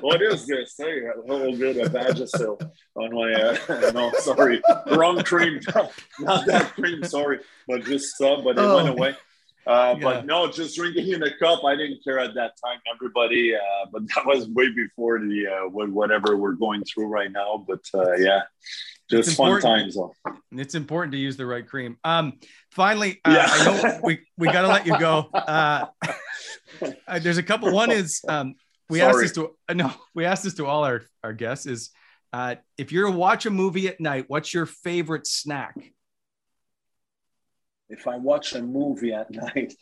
What 0.00 0.22
is 0.22 0.46
this? 0.46 0.74
Hey, 0.78 1.00
a 1.06 1.20
little 1.32 1.56
bit 1.56 1.76
of 1.78 1.92
Vagisil 1.92 2.70
on 2.94 3.12
my. 3.14 3.32
Uh, 3.34 3.90
no, 3.94 4.12
sorry, 4.20 4.62
wrong 4.92 5.22
cream. 5.24 5.58
Not 6.20 6.46
that 6.46 6.74
cream, 6.74 7.02
sorry, 7.02 7.40
but 7.66 7.84
just 7.84 8.16
some. 8.16 8.44
But 8.44 8.58
it 8.58 8.60
Oh. 8.60 8.76
went 8.76 8.88
away. 8.90 9.16
Uh, 9.66 9.96
Yeah. 9.98 10.04
But 10.04 10.26
no, 10.26 10.46
just 10.50 10.76
drinking 10.76 11.08
in 11.08 11.22
a 11.24 11.36
cup. 11.36 11.64
I 11.64 11.74
didn't 11.74 12.04
care 12.04 12.20
at 12.20 12.34
that 12.34 12.52
time. 12.64 12.78
Everybody, 12.94 13.54
uh, 13.56 13.86
but 13.92 14.02
that 14.14 14.24
was 14.24 14.46
way 14.48 14.70
before 14.70 15.18
the 15.18 15.46
uh, 15.48 15.68
whatever 15.68 16.36
we're 16.36 16.52
going 16.52 16.84
through 16.84 17.06
right 17.08 17.30
now. 17.32 17.64
But 17.66 17.80
uh, 17.92 18.12
yeah, 18.16 18.42
just 19.10 19.30
It's 19.30 19.36
fun 19.36 19.60
times. 19.60 19.94
Though. 19.94 20.14
It's 20.52 20.74
important 20.74 21.12
to 21.12 21.18
use 21.18 21.36
the 21.36 21.46
right 21.46 21.66
cream. 21.66 21.96
Um, 22.04 22.34
finally, 22.72 23.20
uh, 23.24 23.32
Yeah. 23.32 23.46
I 23.48 23.64
know 23.64 24.00
we, 24.02 24.20
we 24.36 24.46
got 24.46 24.62
to 24.62 24.68
let 24.68 24.86
you 24.86 24.98
go. 24.98 25.28
Uh, 25.34 25.86
uh, 27.08 27.18
there's 27.18 27.38
a 27.38 27.42
couple. 27.42 27.72
One 27.72 27.90
is 27.90 28.20
um, 28.28 28.54
we 28.90 29.00
asked 29.00 29.20
this 29.20 29.32
to 29.32 29.50
uh, 29.68 29.72
no, 29.72 29.92
we 30.14 30.24
asked 30.24 30.44
this 30.44 30.54
to 30.54 30.66
all 30.66 30.84
our 30.84 31.02
our 31.24 31.32
guests 31.32 31.66
is 31.66 31.90
uh, 32.32 32.56
if 32.76 32.92
you're 32.92 33.10
to 33.10 33.16
watch 33.16 33.46
a 33.46 33.50
movie 33.50 33.88
at 33.88 34.00
night, 34.00 34.26
what's 34.28 34.52
your 34.52 34.66
favorite 34.66 35.26
snack? 35.26 35.74
If 37.90 38.06
I 38.06 38.16
watch 38.16 38.54
a 38.54 38.62
movie 38.62 39.12
at 39.12 39.30
night, 39.44 39.74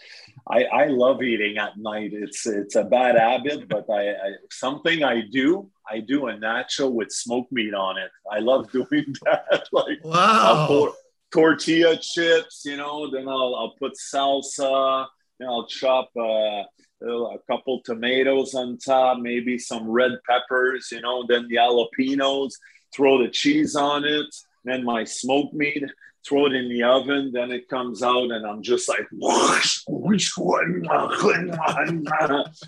I, 0.48 0.64
I 0.64 0.86
love 0.86 1.22
eating 1.22 1.58
at 1.58 1.76
night. 1.76 2.10
It's 2.12 2.46
it's 2.46 2.76
a 2.76 2.84
bad 2.84 3.16
habit, 3.18 3.68
but 3.68 3.86
I, 3.90 4.10
I 4.10 4.28
something 4.50 5.02
I 5.02 5.22
do. 5.30 5.70
I 5.90 6.00
do 6.00 6.28
a 6.28 6.34
nacho 6.34 6.90
with 6.92 7.10
smoked 7.12 7.52
meat 7.52 7.74
on 7.74 7.98
it. 7.98 8.10
I 8.30 8.38
love 8.40 8.70
doing 8.78 9.14
that. 9.24 9.68
like 9.72 10.04
Wow. 10.04 10.94
tortilla 11.32 11.96
chips, 11.96 12.62
you 12.64 12.76
know. 12.76 13.10
Then 13.10 13.28
I'll 13.28 13.54
I'll 13.54 13.74
put 13.78 13.92
salsa. 13.94 15.06
Then 15.38 15.48
I'll 15.48 15.66
chop 15.66 16.10
uh, 16.16 16.62
a 17.02 17.38
couple 17.50 17.82
tomatoes 17.84 18.54
on 18.54 18.78
top, 18.78 19.18
maybe 19.18 19.58
some 19.58 19.88
red 19.90 20.12
peppers, 20.28 20.88
you 20.92 21.00
know. 21.00 21.24
Then 21.28 21.46
the 21.48 21.56
jalapenos. 21.56 22.52
Throw 22.94 23.18
the 23.22 23.28
cheese 23.28 23.76
on 23.76 24.04
it. 24.04 24.34
Then 24.64 24.82
my 24.84 25.04
smoked 25.04 25.52
meat 25.54 25.84
throw 26.26 26.46
it 26.46 26.54
in 26.54 26.68
the 26.68 26.82
oven, 26.82 27.30
then 27.32 27.50
it 27.50 27.68
comes 27.68 28.02
out, 28.02 28.30
and 28.30 28.46
I'm 28.46 28.62
just 28.62 28.88
like, 28.88 29.06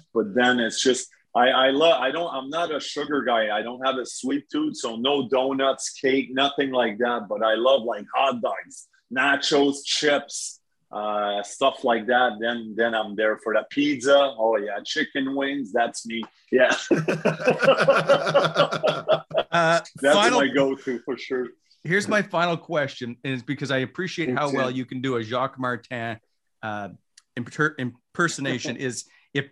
but 0.14 0.34
then 0.34 0.60
it's 0.60 0.82
just. 0.82 1.08
I, 1.34 1.48
I 1.48 1.70
love. 1.70 2.00
I 2.00 2.10
don't. 2.10 2.34
I'm 2.34 2.48
not 2.48 2.74
a 2.74 2.80
sugar 2.80 3.22
guy. 3.22 3.56
I 3.56 3.62
don't 3.62 3.84
have 3.86 3.96
a 3.96 4.06
sweet 4.06 4.48
tooth, 4.50 4.76
so 4.76 4.96
no 4.96 5.28
donuts, 5.28 5.90
cake, 5.90 6.30
nothing 6.32 6.72
like 6.72 6.98
that. 6.98 7.26
But 7.28 7.42
I 7.42 7.54
love 7.54 7.82
like 7.82 8.06
hot 8.14 8.40
dogs, 8.40 8.88
nachos, 9.14 9.84
chips, 9.84 10.60
uh, 10.90 11.42
stuff 11.42 11.84
like 11.84 12.06
that. 12.06 12.38
Then, 12.40 12.74
then 12.76 12.94
I'm 12.94 13.14
there 13.14 13.38
for 13.38 13.52
the 13.52 13.64
pizza. 13.68 14.34
Oh 14.38 14.56
yeah, 14.56 14.78
chicken 14.84 15.36
wings. 15.36 15.70
That's 15.70 16.06
me. 16.06 16.24
Yeah, 16.50 16.74
Uh, 19.50 19.80
that's 20.00 20.16
final, 20.16 20.40
my 20.40 20.48
go-to 20.48 20.98
for 21.00 21.16
sure. 21.16 21.48
Here's 21.84 22.08
my 22.08 22.22
final 22.22 22.56
question, 22.56 23.16
and 23.24 23.34
it's 23.34 23.42
because 23.42 23.70
I 23.70 23.78
appreciate 23.78 24.34
how 24.34 24.52
well 24.52 24.70
you 24.70 24.84
can 24.84 25.00
do 25.00 25.16
a 25.16 25.22
Jacques 25.22 25.58
Martin 25.58 26.18
uh, 26.62 26.88
impersonation. 27.36 28.76
is 28.88 29.04
if 29.34 29.50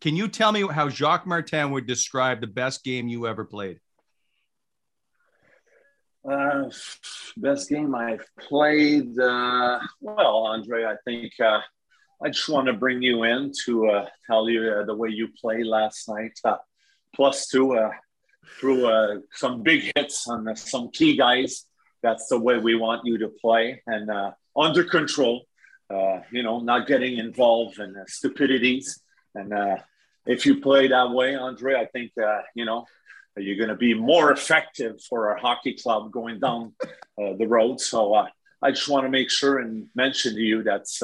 can 0.00 0.16
you 0.16 0.28
tell 0.28 0.52
me 0.52 0.66
how 0.66 0.88
Jacques 0.88 1.26
Martin 1.26 1.70
would 1.72 1.86
describe 1.86 2.40
the 2.40 2.46
best 2.46 2.84
game 2.84 3.08
you 3.08 3.26
ever 3.26 3.44
played? 3.44 3.80
Uh, 6.28 6.64
best 7.36 7.68
game 7.68 7.94
I've 7.94 8.26
played. 8.40 9.18
Uh, 9.18 9.78
well, 10.00 10.46
Andre, 10.46 10.84
I 10.84 10.96
think 11.04 11.32
uh, 11.40 11.60
I 12.22 12.28
just 12.28 12.48
want 12.48 12.66
to 12.66 12.72
bring 12.72 13.02
you 13.02 13.24
in 13.24 13.52
to 13.64 13.88
uh, 13.88 14.08
tell 14.26 14.48
you 14.48 14.68
uh, 14.70 14.84
the 14.84 14.94
way 14.94 15.10
you 15.10 15.28
played 15.40 15.66
last 15.66 16.08
night. 16.08 16.38
Uh, 16.44 16.56
plus 17.14 17.46
two, 17.48 17.76
uh, 17.76 17.90
through 18.58 18.86
uh, 18.86 19.16
some 19.32 19.62
big 19.62 19.92
hits 19.94 20.28
on 20.28 20.48
uh, 20.48 20.54
some 20.54 20.90
key 20.90 21.16
guys. 21.16 21.64
That's 22.02 22.28
the 22.28 22.38
way 22.38 22.58
we 22.58 22.74
want 22.74 23.02
you 23.04 23.18
to 23.18 23.28
play 23.28 23.82
and 23.86 24.10
uh, 24.10 24.32
under 24.56 24.84
control. 24.84 25.42
Uh, 25.88 26.20
you 26.32 26.42
know, 26.42 26.58
not 26.58 26.88
getting 26.88 27.18
involved 27.18 27.78
in 27.78 27.94
stupidities. 28.08 29.00
And 29.36 29.52
uh, 29.52 29.76
if 30.26 30.44
you 30.44 30.60
play 30.60 30.88
that 30.88 31.10
way, 31.10 31.36
Andre, 31.36 31.74
I 31.74 31.86
think 31.86 32.10
uh, 32.22 32.40
you 32.54 32.64
know 32.64 32.86
you're 33.36 33.56
going 33.56 33.68
to 33.68 33.76
be 33.76 33.94
more 33.94 34.32
effective 34.32 35.00
for 35.08 35.28
our 35.28 35.36
hockey 35.36 35.74
club 35.74 36.10
going 36.10 36.40
down 36.40 36.72
uh, 36.82 37.34
the 37.38 37.46
road. 37.46 37.80
So 37.80 38.14
I 38.14 38.70
just 38.70 38.88
want 38.88 39.04
to 39.04 39.10
make 39.10 39.30
sure 39.30 39.58
and 39.58 39.86
mention 39.94 40.34
to 40.34 40.40
you 40.40 40.62
that's 40.62 41.02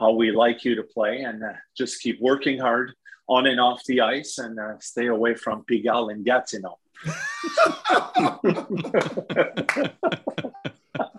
how 0.00 0.12
we 0.12 0.30
like 0.32 0.64
you 0.64 0.74
to 0.76 0.82
play 0.82 1.20
and 1.20 1.42
just 1.76 2.00
keep 2.00 2.20
working 2.20 2.58
hard 2.58 2.92
on 3.28 3.46
and 3.46 3.60
off 3.60 3.82
the 3.84 4.00
ice 4.00 4.38
and 4.38 4.58
uh, 4.58 4.74
stay 4.80 5.06
away 5.06 5.34
from 5.34 5.64
Pigalle 5.70 6.12
and 6.12 6.24
Gatineau. 6.24 6.78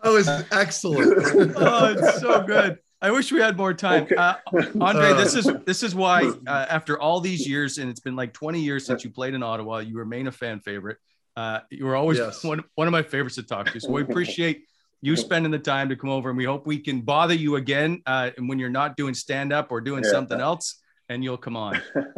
That 0.04 0.12
was 0.14 0.28
excellent. 0.52 1.14
oh, 1.58 1.96
it's 1.98 2.22
so 2.22 2.42
good. 2.42 2.78
I 3.02 3.12
wish 3.12 3.32
we 3.32 3.40
had 3.40 3.58
more 3.58 3.74
time. 3.74 4.04
Okay. 4.04 4.16
Uh, 4.16 4.36
Andre, 4.82 5.14
this 5.14 5.36
is 5.36 5.50
this 5.66 5.84
is 5.84 5.94
why 5.94 6.32
uh, 6.48 6.66
after 6.70 7.00
all 7.00 7.20
these 7.20 7.48
years, 7.48 7.78
and 7.78 7.90
it's 7.90 8.00
been 8.00 8.16
like 8.16 8.34
20 8.34 8.60
years 8.60 8.86
since 8.86 9.04
you 9.04 9.12
played 9.12 9.34
in 9.34 9.44
Ottawa, 9.44 9.80
you 9.80 9.98
remain 9.98 10.28
a 10.28 10.32
fan 10.32 10.60
favorite. 10.62 10.98
Uh, 11.36 11.60
you 11.70 11.86
were 11.86 11.96
always 11.96 12.18
Yes. 12.18 12.44
one, 12.44 12.64
one 12.76 12.88
of 12.88 12.92
my 12.92 13.04
favorites 13.04 13.36
to 13.36 13.44
talk 13.44 13.72
to. 13.72 13.80
So 13.80 13.92
we 13.92 14.02
appreciate 14.02 14.64
you 15.02 15.16
spending 15.16 15.52
the 15.52 15.60
time 15.60 15.90
to 15.90 15.96
come 15.96 16.10
over, 16.10 16.30
and 16.30 16.38
we 16.38 16.46
hope 16.46 16.66
we 16.66 16.80
can 16.80 17.02
bother 17.02 17.36
you 17.36 17.58
again 17.58 18.02
uh, 18.08 18.32
and 18.38 18.50
when 18.50 18.58
you're 18.58 18.70
not 18.70 18.98
doing 18.98 19.14
stand 19.14 19.54
up 19.54 19.72
or 19.72 19.82
doing 19.82 20.04
Yeah. 20.04 20.12
something 20.12 20.40
else, 20.40 20.82
and 21.10 21.24
you'll 21.24 21.38
come 21.38 21.56
on. 21.58 21.82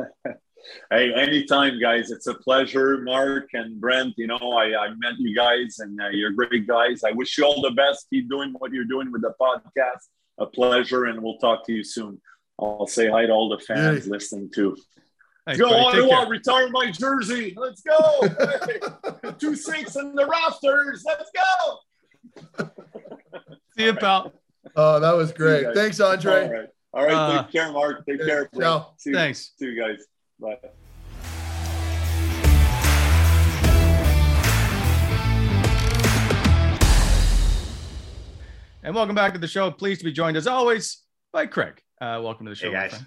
Hey, 0.92 1.14
anytime, 1.14 1.80
guys. 1.80 2.12
It's 2.12 2.28
a 2.28 2.34
pleasure, 2.34 2.98
Marc 2.98 3.48
and 3.54 3.80
Brent. 3.80 4.14
You 4.18 4.28
know, 4.28 4.36
I, 4.38 4.88
I 4.88 4.90
met 4.98 5.14
you 5.18 5.34
guys 5.34 5.80
and 5.80 6.00
uh, 6.02 6.10
you're 6.10 6.32
great 6.32 6.68
guys. 6.68 7.02
I 7.06 7.12
wish 7.14 7.38
you 7.38 7.46
all 7.46 7.62
the 7.62 7.72
best. 7.72 8.08
Keep 8.10 8.30
doing 8.30 8.54
what 8.60 8.74
you're 8.74 8.84
doing 8.84 9.10
with 9.10 9.22
the 9.22 9.34
podcast. 9.40 10.10
A 10.38 10.46
pleasure, 10.46 11.06
and 11.06 11.24
we'll 11.24 11.38
talk 11.38 11.66
to 11.68 11.72
you 11.74 11.82
soon. 11.84 12.20
I'll 12.60 12.88
say 12.88 13.10
hi 13.10 13.26
to 13.26 13.32
all 13.32 13.48
the 13.48 13.58
fans 13.60 14.06
Yeah. 14.06 14.12
listening 14.12 14.52
too. 14.54 14.76
Thanks, 15.46 15.62
Go 15.62 15.70
buddy. 15.70 16.02
Ottawa, 16.02 16.28
retire 16.28 16.70
my 16.70 16.92
jersey. 16.92 17.54
Let's 17.56 17.82
go. 17.82 18.28
Hey, 19.24 19.32
two 19.40 19.56
sinks 19.56 19.96
in 19.96 20.14
the 20.14 20.28
rafters. 20.28 21.06
Let's 21.08 21.32
go. 22.58 22.68
See 23.78 23.86
you, 23.86 23.94
pal. 23.94 24.34
Oh, 24.76 25.00
that 25.00 25.16
was 25.16 25.32
great. 25.32 25.74
Thanks, 25.74 26.02
All 26.02 26.12
Andre. 26.12 26.68
Right. 26.94 27.02
All 27.02 27.08
right. 27.08 27.14
Uh, 27.14 27.44
take 27.44 27.52
care, 27.52 27.72
Marc. 27.72 28.06
Take 28.06 28.26
care. 28.26 28.50
Brent. 28.52 28.64
Ciao. 28.64 28.94
See 28.98 29.12
you, 29.12 29.16
Thanks. 29.16 29.52
See 29.58 29.66
you 29.66 29.80
guys. 29.80 30.06
Bye. 30.40 30.58
And 38.82 38.96
welcome 38.96 39.14
back 39.14 39.34
to 39.34 39.40
the 39.40 39.48
show. 39.48 39.70
Pleased 39.70 40.02
to 40.02 40.06
be 40.06 40.12
joined 40.12 40.38
as 40.38 40.48
always 40.48 41.04
by 41.32 41.46
Craig. 41.46 41.80
Uh, 42.02 42.22
welcome 42.24 42.46
to 42.46 42.52
the 42.52 42.56
show. 42.56 42.68
Hey 42.68 42.74
guys. 42.74 43.04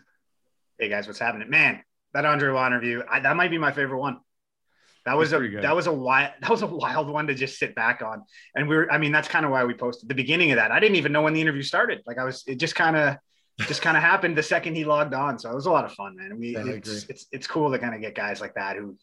Hey 0.78 0.88
guys, 0.88 1.06
what's 1.06 1.18
happening? 1.18 1.50
Man, 1.50 1.82
that 2.12 2.24
Andre 2.24 2.50
Roy 2.50 2.66
interview, 2.66 3.02
I, 3.10 3.20
that 3.20 3.36
might 3.36 3.50
be 3.50 3.58
my 3.58 3.72
favorite 3.72 3.98
one. 3.98 4.18
That 5.06 5.16
was 5.16 5.30
That's 5.30 5.42
a 5.42 5.48
good. 5.48 5.64
that 5.64 5.74
was 5.74 5.88
a 5.88 5.92
wild 5.92 6.30
that 6.40 6.50
was 6.50 6.62
a 6.62 6.68
wild 6.68 7.08
one 7.08 7.26
to 7.26 7.34
just 7.34 7.58
sit 7.58 7.74
back 7.74 8.00
on. 8.00 8.22
And 8.54 8.68
we 8.68 8.76
are 8.76 8.92
I 8.92 8.98
mean, 8.98 9.10
that's 9.10 9.26
kind 9.26 9.44
of 9.44 9.50
why 9.50 9.64
we 9.64 9.74
posted 9.74 10.08
the 10.08 10.14
beginning 10.14 10.52
of 10.52 10.56
that. 10.56 10.70
I 10.70 10.78
didn't 10.78 10.96
even 10.96 11.10
know 11.10 11.22
when 11.22 11.32
the 11.32 11.40
interview 11.40 11.62
started. 11.62 12.02
Like 12.06 12.18
I 12.18 12.24
was, 12.24 12.44
it 12.46 12.60
just 12.60 12.76
kind 12.76 12.96
of 12.96 13.16
just 13.60 13.82
kind 13.82 13.96
of 13.96 14.02
happened 14.02 14.36
the 14.36 14.42
second 14.42 14.74
he 14.74 14.84
logged 14.84 15.14
on. 15.14 15.38
So 15.38 15.50
it 15.50 15.54
was 15.54 15.66
a 15.66 15.70
lot 15.70 15.84
of 15.84 15.92
fun, 15.92 16.16
man. 16.16 16.38
We 16.38 16.54
Yeah, 16.54 16.64
it's, 16.66 17.04
it's 17.08 17.26
it's 17.32 17.46
cool 17.46 17.70
to 17.70 17.78
kind 17.78 17.94
of 17.94 18.00
get 18.00 18.14
guys 18.14 18.40
like 18.40 18.54
that 18.54 18.76
who 18.76 18.96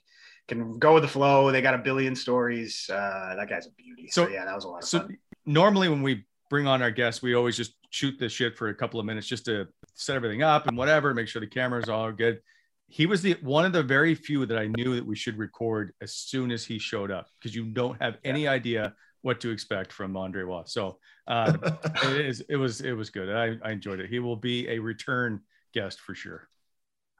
can 0.48 0.80
go 0.80 0.96
with 0.96 1.04
the 1.04 1.10
flow. 1.10 1.52
They 1.52 1.62
got 1.62 1.76
a 1.76 1.78
billion 1.80 2.16
stories. 2.16 2.90
Uh, 2.92 3.36
that 3.38 3.48
guy's 3.50 3.68
a 3.68 3.72
beauty. 3.72 4.08
So, 4.10 4.26
So- 4.26 4.32
yeah, 4.32 4.46
that 4.46 4.56
was 4.56 4.64
a 4.66 4.68
lot 4.68 4.84
of 4.84 4.90
So 4.90 5.00
fun. 5.02 5.18
normally 5.46 5.90
when 5.90 6.02
we 6.02 6.26
bring 6.50 6.66
on 6.68 6.82
our 6.82 6.92
guests, 6.92 7.22
we 7.22 7.36
always 7.36 7.56
just 7.56 7.74
shoot 7.92 8.18
the 8.20 8.28
shit 8.30 8.58
for 8.58 8.70
a 8.70 8.76
couple 8.76 9.00
of 9.00 9.06
minutes 9.06 9.28
just 9.28 9.46
to 9.46 9.68
set 9.94 10.16
everything 10.16 10.42
up 10.44 10.68
and 10.68 10.76
whatever, 10.78 11.14
make 11.14 11.28
sure 11.28 11.40
the 11.40 11.48
cameras 11.48 11.90
all 11.90 12.12
good. 12.12 12.40
He 12.88 13.06
was 13.06 13.22
the 13.22 13.34
one 13.42 13.66
of 13.66 13.74
the 13.74 13.84
very 13.84 14.16
few 14.16 14.48
that 14.48 14.58
I 14.58 14.66
knew 14.66 14.96
that 14.96 15.06
we 15.06 15.16
should 15.16 15.38
record 15.38 15.94
as 16.02 16.16
soon 16.16 16.50
as 16.52 16.66
he 16.66 16.80
showed 16.80 17.12
up 17.12 17.28
because 17.40 17.56
you 17.56 17.66
don't 17.66 18.02
have 18.02 18.18
any 18.24 18.48
idea 18.48 18.96
what 19.22 19.42
to 19.42 19.50
expect 19.50 19.92
from 19.92 20.16
Andre 20.16 20.44
Roy. 20.44 20.64
So 20.66 20.98
uh, 21.28 21.58
it 22.04 22.26
is 22.26 22.42
it 22.50 22.56
was 22.56 22.82
it 22.82 22.94
was 22.94 23.10
good. 23.10 23.30
I, 23.30 23.68
I 23.68 23.72
enjoyed 23.72 24.00
it. 24.00 24.10
He 24.10 24.20
will 24.20 24.36
be 24.36 24.68
a 24.70 24.80
return 24.80 25.42
guest 25.74 26.00
for 26.00 26.16
sure. 26.16 26.48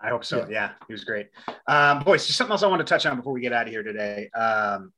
I 0.02 0.10
hope 0.10 0.24
so. 0.24 0.40
Yeah, 0.40 0.48
yeah 0.50 0.72
he 0.88 0.94
was 0.94 1.04
great. 1.04 1.28
Um, 1.68 2.00
boys, 2.00 2.26
just 2.26 2.38
something 2.38 2.52
else 2.52 2.64
I 2.64 2.68
want 2.68 2.80
to 2.80 2.86
touch 2.86 3.06
on 3.06 3.18
before 3.18 3.34
we 3.34 3.42
get 3.42 3.54
out 3.54 3.68
of 3.68 3.74
here 3.74 3.84
today. 3.84 4.30
Um, 4.30 4.94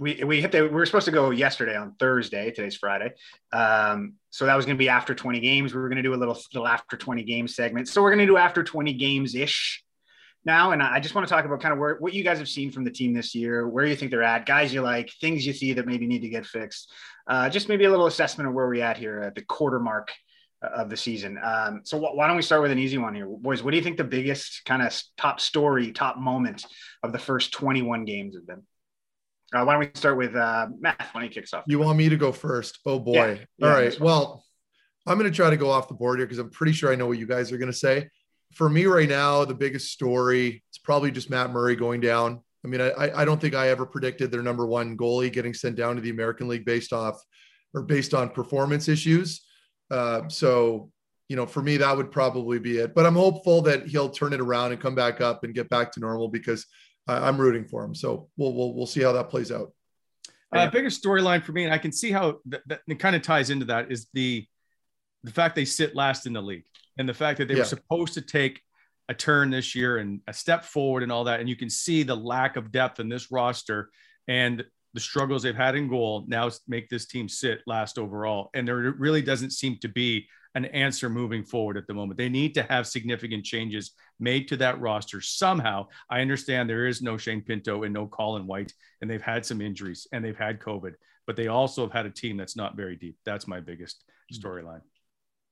we 0.00 0.22
we 0.24 0.40
hit 0.40 0.52
the 0.52 0.62
we 0.62 0.68
were 0.68 0.86
supposed 0.86 1.04
to 1.06 1.12
go 1.12 1.30
yesterday 1.30 1.76
on 1.76 1.94
Thursday. 1.98 2.50
Today's 2.50 2.76
Friday, 2.76 3.12
um, 3.52 4.14
so 4.30 4.44
that 4.46 4.56
was 4.56 4.66
going 4.66 4.76
to 4.76 4.78
be 4.78 4.88
after 4.88 5.14
20 5.14 5.40
games. 5.40 5.74
We 5.74 5.80
were 5.80 5.88
going 5.88 5.96
to 5.96 6.02
do 6.02 6.14
a 6.14 6.16
little 6.16 6.38
little 6.52 6.66
after 6.66 6.96
20 6.96 7.22
games 7.22 7.54
segment. 7.54 7.88
So 7.88 8.02
we're 8.02 8.10
going 8.10 8.26
to 8.26 8.26
do 8.26 8.36
after 8.36 8.62
20 8.62 8.92
games 8.94 9.34
ish 9.34 9.84
now, 10.44 10.72
and 10.72 10.82
I 10.82 10.98
just 11.00 11.14
want 11.14 11.26
to 11.26 11.32
talk 11.32 11.44
about 11.44 11.60
kind 11.60 11.72
of 11.72 11.78
where 11.78 11.96
what 11.96 12.14
you 12.14 12.24
guys 12.24 12.38
have 12.38 12.48
seen 12.48 12.70
from 12.70 12.84
the 12.84 12.90
team 12.90 13.12
this 13.12 13.34
year, 13.34 13.68
where 13.68 13.86
you 13.86 13.94
think 13.94 14.10
they're 14.10 14.22
at, 14.22 14.46
guys 14.46 14.74
you 14.74 14.82
like, 14.82 15.10
things 15.20 15.46
you 15.46 15.52
see 15.52 15.72
that 15.74 15.86
maybe 15.86 16.06
need 16.06 16.22
to 16.22 16.28
get 16.28 16.46
fixed. 16.46 16.90
Uh, 17.26 17.48
just 17.48 17.68
maybe 17.68 17.84
a 17.84 17.90
little 17.90 18.06
assessment 18.06 18.48
of 18.48 18.54
where 18.54 18.66
we're 18.66 18.82
at 18.82 18.96
here 18.96 19.20
at 19.20 19.34
the 19.34 19.42
quarter 19.42 19.78
mark 19.78 20.10
of 20.62 20.90
the 20.90 20.96
season. 20.96 21.38
Um, 21.42 21.80
so 21.84 21.98
why 21.98 22.26
don't 22.26 22.36
we 22.36 22.42
start 22.42 22.62
with 22.62 22.70
an 22.70 22.78
easy 22.78 22.98
one 22.98 23.14
here, 23.14 23.26
boys? 23.26 23.62
What 23.62 23.72
do 23.72 23.76
you 23.76 23.82
think 23.82 23.96
the 23.96 24.04
biggest 24.04 24.64
kind 24.64 24.82
of 24.82 25.00
top 25.16 25.40
story, 25.40 25.92
top 25.92 26.18
moment 26.18 26.64
of 27.02 27.12
the 27.12 27.18
first 27.18 27.52
21 27.52 28.04
games 28.04 28.34
have 28.34 28.46
been? 28.46 28.62
Uh, 29.54 29.64
why 29.64 29.74
don't 29.74 29.80
we 29.80 29.90
start 29.94 30.16
with 30.16 30.34
uh, 30.34 30.68
Matt? 30.78 30.96
Why 31.12 31.20
don't 31.20 31.24
you 31.24 31.34
kick 31.34 31.44
us 31.44 31.52
off? 31.52 31.64
You 31.66 31.78
want 31.78 31.98
me 31.98 32.08
to 32.08 32.16
go 32.16 32.32
first? 32.32 32.78
Oh 32.86 32.98
boy! 32.98 33.12
Yeah, 33.12 33.36
yeah, 33.58 33.66
All 33.66 33.72
right. 33.72 34.00
Well, 34.00 34.44
I'm 35.06 35.18
going 35.18 35.30
to 35.30 35.36
try 35.36 35.50
to 35.50 35.58
go 35.58 35.70
off 35.70 35.88
the 35.88 35.94
board 35.94 36.18
here 36.18 36.26
because 36.26 36.38
I'm 36.38 36.50
pretty 36.50 36.72
sure 36.72 36.90
I 36.90 36.94
know 36.94 37.06
what 37.06 37.18
you 37.18 37.26
guys 37.26 37.52
are 37.52 37.58
going 37.58 37.70
to 37.70 37.76
say. 37.76 38.08
For 38.52 38.68
me 38.68 38.86
right 38.86 39.08
now, 39.08 39.44
the 39.44 39.54
biggest 39.54 39.92
story 39.92 40.62
it's 40.70 40.78
probably 40.78 41.10
just 41.10 41.30
Matt 41.30 41.50
Murray 41.50 41.76
going 41.76 42.00
down. 42.00 42.40
I 42.64 42.68
mean, 42.68 42.80
I, 42.80 43.10
I 43.14 43.24
don't 43.24 43.40
think 43.40 43.54
I 43.54 43.68
ever 43.68 43.84
predicted 43.84 44.30
their 44.30 44.42
number 44.42 44.66
one 44.66 44.96
goalie 44.96 45.32
getting 45.32 45.52
sent 45.52 45.76
down 45.76 45.96
to 45.96 46.00
the 46.00 46.10
American 46.10 46.48
League 46.48 46.64
based 46.64 46.92
off 46.92 47.20
or 47.74 47.82
based 47.82 48.14
on 48.14 48.30
performance 48.30 48.88
issues. 48.88 49.42
Uh, 49.90 50.28
so, 50.28 50.90
you 51.28 51.36
know, 51.36 51.46
for 51.46 51.60
me, 51.60 51.76
that 51.78 51.96
would 51.96 52.10
probably 52.10 52.58
be 52.58 52.78
it. 52.78 52.94
But 52.94 53.04
I'm 53.04 53.16
hopeful 53.16 53.62
that 53.62 53.86
he'll 53.86 54.10
turn 54.10 54.32
it 54.32 54.40
around 54.40 54.72
and 54.72 54.80
come 54.80 54.94
back 54.94 55.20
up 55.20 55.44
and 55.44 55.54
get 55.54 55.68
back 55.68 55.92
to 55.92 56.00
normal 56.00 56.28
because 56.28 56.66
I, 57.08 57.28
am 57.28 57.38
rooting 57.38 57.66
for 57.66 57.84
him. 57.84 57.94
So 57.94 58.28
we'll, 58.36 58.54
we'll 58.54 58.74
we'll 58.74 58.86
see 58.86 59.02
how 59.02 59.12
that 59.12 59.28
plays 59.28 59.50
out. 59.50 59.72
Uh, 60.54 60.70
biggest 60.70 61.02
storyline 61.02 61.42
for 61.42 61.52
me, 61.52 61.64
and 61.64 61.72
I 61.72 61.78
can 61.78 61.92
see 61.92 62.12
how 62.12 62.38
that, 62.46 62.60
that 62.66 62.80
it 62.86 62.98
kind 62.98 63.16
of 63.16 63.22
ties 63.22 63.50
into 63.50 63.66
that 63.66 63.90
is 63.90 64.06
the 64.12 64.46
the 65.24 65.30
fact 65.30 65.56
they 65.56 65.64
sit 65.64 65.94
last 65.94 66.26
in 66.26 66.32
the 66.32 66.42
league 66.42 66.64
and 66.98 67.08
the 67.08 67.14
fact 67.14 67.38
that 67.38 67.48
they 67.48 67.54
yeah. 67.54 67.60
were 67.60 67.66
supposed 67.66 68.14
to 68.14 68.20
take 68.20 68.60
a 69.08 69.14
turn 69.14 69.50
this 69.50 69.74
year 69.74 69.98
and 69.98 70.20
a 70.26 70.32
step 70.32 70.64
forward 70.64 71.02
and 71.02 71.10
all 71.12 71.24
that. 71.24 71.40
And 71.40 71.48
you 71.48 71.56
can 71.56 71.70
see 71.70 72.02
the 72.02 72.14
lack 72.14 72.56
of 72.56 72.72
depth 72.72 73.00
in 73.00 73.08
this 73.08 73.30
roster 73.30 73.90
and 74.28 74.64
the 74.94 75.00
struggles 75.00 75.42
they've 75.42 75.56
had 75.56 75.74
in 75.74 75.88
goal 75.88 76.24
now 76.28 76.50
make 76.68 76.88
this 76.88 77.06
team 77.06 77.28
sit 77.28 77.60
last 77.66 77.98
overall. 77.98 78.50
And 78.54 78.66
there 78.68 78.76
really 78.76 79.22
doesn't 79.22 79.50
seem 79.50 79.78
to 79.78 79.88
be 79.88 80.28
an 80.54 80.66
answer 80.66 81.08
moving 81.08 81.42
forward 81.44 81.78
at 81.78 81.86
the 81.86 81.94
moment. 81.94 82.18
They 82.18 82.28
need 82.28 82.54
to 82.54 82.62
have 82.64 82.86
significant 82.86 83.44
changes 83.44 83.92
made 84.20 84.48
to 84.48 84.56
that 84.58 84.80
roster 84.80 85.20
somehow. 85.20 85.86
I 86.10 86.20
understand 86.20 86.68
there 86.68 86.86
is 86.86 87.00
no 87.00 87.16
Shane 87.16 87.40
Pinto 87.40 87.84
and 87.84 87.94
no 87.94 88.06
Colin 88.06 88.46
White, 88.46 88.72
and 89.00 89.10
they've 89.10 89.22
had 89.22 89.46
some 89.46 89.62
injuries 89.62 90.06
and 90.12 90.22
they've 90.22 90.36
had 90.36 90.60
COVID, 90.60 90.92
but 91.26 91.36
they 91.36 91.48
also 91.48 91.82
have 91.82 91.92
had 91.92 92.06
a 92.06 92.10
team 92.10 92.36
that's 92.36 92.56
not 92.56 92.76
very 92.76 92.96
deep. 92.96 93.16
That's 93.24 93.48
my 93.48 93.60
biggest 93.60 94.04
mm-hmm. 94.32 94.46
storyline. 94.46 94.82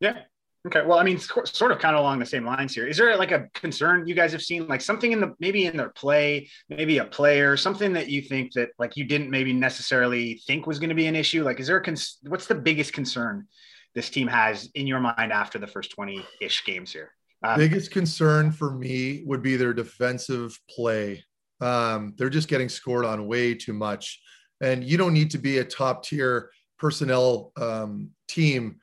Yeah, 0.01 0.19
Okay. 0.67 0.83
Well, 0.85 0.99
I 0.99 1.05
mean, 1.05 1.19
sort 1.19 1.73
of 1.73 1.79
kind 1.79 1.97
of 1.97 2.01
along 2.01 2.19
the 2.19 2.27
same 2.27 2.45
lines 2.45 2.75
here. 2.75 2.87
Is 2.87 2.99
there 2.99 3.17
like 3.17 3.33
a 3.33 3.49
concern 3.55 4.07
you 4.07 4.15
guys 4.15 4.31
have 4.33 4.43
seen, 4.43 4.67
like 4.67 4.83
something 4.83 5.13
in 5.13 5.21
the 5.21 5.35
maybe 5.41 5.65
in 5.65 5.77
their 5.77 5.89
play, 5.89 6.51
maybe 6.69 6.99
a 6.99 7.05
player, 7.05 7.57
something 7.57 7.95
that 7.95 8.09
you 8.09 8.21
think 8.21 8.53
that 8.53 8.71
like 8.79 8.97
you 8.97 9.05
didn't 9.05 9.31
maybe 9.31 9.55
necessarily 9.55 10.43
think 10.47 10.67
was 10.67 10.79
going 10.79 10.91
to 10.91 10.95
be 10.95 11.07
an 11.07 11.17
issue? 11.17 11.45
Like, 11.45 11.61
is 11.61 11.67
there 11.67 11.79
a 11.79 11.83
cons- 11.83 12.19
what's 12.27 12.47
the 12.47 12.55
biggest 12.55 12.93
concern 12.93 13.47
this 13.95 14.11
team 14.11 14.29
has 14.29 14.69
in 14.75 14.87
your 14.87 15.01
mind 15.01 15.33
after 15.33 15.59
the 15.59 15.67
first 15.67 15.93
20 15.93 16.23
ish 16.43 16.65
games 16.67 16.93
here? 16.93 17.13
Um, 17.43 17.59
biggest 17.59 17.91
concern 17.91 18.53
for 18.53 18.71
me 18.71 19.23
would 19.25 19.43
be 19.43 19.57
their 19.57 19.73
defensive 19.73 20.59
play. 20.69 21.25
Um, 21.63 22.15
they're 22.19 22.29
just 22.29 22.49
getting 22.49 22.69
scored 22.69 23.07
on 23.07 23.27
way 23.27 23.55
too 23.55 23.73
much. 23.73 24.21
And 24.61 24.85
you 24.85 24.99
don't 24.99 25.15
need 25.15 25.31
to 25.31 25.39
be 25.39 25.59
a 25.59 25.65
top 25.65 26.05
tier 26.05 26.51
personnel 26.79 27.53
um, 27.59 28.11
team 28.29 28.77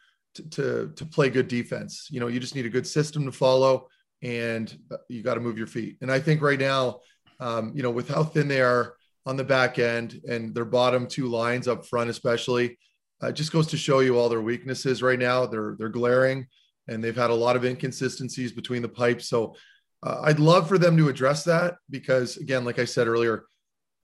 to, 0.52 0.92
to, 0.96 1.06
play 1.06 1.30
good 1.30 1.48
defense. 1.48 2.08
You 2.10 2.20
know, 2.20 2.28
you 2.28 2.40
just 2.40 2.56
need 2.56 2.66
a 2.66 2.70
good 2.70 2.88
system 2.88 3.26
to 3.26 3.32
follow 3.32 3.88
and 4.22 4.78
uh, 4.92 4.98
you 5.10 5.24
got 5.24 5.36
to 5.36 5.40
move 5.40 5.58
your 5.58 5.68
feet. 5.68 5.98
And 6.02 6.12
I 6.12 6.20
think 6.20 6.42
right 6.42 6.60
now, 6.60 7.02
um, 7.40 7.72
you 7.76 7.84
know, 7.84 7.92
with 7.92 8.10
how 8.10 8.24
thin 8.24 8.48
they 8.48 8.62
are 8.62 8.96
on 9.26 9.38
the 9.38 9.44
back 9.44 9.80
end 9.80 10.22
and 10.28 10.56
their 10.56 10.66
bottom 10.66 11.08
two 11.08 11.28
lines 11.28 11.68
up 11.68 11.86
front, 11.86 12.10
especially, 12.10 12.78
uh, 13.22 13.32
just 13.32 13.52
goes 13.52 13.68
to 13.68 13.78
show 13.78 14.00
you 14.00 14.18
all 14.18 14.30
their 14.30 14.42
weaknesses 14.42 15.02
right 15.02 15.20
now. 15.20 15.46
They're 15.46 15.76
they're 15.78 15.90
glaring, 15.90 16.48
and 16.88 17.04
they've 17.04 17.16
had 17.16 17.32
a 17.32 17.36
lot 17.36 17.56
of 17.56 17.66
inconsistencies 17.66 18.52
between 18.52 18.82
the 18.82 18.90
pipes. 18.90 19.28
So 19.28 19.56
uh, 20.04 20.22
I'd 20.24 20.40
love 20.40 20.68
for 20.68 20.78
them 20.78 20.96
to 20.98 21.10
address 21.10 21.44
that 21.46 21.76
because, 21.90 22.38
again, 22.38 22.64
like 22.64 22.80
I 22.80 22.86
said 22.86 23.08
earlier, 23.08 23.46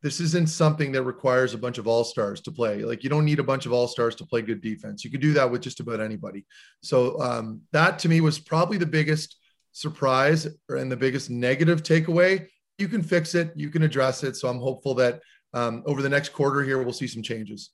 this 0.03 0.19
isn't 0.19 0.49
something 0.49 0.91
that 0.91 1.03
requires 1.03 1.53
a 1.53 1.57
bunch 1.57 1.77
of 1.77 1.87
all 1.87 2.03
stars 2.03 2.41
to 2.41 2.51
play. 2.51 2.83
Like 2.83 3.03
you 3.03 3.09
don't 3.09 3.23
need 3.23 3.39
a 3.39 3.43
bunch 3.43 3.65
of 3.65 3.71
all 3.71 3.87
stars 3.87 4.15
to 4.15 4.25
play 4.25 4.41
good 4.41 4.61
defense. 4.61 5.05
You 5.05 5.09
can 5.09 5.21
do 5.21 5.31
that 5.33 5.49
with 5.49 5.61
just 5.61 5.79
about 5.79 6.01
anybody. 6.01 6.45
So 6.83 7.19
um, 7.21 7.61
that 7.71 7.99
to 7.99 8.09
me 8.09 8.19
was 8.19 8.37
probably 8.37 8.77
the 8.77 8.85
biggest 8.85 9.37
surprise 9.71 10.45
and 10.67 10.91
the 10.91 10.97
biggest 10.97 11.29
negative 11.29 11.83
takeaway. 11.83 12.47
You 12.77 12.89
can 12.89 13.01
fix 13.01 13.33
it. 13.33 13.53
You 13.55 13.69
can 13.69 13.83
address 13.83 14.25
it. 14.25 14.35
So 14.35 14.49
I'm 14.49 14.59
hopeful 14.59 14.93
that 14.95 15.21
um, 15.53 15.83
over 15.85 16.01
the 16.01 16.09
next 16.09 16.29
quarter 16.29 16.63
here 16.63 16.83
we'll 16.83 16.91
see 16.91 17.07
some 17.07 17.23
changes. 17.23 17.71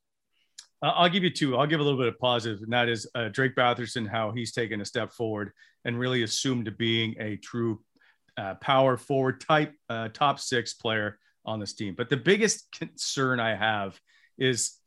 I'll 0.82 1.10
give 1.10 1.24
you 1.24 1.32
two. 1.32 1.58
I'll 1.58 1.68
give 1.68 1.82
a 1.82 1.84
little 1.84 2.00
bit 2.00 2.08
of 2.08 2.18
positive, 2.20 2.62
and 2.62 2.72
that 2.72 2.88
is 2.88 3.06
uh, 3.14 3.28
Drake 3.28 3.54
Batherson, 3.54 4.08
how 4.08 4.32
he's 4.32 4.54
taken 4.54 4.80
a 4.80 4.86
step 4.86 5.12
forward 5.12 5.52
and 5.84 6.00
really 6.00 6.24
assumed 6.24 6.66
to 6.66 6.72
being 6.72 7.16
a 7.20 7.36
true 7.36 7.82
uh, 8.38 8.56
power 8.56 8.96
forward 8.96 9.42
type 9.42 9.74
uh, 9.90 10.08
top 10.14 10.40
six 10.40 10.74
player 10.76 11.20
on 11.46 11.60
this 11.60 11.74
team. 11.74 11.96
But 11.98 12.10
the 12.10 12.18
biggest 12.18 12.68
concern 12.72 13.40
I 13.40 13.56
have 13.56 14.00
is 14.38 14.80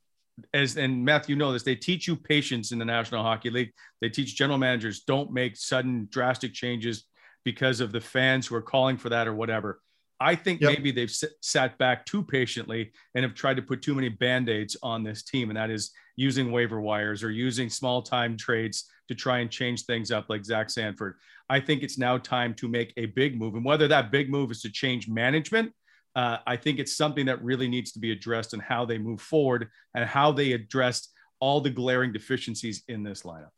as 0.54 0.76
and 0.76 1.04
Matthew, 1.04 1.34
you 1.34 1.38
know 1.38 1.52
this, 1.52 1.62
they 1.62 1.74
teach 1.74 2.06
you 2.06 2.16
patience 2.16 2.72
in 2.72 2.78
the 2.78 2.84
National 2.84 3.22
Hockey 3.22 3.50
League. 3.50 3.72
They 4.00 4.08
teach 4.08 4.36
general 4.36 4.58
managers 4.58 5.00
don't 5.00 5.32
make 5.32 5.56
sudden 5.56 6.08
drastic 6.10 6.54
changes 6.54 7.04
because 7.44 7.80
of 7.80 7.92
the 7.92 8.00
fans 8.00 8.46
who 8.46 8.54
are 8.54 8.62
calling 8.62 8.96
for 8.96 9.08
that 9.10 9.28
or 9.28 9.34
whatever. 9.34 9.80
I 10.20 10.36
think 10.36 10.60
yep. 10.60 10.70
maybe 10.70 10.92
they've 10.92 11.12
sat 11.40 11.76
back 11.78 12.06
too 12.06 12.22
patiently 12.22 12.92
and 13.14 13.24
have 13.24 13.34
tried 13.34 13.56
to 13.56 13.62
put 13.62 13.82
too 13.82 13.94
many 13.94 14.08
band-aids 14.08 14.76
on 14.80 15.02
this 15.02 15.24
team, 15.24 15.50
and 15.50 15.56
that 15.56 15.68
is 15.70 15.90
using 16.14 16.52
waiver 16.52 16.80
wires 16.80 17.24
or 17.24 17.30
using 17.32 17.68
small 17.68 18.02
time 18.02 18.36
trades 18.36 18.88
to 19.08 19.16
try 19.16 19.40
and 19.40 19.50
change 19.50 19.84
things 19.84 20.12
up, 20.12 20.26
like 20.28 20.44
Zach 20.44 20.70
Sanford. 20.70 21.16
I 21.50 21.58
think 21.58 21.82
it's 21.82 21.98
now 21.98 22.18
time 22.18 22.54
to 22.54 22.68
make 22.68 22.92
a 22.96 23.06
big 23.06 23.36
move, 23.36 23.54
and 23.54 23.64
whether 23.64 23.88
that 23.88 24.12
big 24.12 24.30
move 24.30 24.52
is 24.52 24.62
to 24.62 24.70
change 24.70 25.08
management 25.08 25.72
uh, 26.14 26.38
I 26.46 26.56
think 26.56 26.78
it's 26.78 26.94
something 26.94 27.26
that 27.26 27.42
really 27.42 27.68
needs 27.68 27.92
to 27.92 27.98
be 27.98 28.12
addressed 28.12 28.52
and 28.52 28.62
how 28.62 28.84
they 28.84 28.98
move 28.98 29.20
forward 29.20 29.68
and 29.94 30.04
how 30.04 30.32
they 30.32 30.52
addressed 30.52 31.12
all 31.40 31.60
the 31.60 31.70
glaring 31.70 32.12
deficiencies 32.12 32.82
in 32.88 33.02
this 33.02 33.22
lineup. 33.22 33.50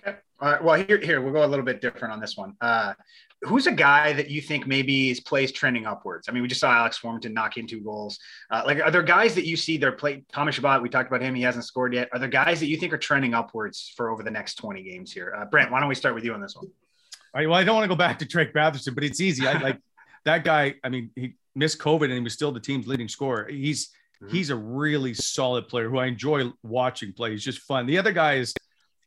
Okay. 0.00 0.18
All 0.40 0.52
right. 0.52 0.64
Well, 0.64 0.82
here, 0.82 0.98
here 0.98 1.20
we'll 1.20 1.32
go 1.32 1.44
a 1.44 1.46
little 1.46 1.64
bit 1.64 1.80
different 1.80 2.12
on 2.12 2.20
this 2.20 2.36
one. 2.36 2.54
Uh, 2.60 2.94
who's 3.42 3.66
a 3.66 3.72
guy 3.72 4.12
that 4.12 4.30
you 4.30 4.40
think 4.40 4.66
maybe 4.66 5.10
is 5.10 5.20
plays 5.20 5.52
trending 5.52 5.84
upwards? 5.86 6.28
I 6.28 6.32
mean, 6.32 6.42
we 6.42 6.48
just 6.48 6.60
saw 6.60 6.72
Alex 6.72 6.98
Formenton 6.98 7.32
knock 7.32 7.56
in 7.56 7.66
two 7.66 7.80
goals. 7.80 8.18
Uh, 8.50 8.62
like, 8.64 8.80
are 8.80 8.90
there 8.90 9.02
guys 9.02 9.34
that 9.34 9.44
you 9.44 9.56
see 9.56 9.76
their 9.76 9.92
play? 9.92 10.24
Thomas 10.32 10.54
Chabot, 10.54 10.82
we 10.82 10.88
talked 10.88 11.08
about 11.08 11.22
him. 11.22 11.34
He 11.34 11.42
hasn't 11.42 11.64
scored 11.64 11.94
yet. 11.94 12.08
Are 12.12 12.18
there 12.18 12.28
guys 12.28 12.60
that 12.60 12.66
you 12.66 12.76
think 12.76 12.92
are 12.92 12.98
trending 12.98 13.34
upwards 13.34 13.92
for 13.96 14.10
over 14.10 14.22
the 14.22 14.30
next 14.30 14.54
20 14.54 14.82
games 14.82 15.12
here? 15.12 15.34
Uh, 15.36 15.44
Brent, 15.44 15.70
why 15.70 15.80
don't 15.80 15.88
we 15.88 15.94
start 15.94 16.14
with 16.14 16.24
you 16.24 16.34
on 16.34 16.40
this 16.40 16.56
one? 16.56 16.66
All 16.66 17.40
right. 17.40 17.48
Well, 17.48 17.58
I 17.58 17.64
don't 17.64 17.74
want 17.74 17.84
to 17.84 17.88
go 17.88 17.96
back 17.96 18.18
to 18.20 18.24
Drake 18.24 18.52
Batherson, 18.52 18.94
but 18.94 19.04
it's 19.04 19.20
easy. 19.20 19.46
I 19.46 19.58
like 19.58 19.78
that 20.24 20.44
guy, 20.44 20.74
I 20.84 20.88
mean, 20.88 21.10
he 21.16 21.34
missed 21.54 21.78
COVID 21.78 22.04
and 22.04 22.14
he 22.14 22.20
was 22.20 22.32
still 22.32 22.52
the 22.52 22.60
team's 22.60 22.86
leading 22.86 23.08
scorer. 23.08 23.48
He's 23.48 23.88
mm-hmm. 24.22 24.34
he's 24.34 24.50
a 24.50 24.56
really 24.56 25.14
solid 25.14 25.68
player 25.68 25.88
who 25.88 25.98
I 25.98 26.06
enjoy 26.06 26.50
watching 26.62 27.12
play. 27.12 27.32
He's 27.32 27.44
just 27.44 27.60
fun. 27.60 27.86
The 27.86 27.98
other 27.98 28.12
guy 28.12 28.34
is 28.34 28.54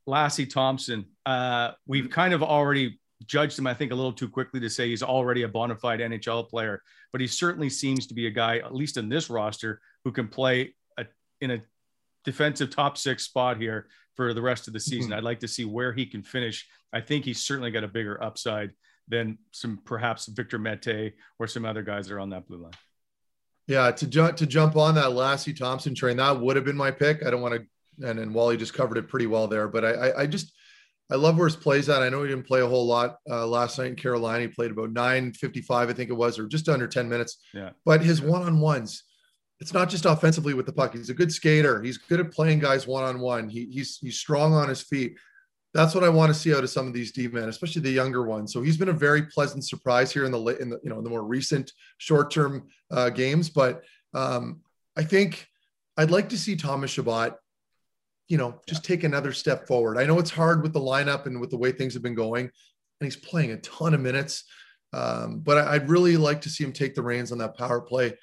Lassi 0.08 0.50
Thomson. 0.50 1.06
Uh, 1.26 1.72
we've 1.88 2.10
kind 2.10 2.34
of 2.34 2.44
already 2.44 3.00
judged 3.26 3.58
him, 3.58 3.68
I 3.68 3.74
think, 3.74 3.92
a 3.92 3.96
little 3.96 4.14
too 4.14 4.30
quickly 4.30 4.60
to 4.60 4.70
say 4.70 4.90
he's 4.90 5.04
already 5.04 5.44
a 5.44 5.48
bona 5.48 5.76
fide 5.76 6.00
NHL 6.00 6.50
player, 6.50 6.82
but 7.12 7.22
he 7.22 7.28
certainly 7.28 7.70
seems 7.70 8.08
to 8.08 8.14
be 8.14 8.28
a 8.28 8.32
guy, 8.32 8.58
at 8.58 8.76
least 8.76 8.98
in 8.98 9.10
this 9.10 9.30
roster, 9.30 9.82
who 10.04 10.12
can 10.12 10.28
play 10.28 10.76
a, 10.98 11.06
in 11.42 11.52
a 11.52 11.62
defensive 12.24 12.70
top 12.70 12.98
six 12.98 13.24
spot 13.24 13.58
here 13.58 13.88
for 14.16 14.34
the 14.34 14.42
rest 14.42 14.68
of 14.68 14.74
the 14.74 14.80
season. 14.80 15.12
Mm-hmm. 15.12 15.20
I'd 15.20 15.24
like 15.24 15.40
to 15.40 15.48
see 15.48 15.66
where 15.66 15.94
he 15.94 16.06
can 16.06 16.24
finish. 16.24 16.68
I 16.94 17.02
think 17.02 17.26
he's 17.26 17.42
certainly 17.42 17.72
got 17.72 17.84
a 17.84 17.88
bigger 17.88 18.22
upside 18.22 18.72
than 19.07 19.38
some 19.52 19.80
perhaps 19.86 20.26
Victor 20.27 20.57
Mete 20.57 21.14
or 21.40 21.48
some 21.48 21.65
other 21.65 21.84
guys 21.84 22.07
that 22.07 22.15
are 22.15 22.19
on 22.19 22.30
that 22.32 22.48
blue 22.48 22.57
line. 22.57 22.73
Yeah, 23.68 23.91
to 23.91 24.07
jump 24.07 24.38
to 24.38 24.45
jump 24.45 24.76
on 24.76 24.95
that 24.95 25.06
Lassi 25.11 25.56
Thomson 25.56 25.95
train, 25.95 26.18
that 26.18 26.40
would 26.40 26.56
have 26.56 26.65
been 26.65 26.77
my 26.77 26.91
pick. 26.91 27.26
I 27.26 27.32
don't 27.32 27.41
want 27.41 27.56
to, 27.56 28.07
and 28.07 28.19
and 28.19 28.34
Wally 28.34 28.57
just 28.57 28.73
covered 28.73 28.98
it 28.98 29.07
pretty 29.07 29.27
well 29.27 29.48
there. 29.48 29.68
But 29.68 29.86
I, 29.86 29.90
I, 29.90 30.22
I 30.22 30.26
just 30.27 30.53
I 31.11 31.15
love 31.15 31.38
where 31.38 31.48
his 31.48 31.56
plays 31.56 31.90
at. 31.90 32.03
I 32.03 32.10
know 32.10 32.22
he 32.23 32.30
didn't 32.30 32.48
play 32.48 32.61
a 32.61 32.68
whole 32.68 32.86
lot 32.86 33.18
uh, 33.30 33.45
last 33.45 33.80
night 33.80 33.88
in 33.88 33.95
Carolina. 33.95 34.41
He 34.41 34.48
played 34.48 34.72
about 34.72 34.91
nine 34.91 35.34
fifty 35.34 35.61
five, 35.61 35.90
I 35.90 35.94
think 35.94 36.10
it 36.10 36.14
was, 36.14 36.38
or 36.38 36.48
just 36.48 36.69
under 36.69 36.88
ten 36.88 37.10
minutes. 37.10 37.38
Yeah. 37.53 37.72
But 37.86 38.02
his 38.03 38.22
one 38.22 38.44
on 38.44 38.60
ones, 38.60 39.03
it's 39.60 39.73
not 39.73 39.90
just 39.90 40.06
offensively 40.06 40.53
with 40.53 40.68
the 40.68 40.73
puck. 40.73 40.94
He's 40.94 41.10
a 41.10 41.15
good 41.15 41.32
skater. 41.32 41.82
He's 41.82 41.98
good 41.98 42.19
at 42.19 42.32
playing 42.32 42.60
guys 42.60 42.86
one 42.86 43.03
on 43.03 43.19
one. 43.19 43.49
He 43.49 43.65
he's 43.72 43.98
he's 43.98 44.19
strong 44.19 44.53
on 44.53 44.69
his 44.69 44.82
feet 44.82 45.18
that's 45.76 45.93
what 45.93 46.06
I 46.06 46.10
want 46.10 46.34
to 46.34 46.39
see 46.39 46.56
out 46.56 46.64
of 46.64 46.69
some 46.69 46.88
of 46.88 46.93
these 46.93 47.11
D 47.11 47.27
men, 47.27 47.49
especially 47.49 47.81
the 47.81 47.91
younger 47.91 48.23
ones. 48.23 48.53
So 48.53 48.61
he's 48.61 48.77
been 48.77 48.89
a 48.89 48.93
very 48.93 49.23
pleasant 49.23 49.65
surprise 49.65 50.10
here 50.10 50.23
in 50.23 50.31
the 50.31 50.39
in 50.61 50.69
the 50.69 50.80
you 50.81 50.89
know 50.89 50.99
in 50.99 51.03
the 51.03 51.10
more 51.10 51.23
recent 51.23 51.73
short 51.97 52.31
term 52.31 52.69
uh, 52.91 53.10
games. 53.10 53.49
But 53.49 53.84
um, 54.14 54.61
I 54.95 55.03
think 55.03 55.45
I'd 55.97 56.11
like 56.11 56.30
to 56.30 56.38
see 56.38 56.56
Thomas 56.56 56.91
Chabot, 56.91 57.35
you 58.30 58.38
know, 58.38 58.61
just 58.69 58.85
take 58.85 59.03
another 59.03 59.34
step 59.34 59.68
forward. 59.68 59.97
I 59.97 60.06
know 60.06 60.18
it's 60.18 60.31
hard 60.31 60.64
with 60.64 60.72
the 60.72 60.80
lineup 60.80 61.26
and 61.26 61.41
with 61.41 61.49
the 61.49 61.57
way 61.57 61.73
things 61.73 61.93
have 61.93 62.03
been 62.03 62.15
going, 62.15 62.45
and 62.45 62.52
he's 63.02 63.18
playing 63.18 63.52
a 63.52 63.57
ton 63.57 63.93
of 63.93 63.99
minutes. 63.99 64.45
Um, 64.93 65.41
but 65.41 65.57
I'd 65.57 65.89
really 65.89 66.15
like 66.15 66.39
to 66.41 66.49
see 66.49 66.64
him 66.64 66.72
take 66.72 66.95
the 66.95 67.03
reins 67.03 67.34
on 67.34 67.38
that 67.39 67.57
power 67.57 67.81
play, 67.81 68.18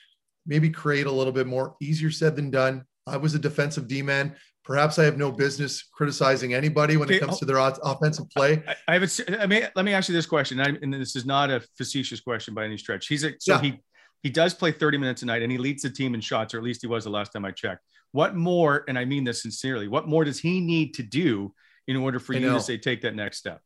maybe 0.47 0.71
create 0.71 1.07
a 1.07 1.13
little 1.13 1.35
bit 1.35 1.47
more. 1.47 1.77
Easier 1.83 2.11
said 2.11 2.35
than 2.35 2.51
done. 2.51 2.87
I 3.07 3.19
was 3.19 3.35
a 3.35 3.39
defensive 3.39 3.89
D 3.89 4.01
man. 4.01 4.37
Perhaps 4.65 4.99
I 4.99 5.05
have 5.05 5.19
no 5.19 5.33
business 5.33 5.83
criticizing 5.93 6.55
anybody 6.55 6.97
when 6.97 7.09
okay, 7.09 7.17
it 7.17 7.21
comes 7.21 7.35
oh, 7.35 7.39
to 7.41 7.45
their 7.45 7.59
offensive 7.59 8.31
play. 8.31 8.63
I, 8.67 8.77
I 8.89 8.93
have 8.95 9.03
a, 9.03 9.43
I 9.43 9.47
mean, 9.47 9.69
let 9.75 9.85
me 9.85 9.93
ask 9.93 10.09
you 10.09 10.15
this 10.15 10.27
question, 10.27 10.61
I, 10.61 10.69
and 10.83 10.95
this 10.95 11.17
is 11.17 11.27
not 11.27 11.51
a 11.51 11.61
facetious 11.77 12.21
question 12.21 12.55
by 12.55 12.65
any 12.65 12.79
stretch. 12.79 13.09
He's 13.09 13.25
a, 13.25 13.33
so 13.41 13.55
yeah. 13.55 13.61
he 13.61 13.81
he 14.23 14.31
does 14.31 14.55
play 14.55 14.71
30 14.71 14.99
minutes 14.99 15.23
a 15.23 15.27
night, 15.27 15.43
and 15.43 15.51
he 15.51 15.59
leads 15.59 15.83
the 15.83 15.91
team 15.91 16.15
in 16.15 16.21
shots, 16.21 16.55
or 16.55 16.59
at 16.59 16.63
least 16.63 16.81
he 16.81 16.87
was 16.87 17.05
the 17.05 17.11
last 17.11 17.33
time 17.33 17.45
I 17.45 17.51
checked. 17.51 17.83
What 18.13 18.37
more, 18.37 18.85
and 18.87 18.97
I 18.97 19.05
mean 19.05 19.25
this 19.25 19.43
sincerely, 19.43 19.89
what 19.89 20.07
more 20.07 20.25
does 20.25 20.39
he 20.39 20.61
need 20.61 20.95
to 20.95 21.03
do 21.03 21.53
in 21.89 21.97
order 21.97 22.21
for 22.21 22.35
you 22.35 22.53
to 22.53 22.61
say 22.61 22.79
take 22.79 23.03
that 23.03 23.17
next 23.17 23.39
step? 23.39 23.61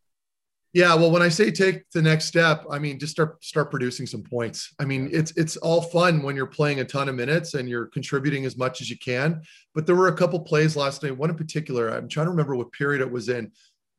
Yeah, 0.73 0.95
well, 0.95 1.11
when 1.11 1.23
I 1.23 1.31
say 1.31 1.51
take 1.51 1.89
the 1.95 2.03
next 2.03 2.27
step, 2.27 2.65
I 2.71 2.79
mean 2.79 2.99
just 2.99 3.13
start 3.13 3.43
start 3.43 3.71
producing 3.71 4.07
some 4.07 4.23
points. 4.23 4.75
I 4.79 4.85
mean, 4.85 5.09
it's 5.11 5.33
it's 5.37 5.57
all 5.57 5.81
fun 5.81 6.23
when 6.23 6.37
you're 6.37 6.47
playing 6.47 6.81
a 6.81 6.85
ton 6.85 7.09
of 7.09 7.15
minutes 7.15 7.55
and 7.55 7.69
you're 7.69 7.87
contributing 7.87 8.45
as 8.45 8.59
much 8.59 8.81
as 8.81 8.91
you 8.91 8.99
can. 8.99 9.41
But 9.75 9.87
there 9.87 9.97
were 9.97 10.09
a 10.09 10.17
couple 10.17 10.39
plays 10.41 10.77
last 10.77 11.03
night. 11.03 11.17
One 11.17 11.31
in 11.31 11.37
particular, 11.37 11.89
I'm 11.89 12.09
trying 12.09 12.27
to 12.27 12.31
remember 12.31 12.55
what 12.57 12.73
period 12.73 13.01
it 13.01 13.11
was 13.11 13.31
in, 13.31 13.53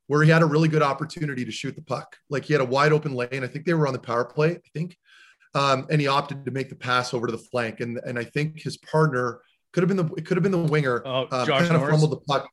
where 0.05 0.21
he 0.21 0.29
had 0.29 0.43
a 0.43 0.45
really 0.45 0.67
good 0.67 0.83
opportunity 0.83 1.45
to 1.45 1.51
shoot 1.51 1.75
the 1.75 1.81
puck. 1.81 2.15
Like 2.29 2.45
he 2.45 2.53
had 2.53 2.61
a 2.61 2.65
wide 2.65 2.93
open 2.93 3.13
lane. 3.13 3.43
I 3.43 3.47
think 3.47 3.65
they 3.65 3.73
were 3.73 3.87
on 3.87 3.93
the 3.93 3.99
power 3.99 4.25
play. 4.25 4.51
I 4.51 4.69
think, 4.73 4.97
um, 5.55 5.87
and 5.89 5.99
he 5.99 6.07
opted 6.07 6.45
to 6.45 6.51
make 6.51 6.69
the 6.69 6.75
pass 6.75 7.13
over 7.13 7.25
to 7.25 7.31
the 7.31 7.39
flank. 7.39 7.79
And 7.79 7.99
and 8.05 8.19
I 8.19 8.23
think 8.23 8.61
his 8.61 8.77
partner 8.77 9.41
could 9.73 9.81
have 9.81 9.87
been 9.87 9.97
the 9.97 10.13
it 10.15 10.25
could 10.25 10.37
have 10.37 10.43
been 10.43 10.51
the 10.51 10.59
winger. 10.59 11.01
Oh, 11.05 11.27
um, 11.31 11.47
Josh 11.47 11.67
kind 11.67 11.81
of 11.81 11.89
fumbled 11.89 12.11
the 12.11 12.17
puck. 12.17 12.47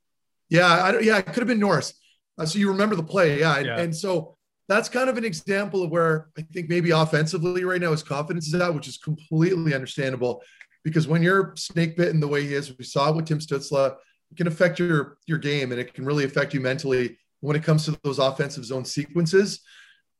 Yeah, 0.49 0.67
I, 0.67 0.99
yeah, 1.01 1.19
it 1.19 1.27
could 1.27 1.39
have 1.39 1.47
been 1.47 1.61
Norris. 1.61 1.95
Uh, 2.39 2.47
so 2.47 2.59
you 2.59 2.69
remember 2.69 2.97
the 2.97 3.03
play, 3.03 3.41
yeah. 3.41 3.59
yeah. 3.61 3.79
And, 3.79 3.95
so 3.95 4.37
that's 4.69 4.89
kind 4.89 5.09
of 5.09 5.19
an 5.19 5.25
example 5.25 5.83
of 5.83 5.91
where 5.91 6.29
I 6.39 6.43
think 6.43 6.69
maybe 6.69 6.91
offensively 6.91 7.65
right 7.65 7.81
now 7.81 7.91
his 7.91 8.03
confidence 8.03 8.47
is 8.49 8.55
at, 8.55 8.75
which 8.75 8.89
is 8.89 8.97
completely 8.97 9.75
understandable. 9.75 10.43
Because 10.83 11.07
when 11.07 11.23
you're 11.23 11.55
snake 11.57 11.97
bitten 11.97 12.21
the 12.21 12.29
way 12.29 12.43
he 12.43 12.55
is, 12.55 12.77
we 12.77 12.85
saw 12.85 13.11
it 13.11 13.17
with 13.17 13.27
Tim 13.27 13.39
Stützle, 13.39 13.97
it 14.31 14.37
can 14.37 14.47
affect 14.47 14.79
your 14.79 15.19
your 15.27 15.39
game 15.39 15.71
and 15.71 15.81
it 15.81 15.95
can 15.95 16.05
really 16.05 16.25
affect 16.25 16.55
you 16.55 16.61
mentally 16.61 17.19
when 17.41 17.57
it 17.57 17.63
comes 17.63 17.85
to 17.85 17.99
those 18.03 18.19
offensive 18.19 18.65
zone 18.65 18.85
sequences. 18.85 19.61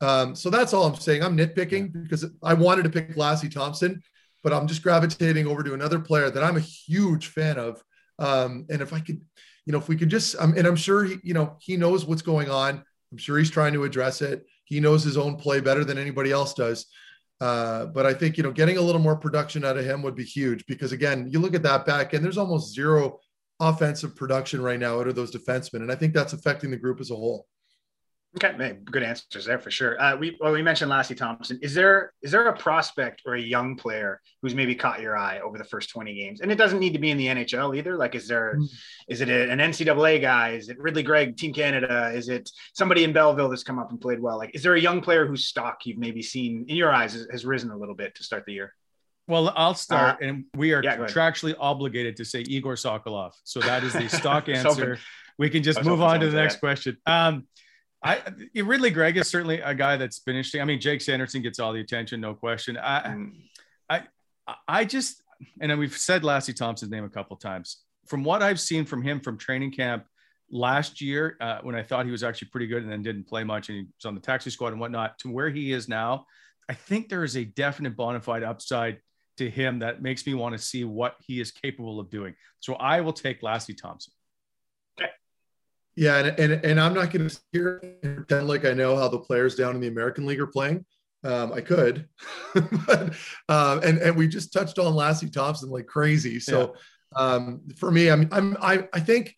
Um, 0.01 0.35
so 0.35 0.49
that's 0.49 0.73
all 0.73 0.85
I'm 0.85 0.95
saying. 0.95 1.23
I'm 1.23 1.37
nitpicking 1.37 2.03
because 2.03 2.25
I 2.43 2.53
wanted 2.53 2.83
to 2.83 2.89
pick 2.89 3.15
Lassi 3.15 3.51
Thomson, 3.51 4.01
but 4.43 4.53
I'm 4.53 4.67
just 4.67 4.83
gravitating 4.83 5.47
over 5.47 5.63
to 5.63 5.73
another 5.73 5.99
player 5.99 6.29
that 6.29 6.43
I'm 6.43 6.57
a 6.57 6.61
huge 6.61 7.27
fan 7.27 7.57
of. 7.57 7.83
Um, 8.19 8.65
and 8.69 8.81
if 8.81 8.93
I 8.93 8.99
could, 8.99 9.21
you 9.65 9.71
know, 9.71 9.79
if 9.79 9.87
we 9.87 9.95
could 9.95 10.09
just, 10.09 10.35
um, 10.39 10.53
and 10.57 10.67
I'm 10.67 10.75
sure 10.75 11.03
he, 11.03 11.17
you 11.23 11.33
know, 11.33 11.57
he 11.59 11.77
knows 11.77 12.05
what's 12.05 12.21
going 12.21 12.49
on. 12.49 12.83
I'm 13.11 13.17
sure 13.17 13.37
he's 13.37 13.49
trying 13.49 13.73
to 13.73 13.83
address 13.83 14.21
it. 14.21 14.45
He 14.65 14.79
knows 14.79 15.03
his 15.03 15.17
own 15.17 15.35
play 15.35 15.59
better 15.59 15.83
than 15.83 15.97
anybody 15.97 16.31
else 16.31 16.53
does. 16.53 16.85
Uh, 17.41 17.87
but 17.87 18.05
I 18.05 18.13
think, 18.13 18.37
you 18.37 18.43
know, 18.43 18.51
getting 18.51 18.77
a 18.77 18.81
little 18.81 19.01
more 19.01 19.15
production 19.15 19.65
out 19.65 19.77
of 19.77 19.85
him 19.85 20.01
would 20.03 20.15
be 20.15 20.23
huge 20.23 20.65
because 20.67 20.91
again, 20.91 21.27
you 21.29 21.39
look 21.39 21.53
at 21.53 21.63
that 21.63 21.85
back 21.85 22.13
end, 22.13 22.23
there's 22.23 22.37
almost 22.37 22.73
zero 22.73 23.19
offensive 23.59 24.15
production 24.15 24.61
right 24.61 24.79
now 24.79 24.99
out 24.99 25.07
of 25.07 25.15
those 25.15 25.31
defensemen. 25.31 25.81
And 25.81 25.91
I 25.91 25.95
think 25.95 26.13
that's 26.13 26.33
affecting 26.33 26.71
the 26.71 26.77
group 26.77 26.99
as 26.99 27.11
a 27.11 27.15
whole. 27.15 27.47
Okay, 28.43 28.77
good 28.91 29.03
answers 29.03 29.45
there 29.45 29.59
for 29.59 29.71
sure. 29.71 30.01
Uh, 30.01 30.17
we 30.17 30.37
well, 30.41 30.51
we 30.51 30.61
mentioned 30.61 30.91
Lassi 30.91 31.15
Thomson. 31.15 31.57
Is 31.61 31.73
there 31.73 32.11
is 32.21 32.31
there 32.31 32.45
a 32.47 32.57
prospect 32.57 33.21
or 33.25 33.35
a 33.35 33.41
young 33.41 33.77
player 33.77 34.19
who's 34.41 34.53
maybe 34.53 34.75
caught 34.75 34.99
your 34.99 35.15
eye 35.15 35.39
over 35.39 35.57
the 35.57 35.63
first 35.63 35.89
twenty 35.89 36.13
games? 36.13 36.41
And 36.41 36.51
it 36.51 36.55
doesn't 36.55 36.79
need 36.79 36.91
to 36.93 36.99
be 36.99 37.11
in 37.11 37.17
the 37.17 37.27
NHL 37.27 37.77
either. 37.77 37.95
Like, 37.95 38.13
is 38.13 38.27
there 38.27 38.55
mm. 38.57 38.67
is 39.07 39.21
it 39.21 39.29
an 39.29 39.59
NCAA 39.59 40.21
guy? 40.21 40.49
Is 40.51 40.67
it 40.67 40.77
Ridly 40.79 41.01
Greig, 41.01 41.37
Team 41.37 41.53
Canada? 41.53 42.11
Is 42.13 42.27
it 42.27 42.49
somebody 42.73 43.05
in 43.05 43.13
Belleville 43.13 43.47
that's 43.47 43.63
come 43.63 43.79
up 43.79 43.91
and 43.91 44.01
played 44.01 44.19
well? 44.19 44.37
Like, 44.37 44.53
is 44.53 44.63
there 44.63 44.75
a 44.75 44.81
young 44.81 44.99
player 44.99 45.25
whose 45.25 45.45
stock 45.45 45.85
you've 45.85 45.97
maybe 45.97 46.21
seen 46.21 46.65
in 46.67 46.75
your 46.75 46.91
eyes 46.91 47.13
has, 47.13 47.27
has 47.31 47.45
risen 47.45 47.71
a 47.71 47.77
little 47.77 47.95
bit 47.95 48.15
to 48.15 48.23
start 48.23 48.43
the 48.45 48.53
year? 48.53 48.73
Well, 49.27 49.53
I'll 49.55 49.73
start, 49.75 50.21
uh, 50.21 50.25
and 50.25 50.45
we 50.55 50.73
are 50.73 50.83
yeah, 50.83 50.97
contractually 50.97 51.55
obligated 51.57 52.17
to 52.17 52.25
say 52.25 52.41
Egor 52.41 52.75
Sokolov. 52.75 53.31
So 53.43 53.59
that 53.61 53.83
is 53.83 53.93
the 53.93 54.07
stock 54.07 54.49
answer. 54.49 54.99
we 55.39 55.49
can 55.49 55.63
just 55.63 55.83
move 55.83 56.01
on 56.01 56.19
to 56.19 56.29
the 56.29 56.35
next 56.35 56.59
question. 56.59 56.97
Um, 57.05 57.47
I 58.05 58.21
Ridly 58.61 58.91
Greig 58.91 59.17
is 59.17 59.27
certainly 59.27 59.59
a 59.61 59.73
guy 59.73 59.97
that's 59.97 60.19
been 60.19 60.35
interesting. 60.35 60.61
I 60.61 60.65
mean, 60.65 60.79
Jake 60.79 61.01
Sanderson 61.01 61.41
gets 61.41 61.59
all 61.59 61.73
the 61.73 61.81
attention, 61.81 62.21
no 62.21 62.35
question. 62.35 62.77
I, 62.77 62.99
mm. 63.01 63.31
I, 63.89 64.03
I 64.67 64.85
just, 64.85 65.23
and 65.59 65.77
we've 65.79 65.97
said 65.97 66.21
Lassi 66.21 66.55
Thomson's 66.55 66.91
name 66.91 67.03
a 67.03 67.09
couple 67.09 67.35
times. 67.35 67.77
From 68.05 68.23
what 68.23 68.43
I've 68.43 68.59
seen 68.59 68.85
from 68.85 69.01
him 69.01 69.19
from 69.19 69.39
training 69.39 69.71
camp 69.71 70.05
last 70.51 71.01
year, 71.01 71.35
uh, 71.41 71.59
when 71.63 71.73
I 71.73 71.81
thought 71.81 72.05
he 72.05 72.11
was 72.11 72.23
actually 72.23 72.49
pretty 72.49 72.67
good 72.67 72.83
and 72.83 72.91
then 72.91 73.01
didn't 73.01 73.27
play 73.27 73.43
much, 73.43 73.69
and 73.69 73.79
he 73.79 73.85
was 73.85 74.05
on 74.05 74.13
the 74.13 74.21
taxi 74.21 74.51
squad 74.51 74.67
and 74.67 74.79
whatnot, 74.79 75.17
to 75.19 75.31
where 75.31 75.49
he 75.49 75.71
is 75.71 75.89
now, 75.89 76.27
I 76.69 76.75
think 76.75 77.09
there 77.09 77.23
is 77.23 77.35
a 77.35 77.43
definite 77.43 77.95
bona 77.95 78.21
fide 78.21 78.43
upside 78.43 78.99
to 79.37 79.49
him 79.49 79.79
that 79.79 80.03
makes 80.03 80.27
me 80.27 80.35
want 80.35 80.55
to 80.55 80.63
see 80.63 80.83
what 80.83 81.15
he 81.25 81.41
is 81.41 81.51
capable 81.51 81.99
of 81.99 82.11
doing. 82.11 82.35
So 82.59 82.75
I 82.75 83.01
will 83.01 83.13
take 83.13 83.41
Lassi 83.41 83.75
Thomson. 83.75 84.13
Yeah, 85.95 86.17
and, 86.17 86.39
and, 86.39 86.65
and 86.65 86.79
I'm 86.79 86.93
not 86.93 87.11
going 87.11 87.29
to 87.29 87.39
here 87.53 87.81
and 88.03 88.17
pretend 88.17 88.47
like 88.47 88.65
I 88.65 88.73
know 88.73 88.97
how 88.97 89.07
the 89.07 89.19
players 89.19 89.55
down 89.55 89.75
in 89.75 89.81
the 89.81 89.87
American 89.87 90.25
League 90.25 90.41
are 90.41 90.47
playing. 90.47 90.85
Um, 91.23 91.53
I 91.53 91.61
could, 91.61 92.07
but 92.85 93.15
um, 93.49 93.81
and 93.81 93.97
and 93.97 94.15
we 94.15 94.27
just 94.27 94.53
touched 94.53 94.77
on 94.77 94.93
Lassi 94.93 95.31
Thomson 95.31 95.69
like 95.69 95.87
crazy. 95.87 96.39
So 96.39 96.75
yeah. 97.15 97.19
um, 97.19 97.61
for 97.77 97.89
me, 97.89 98.09
I'm 98.09 98.27
I'm 98.31 98.57
I, 98.61 98.87
I 98.93 98.99
think 98.99 99.35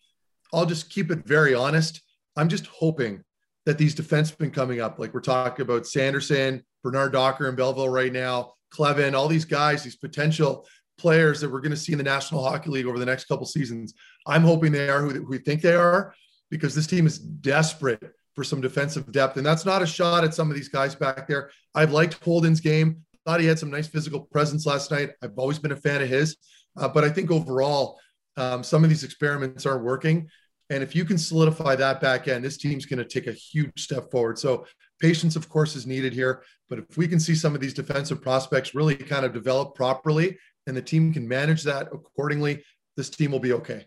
I'll 0.52 0.66
just 0.66 0.90
keep 0.90 1.10
it 1.10 1.26
very 1.26 1.54
honest. 1.54 2.02
I'm 2.36 2.48
just 2.48 2.66
hoping 2.66 3.24
that 3.64 3.78
these 3.78 3.94
defensemen 3.94 4.52
coming 4.52 4.80
up, 4.80 4.98
like 4.98 5.14
we're 5.14 5.20
talking 5.20 5.62
about 5.62 5.86
Sanderson, 5.86 6.62
Bernard 6.82 7.12
Docker 7.12 7.48
and 7.48 7.56
Belleville 7.56 7.88
right 7.88 8.12
now, 8.12 8.52
Kleven, 8.74 9.14
all 9.14 9.28
these 9.28 9.44
guys, 9.44 9.82
these 9.82 9.96
potential 9.96 10.66
players 10.98 11.40
that 11.40 11.50
we're 11.50 11.60
going 11.60 11.70
to 11.70 11.76
see 11.76 11.92
in 11.92 11.98
the 11.98 12.04
National 12.04 12.42
Hockey 12.42 12.70
League 12.70 12.86
over 12.86 12.98
the 12.98 13.06
next 13.06 13.26
couple 13.26 13.46
seasons. 13.46 13.94
I'm 14.26 14.42
hoping 14.42 14.72
they 14.72 14.88
are 14.88 15.00
who, 15.00 15.10
who 15.10 15.26
we 15.26 15.38
think 15.38 15.62
they 15.62 15.74
are 15.74 16.14
because 16.50 16.74
this 16.74 16.86
team 16.86 17.06
is 17.06 17.18
desperate 17.18 18.12
for 18.34 18.44
some 18.44 18.60
defensive 18.60 19.10
depth. 19.10 19.36
And 19.36 19.44
that's 19.44 19.64
not 19.64 19.82
a 19.82 19.86
shot 19.86 20.24
at 20.24 20.34
some 20.34 20.50
of 20.50 20.56
these 20.56 20.68
guys 20.68 20.94
back 20.94 21.26
there. 21.26 21.50
I've 21.74 21.92
liked 21.92 22.22
Holden's 22.22 22.60
game. 22.60 23.04
Thought 23.26 23.40
he 23.40 23.46
had 23.46 23.58
some 23.58 23.70
nice 23.70 23.88
physical 23.88 24.20
presence 24.20 24.64
last 24.64 24.90
night. 24.90 25.10
I've 25.22 25.36
always 25.36 25.58
been 25.58 25.72
a 25.72 25.76
fan 25.76 26.02
of 26.02 26.08
his. 26.08 26.36
Uh, 26.76 26.88
but 26.88 27.04
I 27.04 27.10
think 27.10 27.30
overall, 27.30 27.98
um, 28.36 28.62
some 28.62 28.84
of 28.84 28.90
these 28.90 29.04
experiments 29.04 29.66
aren't 29.66 29.84
working. 29.84 30.28
And 30.70 30.82
if 30.82 30.94
you 30.94 31.04
can 31.04 31.18
solidify 31.18 31.76
that 31.76 32.00
back 32.00 32.28
end, 32.28 32.44
this 32.44 32.58
team's 32.58 32.86
going 32.86 32.98
to 32.98 33.04
take 33.04 33.26
a 33.26 33.32
huge 33.32 33.72
step 33.82 34.10
forward. 34.10 34.38
So 34.38 34.66
patience, 35.00 35.34
of 35.34 35.48
course, 35.48 35.74
is 35.74 35.86
needed 35.86 36.12
here. 36.12 36.42
But 36.68 36.78
if 36.78 36.96
we 36.96 37.08
can 37.08 37.18
see 37.18 37.34
some 37.34 37.54
of 37.54 37.60
these 37.60 37.74
defensive 37.74 38.22
prospects 38.22 38.74
really 38.74 38.94
kind 38.94 39.24
of 39.24 39.32
develop 39.32 39.74
properly 39.74 40.38
and 40.66 40.76
the 40.76 40.82
team 40.82 41.12
can 41.12 41.26
manage 41.26 41.62
that 41.64 41.88
accordingly, 41.92 42.62
this 42.96 43.10
team 43.10 43.32
will 43.32 43.40
be 43.40 43.54
okay. 43.54 43.86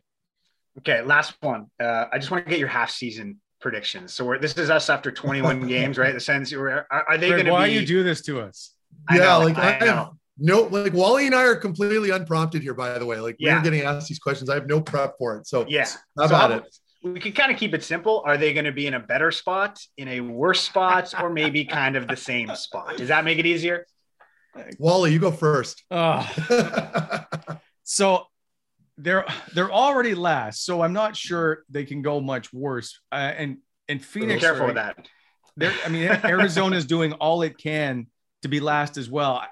Okay, 0.79 1.01
last 1.01 1.35
one. 1.41 1.67
Uh, 1.79 2.05
I 2.11 2.17
just 2.17 2.31
want 2.31 2.45
to 2.45 2.49
get 2.49 2.59
your 2.59 2.69
half 2.69 2.89
season 2.89 3.39
predictions. 3.59 4.13
So 4.13 4.37
this 4.39 4.57
is 4.57 4.69
us 4.69 4.89
after 4.89 5.11
21 5.11 5.67
games, 5.67 5.97
right? 5.97 6.13
The 6.13 6.19
Sens 6.19 6.51
are, 6.53 6.87
are 6.89 7.17
they 7.17 7.29
going 7.29 7.45
to 7.45 7.51
Why 7.51 7.67
be, 7.67 7.73
you 7.73 7.85
do 7.85 8.03
this 8.03 8.21
to 8.23 8.41
us? 8.41 8.73
I 9.09 9.17
yeah, 9.17 9.23
know, 9.23 9.39
like 9.39 9.57
I, 9.57 9.79
I 9.79 9.85
have 9.85 10.09
no, 10.37 10.63
like 10.63 10.93
Wally 10.93 11.27
and 11.27 11.35
I 11.35 11.43
are 11.43 11.55
completely 11.55 12.09
unprompted 12.09 12.63
here, 12.63 12.73
by 12.73 12.97
the 12.97 13.05
way. 13.05 13.19
Like 13.19 13.35
yeah. 13.37 13.57
we're 13.57 13.63
getting 13.63 13.81
asked 13.81 14.07
these 14.07 14.19
questions. 14.19 14.49
I 14.49 14.55
have 14.55 14.67
no 14.67 14.81
prep 14.81 15.15
for 15.17 15.37
it. 15.37 15.47
So 15.47 15.65
yeah, 15.67 15.85
how 16.17 16.27
so 16.27 16.35
about 16.35 16.51
it? 16.51 16.77
We 17.03 17.19
can 17.19 17.31
kind 17.31 17.51
of 17.51 17.57
keep 17.57 17.73
it 17.73 17.83
simple. 17.83 18.23
Are 18.25 18.37
they 18.37 18.53
going 18.53 18.65
to 18.65 18.71
be 18.71 18.87
in 18.87 18.93
a 18.93 18.99
better 18.99 19.31
spot, 19.31 19.79
in 19.97 20.07
a 20.07 20.19
worse 20.19 20.61
spot, 20.61 21.13
or 21.19 21.29
maybe 21.29 21.65
kind 21.79 21.95
of 21.95 22.07
the 22.07 22.15
same 22.15 22.53
spot? 22.55 22.97
Does 22.97 23.09
that 23.09 23.23
make 23.23 23.39
it 23.39 23.45
easier? 23.45 23.85
Wally, 24.79 25.13
you 25.13 25.19
go 25.19 25.31
first. 25.31 25.83
Oh. 25.91 26.27
so 27.83 28.25
they're 29.01 29.25
they're 29.53 29.71
already 29.71 30.15
last, 30.15 30.65
so 30.65 30.81
I'm 30.81 30.93
not 30.93 31.15
sure 31.15 31.63
they 31.69 31.85
can 31.85 32.01
go 32.01 32.21
much 32.21 32.53
worse. 32.53 32.99
Uh, 33.11 33.15
and 33.15 33.57
and 33.87 34.03
Phoenix, 34.03 34.41
Be 34.41 34.47
careful 34.47 34.67
with 34.67 34.75
that. 34.75 35.07
They're, 35.57 35.73
I 35.85 35.89
mean, 35.89 36.03
Arizona 36.23 36.75
is 36.75 36.85
doing 36.85 37.13
all 37.13 37.41
it 37.41 37.57
can 37.57 38.07
to 38.41 38.47
be 38.47 38.59
last 38.59 38.97
as 38.97 39.09
well. 39.09 39.43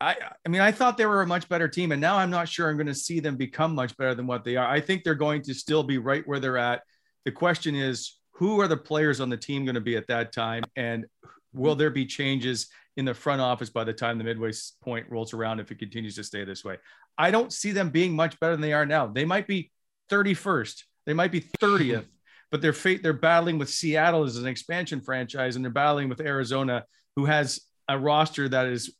I, 0.00 0.16
I 0.46 0.48
mean, 0.48 0.62
I 0.62 0.72
thought 0.72 0.96
they 0.96 1.06
were 1.06 1.22
a 1.22 1.26
much 1.26 1.48
better 1.48 1.68
team, 1.68 1.92
and 1.92 2.00
now 2.00 2.16
I'm 2.16 2.30
not 2.30 2.48
sure 2.48 2.70
I'm 2.70 2.76
going 2.76 2.86
to 2.86 2.94
see 2.94 3.20
them 3.20 3.36
become 3.36 3.74
much 3.74 3.96
better 3.96 4.14
than 4.14 4.26
what 4.26 4.44
they 4.44 4.56
are. 4.56 4.66
I 4.66 4.80
think 4.80 5.04
they're 5.04 5.14
going 5.14 5.42
to 5.42 5.54
still 5.54 5.82
be 5.82 5.98
right 5.98 6.26
where 6.26 6.40
they're 6.40 6.56
at. 6.56 6.82
The 7.24 7.32
question 7.32 7.74
is, 7.74 8.16
who 8.32 8.60
are 8.60 8.68
the 8.68 8.76
players 8.76 9.20
on 9.20 9.28
the 9.28 9.36
team 9.36 9.64
going 9.64 9.74
to 9.74 9.80
be 9.80 9.96
at 9.96 10.06
that 10.06 10.32
time, 10.32 10.64
and 10.74 11.04
will 11.52 11.74
there 11.74 11.90
be 11.90 12.06
changes 12.06 12.68
in 13.00 13.06
the 13.06 13.14
front 13.14 13.40
office 13.40 13.70
by 13.70 13.82
the 13.82 13.94
time 13.94 14.18
the 14.18 14.24
midway 14.24 14.52
point 14.84 15.06
rolls 15.08 15.32
around 15.32 15.58
if 15.58 15.70
it 15.70 15.78
continues 15.78 16.14
to 16.16 16.22
stay 16.22 16.44
this 16.44 16.62
way? 16.62 16.76
I 17.16 17.30
don't 17.30 17.50
see 17.52 17.72
them 17.72 17.88
being 17.88 18.14
much 18.14 18.38
better 18.38 18.52
than 18.52 18.60
they 18.60 18.74
are 18.74 18.84
now. 18.86 19.06
They 19.06 19.24
might 19.24 19.46
be 19.46 19.72
31st, 20.10 20.84
they 21.06 21.14
might 21.14 21.32
be 21.32 21.40
30th, 21.40 22.04
but 22.50 22.60
they're 22.60 22.74
fate 22.74 23.02
they're 23.02 23.12
battling 23.14 23.58
with 23.58 23.70
Seattle 23.70 24.24
as 24.24 24.36
an 24.36 24.46
expansion 24.46 25.00
franchise, 25.00 25.56
and 25.56 25.64
they're 25.64 25.72
battling 25.72 26.10
with 26.10 26.20
Arizona, 26.20 26.84
who 27.16 27.24
has 27.24 27.60
a 27.88 27.98
roster 27.98 28.48
that 28.48 28.66
is 28.66 28.94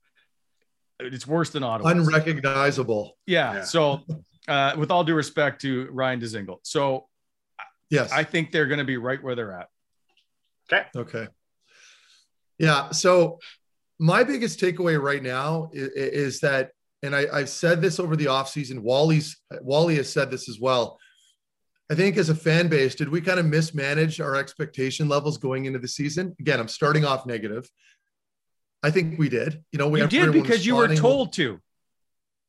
it's 0.98 1.26
worse 1.26 1.50
than 1.50 1.62
Ottawa. 1.62 1.90
Unrecognizable. 1.90 3.16
Yeah. 3.26 3.54
yeah. 3.54 3.64
So, 3.64 4.00
uh, 4.48 4.74
with 4.76 4.90
all 4.90 5.04
due 5.04 5.14
respect 5.14 5.60
to 5.62 5.88
Ryan 5.90 6.20
Dzingel, 6.20 6.58
so 6.62 7.06
yes, 7.90 8.10
I 8.12 8.24
think 8.24 8.50
they're 8.50 8.66
going 8.66 8.78
to 8.78 8.84
be 8.84 8.96
right 8.96 9.22
where 9.22 9.34
they're 9.34 9.52
at. 9.52 9.68
Okay. 10.72 10.86
Okay. 10.96 11.28
Yeah. 12.58 12.90
So, 12.90 13.38
my 14.00 14.24
biggest 14.24 14.58
takeaway 14.58 15.00
right 15.00 15.22
now 15.22 15.70
is, 15.72 15.88
is 15.90 16.40
that, 16.40 16.72
and 17.02 17.14
I, 17.14 17.26
I've 17.32 17.50
said 17.50 17.82
this 17.82 18.00
over 18.00 18.16
the 18.16 18.26
offseason, 18.26 18.80
Wally's 18.80 19.36
Wally 19.60 19.96
has 19.96 20.10
said 20.10 20.30
this 20.30 20.48
as 20.48 20.58
well. 20.58 20.98
I 21.90 21.94
think 21.94 22.16
as 22.16 22.30
a 22.30 22.34
fan 22.34 22.68
base, 22.68 22.94
did 22.94 23.08
we 23.08 23.20
kind 23.20 23.38
of 23.38 23.46
mismanage 23.46 24.20
our 24.20 24.36
expectation 24.36 25.08
levels 25.08 25.38
going 25.38 25.66
into 25.66 25.78
the 25.78 25.88
season? 25.88 26.34
Again, 26.40 26.60
I'm 26.60 26.68
starting 26.68 27.04
off 27.04 27.26
negative. 27.26 27.68
I 28.82 28.90
think 28.90 29.18
we 29.18 29.28
did. 29.28 29.62
You 29.72 29.78
know, 29.78 29.88
we 29.88 30.00
you 30.00 30.06
did 30.06 30.32
because 30.32 30.64
you 30.64 30.76
were 30.76 30.94
told 30.94 31.34
to. 31.34 31.60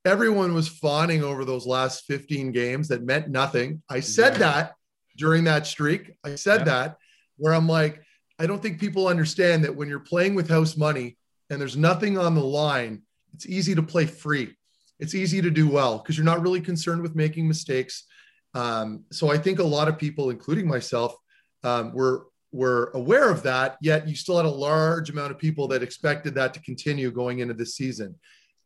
Everyone 0.06 0.54
was 0.54 0.68
fawning 0.68 1.24
over 1.24 1.44
those 1.44 1.68
last 1.68 2.06
15 2.06 2.52
games 2.52 2.88
that 2.88 3.04
meant 3.04 3.30
nothing. 3.30 3.84
I 3.90 4.00
said 4.00 4.34
yeah. 4.34 4.40
that 4.40 4.74
during 5.18 5.44
that 5.44 5.68
streak. 5.68 6.14
I 6.24 6.36
said 6.36 6.60
yeah. 6.60 6.66
that 6.66 6.98
where 7.38 7.54
I'm 7.54 7.68
like, 7.68 8.02
I 8.40 8.48
don't 8.48 8.62
think 8.62 8.80
people 8.80 9.08
understand 9.08 9.64
that 9.66 9.76
when 9.76 9.90
you're 9.90 10.00
playing 10.00 10.34
with 10.34 10.50
house 10.50 10.78
money 10.78 11.18
and 11.52 11.62
there's 11.62 11.78
nothing 11.78 12.18
on 12.18 12.34
the 12.34 12.44
line, 12.44 13.04
it's 13.34 13.46
easy 13.46 13.76
to 13.76 13.84
play 13.84 14.06
free. 14.06 14.56
It's 15.00 15.14
easy 15.14 15.42
to 15.42 15.52
do 15.52 15.68
well 15.68 15.98
because 15.98 16.18
you're 16.18 16.26
not 16.26 16.42
really 16.42 16.62
concerned 16.62 17.02
with 17.02 17.16
making 17.16 17.48
mistakes. 17.48 18.06
Um, 18.54 19.04
so 19.12 19.30
I 19.30 19.38
think 19.38 19.60
a 19.60 19.64
lot 19.64 19.88
of 19.88 19.98
people, 19.98 20.30
including 20.30 20.68
myself, 20.68 21.16
um, 21.64 21.94
were 21.94 22.28
were 22.54 22.92
aware 22.94 23.30
of 23.30 23.44
that, 23.44 23.78
yet 23.82 24.08
you 24.10 24.16
still 24.16 24.36
had 24.36 24.46
a 24.46 24.50
large 24.50 25.10
amount 25.10 25.32
of 25.32 25.38
people 25.38 25.70
that 25.70 25.82
expected 25.82 26.36
that 26.36 26.54
to 26.54 26.62
continue 26.62 27.10
going 27.10 27.40
into 27.40 27.54
this 27.54 27.76
season. 27.76 28.16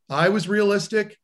I 0.09 0.29
was 0.29 0.49
realistic. 0.49 1.17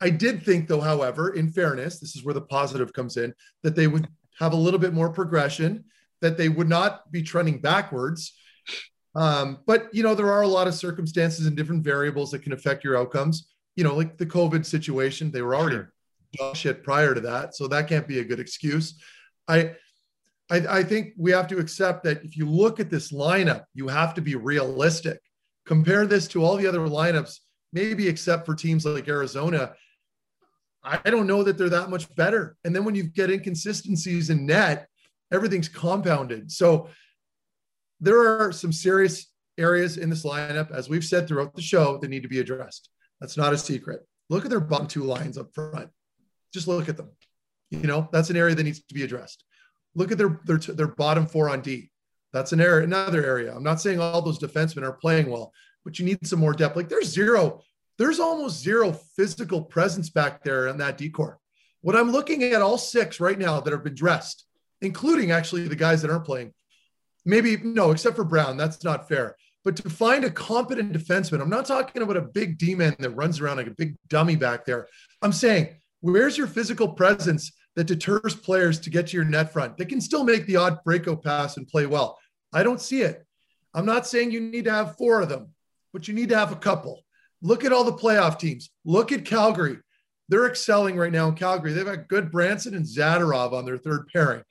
I 0.00 0.08
did 0.08 0.42
think, 0.42 0.68
though, 0.68 0.80
however, 0.80 1.34
in 1.34 1.52
fairness, 1.52 2.00
this 2.00 2.16
is 2.16 2.24
where 2.24 2.32
the 2.32 2.40
positive 2.40 2.94
comes 2.94 3.18
in, 3.18 3.34
that 3.62 3.76
they 3.76 3.88
would 3.88 4.08
have 4.38 4.54
a 4.54 4.56
little 4.56 4.80
bit 4.80 4.94
more 4.94 5.10
progression, 5.10 5.84
that 6.22 6.38
they 6.38 6.48
would 6.48 6.68
not 6.68 7.12
be 7.12 7.22
trending 7.22 7.58
backwards. 7.60 8.32
Um, 9.14 9.58
but 9.66 9.88
you 9.92 10.02
know, 10.02 10.14
there 10.14 10.32
are 10.32 10.42
a 10.42 10.48
lot 10.48 10.68
of 10.68 10.74
circumstances 10.74 11.46
and 11.46 11.56
different 11.56 11.84
variables 11.84 12.30
that 12.30 12.42
can 12.42 12.52
affect 12.52 12.84
your 12.84 12.96
outcomes. 12.96 13.48
You 13.76 13.84
know, 13.84 13.94
like 13.94 14.18
the 14.18 14.26
COVID 14.26 14.64
situation, 14.66 15.30
they 15.30 15.42
were 15.42 15.54
already 15.54 15.84
sure. 16.36 16.54
shit 16.54 16.82
prior 16.82 17.14
to 17.14 17.20
that, 17.22 17.54
so 17.54 17.68
that 17.68 17.88
can't 17.88 18.08
be 18.08 18.20
a 18.20 18.24
good 18.24 18.40
excuse. 18.40 19.00
I 19.48 19.72
I, 20.50 20.78
I 20.78 20.82
think 20.82 21.14
we 21.16 21.30
have 21.30 21.48
to 21.48 21.58
accept 21.58 22.04
that 22.04 22.22
if 22.24 22.36
you 22.36 22.46
look 22.46 22.78
at 22.80 22.90
this 22.90 23.10
lineup, 23.10 23.64
you 23.74 23.88
have 23.88 24.12
to 24.14 24.20
be 24.20 24.34
realistic. 24.34 25.18
Compare 25.64 26.06
this 26.06 26.28
to 26.28 26.44
all 26.44 26.56
the 26.56 26.66
other 26.66 26.80
lineups, 26.80 27.38
maybe 27.72 28.06
except 28.06 28.44
for 28.44 28.54
teams 28.54 28.84
like 28.84 29.08
Arizona. 29.08 29.72
I 30.84 30.98
don't 31.10 31.28
know 31.28 31.42
that 31.44 31.56
they're 31.56 31.68
that 31.70 31.90
much 31.90 32.12
better. 32.16 32.56
And 32.64 32.74
then 32.74 32.84
when 32.84 32.94
you 32.94 33.04
get 33.04 33.30
inconsistencies 33.30 34.30
in 34.30 34.44
net, 34.44 34.88
everything's 35.32 35.68
compounded. 35.68 36.50
So 36.50 36.88
there 38.02 38.42
are 38.42 38.52
some 38.52 38.72
serious 38.72 39.30
areas 39.56 39.96
in 39.96 40.10
this 40.10 40.24
lineup, 40.24 40.72
as 40.72 40.88
we've 40.88 41.04
said 41.04 41.26
throughout 41.26 41.54
the 41.54 41.62
show, 41.62 41.98
that 41.98 42.08
need 42.08 42.24
to 42.24 42.28
be 42.28 42.40
addressed. 42.40 42.90
That's 43.20 43.36
not 43.36 43.52
a 43.52 43.58
secret. 43.58 44.00
Look 44.28 44.44
at 44.44 44.50
their 44.50 44.60
bottom 44.60 44.88
two 44.88 45.04
lines 45.04 45.38
up 45.38 45.54
front. 45.54 45.88
Just 46.52 46.66
look 46.66 46.88
at 46.88 46.96
them. 46.96 47.10
You 47.70 47.86
know, 47.86 48.08
that's 48.12 48.28
an 48.28 48.36
area 48.36 48.54
that 48.56 48.64
needs 48.64 48.82
to 48.82 48.94
be 48.94 49.04
addressed. 49.04 49.44
Look 49.94 50.10
at 50.10 50.18
their 50.18 50.40
their 50.44 50.58
their 50.58 50.88
bottom 50.88 51.26
four 51.26 51.48
on 51.48 51.60
D. 51.60 51.90
That's 52.32 52.52
an 52.52 52.60
area, 52.60 52.84
another 52.84 53.24
area. 53.24 53.54
I'm 53.54 53.62
not 53.62 53.80
saying 53.80 54.00
all 54.00 54.20
those 54.20 54.38
defensemen 54.38 54.82
are 54.82 54.92
playing 54.92 55.30
well, 55.30 55.52
but 55.84 55.98
you 55.98 56.04
need 56.04 56.26
some 56.26 56.40
more 56.40 56.54
depth. 56.54 56.76
Like 56.76 56.88
there's 56.88 57.08
zero, 57.08 57.62
there's 57.98 58.20
almost 58.20 58.62
zero 58.62 58.92
physical 58.92 59.62
presence 59.62 60.10
back 60.10 60.42
there 60.42 60.66
in 60.68 60.78
that 60.78 60.98
D 60.98 61.08
corps. 61.08 61.38
What 61.82 61.96
I'm 61.96 62.10
looking 62.10 62.42
at 62.42 62.62
all 62.62 62.78
six 62.78 63.20
right 63.20 63.38
now 63.38 63.60
that 63.60 63.72
have 63.72 63.84
been 63.84 63.94
dressed, 63.94 64.46
including 64.80 65.30
actually 65.30 65.68
the 65.68 65.76
guys 65.76 66.02
that 66.02 66.10
aren't 66.10 66.24
playing. 66.24 66.52
Maybe 67.24 67.56
no, 67.58 67.90
except 67.90 68.16
for 68.16 68.24
Brown. 68.24 68.56
That's 68.56 68.82
not 68.84 69.08
fair. 69.08 69.36
But 69.64 69.76
to 69.76 69.90
find 69.90 70.24
a 70.24 70.30
competent 70.30 70.92
defenseman, 70.92 71.40
I'm 71.40 71.50
not 71.50 71.66
talking 71.66 72.02
about 72.02 72.16
a 72.16 72.22
big 72.22 72.58
D 72.58 72.74
man 72.74 72.96
that 72.98 73.10
runs 73.10 73.40
around 73.40 73.58
like 73.58 73.68
a 73.68 73.74
big 73.76 73.96
dummy 74.08 74.34
back 74.34 74.64
there. 74.64 74.88
I'm 75.22 75.32
saying, 75.32 75.68
where's 76.00 76.36
your 76.36 76.48
physical 76.48 76.88
presence 76.88 77.52
that 77.76 77.84
deters 77.84 78.34
players 78.34 78.78
to 78.80 78.90
get 78.90 79.08
to 79.08 79.16
your 79.16 79.24
net 79.24 79.52
front. 79.52 79.76
They 79.76 79.84
can 79.84 80.00
still 80.00 80.24
make 80.24 80.46
the 80.46 80.56
odd 80.56 80.78
breakout 80.84 81.22
pass 81.22 81.56
and 81.56 81.68
play 81.68 81.86
well. 81.86 82.18
I 82.52 82.62
don't 82.62 82.80
see 82.80 83.02
it. 83.02 83.26
I'm 83.74 83.86
not 83.86 84.06
saying 84.06 84.30
you 84.30 84.40
need 84.40 84.66
to 84.66 84.72
have 84.72 84.96
four 84.96 85.22
of 85.22 85.28
them, 85.28 85.48
but 85.92 86.06
you 86.06 86.14
need 86.14 86.28
to 86.28 86.38
have 86.38 86.52
a 86.52 86.56
couple. 86.56 87.02
Look 87.40 87.64
at 87.64 87.72
all 87.72 87.84
the 87.84 87.92
playoff 87.92 88.38
teams. 88.38 88.70
Look 88.84 89.10
at 89.10 89.24
Calgary. 89.24 89.78
They're 90.28 90.46
excelling 90.46 90.96
right 90.96 91.12
now 91.12 91.28
in 91.28 91.34
Calgary. 91.34 91.72
They've 91.72 91.84
got 91.84 92.08
Gudbranson 92.08 92.76
and 92.76 92.84
Zadorov 92.84 93.52
on 93.52 93.64
their 93.64 93.78
third 93.78 94.08
pairing. 94.12 94.42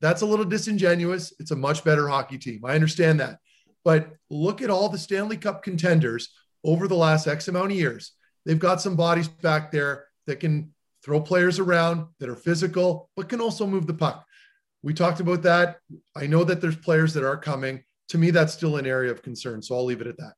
That's 0.00 0.22
a 0.22 0.26
little 0.26 0.44
disingenuous. 0.44 1.32
It's 1.38 1.50
a 1.50 1.56
much 1.56 1.84
better 1.84 2.08
hockey 2.08 2.38
team. 2.38 2.64
I 2.64 2.74
understand 2.74 3.20
that. 3.20 3.38
But 3.84 4.10
look 4.30 4.62
at 4.62 4.70
all 4.70 4.88
the 4.88 4.98
Stanley 4.98 5.36
Cup 5.36 5.62
contenders 5.62 6.30
over 6.64 6.88
the 6.88 6.96
last 6.96 7.26
X 7.26 7.48
amount 7.48 7.72
of 7.72 7.78
years. 7.78 8.12
They've 8.44 8.58
got 8.58 8.80
some 8.80 8.96
bodies 8.96 9.28
back 9.28 9.70
there 9.70 10.06
that 10.26 10.40
can 10.40 10.72
throw 11.04 11.20
players 11.20 11.58
around 11.58 12.06
that 12.18 12.28
are 12.28 12.36
physical, 12.36 13.10
but 13.16 13.28
can 13.28 13.40
also 13.40 13.66
move 13.66 13.86
the 13.86 13.94
puck. 13.94 14.26
We 14.82 14.92
talked 14.92 15.20
about 15.20 15.42
that. 15.42 15.78
I 16.16 16.26
know 16.26 16.44
that 16.44 16.60
there's 16.60 16.76
players 16.76 17.14
that 17.14 17.24
are 17.24 17.36
coming. 17.36 17.82
To 18.10 18.18
me, 18.18 18.30
that's 18.30 18.52
still 18.52 18.76
an 18.76 18.86
area 18.86 19.10
of 19.10 19.22
concern. 19.22 19.62
So 19.62 19.76
I'll 19.76 19.84
leave 19.84 20.00
it 20.00 20.06
at 20.06 20.16
that. 20.18 20.34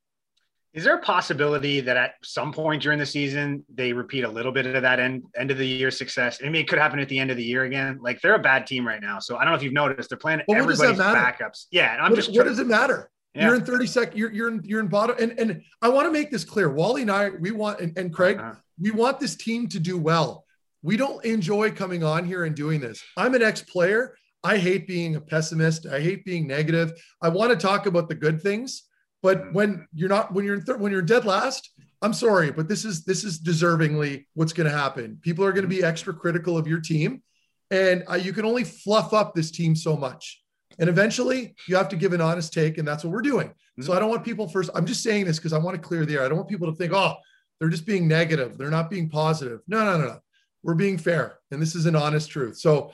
Is 0.79 0.85
there 0.85 0.95
a 0.95 1.03
possibility 1.03 1.81
that 1.81 1.97
at 1.97 2.15
some 2.23 2.53
point 2.53 2.81
during 2.81 3.01
the 3.01 3.07
season 3.07 3.65
they 3.75 3.93
repeat 3.93 4.23
a 4.23 4.29
little 4.29 4.53
bit 4.53 4.65
of 4.65 4.81
that 4.83 5.01
end 5.01 5.25
end 5.37 5.51
of 5.51 5.59
the 5.59 5.67
year 5.67 5.91
success? 5.91 6.39
I 6.41 6.45
mean, 6.45 6.63
it 6.63 6.69
could 6.69 6.79
happen 6.79 7.01
at 7.01 7.09
the 7.09 7.19
end 7.19 7.33
of 7.33 7.37
the 7.37 7.43
year 7.43 7.65
again. 7.65 7.99
Like 8.01 8.21
they're 8.21 8.37
a 8.37 8.39
bad 8.39 8.65
team 8.65 8.87
right 8.87 9.03
now, 9.03 9.19
so 9.19 9.37
I 9.37 9.41
don't 9.41 9.53
know 9.53 9.57
if 9.57 9.63
you've 9.65 9.73
noticed 9.73 10.09
they're 10.09 10.19
playing 10.19 10.43
well, 10.47 10.57
everybody's 10.57 10.97
backups. 10.97 11.67
Yeah, 11.73 11.99
I'm 12.01 12.13
what, 12.13 12.17
just. 12.17 12.33
What 12.33 12.45
does 12.45 12.61
it 12.61 12.69
matter? 12.69 13.11
Yeah. 13.35 13.47
You're 13.47 13.57
in 13.57 13.65
30 13.65 13.87
second. 13.89 14.19
You're 14.19 14.33
you're 14.33 14.49
in 14.49 14.61
you're 14.63 14.81
in 14.81 14.87
bottom. 14.87 15.17
And 15.19 15.37
and 15.41 15.63
I 15.83 15.89
want 15.89 16.07
to 16.07 16.13
make 16.13 16.31
this 16.31 16.45
clear. 16.45 16.71
Wally 16.71 17.03
and 17.03 17.11
I, 17.11 17.31
we 17.31 17.51
want 17.51 17.81
and, 17.81 17.99
and 17.99 18.15
Craig, 18.15 18.39
uh-huh. 18.39 18.55
we 18.81 18.93
want 18.93 19.19
this 19.19 19.35
team 19.35 19.67
to 19.69 19.81
do 19.81 19.99
well 19.99 20.45
we 20.83 20.97
don't 20.97 21.25
enjoy 21.25 21.71
coming 21.71 22.05
on 22.05 22.25
here 22.25 22.45
and 22.45 22.55
doing 22.55 22.81
this. 22.81 23.03
I'm 23.17 23.35
an 23.35 23.43
ex 23.43 23.63
player. 23.63 24.17
I 24.45 24.57
hate 24.57 24.87
being 24.87 25.17
a 25.17 25.21
pessimist. 25.21 25.87
I 25.87 26.01
hate 26.01 26.25
being 26.25 26.47
negative. 26.47 26.93
I 27.21 27.29
want 27.29 27.51
to 27.51 27.57
talk 27.57 27.87
about 27.87 28.09
the 28.09 28.15
good 28.15 28.41
things, 28.41 28.85
but 29.23 29.43
mm. 29.43 29.53
when 29.53 29.89
you're 29.95 30.09
not, 30.09 30.32
when 30.32 30.45
you're 30.45 30.55
in 30.55 30.62
third, 30.62 30.81
when 30.81 30.93
you're 30.93 31.03
dead 31.03 31.24
last, 31.24 31.70
I'm 32.03 32.12
sorry, 32.12 32.51
but 32.51 32.69
this 32.69 32.85
is 32.85 33.05
this 33.05 33.24
is 33.24 33.40
deservingly 33.40 34.27
what's 34.35 34.53
going 34.53 34.70
to 34.70 34.77
happen. 34.77 35.19
People 35.23 35.45
are 35.45 35.53
going 35.53 35.69
to 35.69 35.74
mm. 35.74 35.78
be 35.78 35.85
extra 35.85 36.15
critical 36.15 36.57
of 36.57 36.66
your 36.66 36.81
team, 36.81 37.23
and 37.70 38.05
uh, 38.11 38.15
you 38.15 38.32
can 38.32 38.45
only 38.45 38.65
fluff 38.65 39.12
up 39.12 39.35
this 39.35 39.51
team 39.51 39.74
so 39.74 39.97
much. 39.97 40.43
And 40.81 40.89
eventually, 40.89 41.57
you 41.66 41.77
have 41.77 41.89
to 41.89 41.97
give 41.97 42.12
an 42.12 42.20
honest 42.20 42.53
take, 42.53 42.78
and 42.78 42.86
that's 42.86 43.05
what 43.05 43.12
we're 43.12 43.23
doing. 43.23 43.53
Mm. 43.78 43.85
So 43.85 43.93
I 43.93 43.99
don't 43.99 44.11
want 44.11 44.24
people 44.24 44.49
first. 44.49 44.70
I'm 44.74 44.86
just 44.86 45.03
saying 45.03 45.24
this 45.24 45.39
because 45.39 45.53
I 45.53 45.59
want 45.59 45.81
to 45.81 45.86
clear 45.86 46.05
the 46.05 46.15
air. 46.15 46.24
I 46.24 46.28
don't 46.28 46.39
want 46.39 46.49
people 46.49 46.70
to 46.70 46.77
think, 46.77 46.93
oh, 46.93 47.15
they're 47.59 47.69
just 47.69 47.86
being 47.86 48.07
negative. 48.07 48.57
They're 48.57 48.70
not 48.70 48.90
being 48.90 49.09
positive. 49.09 49.61
No, 49.66 49.85
no, 49.85 49.99
no, 49.99 50.07
no 50.07 50.19
we're 50.62 50.74
being 50.74 50.99
fair 50.99 51.39
and 51.51 51.61
this 51.61 51.74
is 51.74 51.86
an 51.86 51.97
honest 51.97 52.31
truth 52.31 52.57
so 52.57 52.93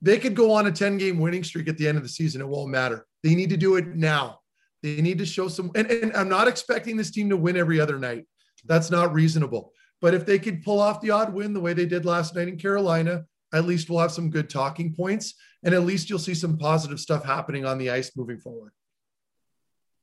they 0.00 0.18
could 0.18 0.36
go 0.36 0.52
on 0.52 0.66
a 0.66 0.72
10 0.72 0.98
game 0.98 1.18
winning 1.18 1.42
streak 1.42 1.68
at 1.68 1.76
the 1.78 1.88
end 1.88 1.96
of 1.96 2.02
the 2.02 2.08
season 2.08 2.40
it 2.40 2.48
won't 2.48 2.70
matter 2.70 3.06
they 3.22 3.34
need 3.34 3.50
to 3.50 3.56
do 3.56 3.76
it 3.76 3.86
now 3.96 4.40
they 4.82 5.00
need 5.00 5.18
to 5.18 5.26
show 5.26 5.48
some 5.48 5.70
and, 5.74 5.90
and 5.90 6.12
i'm 6.14 6.28
not 6.28 6.48
expecting 6.48 6.96
this 6.96 7.10
team 7.10 7.28
to 7.28 7.36
win 7.36 7.56
every 7.56 7.80
other 7.80 7.98
night 7.98 8.26
that's 8.64 8.90
not 8.90 9.12
reasonable 9.12 9.72
but 10.00 10.14
if 10.14 10.24
they 10.24 10.38
could 10.38 10.62
pull 10.62 10.80
off 10.80 11.00
the 11.00 11.10
odd 11.10 11.32
win 11.32 11.52
the 11.52 11.60
way 11.60 11.72
they 11.72 11.86
did 11.86 12.04
last 12.04 12.34
night 12.34 12.48
in 12.48 12.58
carolina 12.58 13.24
at 13.52 13.64
least 13.64 13.88
we'll 13.88 13.98
have 13.98 14.12
some 14.12 14.30
good 14.30 14.50
talking 14.50 14.94
points 14.94 15.34
and 15.64 15.74
at 15.74 15.82
least 15.82 16.08
you'll 16.08 16.18
see 16.18 16.34
some 16.34 16.58
positive 16.58 17.00
stuff 17.00 17.24
happening 17.24 17.64
on 17.64 17.78
the 17.78 17.90
ice 17.90 18.16
moving 18.16 18.38
forward 18.38 18.72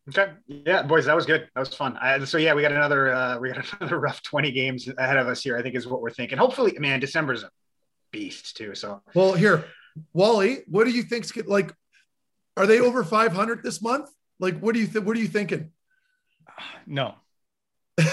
Okay. 0.10 0.34
Yeah, 0.48 0.84
boys, 0.84 1.06
that 1.06 1.16
was 1.16 1.26
good. 1.26 1.50
That 1.56 1.60
was 1.60 1.74
fun. 1.74 1.98
I, 2.00 2.24
so 2.26 2.38
yeah, 2.38 2.54
we 2.54 2.62
got 2.62 2.72
another 2.72 3.14
uh, 3.14 3.40
we 3.40 3.52
got 3.52 3.66
another 3.80 4.00
rough 4.00 4.22
20 4.22 4.52
games 4.52 4.88
ahead 4.98 5.18
of 5.18 5.28
us 5.28 5.42
here. 5.42 5.58
I 5.58 5.62
think 5.62 5.76
is 5.76 5.88
what 5.88 6.02
we're 6.02 6.12
thinking. 6.12 6.38
Hopefully, 6.38 6.78
man, 6.80 7.00
December's 7.00 7.44
a 7.44 7.50
beast 8.12 8.56
too. 8.56 8.76
So 8.76 9.02
well, 9.14 9.34
here, 9.34 9.66
Wally, 10.14 10.60
what 10.68 10.86
do 10.86 10.92
you 10.92 11.04
think's 11.04 11.36
like? 11.48 11.74
Are 12.58 12.68
they 12.68 12.80
over 12.80 13.04
500 13.04 13.64
this 13.64 13.82
month? 13.82 14.10
Like, 14.40 14.60
what 14.60 14.74
do 14.74 14.80
you 14.80 14.88
think? 14.88 15.06
What 15.06 15.16
are 15.18 15.20
you 15.20 15.28
thinking? 15.28 15.72
No. 16.86 17.16
no, 18.00 18.06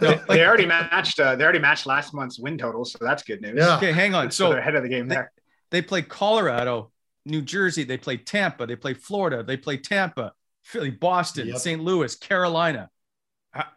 like, 0.00 0.26
they 0.26 0.46
already 0.46 0.66
matched. 0.66 1.18
Uh, 1.18 1.36
they 1.36 1.44
already 1.44 1.58
matched 1.58 1.86
last 1.86 2.12
month's 2.12 2.38
win 2.38 2.58
total, 2.58 2.84
so 2.84 2.98
that's 3.00 3.22
good 3.22 3.40
news. 3.40 3.54
Yeah. 3.56 3.76
Okay, 3.76 3.92
hang 3.92 4.14
on. 4.14 4.30
So, 4.30 4.46
so 4.46 4.50
they're 4.50 4.58
ahead 4.58 4.74
of 4.74 4.82
the 4.82 4.88
game 4.88 5.08
they, 5.08 5.16
there. 5.16 5.32
They 5.70 5.82
play 5.82 6.02
Colorado, 6.02 6.92
New 7.24 7.42
Jersey. 7.42 7.84
They 7.84 7.96
play 7.96 8.18
Tampa. 8.18 8.66
They 8.66 8.76
play 8.76 8.94
Florida. 8.94 9.42
They 9.42 9.56
play 9.56 9.78
Tampa. 9.78 10.32
Philly, 10.64 10.90
Boston, 10.90 11.48
yep. 11.48 11.58
St. 11.58 11.82
Louis, 11.82 12.14
Carolina. 12.16 12.88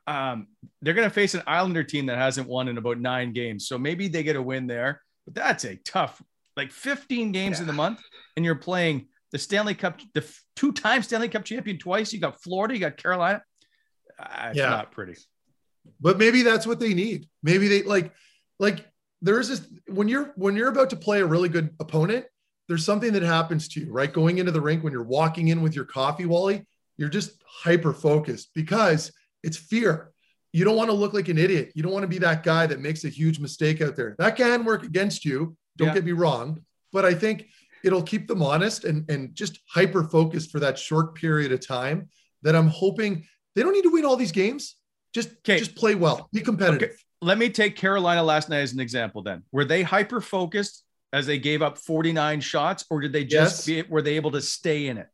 Um, 0.08 0.48
they're 0.82 0.94
going 0.94 1.08
to 1.08 1.14
face 1.14 1.34
an 1.34 1.44
Islander 1.48 1.84
team 1.84 2.06
that 2.06 2.18
hasn't 2.18 2.48
won 2.48 2.68
in 2.68 2.78
about 2.78 3.00
nine 3.00 3.34
games. 3.34 3.68
So 3.68 3.78
maybe 3.78 4.08
they 4.08 4.24
get 4.24 4.36
a 4.36 4.42
win 4.42 4.68
there, 4.68 5.02
but 5.26 5.34
that's 5.34 5.66
a 5.66 5.76
tough, 5.76 6.22
like 6.56 6.72
15 6.72 7.32
games 7.32 7.58
yeah. 7.58 7.62
in 7.62 7.68
the 7.68 7.74
month, 7.74 8.02
and 8.36 8.46
you're 8.46 8.56
playing 8.56 9.08
the 9.32 9.38
Stanley 9.38 9.76
Cup, 9.76 10.00
the 10.14 10.26
two-time 10.56 11.04
Stanley 11.04 11.30
Cup 11.30 11.44
champion 11.44 11.78
twice. 11.78 12.14
You 12.14 12.20
got 12.20 12.42
Florida, 12.42 12.74
you 12.74 12.80
got 12.80 12.98
Carolina. 12.98 13.42
Uh, 14.20 14.48
it's 14.50 14.58
yeah. 14.58 14.70
not 14.70 14.92
pretty. 14.92 15.16
But 16.00 16.18
maybe 16.18 16.42
that's 16.42 16.66
what 16.66 16.80
they 16.80 16.94
need. 16.94 17.28
Maybe 17.44 17.68
they 17.68 17.84
like, 17.84 18.14
like 18.60 18.86
there's 19.22 19.50
this 19.50 19.68
when 19.88 20.08
you're 20.08 20.34
when 20.36 20.56
you're 20.56 20.70
about 20.70 20.90
to 20.92 20.96
play 20.96 21.22
a 21.22 21.26
really 21.26 21.50
good 21.50 21.72
opponent, 21.80 22.26
there's 22.68 22.86
something 22.86 23.14
that 23.14 23.24
happens 23.24 23.68
to 23.70 23.80
you, 23.82 23.92
right? 23.92 24.12
Going 24.12 24.38
into 24.38 24.52
the 24.52 24.62
rink 24.62 24.84
when 24.84 24.94
you're 24.94 25.04
walking 25.04 25.50
in 25.50 25.62
with 25.62 25.76
your 25.76 25.86
coffee, 25.86 26.26
Wally, 26.26 26.66
you're 26.98 27.10
just 27.10 27.32
hyper 27.46 27.94
focused 27.94 28.50
because 28.56 29.12
it's 29.44 29.58
fear. 29.58 30.12
You 30.54 30.64
don't 30.64 30.78
want 30.78 30.90
to 30.90 30.96
look 30.96 31.14
like 31.14 31.28
an 31.28 31.38
idiot. 31.38 31.72
You 31.76 31.84
don't 31.84 31.92
want 31.92 32.04
to 32.04 32.08
be 32.08 32.20
that 32.20 32.44
guy 32.44 32.66
that 32.66 32.80
makes 32.80 33.04
a 33.04 33.10
huge 33.10 33.40
mistake 33.40 33.82
out 33.82 33.96
there. 33.96 34.16
That 34.18 34.38
can 34.38 34.64
work 34.64 34.84
against 34.84 35.26
you. 35.26 35.58
Don't 35.78 35.90
yeah. 35.90 35.96
get 35.96 36.06
me 36.06 36.14
wrong. 36.14 36.64
But 36.94 37.04
I 37.04 37.14
think 37.14 37.48
it'll 37.86 38.04
keep 38.04 38.28
them 38.28 38.42
honest 38.42 38.84
and, 38.84 39.10
and 39.10 39.34
just 39.36 39.60
hyper 39.70 40.04
focused 40.04 40.52
for 40.52 40.60
that 40.60 40.78
short 40.78 41.14
period 41.14 41.52
of 41.52 41.66
time 41.66 42.10
that 42.42 42.56
I'm 42.56 42.68
hoping 42.68 43.26
they 43.56 43.62
don't 43.62 43.74
need 43.74 43.84
to 43.84 43.92
win 43.92 44.06
all 44.06 44.18
these 44.18 44.32
games. 44.32 44.76
Just, 45.14 45.30
okay. 45.38 45.58
just 45.58 45.76
play 45.76 45.96
well, 45.96 46.28
be 46.34 46.42
competitive. 46.42 46.90
Okay. 46.90 46.98
Let 47.22 47.38
me 47.38 47.50
take 47.50 47.76
Carolina 47.76 48.24
last 48.24 48.50
night 48.50 48.60
as 48.62 48.74
an 48.74 48.80
example 48.80 49.22
then. 49.22 49.44
Were 49.52 49.64
they 49.64 49.84
hyper 49.84 50.20
focused 50.20 50.84
as 51.14 51.26
they 51.26 51.38
gave 51.38 51.62
up 51.62 51.78
49 51.78 52.42
shots, 52.42 52.86
or 52.90 53.00
did 53.00 53.14
they 53.14 53.24
just 53.24 53.68
yes. 53.68 53.84
be, 53.84 53.90
were 53.90 54.02
they 54.02 54.16
able 54.16 54.32
to 54.32 54.42
stay 54.42 54.88
in 54.88 54.98
it? 54.98 55.08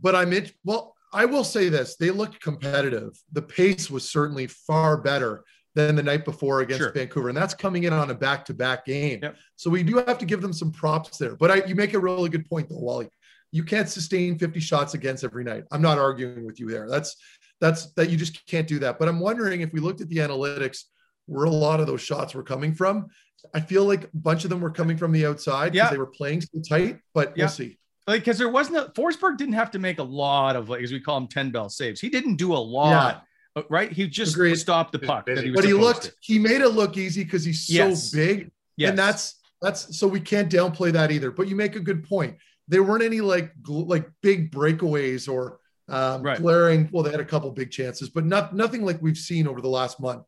But 0.00 0.14
I'm 0.14 0.32
in, 0.32 0.50
well, 0.64 0.94
I 1.12 1.26
will 1.26 1.44
say 1.44 1.68
this: 1.68 1.96
they 1.96 2.10
looked 2.10 2.40
competitive. 2.40 3.10
The 3.32 3.42
pace 3.42 3.90
was 3.90 4.08
certainly 4.08 4.46
far 4.46 4.96
better 4.96 5.44
than 5.74 5.96
the 5.96 6.02
night 6.02 6.24
before 6.24 6.60
against 6.60 6.82
sure. 6.82 6.92
Vancouver, 6.92 7.28
and 7.28 7.36
that's 7.36 7.54
coming 7.54 7.84
in 7.84 7.92
on 7.92 8.10
a 8.10 8.14
back-to-back 8.14 8.86
game. 8.86 9.20
Yep. 9.22 9.36
So 9.56 9.70
we 9.70 9.82
do 9.82 9.96
have 9.96 10.18
to 10.18 10.24
give 10.24 10.40
them 10.40 10.52
some 10.52 10.70
props 10.70 11.18
there. 11.18 11.36
But 11.36 11.50
I, 11.50 11.64
you 11.64 11.74
make 11.74 11.94
a 11.94 11.98
really 11.98 12.28
good 12.28 12.48
point, 12.48 12.68
though, 12.68 12.78
Wally. 12.78 13.08
You 13.50 13.64
can't 13.64 13.88
sustain 13.88 14.38
50 14.38 14.60
shots 14.60 14.94
against 14.94 15.24
every 15.24 15.44
night. 15.44 15.64
I'm 15.70 15.82
not 15.82 15.98
arguing 15.98 16.44
with 16.44 16.58
you 16.58 16.68
there. 16.68 16.88
That's 16.88 17.16
that's 17.60 17.92
that 17.92 18.10
you 18.10 18.16
just 18.16 18.44
can't 18.46 18.66
do 18.66 18.80
that. 18.80 18.98
But 18.98 19.08
I'm 19.08 19.20
wondering 19.20 19.60
if 19.60 19.72
we 19.72 19.80
looked 19.80 20.00
at 20.00 20.08
the 20.08 20.16
analytics, 20.16 20.84
where 21.26 21.44
a 21.44 21.50
lot 21.50 21.80
of 21.80 21.86
those 21.86 22.00
shots 22.00 22.34
were 22.34 22.42
coming 22.42 22.74
from. 22.74 23.06
I 23.54 23.60
feel 23.60 23.84
like 23.84 24.04
a 24.04 24.08
bunch 24.14 24.44
of 24.44 24.50
them 24.50 24.60
were 24.60 24.70
coming 24.70 24.96
from 24.96 25.12
the 25.12 25.26
outside 25.26 25.72
because 25.72 25.86
yeah. 25.86 25.90
they 25.90 25.98
were 25.98 26.06
playing 26.06 26.40
so 26.40 26.60
tight. 26.68 26.98
But 27.14 27.36
yeah. 27.36 27.44
we'll 27.44 27.50
see 27.50 27.78
like 28.06 28.20
because 28.20 28.38
there 28.38 28.48
wasn't 28.48 28.76
a 28.76 28.90
Forsberg 28.90 29.36
didn't 29.38 29.54
have 29.54 29.70
to 29.72 29.78
make 29.78 29.98
a 29.98 30.04
lot 30.04 30.56
of 30.56 30.68
like 30.68 30.82
as 30.82 30.92
we 30.92 31.00
call 31.00 31.20
them 31.20 31.28
10 31.28 31.50
bell 31.50 31.68
saves. 31.68 32.00
He 32.00 32.08
didn't 32.08 32.36
do 32.36 32.52
a 32.52 32.58
lot. 32.58 33.24
Right? 33.68 33.90
He 33.90 34.08
just 34.08 34.34
Agreed. 34.34 34.56
stopped 34.56 34.92
the 34.92 34.98
puck. 34.98 35.28
He 35.28 35.50
but 35.50 35.64
he 35.64 35.74
looked 35.74 36.04
to. 36.04 36.12
he 36.20 36.38
made 36.38 36.60
it 36.60 36.70
look 36.70 36.96
easy 36.96 37.24
because 37.24 37.44
he's 37.44 37.68
yes. 37.70 38.10
so 38.10 38.16
big. 38.16 38.50
Yes. 38.76 38.90
And 38.90 38.98
that's 38.98 39.40
that's 39.62 39.96
so 39.98 40.06
we 40.06 40.20
can't 40.20 40.50
downplay 40.50 40.92
that 40.92 41.10
either. 41.10 41.30
But 41.30 41.48
you 41.48 41.56
make 41.56 41.76
a 41.76 41.80
good 41.80 42.04
point. 42.04 42.36
There 42.68 42.82
weren't 42.82 43.04
any 43.04 43.20
like 43.20 43.52
like 43.66 44.10
big 44.22 44.50
breakaways 44.50 45.32
or 45.32 45.58
um, 45.88 46.22
right. 46.22 46.38
glaring. 46.38 46.88
Well, 46.92 47.02
they 47.02 47.10
had 47.10 47.20
a 47.20 47.24
couple 47.24 47.50
big 47.50 47.70
chances, 47.70 48.08
but 48.08 48.24
not 48.24 48.54
nothing 48.54 48.84
like 48.84 49.00
we've 49.00 49.18
seen 49.18 49.46
over 49.46 49.60
the 49.60 49.68
last 49.68 50.00
month. 50.00 50.24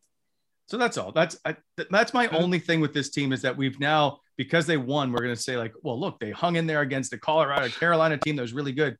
So 0.68 0.76
that's 0.76 0.98
all. 0.98 1.12
That's 1.12 1.38
I, 1.44 1.56
that's 1.90 2.12
my 2.12 2.28
only 2.28 2.58
thing 2.58 2.80
with 2.80 2.92
this 2.92 3.10
team 3.10 3.32
is 3.32 3.42
that 3.42 3.56
we've 3.56 3.78
now 3.78 4.20
because 4.36 4.66
they 4.66 4.76
won, 4.76 5.12
we're 5.12 5.22
going 5.22 5.34
to 5.34 5.40
say 5.40 5.56
like, 5.56 5.72
well, 5.82 5.98
look, 5.98 6.20
they 6.20 6.30
hung 6.30 6.56
in 6.56 6.66
there 6.66 6.80
against 6.80 7.10
the 7.10 7.18
Colorado 7.18 7.68
Carolina 7.68 8.18
team 8.18 8.36
that 8.36 8.42
was 8.42 8.52
really 8.52 8.72
good. 8.72 8.96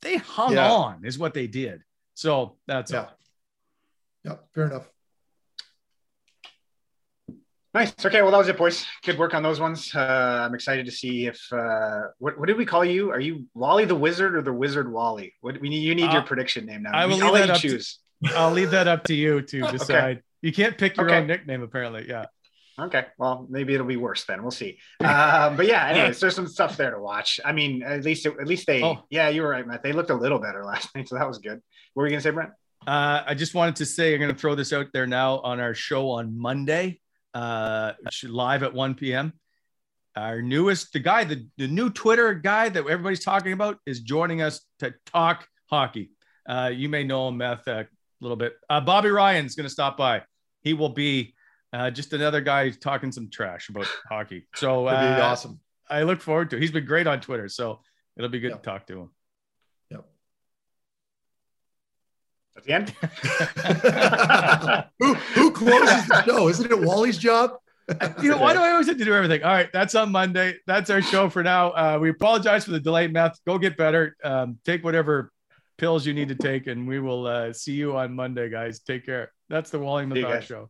They 0.00 0.16
hung 0.16 0.54
yeah. 0.54 0.70
on, 0.70 1.04
is 1.04 1.18
what 1.18 1.34
they 1.34 1.46
did. 1.46 1.82
So 2.14 2.56
that's 2.66 2.92
yeah. 2.92 3.00
all. 3.00 3.17
Yeah, 4.24 4.36
fair 4.54 4.66
enough. 4.66 4.88
Nice. 7.74 7.92
Okay. 8.04 8.22
Well, 8.22 8.30
that 8.30 8.38
was 8.38 8.48
it, 8.48 8.56
boys. 8.56 8.86
Good 9.04 9.18
work 9.18 9.34
on 9.34 9.42
those 9.42 9.60
ones. 9.60 9.94
Uh, 9.94 10.44
I'm 10.46 10.54
excited 10.54 10.86
to 10.86 10.92
see 10.92 11.26
if 11.26 11.40
uh, 11.52 12.00
what, 12.18 12.38
what 12.38 12.46
did 12.46 12.56
we 12.56 12.64
call 12.64 12.84
you? 12.84 13.10
Are 13.10 13.20
you 13.20 13.44
Wally 13.54 13.84
the 13.84 13.94
Wizard 13.94 14.34
or 14.34 14.42
the 14.42 14.52
Wizard 14.52 14.90
Wally? 14.90 15.34
What 15.42 15.60
we 15.60 15.68
need? 15.68 15.80
You 15.80 15.94
need 15.94 16.08
uh, 16.08 16.14
your 16.14 16.22
prediction 16.22 16.64
name 16.66 16.82
now. 16.82 16.92
I 16.92 17.06
will 17.06 17.22
I'll 17.22 17.32
leave 17.32 17.46
that 17.46 17.50
up 17.50 17.60
choose. 17.60 17.98
To, 18.24 18.36
I'll 18.36 18.50
leave 18.50 18.70
that 18.70 18.88
up 18.88 19.04
to 19.04 19.14
you 19.14 19.42
to 19.42 19.60
decide. 19.70 20.16
okay. 20.16 20.22
You 20.40 20.52
can't 20.52 20.78
pick 20.78 20.96
your 20.96 21.06
okay. 21.06 21.18
own 21.18 21.26
nickname, 21.26 21.62
apparently. 21.62 22.06
Yeah. 22.08 22.26
Okay, 22.80 23.06
well, 23.18 23.46
maybe 23.50 23.74
it'll 23.74 23.86
be 23.86 23.96
worse 23.96 24.24
then. 24.24 24.42
We'll 24.42 24.52
see. 24.52 24.78
Um, 25.00 25.56
but 25.56 25.66
yeah, 25.66 25.88
anyways, 25.88 26.20
there's 26.20 26.36
some 26.36 26.46
stuff 26.46 26.76
there 26.76 26.92
to 26.92 27.00
watch. 27.00 27.40
I 27.44 27.52
mean, 27.52 27.82
at 27.82 28.04
least 28.04 28.24
at 28.24 28.46
least 28.46 28.66
they, 28.66 28.82
oh. 28.84 29.04
yeah, 29.10 29.28
you 29.28 29.42
were 29.42 29.48
right, 29.48 29.66
Matt. 29.66 29.82
They 29.82 29.92
looked 29.92 30.10
a 30.10 30.14
little 30.14 30.38
better 30.38 30.64
last 30.64 30.94
night, 30.94 31.08
so 31.08 31.16
that 31.16 31.26
was 31.26 31.38
good. 31.38 31.60
What 31.94 32.02
were 32.02 32.06
you 32.06 32.12
gonna 32.12 32.22
say, 32.22 32.30
Brent? 32.30 32.50
Uh, 32.88 33.22
I 33.26 33.34
just 33.34 33.54
wanted 33.54 33.76
to 33.76 33.84
say 33.86 34.14
I'm 34.14 34.20
gonna 34.20 34.32
throw 34.32 34.54
this 34.54 34.72
out 34.72 34.86
there 34.94 35.06
now 35.06 35.40
on 35.40 35.60
our 35.60 35.74
show 35.74 36.08
on 36.12 36.38
Monday, 36.38 37.00
uh, 37.34 37.92
live 38.24 38.62
at 38.62 38.72
1 38.72 38.94
p.m. 38.94 39.34
Our 40.16 40.40
newest, 40.40 40.94
the 40.94 40.98
guy, 40.98 41.24
the, 41.24 41.46
the 41.58 41.68
new 41.68 41.90
Twitter 41.90 42.32
guy 42.32 42.70
that 42.70 42.80
everybody's 42.80 43.22
talking 43.22 43.52
about 43.52 43.76
is 43.84 44.00
joining 44.00 44.40
us 44.40 44.62
to 44.78 44.94
talk 45.04 45.46
hockey. 45.66 46.12
Uh, 46.48 46.70
you 46.74 46.88
may 46.88 47.04
know 47.04 47.28
him, 47.28 47.36
Meth, 47.36 47.68
a 47.68 47.86
little 48.22 48.38
bit. 48.38 48.54
Uh, 48.70 48.80
Bobby 48.80 49.10
Ryan's 49.10 49.54
going 49.54 49.66
to 49.66 49.70
stop 49.70 49.98
by. 49.98 50.22
He 50.62 50.72
will 50.72 50.88
be 50.88 51.34
uh, 51.74 51.90
just 51.90 52.14
another 52.14 52.40
guy 52.40 52.70
talking 52.70 53.12
some 53.12 53.28
trash 53.30 53.68
about 53.68 53.86
hockey. 54.08 54.48
So 54.54 54.86
uh, 54.86 55.20
awesome. 55.22 55.60
I 55.90 56.04
look 56.04 56.22
forward 56.22 56.48
to. 56.50 56.56
It. 56.56 56.62
He's 56.62 56.72
been 56.72 56.86
great 56.86 57.06
on 57.06 57.20
Twitter, 57.20 57.48
so 57.48 57.80
it'll 58.16 58.30
be 58.30 58.40
good 58.40 58.52
yep. 58.52 58.62
to 58.62 58.70
talk 58.70 58.86
to 58.86 59.02
him. 59.02 59.10
Yep. 59.90 60.04
At 62.58 62.64
the 62.64 62.72
end. 62.72 62.90
who 64.98 65.14
who 65.14 65.52
closes 65.52 66.08
the 66.08 66.24
show? 66.24 66.48
Isn't 66.48 66.70
it 66.70 66.80
Wally's 66.80 67.18
job? 67.18 67.52
you 68.20 68.30
know, 68.30 68.36
why 68.36 68.52
do 68.52 68.58
I 68.58 68.72
always 68.72 68.86
have 68.88 68.98
to 68.98 69.04
do 69.04 69.14
everything? 69.14 69.42
All 69.42 69.52
right, 69.52 69.72
that's 69.72 69.94
on 69.94 70.12
Monday. 70.12 70.56
That's 70.66 70.90
our 70.90 71.00
show 71.00 71.30
for 71.30 71.42
now. 71.42 71.70
Uh, 71.70 71.98
we 72.00 72.10
apologize 72.10 72.64
for 72.64 72.72
the 72.72 72.80
delay, 72.80 73.06
math. 73.06 73.42
Go 73.46 73.58
get 73.58 73.76
better. 73.76 74.16
Um, 74.22 74.58
take 74.64 74.84
whatever 74.84 75.32
pills 75.78 76.04
you 76.04 76.12
need 76.12 76.28
to 76.28 76.34
take, 76.34 76.66
and 76.66 76.86
we 76.86 77.00
will 77.00 77.26
uh, 77.26 77.52
see 77.52 77.72
you 77.72 77.96
on 77.96 78.14
Monday, 78.14 78.50
guys. 78.50 78.80
Take 78.80 79.06
care. 79.06 79.32
That's 79.48 79.70
the 79.70 79.78
Wally 79.78 80.04
Methot 80.04 80.42
show. 80.42 80.68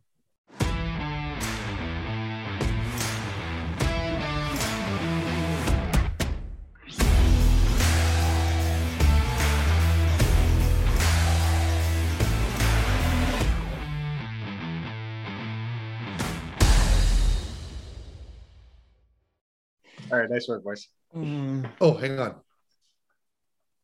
All 20.11 20.17
right, 20.17 20.29
nice 20.29 20.47
work, 20.47 20.63
boys. 20.63 20.87
Mm. 21.15 21.69
Oh, 21.79 21.93
hang 21.93 22.19
on. 22.19 22.35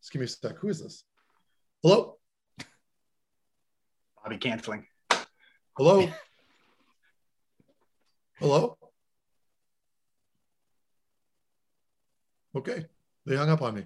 Just 0.02 0.12
give 0.12 0.22
me 0.22 0.26
a 0.26 0.28
sec. 0.28 0.58
Who 0.58 0.70
is 0.70 0.82
this? 0.82 1.04
Hello? 1.84 2.18
Bobby 4.24 4.38
canceling. 4.38 4.88
Hello? 5.78 6.08
Hello? 8.40 8.78
Okay. 12.56 12.86
They 13.26 13.36
hung 13.36 13.50
up 13.50 13.62
on 13.62 13.76
me. 13.76 13.86